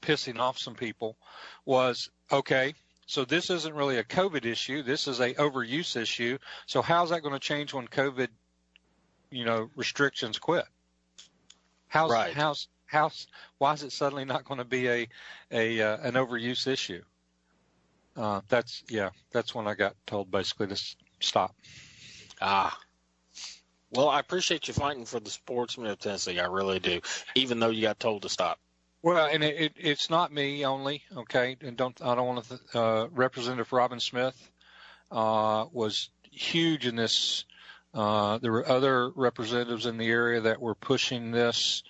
pissing 0.00 0.38
off 0.38 0.58
some 0.58 0.74
people, 0.74 1.16
was 1.64 2.10
okay. 2.30 2.74
So 3.06 3.24
this 3.24 3.50
isn't 3.50 3.74
really 3.74 3.98
a 3.98 4.04
COVID 4.04 4.44
issue. 4.44 4.82
This 4.82 5.06
is 5.06 5.20
a 5.20 5.34
overuse 5.34 5.96
issue. 5.96 6.38
So 6.66 6.82
how's 6.82 7.10
that 7.10 7.22
going 7.22 7.34
to 7.34 7.38
change 7.40 7.72
when 7.72 7.86
COVID, 7.86 8.28
you 9.30 9.44
know, 9.44 9.70
restrictions 9.76 10.38
quit? 10.38 10.64
How's 11.88 12.10
Right. 12.10 12.34
how's 12.34 12.66
how's 12.86 13.28
why 13.58 13.72
is 13.74 13.84
it 13.84 13.92
suddenly 13.92 14.24
not 14.24 14.44
going 14.44 14.58
to 14.58 14.64
be 14.64 14.88
a 14.88 15.08
a 15.52 15.80
uh, 15.80 15.98
an 16.02 16.14
overuse 16.14 16.66
issue? 16.66 17.02
Uh, 18.16 18.40
that's 18.48 18.82
yeah. 18.88 19.10
That's 19.30 19.54
when 19.54 19.68
I 19.68 19.74
got 19.74 19.94
told 20.06 20.30
basically 20.30 20.66
to 20.68 20.72
s- 20.72 20.96
stop. 21.20 21.54
Ah. 22.40 22.76
Well, 23.90 24.08
I 24.08 24.20
appreciate 24.20 24.68
you 24.68 24.74
fighting 24.74 25.04
for 25.04 25.20
the 25.20 25.30
sportsmen 25.30 25.90
of 25.90 25.98
Tennessee. 25.98 26.40
I 26.40 26.46
really 26.46 26.80
do, 26.80 27.00
even 27.34 27.60
though 27.60 27.70
you 27.70 27.82
got 27.82 27.98
told 28.00 28.22
to 28.22 28.28
stop. 28.28 28.58
Well, 29.02 29.28
and 29.30 29.44
it, 29.44 29.60
it, 29.60 29.72
it's 29.76 30.10
not 30.10 30.32
me 30.32 30.64
only, 30.64 31.02
okay. 31.16 31.56
And 31.60 31.76
don't 31.76 32.00
I 32.02 32.14
don't 32.14 32.26
want 32.26 32.44
to. 32.48 32.78
Uh, 32.78 33.06
Representative 33.12 33.72
Robin 33.72 34.00
Smith 34.00 34.50
uh, 35.10 35.66
was 35.72 36.10
huge 36.30 36.86
in 36.86 36.96
this 36.96 37.44
Uh, 37.94 38.38
there 38.38 38.52
were 38.52 38.68
other 38.68 39.08
representatives 39.10 39.86
in 39.86 39.96
the 39.96 40.10
area 40.10 40.42
that 40.42 40.60
were 40.60 40.74
pushing 40.74 41.30
this, 41.30 41.82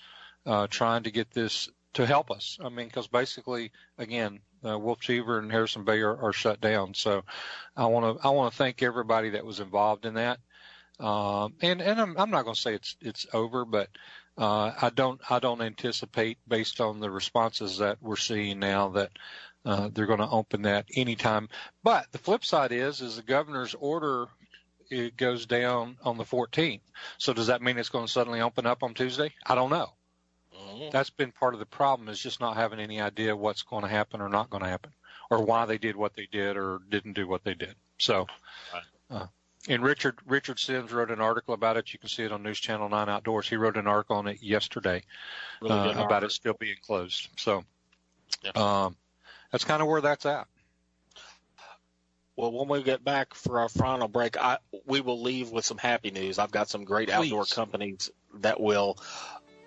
uh, 0.44 0.66
trying 0.68 1.02
to 1.02 1.10
get 1.10 1.32
this 1.32 1.68
to 1.94 2.06
help 2.06 2.30
us. 2.30 2.58
I 2.62 2.68
mean, 2.68 2.86
because 2.86 3.08
basically, 3.08 3.72
again, 3.98 4.38
uh, 4.62 4.78
Wolftever 4.78 5.38
and 5.38 5.50
Harrison 5.50 5.84
Bay 5.84 6.00
are, 6.02 6.16
are 6.16 6.32
shut 6.32 6.60
down. 6.60 6.94
So 6.94 7.24
I 7.76 7.86
want 7.86 8.20
to 8.20 8.26
I 8.26 8.30
want 8.30 8.52
to 8.52 8.58
thank 8.58 8.82
everybody 8.82 9.30
that 9.30 9.44
was 9.44 9.58
involved 9.58 10.06
in 10.06 10.14
that. 10.14 10.38
Um, 10.98 11.54
and 11.60 11.82
and 11.82 12.00
I'm, 12.00 12.16
I'm 12.16 12.30
not 12.30 12.44
going 12.44 12.54
to 12.54 12.60
say 12.60 12.74
it's 12.74 12.96
it's 13.00 13.26
over, 13.32 13.64
but 13.64 13.88
uh, 14.38 14.72
I 14.80 14.90
don't 14.90 15.20
I 15.30 15.38
don't 15.38 15.60
anticipate 15.60 16.38
based 16.48 16.80
on 16.80 17.00
the 17.00 17.10
responses 17.10 17.78
that 17.78 17.98
we're 18.00 18.16
seeing 18.16 18.58
now 18.58 18.90
that 18.90 19.10
uh, 19.64 19.90
they're 19.92 20.06
going 20.06 20.20
to 20.20 20.28
open 20.28 20.62
that 20.62 20.86
anytime. 20.94 21.48
But 21.82 22.06
the 22.12 22.18
flip 22.18 22.44
side 22.44 22.72
is 22.72 23.00
is 23.00 23.16
the 23.16 23.22
governor's 23.22 23.74
order 23.74 24.28
it 24.88 25.16
goes 25.16 25.46
down 25.46 25.96
on 26.04 26.16
the 26.16 26.24
14th. 26.24 26.80
So 27.18 27.32
does 27.32 27.48
that 27.48 27.60
mean 27.60 27.76
it's 27.76 27.88
going 27.88 28.06
to 28.06 28.12
suddenly 28.12 28.40
open 28.40 28.66
up 28.66 28.84
on 28.84 28.94
Tuesday? 28.94 29.32
I 29.44 29.56
don't 29.56 29.70
know. 29.70 29.92
Mm-hmm. 30.56 30.90
That's 30.92 31.10
been 31.10 31.32
part 31.32 31.54
of 31.54 31.60
the 31.60 31.66
problem 31.66 32.08
is 32.08 32.20
just 32.20 32.40
not 32.40 32.56
having 32.56 32.78
any 32.78 33.00
idea 33.00 33.36
what's 33.36 33.62
going 33.62 33.82
to 33.82 33.88
happen 33.88 34.20
or 34.20 34.28
not 34.28 34.48
going 34.48 34.62
to 34.62 34.70
happen, 34.70 34.92
or 35.28 35.44
why 35.44 35.66
they 35.66 35.78
did 35.78 35.96
what 35.96 36.14
they 36.14 36.28
did 36.30 36.56
or 36.56 36.78
didn't 36.88 37.14
do 37.14 37.26
what 37.26 37.44
they 37.44 37.54
did. 37.54 37.74
So. 37.98 38.26
Uh, 39.10 39.26
and 39.68 39.82
Richard 39.82 40.18
Richard 40.26 40.58
Simms 40.58 40.92
wrote 40.92 41.10
an 41.10 41.20
article 41.20 41.54
about 41.54 41.76
it. 41.76 41.92
You 41.92 41.98
can 41.98 42.08
see 42.08 42.22
it 42.22 42.32
on 42.32 42.42
News 42.42 42.60
Channel 42.60 42.88
Nine 42.88 43.08
Outdoors. 43.08 43.48
He 43.48 43.56
wrote 43.56 43.76
an 43.76 43.86
article 43.86 44.16
on 44.16 44.26
it 44.28 44.42
yesterday 44.42 45.02
really 45.60 45.74
uh, 45.74 46.04
about 46.04 46.24
it 46.24 46.32
still 46.32 46.54
being 46.54 46.76
closed. 46.82 47.28
So 47.36 47.64
yeah. 48.42 48.50
um, 48.54 48.96
that's 49.50 49.64
kind 49.64 49.82
of 49.82 49.88
where 49.88 50.00
that's 50.00 50.26
at. 50.26 50.46
Well, 52.36 52.52
when 52.52 52.68
we 52.68 52.82
get 52.82 53.02
back 53.02 53.32
for 53.32 53.60
our 53.60 53.68
final 53.68 54.08
break, 54.08 54.36
I, 54.36 54.58
we 54.84 55.00
will 55.00 55.22
leave 55.22 55.50
with 55.50 55.64
some 55.64 55.78
happy 55.78 56.10
news. 56.10 56.38
I've 56.38 56.50
got 56.50 56.68
some 56.68 56.84
great 56.84 57.08
Please. 57.08 57.32
outdoor 57.32 57.46
companies 57.46 58.10
that 58.40 58.60
will 58.60 58.98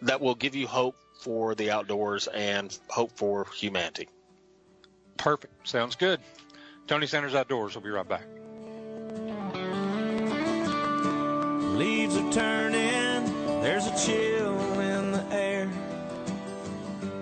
that 0.03 0.21
will 0.21 0.35
give 0.35 0.55
you 0.55 0.67
hope 0.67 0.95
for 1.21 1.55
the 1.55 1.71
outdoors 1.71 2.27
and 2.27 2.77
hope 2.87 3.11
for 3.17 3.47
humanity. 3.55 4.07
Perfect. 5.17 5.67
Sounds 5.67 5.95
good. 5.95 6.21
Tony 6.87 7.07
Sanders 7.07 7.35
Outdoors. 7.35 7.75
We'll 7.75 7.83
be 7.83 7.89
right 7.89 8.07
back. 8.07 8.23
Leaves 11.79 12.17
are 12.17 12.29
turning, 12.33 13.23
there's 13.61 13.87
a 13.87 14.05
chill 14.05 14.79
in 14.81 15.13
the 15.13 15.25
air. 15.31 15.71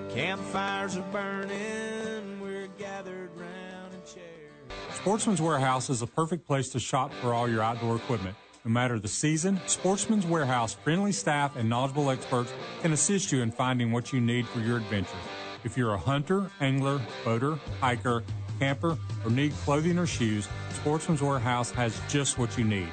Campfires 0.10 0.98
are 0.98 1.06
burning, 1.12 2.42
we're 2.42 2.66
gathered 2.80 3.30
round 3.36 3.94
in 3.94 4.00
chairs. 4.02 4.52
Sportsman's 4.96 5.44
Warehouse 5.44 5.92
is 5.92 6.02
a 6.02 6.08
perfect 6.08 6.48
place 6.48 6.70
to 6.70 6.80
shop 6.80 7.14
for 7.22 7.36
all 7.36 7.48
your 7.48 7.62
outdoor 7.62 7.98
equipment. 7.98 8.36
No 8.66 8.72
matter 8.72 8.98
the 8.98 9.08
season, 9.08 9.62
Sportsman's 9.68 10.26
Warehouse 10.26 10.74
friendly 10.74 11.12
staff 11.12 11.56
and 11.56 11.70
knowledgeable 11.70 12.10
experts 12.10 12.52
can 12.82 12.94
assist 12.94 13.32
you 13.32 13.44
in 13.44 13.52
finding 13.52 13.92
what 13.92 14.12
you 14.12 14.20
need 14.20 14.48
for 14.48 14.60
your 14.62 14.78
adventure. 14.78 15.20
If 15.66 15.78
you're 15.78 15.94
a 15.94 16.00
hunter, 16.00 16.50
angler, 16.62 17.00
boater, 17.24 17.60
hiker, 17.80 18.24
camper, 18.58 18.98
or 19.24 19.30
need 19.30 19.54
clothing 19.58 20.00
or 20.00 20.08
shoes, 20.08 20.50
Sportsman's 20.72 21.22
Warehouse 21.22 21.70
has 21.70 22.02
just 22.10 22.40
what 22.40 22.58
you 22.58 22.64
need. 22.64 22.90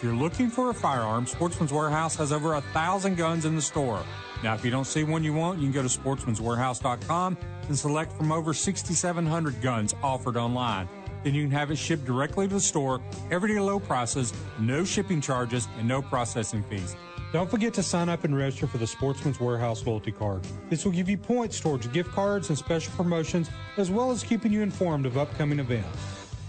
If 0.00 0.04
you're 0.04 0.14
looking 0.14 0.48
for 0.48 0.70
a 0.70 0.72
firearm, 0.72 1.26
Sportsman's 1.26 1.74
Warehouse 1.74 2.16
has 2.16 2.32
over 2.32 2.54
a 2.54 2.62
thousand 2.62 3.18
guns 3.18 3.44
in 3.44 3.54
the 3.54 3.60
store. 3.60 4.02
Now, 4.42 4.54
if 4.54 4.64
you 4.64 4.70
don't 4.70 4.86
see 4.86 5.04
one 5.04 5.22
you 5.22 5.34
want, 5.34 5.58
you 5.58 5.66
can 5.66 5.72
go 5.74 5.86
to 5.86 5.88
sportsmanswarehouse.com 6.00 7.36
and 7.68 7.78
select 7.78 8.10
from 8.14 8.32
over 8.32 8.54
6,700 8.54 9.60
guns 9.60 9.94
offered 10.02 10.38
online. 10.38 10.88
Then 11.22 11.34
you 11.34 11.42
can 11.42 11.50
have 11.50 11.70
it 11.70 11.76
shipped 11.76 12.06
directly 12.06 12.48
to 12.48 12.54
the 12.54 12.60
store, 12.62 13.02
everyday 13.30 13.60
low 13.60 13.78
prices, 13.78 14.32
no 14.58 14.86
shipping 14.86 15.20
charges, 15.20 15.68
and 15.76 15.86
no 15.86 16.00
processing 16.00 16.62
fees. 16.62 16.96
Don't 17.34 17.50
forget 17.50 17.74
to 17.74 17.82
sign 17.82 18.08
up 18.08 18.24
and 18.24 18.34
register 18.34 18.66
for 18.66 18.78
the 18.78 18.86
Sportsman's 18.86 19.38
Warehouse 19.38 19.84
loyalty 19.84 20.12
card. 20.12 20.40
This 20.70 20.86
will 20.86 20.92
give 20.92 21.10
you 21.10 21.18
points 21.18 21.60
towards 21.60 21.86
gift 21.88 22.10
cards 22.12 22.48
and 22.48 22.56
special 22.56 22.94
promotions, 22.94 23.50
as 23.76 23.90
well 23.90 24.10
as 24.10 24.22
keeping 24.22 24.50
you 24.50 24.62
informed 24.62 25.04
of 25.04 25.18
upcoming 25.18 25.58
events. 25.58 25.98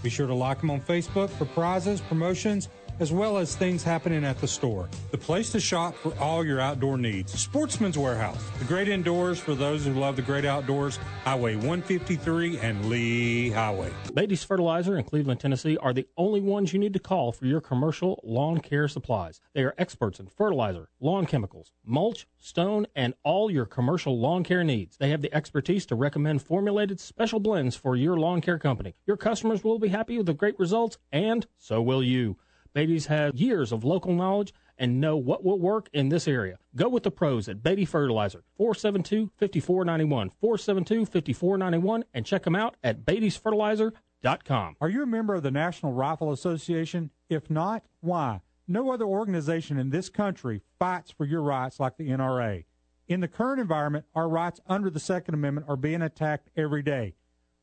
Be 0.02 0.08
sure 0.08 0.26
to 0.26 0.34
like 0.34 0.60
them 0.60 0.70
on 0.70 0.80
Facebook 0.80 1.28
for 1.28 1.44
prizes, 1.44 2.00
promotions, 2.00 2.68
as 3.02 3.10
well 3.10 3.36
as 3.36 3.56
things 3.56 3.82
happening 3.82 4.24
at 4.24 4.40
the 4.40 4.46
store. 4.46 4.88
The 5.10 5.18
place 5.18 5.50
to 5.50 5.60
shop 5.60 5.96
for 5.96 6.16
all 6.20 6.46
your 6.46 6.60
outdoor 6.60 6.96
needs. 6.96 7.32
Sportsman's 7.32 7.98
Warehouse, 7.98 8.40
the 8.60 8.64
great 8.64 8.88
indoors 8.88 9.40
for 9.40 9.56
those 9.56 9.84
who 9.84 9.92
love 9.92 10.14
the 10.14 10.22
great 10.22 10.44
outdoors. 10.44 11.00
Highway 11.24 11.56
153 11.56 12.58
and 12.58 12.86
Lee 12.86 13.50
Highway. 13.50 13.92
Beatty's 14.14 14.44
Fertilizer 14.44 14.96
in 14.96 15.04
Cleveland, 15.04 15.40
Tennessee 15.40 15.76
are 15.78 15.92
the 15.92 16.06
only 16.16 16.40
ones 16.40 16.72
you 16.72 16.78
need 16.78 16.92
to 16.92 17.00
call 17.00 17.32
for 17.32 17.46
your 17.46 17.60
commercial 17.60 18.20
lawn 18.22 18.60
care 18.60 18.86
supplies. 18.86 19.40
They 19.52 19.64
are 19.64 19.74
experts 19.78 20.20
in 20.20 20.28
fertilizer, 20.28 20.88
lawn 21.00 21.26
chemicals, 21.26 21.72
mulch, 21.84 22.28
stone, 22.38 22.86
and 22.94 23.14
all 23.24 23.50
your 23.50 23.66
commercial 23.66 24.16
lawn 24.16 24.44
care 24.44 24.62
needs. 24.62 24.96
They 24.96 25.10
have 25.10 25.22
the 25.22 25.34
expertise 25.34 25.86
to 25.86 25.96
recommend 25.96 26.42
formulated 26.42 27.00
special 27.00 27.40
blends 27.40 27.74
for 27.74 27.96
your 27.96 28.16
lawn 28.16 28.40
care 28.40 28.60
company. 28.60 28.94
Your 29.08 29.16
customers 29.16 29.64
will 29.64 29.80
be 29.80 29.88
happy 29.88 30.16
with 30.18 30.26
the 30.26 30.34
great 30.34 30.56
results, 30.60 30.98
and 31.10 31.48
so 31.58 31.82
will 31.82 32.04
you. 32.04 32.36
Beatty's 32.74 33.06
have 33.06 33.34
years 33.34 33.72
of 33.72 33.84
local 33.84 34.14
knowledge 34.14 34.52
and 34.78 35.00
know 35.00 35.16
what 35.16 35.44
will 35.44 35.58
work 35.58 35.88
in 35.92 36.08
this 36.08 36.26
area. 36.26 36.58
Go 36.74 36.88
with 36.88 37.02
the 37.02 37.10
pros 37.10 37.48
at 37.48 37.62
Beatty 37.62 37.84
Fertilizer, 37.84 38.42
472-5491, 38.58 40.30
472-5491, 40.42 42.02
and 42.14 42.26
check 42.26 42.44
them 42.44 42.56
out 42.56 42.76
at 42.82 43.04
beattysfertilizer.com. 43.04 44.76
Are 44.80 44.88
you 44.88 45.02
a 45.02 45.06
member 45.06 45.34
of 45.34 45.42
the 45.42 45.50
National 45.50 45.92
Rifle 45.92 46.32
Association? 46.32 47.10
If 47.28 47.50
not, 47.50 47.84
why? 48.00 48.40
No 48.66 48.90
other 48.90 49.04
organization 49.04 49.78
in 49.78 49.90
this 49.90 50.08
country 50.08 50.62
fights 50.78 51.10
for 51.10 51.24
your 51.24 51.42
rights 51.42 51.78
like 51.78 51.96
the 51.96 52.08
NRA. 52.08 52.64
In 53.08 53.20
the 53.20 53.28
current 53.28 53.60
environment, 53.60 54.06
our 54.14 54.28
rights 54.28 54.60
under 54.66 54.88
the 54.88 55.00
Second 55.00 55.34
Amendment 55.34 55.66
are 55.68 55.76
being 55.76 56.02
attacked 56.02 56.48
every 56.56 56.82
day. 56.82 57.14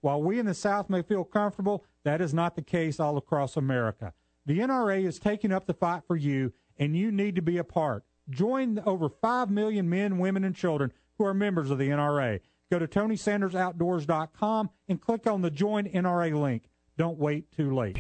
While 0.02 0.22
we 0.22 0.38
in 0.40 0.46
the 0.46 0.54
South 0.54 0.90
may 0.90 1.02
feel 1.02 1.24
comfortable, 1.24 1.84
that 2.04 2.22
is 2.22 2.34
not 2.34 2.56
the 2.56 2.62
case 2.62 3.00
all 3.00 3.18
across 3.18 3.58
America. 3.58 4.14
The 4.50 4.58
NRA 4.58 5.06
is 5.06 5.20
taking 5.20 5.52
up 5.52 5.68
the 5.68 5.76
fight 5.76 6.02
for 6.08 6.16
you, 6.16 6.54
and 6.80 6.98
you 6.98 7.12
need 7.12 7.36
to 7.36 7.42
be 7.44 7.60
a 7.60 7.64
part. 7.64 8.04
Join 8.32 8.74
the 8.74 8.84
over 8.84 9.08
5 9.08 9.52
million 9.52 9.88
men, 9.88 10.18
women, 10.18 10.44
and 10.44 10.56
children 10.56 10.92
who 11.20 11.26
are 11.26 11.36
members 11.36 11.70
of 11.70 11.78
the 11.78 11.90
NRA. 11.90 12.40
Go 12.72 12.80
to 12.80 12.88
TonySandersOutdoors.com 12.88 14.72
and 14.88 15.00
click 15.00 15.28
on 15.28 15.44
the 15.44 15.52
Join 15.52 15.86
NRA 15.86 16.34
link. 16.34 16.64
Don't 16.98 17.20
wait 17.20 17.52
too 17.52 17.76
late. 17.76 18.00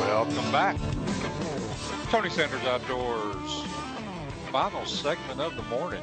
Welcome 0.00 0.50
back. 0.50 0.76
Tony 2.10 2.28
Sanders 2.28 2.64
Outdoors. 2.64 3.64
Final 4.50 4.84
segment 4.84 5.40
of 5.40 5.54
the 5.54 5.62
morning. 5.62 6.02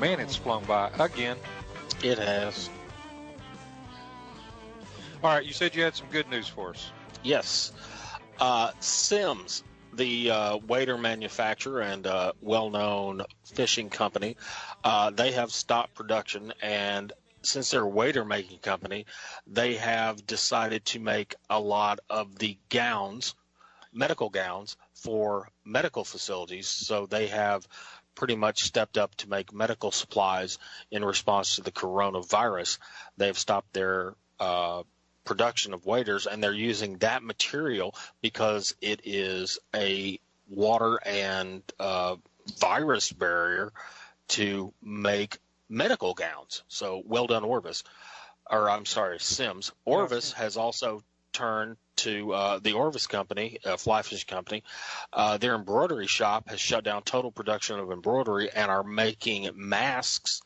Man, 0.00 0.20
it's 0.20 0.36
flown 0.36 0.64
by 0.64 0.90
again. 0.98 1.38
It 2.02 2.18
has. 2.18 2.68
All 5.24 5.34
right, 5.34 5.44
you 5.44 5.54
said 5.54 5.74
you 5.74 5.82
had 5.82 5.96
some 5.96 6.08
good 6.10 6.28
news 6.28 6.46
for 6.46 6.70
us. 6.70 6.92
Yes. 7.22 7.72
Uh, 8.38 8.72
Simms, 8.80 9.64
the 9.94 10.30
uh, 10.30 10.56
wader 10.58 10.98
manufacturer 10.98 11.80
and 11.80 12.06
uh, 12.06 12.32
well 12.42 12.68
known 12.68 13.22
fishing 13.44 13.88
company, 13.88 14.36
uh, 14.84 15.10
they 15.10 15.32
have 15.32 15.50
stopped 15.50 15.94
production. 15.94 16.52
And 16.60 17.14
since 17.40 17.70
they're 17.70 17.80
a 17.80 17.88
wader 17.88 18.24
making 18.24 18.58
company, 18.58 19.06
they 19.46 19.76
have 19.76 20.26
decided 20.26 20.84
to 20.86 21.00
make 21.00 21.34
a 21.48 21.58
lot 21.58 22.00
of 22.10 22.38
the 22.38 22.58
gowns, 22.68 23.34
medical 23.94 24.28
gowns, 24.28 24.76
for 24.92 25.48
medical 25.64 26.04
facilities. 26.04 26.68
So 26.68 27.06
they 27.06 27.28
have 27.28 27.66
pretty 28.16 28.34
much 28.34 28.64
stepped 28.64 28.98
up 28.98 29.14
to 29.14 29.28
make 29.28 29.52
medical 29.52 29.92
supplies 29.92 30.58
in 30.90 31.04
response 31.04 31.56
to 31.56 31.62
the 31.62 31.70
coronavirus. 31.70 32.78
They've 33.16 33.38
stopped 33.38 33.72
their 33.72 34.14
uh, 34.40 34.82
production 35.24 35.74
of 35.74 35.86
waders 35.86 36.26
and 36.26 36.42
they're 36.42 36.52
using 36.52 36.98
that 36.98 37.22
material 37.22 37.94
because 38.22 38.74
it 38.80 39.02
is 39.04 39.58
a 39.74 40.18
water 40.48 40.98
and 41.04 41.62
uh, 41.78 42.16
virus 42.58 43.12
barrier 43.12 43.72
to 44.28 44.72
make 44.82 45.38
medical 45.68 46.14
gowns. 46.14 46.62
So 46.68 47.02
well 47.04 47.26
done, 47.26 47.44
Orvis. 47.44 47.84
Or 48.48 48.70
I'm 48.70 48.86
sorry, 48.86 49.18
Simms. 49.18 49.72
Orvis 49.84 50.32
has 50.32 50.56
also 50.56 51.02
turned 51.36 51.76
to 51.96 52.32
uh, 52.32 52.58
the 52.58 52.72
Orvis 52.72 53.06
company, 53.06 53.58
a 53.64 53.76
fly 53.76 54.00
fishing 54.00 54.26
company. 54.26 54.62
Uh, 55.12 55.36
their 55.36 55.54
embroidery 55.54 56.06
shop 56.06 56.48
has 56.48 56.58
shut 56.58 56.82
down 56.82 57.02
total 57.02 57.30
production 57.30 57.78
of 57.78 57.90
embroidery 57.90 58.50
and 58.50 58.70
are 58.70 58.82
making 58.82 59.50
masks 59.54 60.40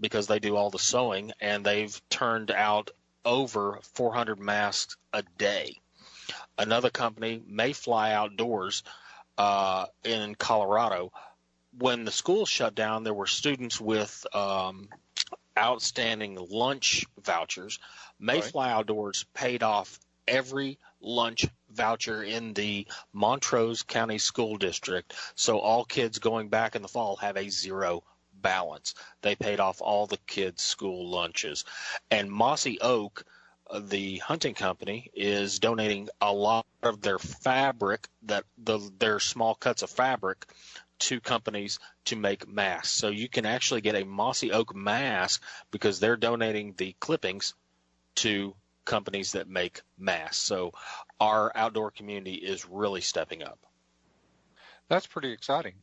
because 0.00 0.26
they 0.26 0.38
do 0.38 0.56
all 0.56 0.70
the 0.70 0.78
sewing, 0.78 1.32
and 1.40 1.64
they've 1.64 2.00
turned 2.08 2.50
out 2.50 2.90
over 3.24 3.78
400 3.92 4.40
masks 4.40 4.96
a 5.12 5.22
day. 5.36 5.76
Another 6.56 6.88
company, 6.88 7.42
Mayfly 7.46 8.10
Outdoors, 8.10 8.82
uh, 9.36 9.86
in 10.04 10.34
Colorado, 10.36 11.12
when 11.78 12.04
the 12.04 12.10
school 12.10 12.46
shut 12.46 12.74
down, 12.74 13.04
there 13.04 13.14
were 13.14 13.26
students 13.26 13.78
with 13.78 14.26
um, 14.34 14.88
outstanding 15.58 16.38
lunch 16.50 17.04
vouchers. 17.22 17.78
Mayfly 18.18 18.68
Outdoors 18.68 19.26
paid 19.34 19.62
off 19.62 19.98
every 20.30 20.78
lunch 21.00 21.46
voucher 21.70 22.22
in 22.22 22.54
the 22.54 22.86
Montrose 23.12 23.82
County 23.82 24.18
School 24.18 24.56
District. 24.56 25.12
So 25.34 25.58
all 25.58 25.84
kids 25.84 26.18
going 26.18 26.48
back 26.48 26.76
in 26.76 26.82
the 26.82 26.88
fall 26.88 27.16
have 27.16 27.36
a 27.36 27.50
zero 27.50 28.04
balance. 28.32 28.94
They 29.22 29.34
paid 29.34 29.60
off 29.60 29.82
all 29.82 30.06
the 30.06 30.18
kids' 30.26 30.62
school 30.62 31.08
lunches. 31.08 31.64
And 32.10 32.30
Mossy 32.30 32.80
Oak, 32.80 33.24
uh, 33.68 33.80
the 33.80 34.18
hunting 34.18 34.54
company, 34.54 35.10
is 35.14 35.58
donating 35.58 36.08
a 36.20 36.32
lot 36.32 36.66
of 36.82 37.02
their 37.02 37.18
fabric, 37.18 38.08
that 38.22 38.44
the, 38.56 38.78
their 38.98 39.20
small 39.20 39.54
cuts 39.54 39.82
of 39.82 39.90
fabric, 39.90 40.46
to 41.00 41.20
companies 41.20 41.78
to 42.04 42.16
make 42.16 42.46
masks. 42.46 42.90
So 42.90 43.08
you 43.08 43.28
can 43.28 43.46
actually 43.46 43.80
get 43.80 43.94
a 43.94 44.04
Mossy 44.04 44.52
Oak 44.52 44.74
mask 44.74 45.42
because 45.70 45.98
they're 45.98 46.16
donating 46.16 46.74
the 46.76 46.94
clippings 47.00 47.54
to 48.16 48.54
companies 48.84 49.32
that 49.32 49.48
make 49.48 49.82
masks. 49.98 50.38
So 50.38 50.72
our 51.18 51.52
outdoor 51.54 51.90
community 51.90 52.34
is 52.34 52.66
really 52.66 53.00
stepping 53.00 53.42
up. 53.42 53.58
That's 54.88 55.06
pretty 55.06 55.32
exciting. 55.32 55.74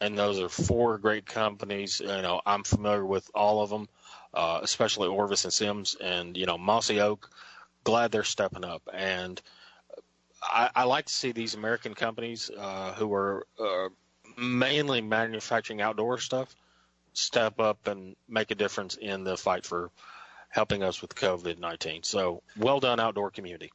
And 0.00 0.18
those 0.18 0.40
are 0.40 0.48
four 0.48 0.98
great 0.98 1.26
companies. 1.26 2.00
You 2.00 2.08
know, 2.08 2.40
I'm 2.44 2.64
familiar 2.64 3.06
with 3.06 3.30
all 3.34 3.62
of 3.62 3.70
them, 3.70 3.88
uh, 4.34 4.60
especially 4.62 5.08
Orvis 5.08 5.44
and 5.44 5.52
Simms, 5.52 5.96
and 6.00 6.36
you 6.36 6.46
know 6.46 6.58
Mossy 6.58 7.00
Oak. 7.00 7.30
Glad 7.84 8.10
they're 8.10 8.24
stepping 8.24 8.64
up, 8.64 8.82
and 8.92 9.40
I, 10.42 10.70
I 10.74 10.84
like 10.84 11.06
to 11.06 11.12
see 11.12 11.32
these 11.32 11.54
American 11.54 11.94
companies 11.94 12.50
uh, 12.56 12.92
who 12.94 13.12
are 13.14 13.46
uh, 13.58 13.88
mainly 14.36 15.00
manufacturing 15.00 15.80
outdoor 15.80 16.18
stuff 16.18 16.54
step 17.12 17.60
up 17.60 17.86
and 17.86 18.16
make 18.28 18.50
a 18.50 18.54
difference 18.54 18.96
in 18.96 19.24
the 19.24 19.36
fight 19.36 19.66
for 19.66 19.90
helping 20.52 20.82
us 20.84 21.00
with 21.00 21.14
COVID 21.14 21.58
nineteen. 21.58 22.02
So 22.04 22.42
well 22.56 22.78
done, 22.78 23.00
outdoor 23.00 23.30
community. 23.30 23.72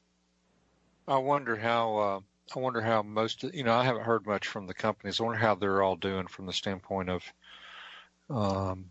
I 1.08 1.18
wonder 1.18 1.58
how. 1.58 1.98
Uh, 1.98 2.20
I 2.56 2.60
wonder 2.60 2.82
how 2.82 3.02
most. 3.02 3.44
You 3.44 3.64
know, 3.64 3.74
I 3.74 3.84
haven't 3.84 4.04
heard 4.04 4.26
much 4.26 4.48
from 4.48 4.68
the 4.68 4.74
companies. 4.74 5.20
I 5.20 5.24
wonder 5.24 5.40
how 5.40 5.56
they're 5.56 5.84
all 5.84 5.98
doing 5.98 6.28
from 6.28 6.46
the 6.46 6.54
standpoint 6.54 7.10
of 7.10 7.24
um, 8.30 8.86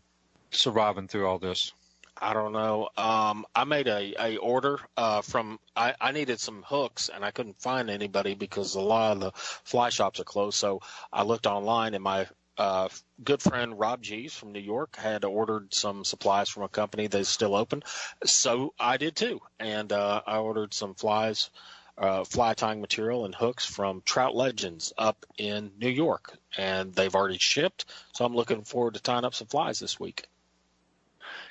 surviving 0.50 1.08
through 1.08 1.26
all 1.26 1.38
this. 1.38 1.72
I 2.18 2.32
don't 2.32 2.52
know. 2.52 2.88
Um, 2.96 3.44
I 3.54 3.64
made 3.64 3.88
a, 3.88 4.14
a 4.18 4.36
order 4.38 4.80
uh, 4.96 5.22
from. 5.22 5.60
I, 5.76 5.94
I 6.00 6.12
needed 6.12 6.40
some 6.40 6.64
hooks 6.66 7.10
and 7.14 7.24
I 7.24 7.30
couldn't 7.30 7.60
find 7.60 7.90
anybody 7.90 8.34
because 8.34 8.74
a 8.74 8.80
lot 8.80 9.12
of 9.12 9.20
the 9.20 9.32
fly 9.34 9.90
shops 9.90 10.18
are 10.18 10.24
closed. 10.24 10.58
So 10.58 10.80
I 11.12 11.22
looked 11.22 11.46
online 11.46 11.94
and 11.94 12.02
my 12.02 12.26
uh, 12.58 12.88
good 13.22 13.42
friend 13.42 13.78
Rob 13.78 14.02
G's 14.02 14.34
from 14.34 14.52
New 14.52 14.60
York 14.60 14.96
had 14.96 15.24
ordered 15.24 15.74
some 15.74 16.04
supplies 16.04 16.48
from 16.48 16.62
a 16.62 16.68
company 16.68 17.06
that's 17.06 17.28
still 17.28 17.54
open. 17.54 17.82
So 18.24 18.74
I 18.78 18.96
did 18.96 19.16
too, 19.16 19.40
and 19.60 19.92
uh, 19.92 20.22
I 20.26 20.38
ordered 20.38 20.72
some 20.72 20.94
flies, 20.94 21.50
uh, 21.98 22.24
fly 22.24 22.54
tying 22.54 22.80
material 22.80 23.24
and 23.24 23.34
hooks 23.34 23.64
from 23.66 24.02
Trout 24.04 24.34
Legends 24.34 24.92
up 24.96 25.26
in 25.36 25.72
New 25.78 25.90
York, 25.90 26.38
and 26.56 26.94
they've 26.94 27.14
already 27.14 27.38
shipped. 27.38 27.86
So 28.14 28.24
I'm 28.24 28.34
looking 28.34 28.62
forward 28.62 28.94
to 28.94 29.00
tying 29.00 29.24
up 29.24 29.34
some 29.34 29.48
flies 29.48 29.78
this 29.78 30.00
week. 30.00 30.26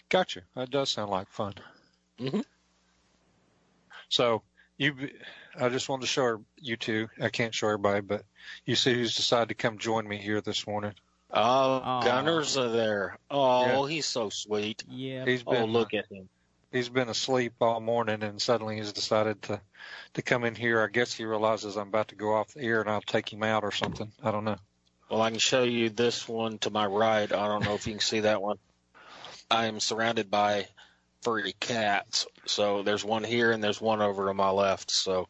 Gotcha. 0.09 0.41
That 0.55 0.69
does 0.69 0.89
sound 0.89 1.11
like 1.11 1.29
fun. 1.29 1.53
Mm-hmm. 2.19 2.41
So 4.09 4.43
you, 4.77 5.09
I 5.59 5.69
just 5.69 5.87
wanted 5.89 6.01
to 6.01 6.07
show 6.07 6.43
you 6.61 6.75
two. 6.77 7.07
I 7.21 7.29
can't 7.29 7.53
show 7.53 7.67
everybody, 7.67 8.01
but 8.01 8.23
you 8.65 8.75
see 8.75 8.93
who's 8.93 9.15
decided 9.15 9.49
to 9.49 9.55
come 9.55 9.77
join 9.77 10.07
me 10.07 10.17
here 10.17 10.41
this 10.41 10.67
morning. 10.67 10.93
Oh, 11.31 11.39
Aw. 11.41 12.03
Gunners 12.03 12.57
are 12.57 12.69
there. 12.69 13.17
Oh, 13.31 13.85
Yeah. 13.85 13.89
he's 13.93 14.05
so 14.05 14.29
sweet. 14.29 14.83
Yeah. 14.89 15.25
He's 15.25 15.43
Oh, 15.45 15.51
been 15.51 15.65
look 15.65 15.93
at 15.93 16.05
him. 16.11 16.29
he's 16.71 16.89
been 16.89 17.09
asleep 17.09 17.53
all 17.61 17.79
morning, 17.79 18.21
and 18.23 18.41
suddenly 18.41 18.77
he's 18.77 18.93
decided 18.93 19.41
to 19.43 19.61
to 20.13 20.21
come 20.21 20.43
in 20.45 20.55
here. 20.55 20.81
I 20.81 20.87
guess 20.87 21.13
he 21.13 21.25
realizes 21.25 21.75
I'm 21.77 21.87
about 21.89 22.09
to 22.09 22.15
go 22.15 22.33
off 22.33 22.53
the 22.53 22.61
air, 22.61 22.81
and 22.81 22.89
I'll 22.89 23.01
take 23.01 23.31
him 23.31 23.43
out 23.43 23.63
or 23.63 23.71
something. 23.71 24.11
I 24.23 24.31
don't 24.31 24.45
know. 24.45 24.57
Well, 25.09 25.21
I 25.21 25.29
can 25.29 25.39
show 25.39 25.63
you 25.63 25.89
this 25.89 26.27
one 26.27 26.57
to 26.59 26.69
my 26.69 26.85
right. 26.85 27.31
I 27.31 27.47
don't 27.47 27.63
know 27.65 27.75
if 27.75 27.85
you 27.85 27.93
can 27.93 27.99
see 28.01 28.21
that 28.21 28.41
one. 28.41 28.57
I 29.51 29.65
am 29.67 29.79
surrounded 29.79 30.31
by 30.31 30.67
furry 31.21 31.53
cats. 31.59 32.27
So 32.45 32.81
there's 32.81 33.03
one 33.05 33.23
here 33.23 33.51
and 33.51 33.63
there's 33.63 33.79
one 33.81 34.01
over 34.01 34.25
to 34.27 34.33
my 34.33 34.49
left. 34.49 34.89
So 34.89 35.27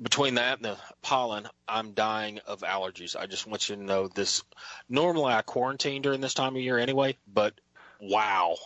between 0.00 0.34
that 0.34 0.58
and 0.58 0.64
the 0.64 0.78
pollen, 1.02 1.48
I'm 1.68 1.92
dying 1.92 2.40
of 2.46 2.60
allergies. 2.60 3.16
I 3.16 3.26
just 3.26 3.46
want 3.46 3.68
you 3.68 3.76
to 3.76 3.82
know 3.82 4.08
this. 4.08 4.42
Normally 4.88 5.32
I 5.32 5.42
quarantine 5.42 6.02
during 6.02 6.20
this 6.20 6.34
time 6.34 6.56
of 6.56 6.62
year 6.62 6.78
anyway, 6.78 7.16
but 7.32 7.54
wow. 8.00 8.56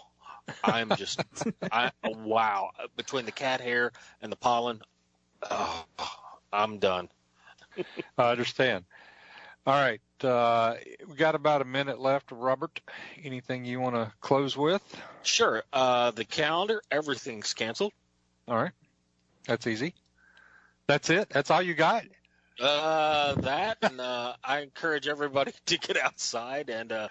I'm 0.65 0.91
just, 0.97 1.23
I, 1.73 1.91
wow. 2.03 2.71
Between 2.97 3.27
the 3.27 3.33
cat 3.33 3.61
hair 3.61 3.93
and 4.23 4.33
the 4.33 4.37
pollen, 4.37 4.81
oh, 5.51 5.85
I'm 6.53 6.79
done. 6.79 7.09
I 8.17 8.31
understand. 8.31 8.85
All 9.67 9.75
right, 9.75 10.01
uh, 10.25 10.77
we 11.07 11.15
got 11.15 11.35
about 11.35 11.61
a 11.61 11.65
minute 11.67 12.01
left. 12.01 12.33
Robert, 12.33 12.81
anything 13.23 13.67
you 13.67 13.81
want 13.81 13.97
to 13.97 14.11
close 14.23 14.57
with? 14.57 14.83
Sure. 15.23 15.63
Uh, 15.75 16.11
the 16.11 16.25
calendar, 16.25 16.81
everything's 16.91 17.53
canceled. 17.53 17.93
All 18.49 18.57
right, 18.57 18.73
that's 19.47 19.67
easy. 19.67 19.93
That's 20.89 21.11
it. 21.11 21.29
That's 21.29 21.51
all 21.51 21.61
you 21.61 21.75
got. 21.75 22.05
Uh, 22.61 23.35
that, 23.35 23.79
and 23.83 24.01
uh, 24.01 24.33
I 24.43 24.61
encourage 24.61 25.07
everybody 25.07 25.53
to 25.67 25.79
get 25.79 25.97
outside 25.97 26.71
and 26.71 26.91
uh, 26.91 27.09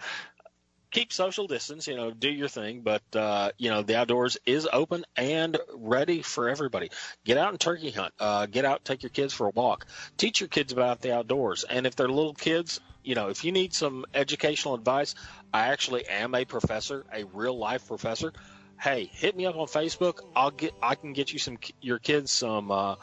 keep 0.92 1.14
social 1.14 1.48
distance. 1.48 1.88
You 1.88 1.96
know, 1.96 2.12
do 2.12 2.30
your 2.30 2.48
thing, 2.48 2.82
but 2.82 3.04
uh, 3.16 3.52
you 3.58 3.70
know, 3.70 3.84
the 3.84 3.96
outdoors 3.96 4.38
is 4.46 4.68
open 4.74 5.06
and 5.16 5.58
ready 5.76 6.24
for 6.24 6.50
everybody. 6.50 6.90
Get 7.24 7.38
out 7.38 7.52
and 7.52 7.60
turkey 7.60 7.92
hunt. 7.92 8.14
Uh, 8.20 8.48
get 8.48 8.66
out, 8.66 8.84
take 8.84 9.04
your 9.04 9.12
kids 9.12 9.32
for 9.32 9.48
a 9.48 9.52
walk. 9.52 9.86
Teach 10.18 10.42
your 10.42 10.50
kids 10.50 10.74
about 10.74 11.02
the 11.02 11.14
outdoors, 11.14 11.64
and 11.64 11.86
if 11.86 11.96
they're 11.96 12.10
little 12.10 12.34
kids, 12.34 12.82
you 13.04 13.14
know, 13.14 13.30
if 13.30 13.46
you 13.46 13.52
need 13.52 13.74
some 13.74 14.06
educational 14.14 14.74
advice, 14.74 15.14
I 15.54 15.68
actually 15.68 16.08
am 16.08 16.34
a 16.34 16.46
professor, 16.46 17.06
a 17.14 17.26
real 17.26 17.58
life 17.58 17.88
professor. 17.88 18.34
Hey, 18.80 19.10
hit 19.12 19.36
me 19.36 19.46
up 19.46 19.56
on 19.56 19.68
Facebook. 19.68 20.20
I'll 20.36 20.52
get, 20.52 20.74
I 20.84 20.96
can 20.96 21.14
get 21.14 21.32
you 21.32 21.40
some 21.40 21.58
your 21.82 22.00
kids 22.00 22.32
some 22.32 22.70
uh, 22.70 22.96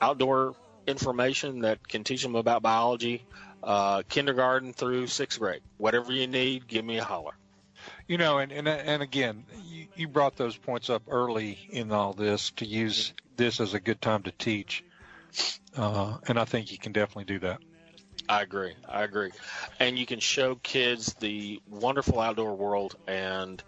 outdoor 0.00 0.54
information 0.86 1.60
that 1.60 1.86
can 1.86 2.04
teach 2.04 2.22
them 2.22 2.36
about 2.36 2.62
biology, 2.62 3.24
uh, 3.62 4.02
kindergarten 4.08 4.72
through 4.72 5.06
sixth 5.06 5.38
grade. 5.38 5.62
Whatever 5.78 6.12
you 6.12 6.26
need, 6.26 6.66
give 6.66 6.84
me 6.84 6.98
a 6.98 7.04
holler. 7.04 7.32
You 8.08 8.18
know, 8.18 8.38
and 8.38 8.52
and 8.52 8.68
and 8.68 9.02
again, 9.02 9.44
you, 9.64 9.86
you 9.94 10.08
brought 10.08 10.36
those 10.36 10.56
points 10.56 10.90
up 10.90 11.02
early 11.08 11.58
in 11.70 11.92
all 11.92 12.12
this 12.12 12.50
to 12.56 12.66
use 12.66 13.12
this 13.36 13.60
as 13.60 13.74
a 13.74 13.80
good 13.80 14.00
time 14.00 14.22
to 14.22 14.32
teach, 14.32 14.82
uh, 15.76 16.16
and 16.26 16.38
I 16.38 16.44
think 16.44 16.72
you 16.72 16.78
can 16.78 16.92
definitely 16.92 17.24
do 17.24 17.40
that. 17.40 17.60
I 18.28 18.42
agree. 18.42 18.74
I 18.88 19.02
agree. 19.02 19.30
And 19.78 19.98
you 19.98 20.06
can 20.06 20.20
show 20.20 20.56
kids 20.56 21.14
the 21.20 21.60
wonderful 21.68 22.20
outdoor 22.20 22.56
world 22.56 22.96
and 23.06 23.62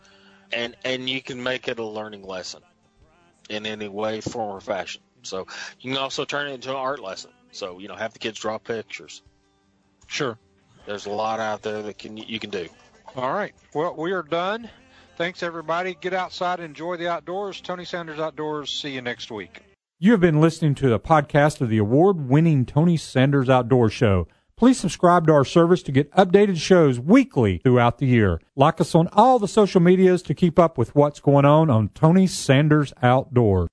and 0.52 0.76
and 0.84 1.08
you 1.08 1.22
can 1.22 1.42
make 1.42 1.68
it 1.68 1.78
a 1.78 1.84
learning 1.84 2.22
lesson 2.22 2.62
in 3.48 3.66
any 3.66 3.88
way, 3.88 4.20
form, 4.20 4.56
or 4.56 4.60
fashion. 4.60 5.00
So 5.22 5.46
you 5.80 5.92
can 5.92 6.00
also 6.00 6.24
turn 6.24 6.48
it 6.48 6.54
into 6.54 6.70
an 6.70 6.76
art 6.76 7.00
lesson. 7.00 7.30
So, 7.50 7.78
you 7.78 7.88
know, 7.88 7.94
have 7.94 8.12
the 8.12 8.18
kids 8.18 8.38
draw 8.38 8.58
pictures. 8.58 9.22
Sure. 10.06 10.38
There's 10.86 11.06
a 11.06 11.10
lot 11.10 11.40
out 11.40 11.62
there 11.62 11.82
that 11.82 11.98
can 11.98 12.16
you 12.16 12.38
can 12.38 12.50
do. 12.50 12.68
All 13.16 13.32
right. 13.32 13.54
Well, 13.74 13.94
we 13.96 14.12
are 14.12 14.22
done. 14.22 14.70
Thanks, 15.16 15.42
everybody. 15.42 15.96
Get 16.00 16.14
outside, 16.14 16.60
enjoy 16.60 16.96
the 16.96 17.08
outdoors. 17.08 17.60
Tony 17.60 17.84
Sanders 17.84 18.20
Outdoors. 18.20 18.70
See 18.70 18.90
you 18.90 19.02
next 19.02 19.30
week. 19.30 19.62
You 19.98 20.12
have 20.12 20.20
been 20.20 20.40
listening 20.40 20.76
to 20.76 20.88
the 20.88 21.00
podcast 21.00 21.60
of 21.60 21.70
the 21.70 21.78
award 21.78 22.28
winning 22.28 22.64
Tony 22.64 22.96
Sanders 22.96 23.50
Outdoor 23.50 23.90
Show. 23.90 24.28
Please 24.56 24.78
subscribe 24.78 25.26
to 25.26 25.32
our 25.32 25.44
service 25.44 25.82
to 25.84 25.92
get 25.92 26.10
updated 26.12 26.56
shows 26.56 26.98
weekly 26.98 27.58
throughout 27.58 27.98
the 27.98 28.06
year. 28.06 28.40
Like 28.56 28.80
us 28.80 28.94
on 28.94 29.08
all 29.12 29.38
the 29.38 29.48
social 29.48 29.80
medias 29.80 30.22
to 30.22 30.34
keep 30.34 30.58
up 30.58 30.78
with 30.78 30.94
what's 30.94 31.20
going 31.20 31.44
on 31.44 31.70
on 31.70 31.90
Tony 31.90 32.26
Sanders 32.26 32.92
Outdoors. 33.02 33.68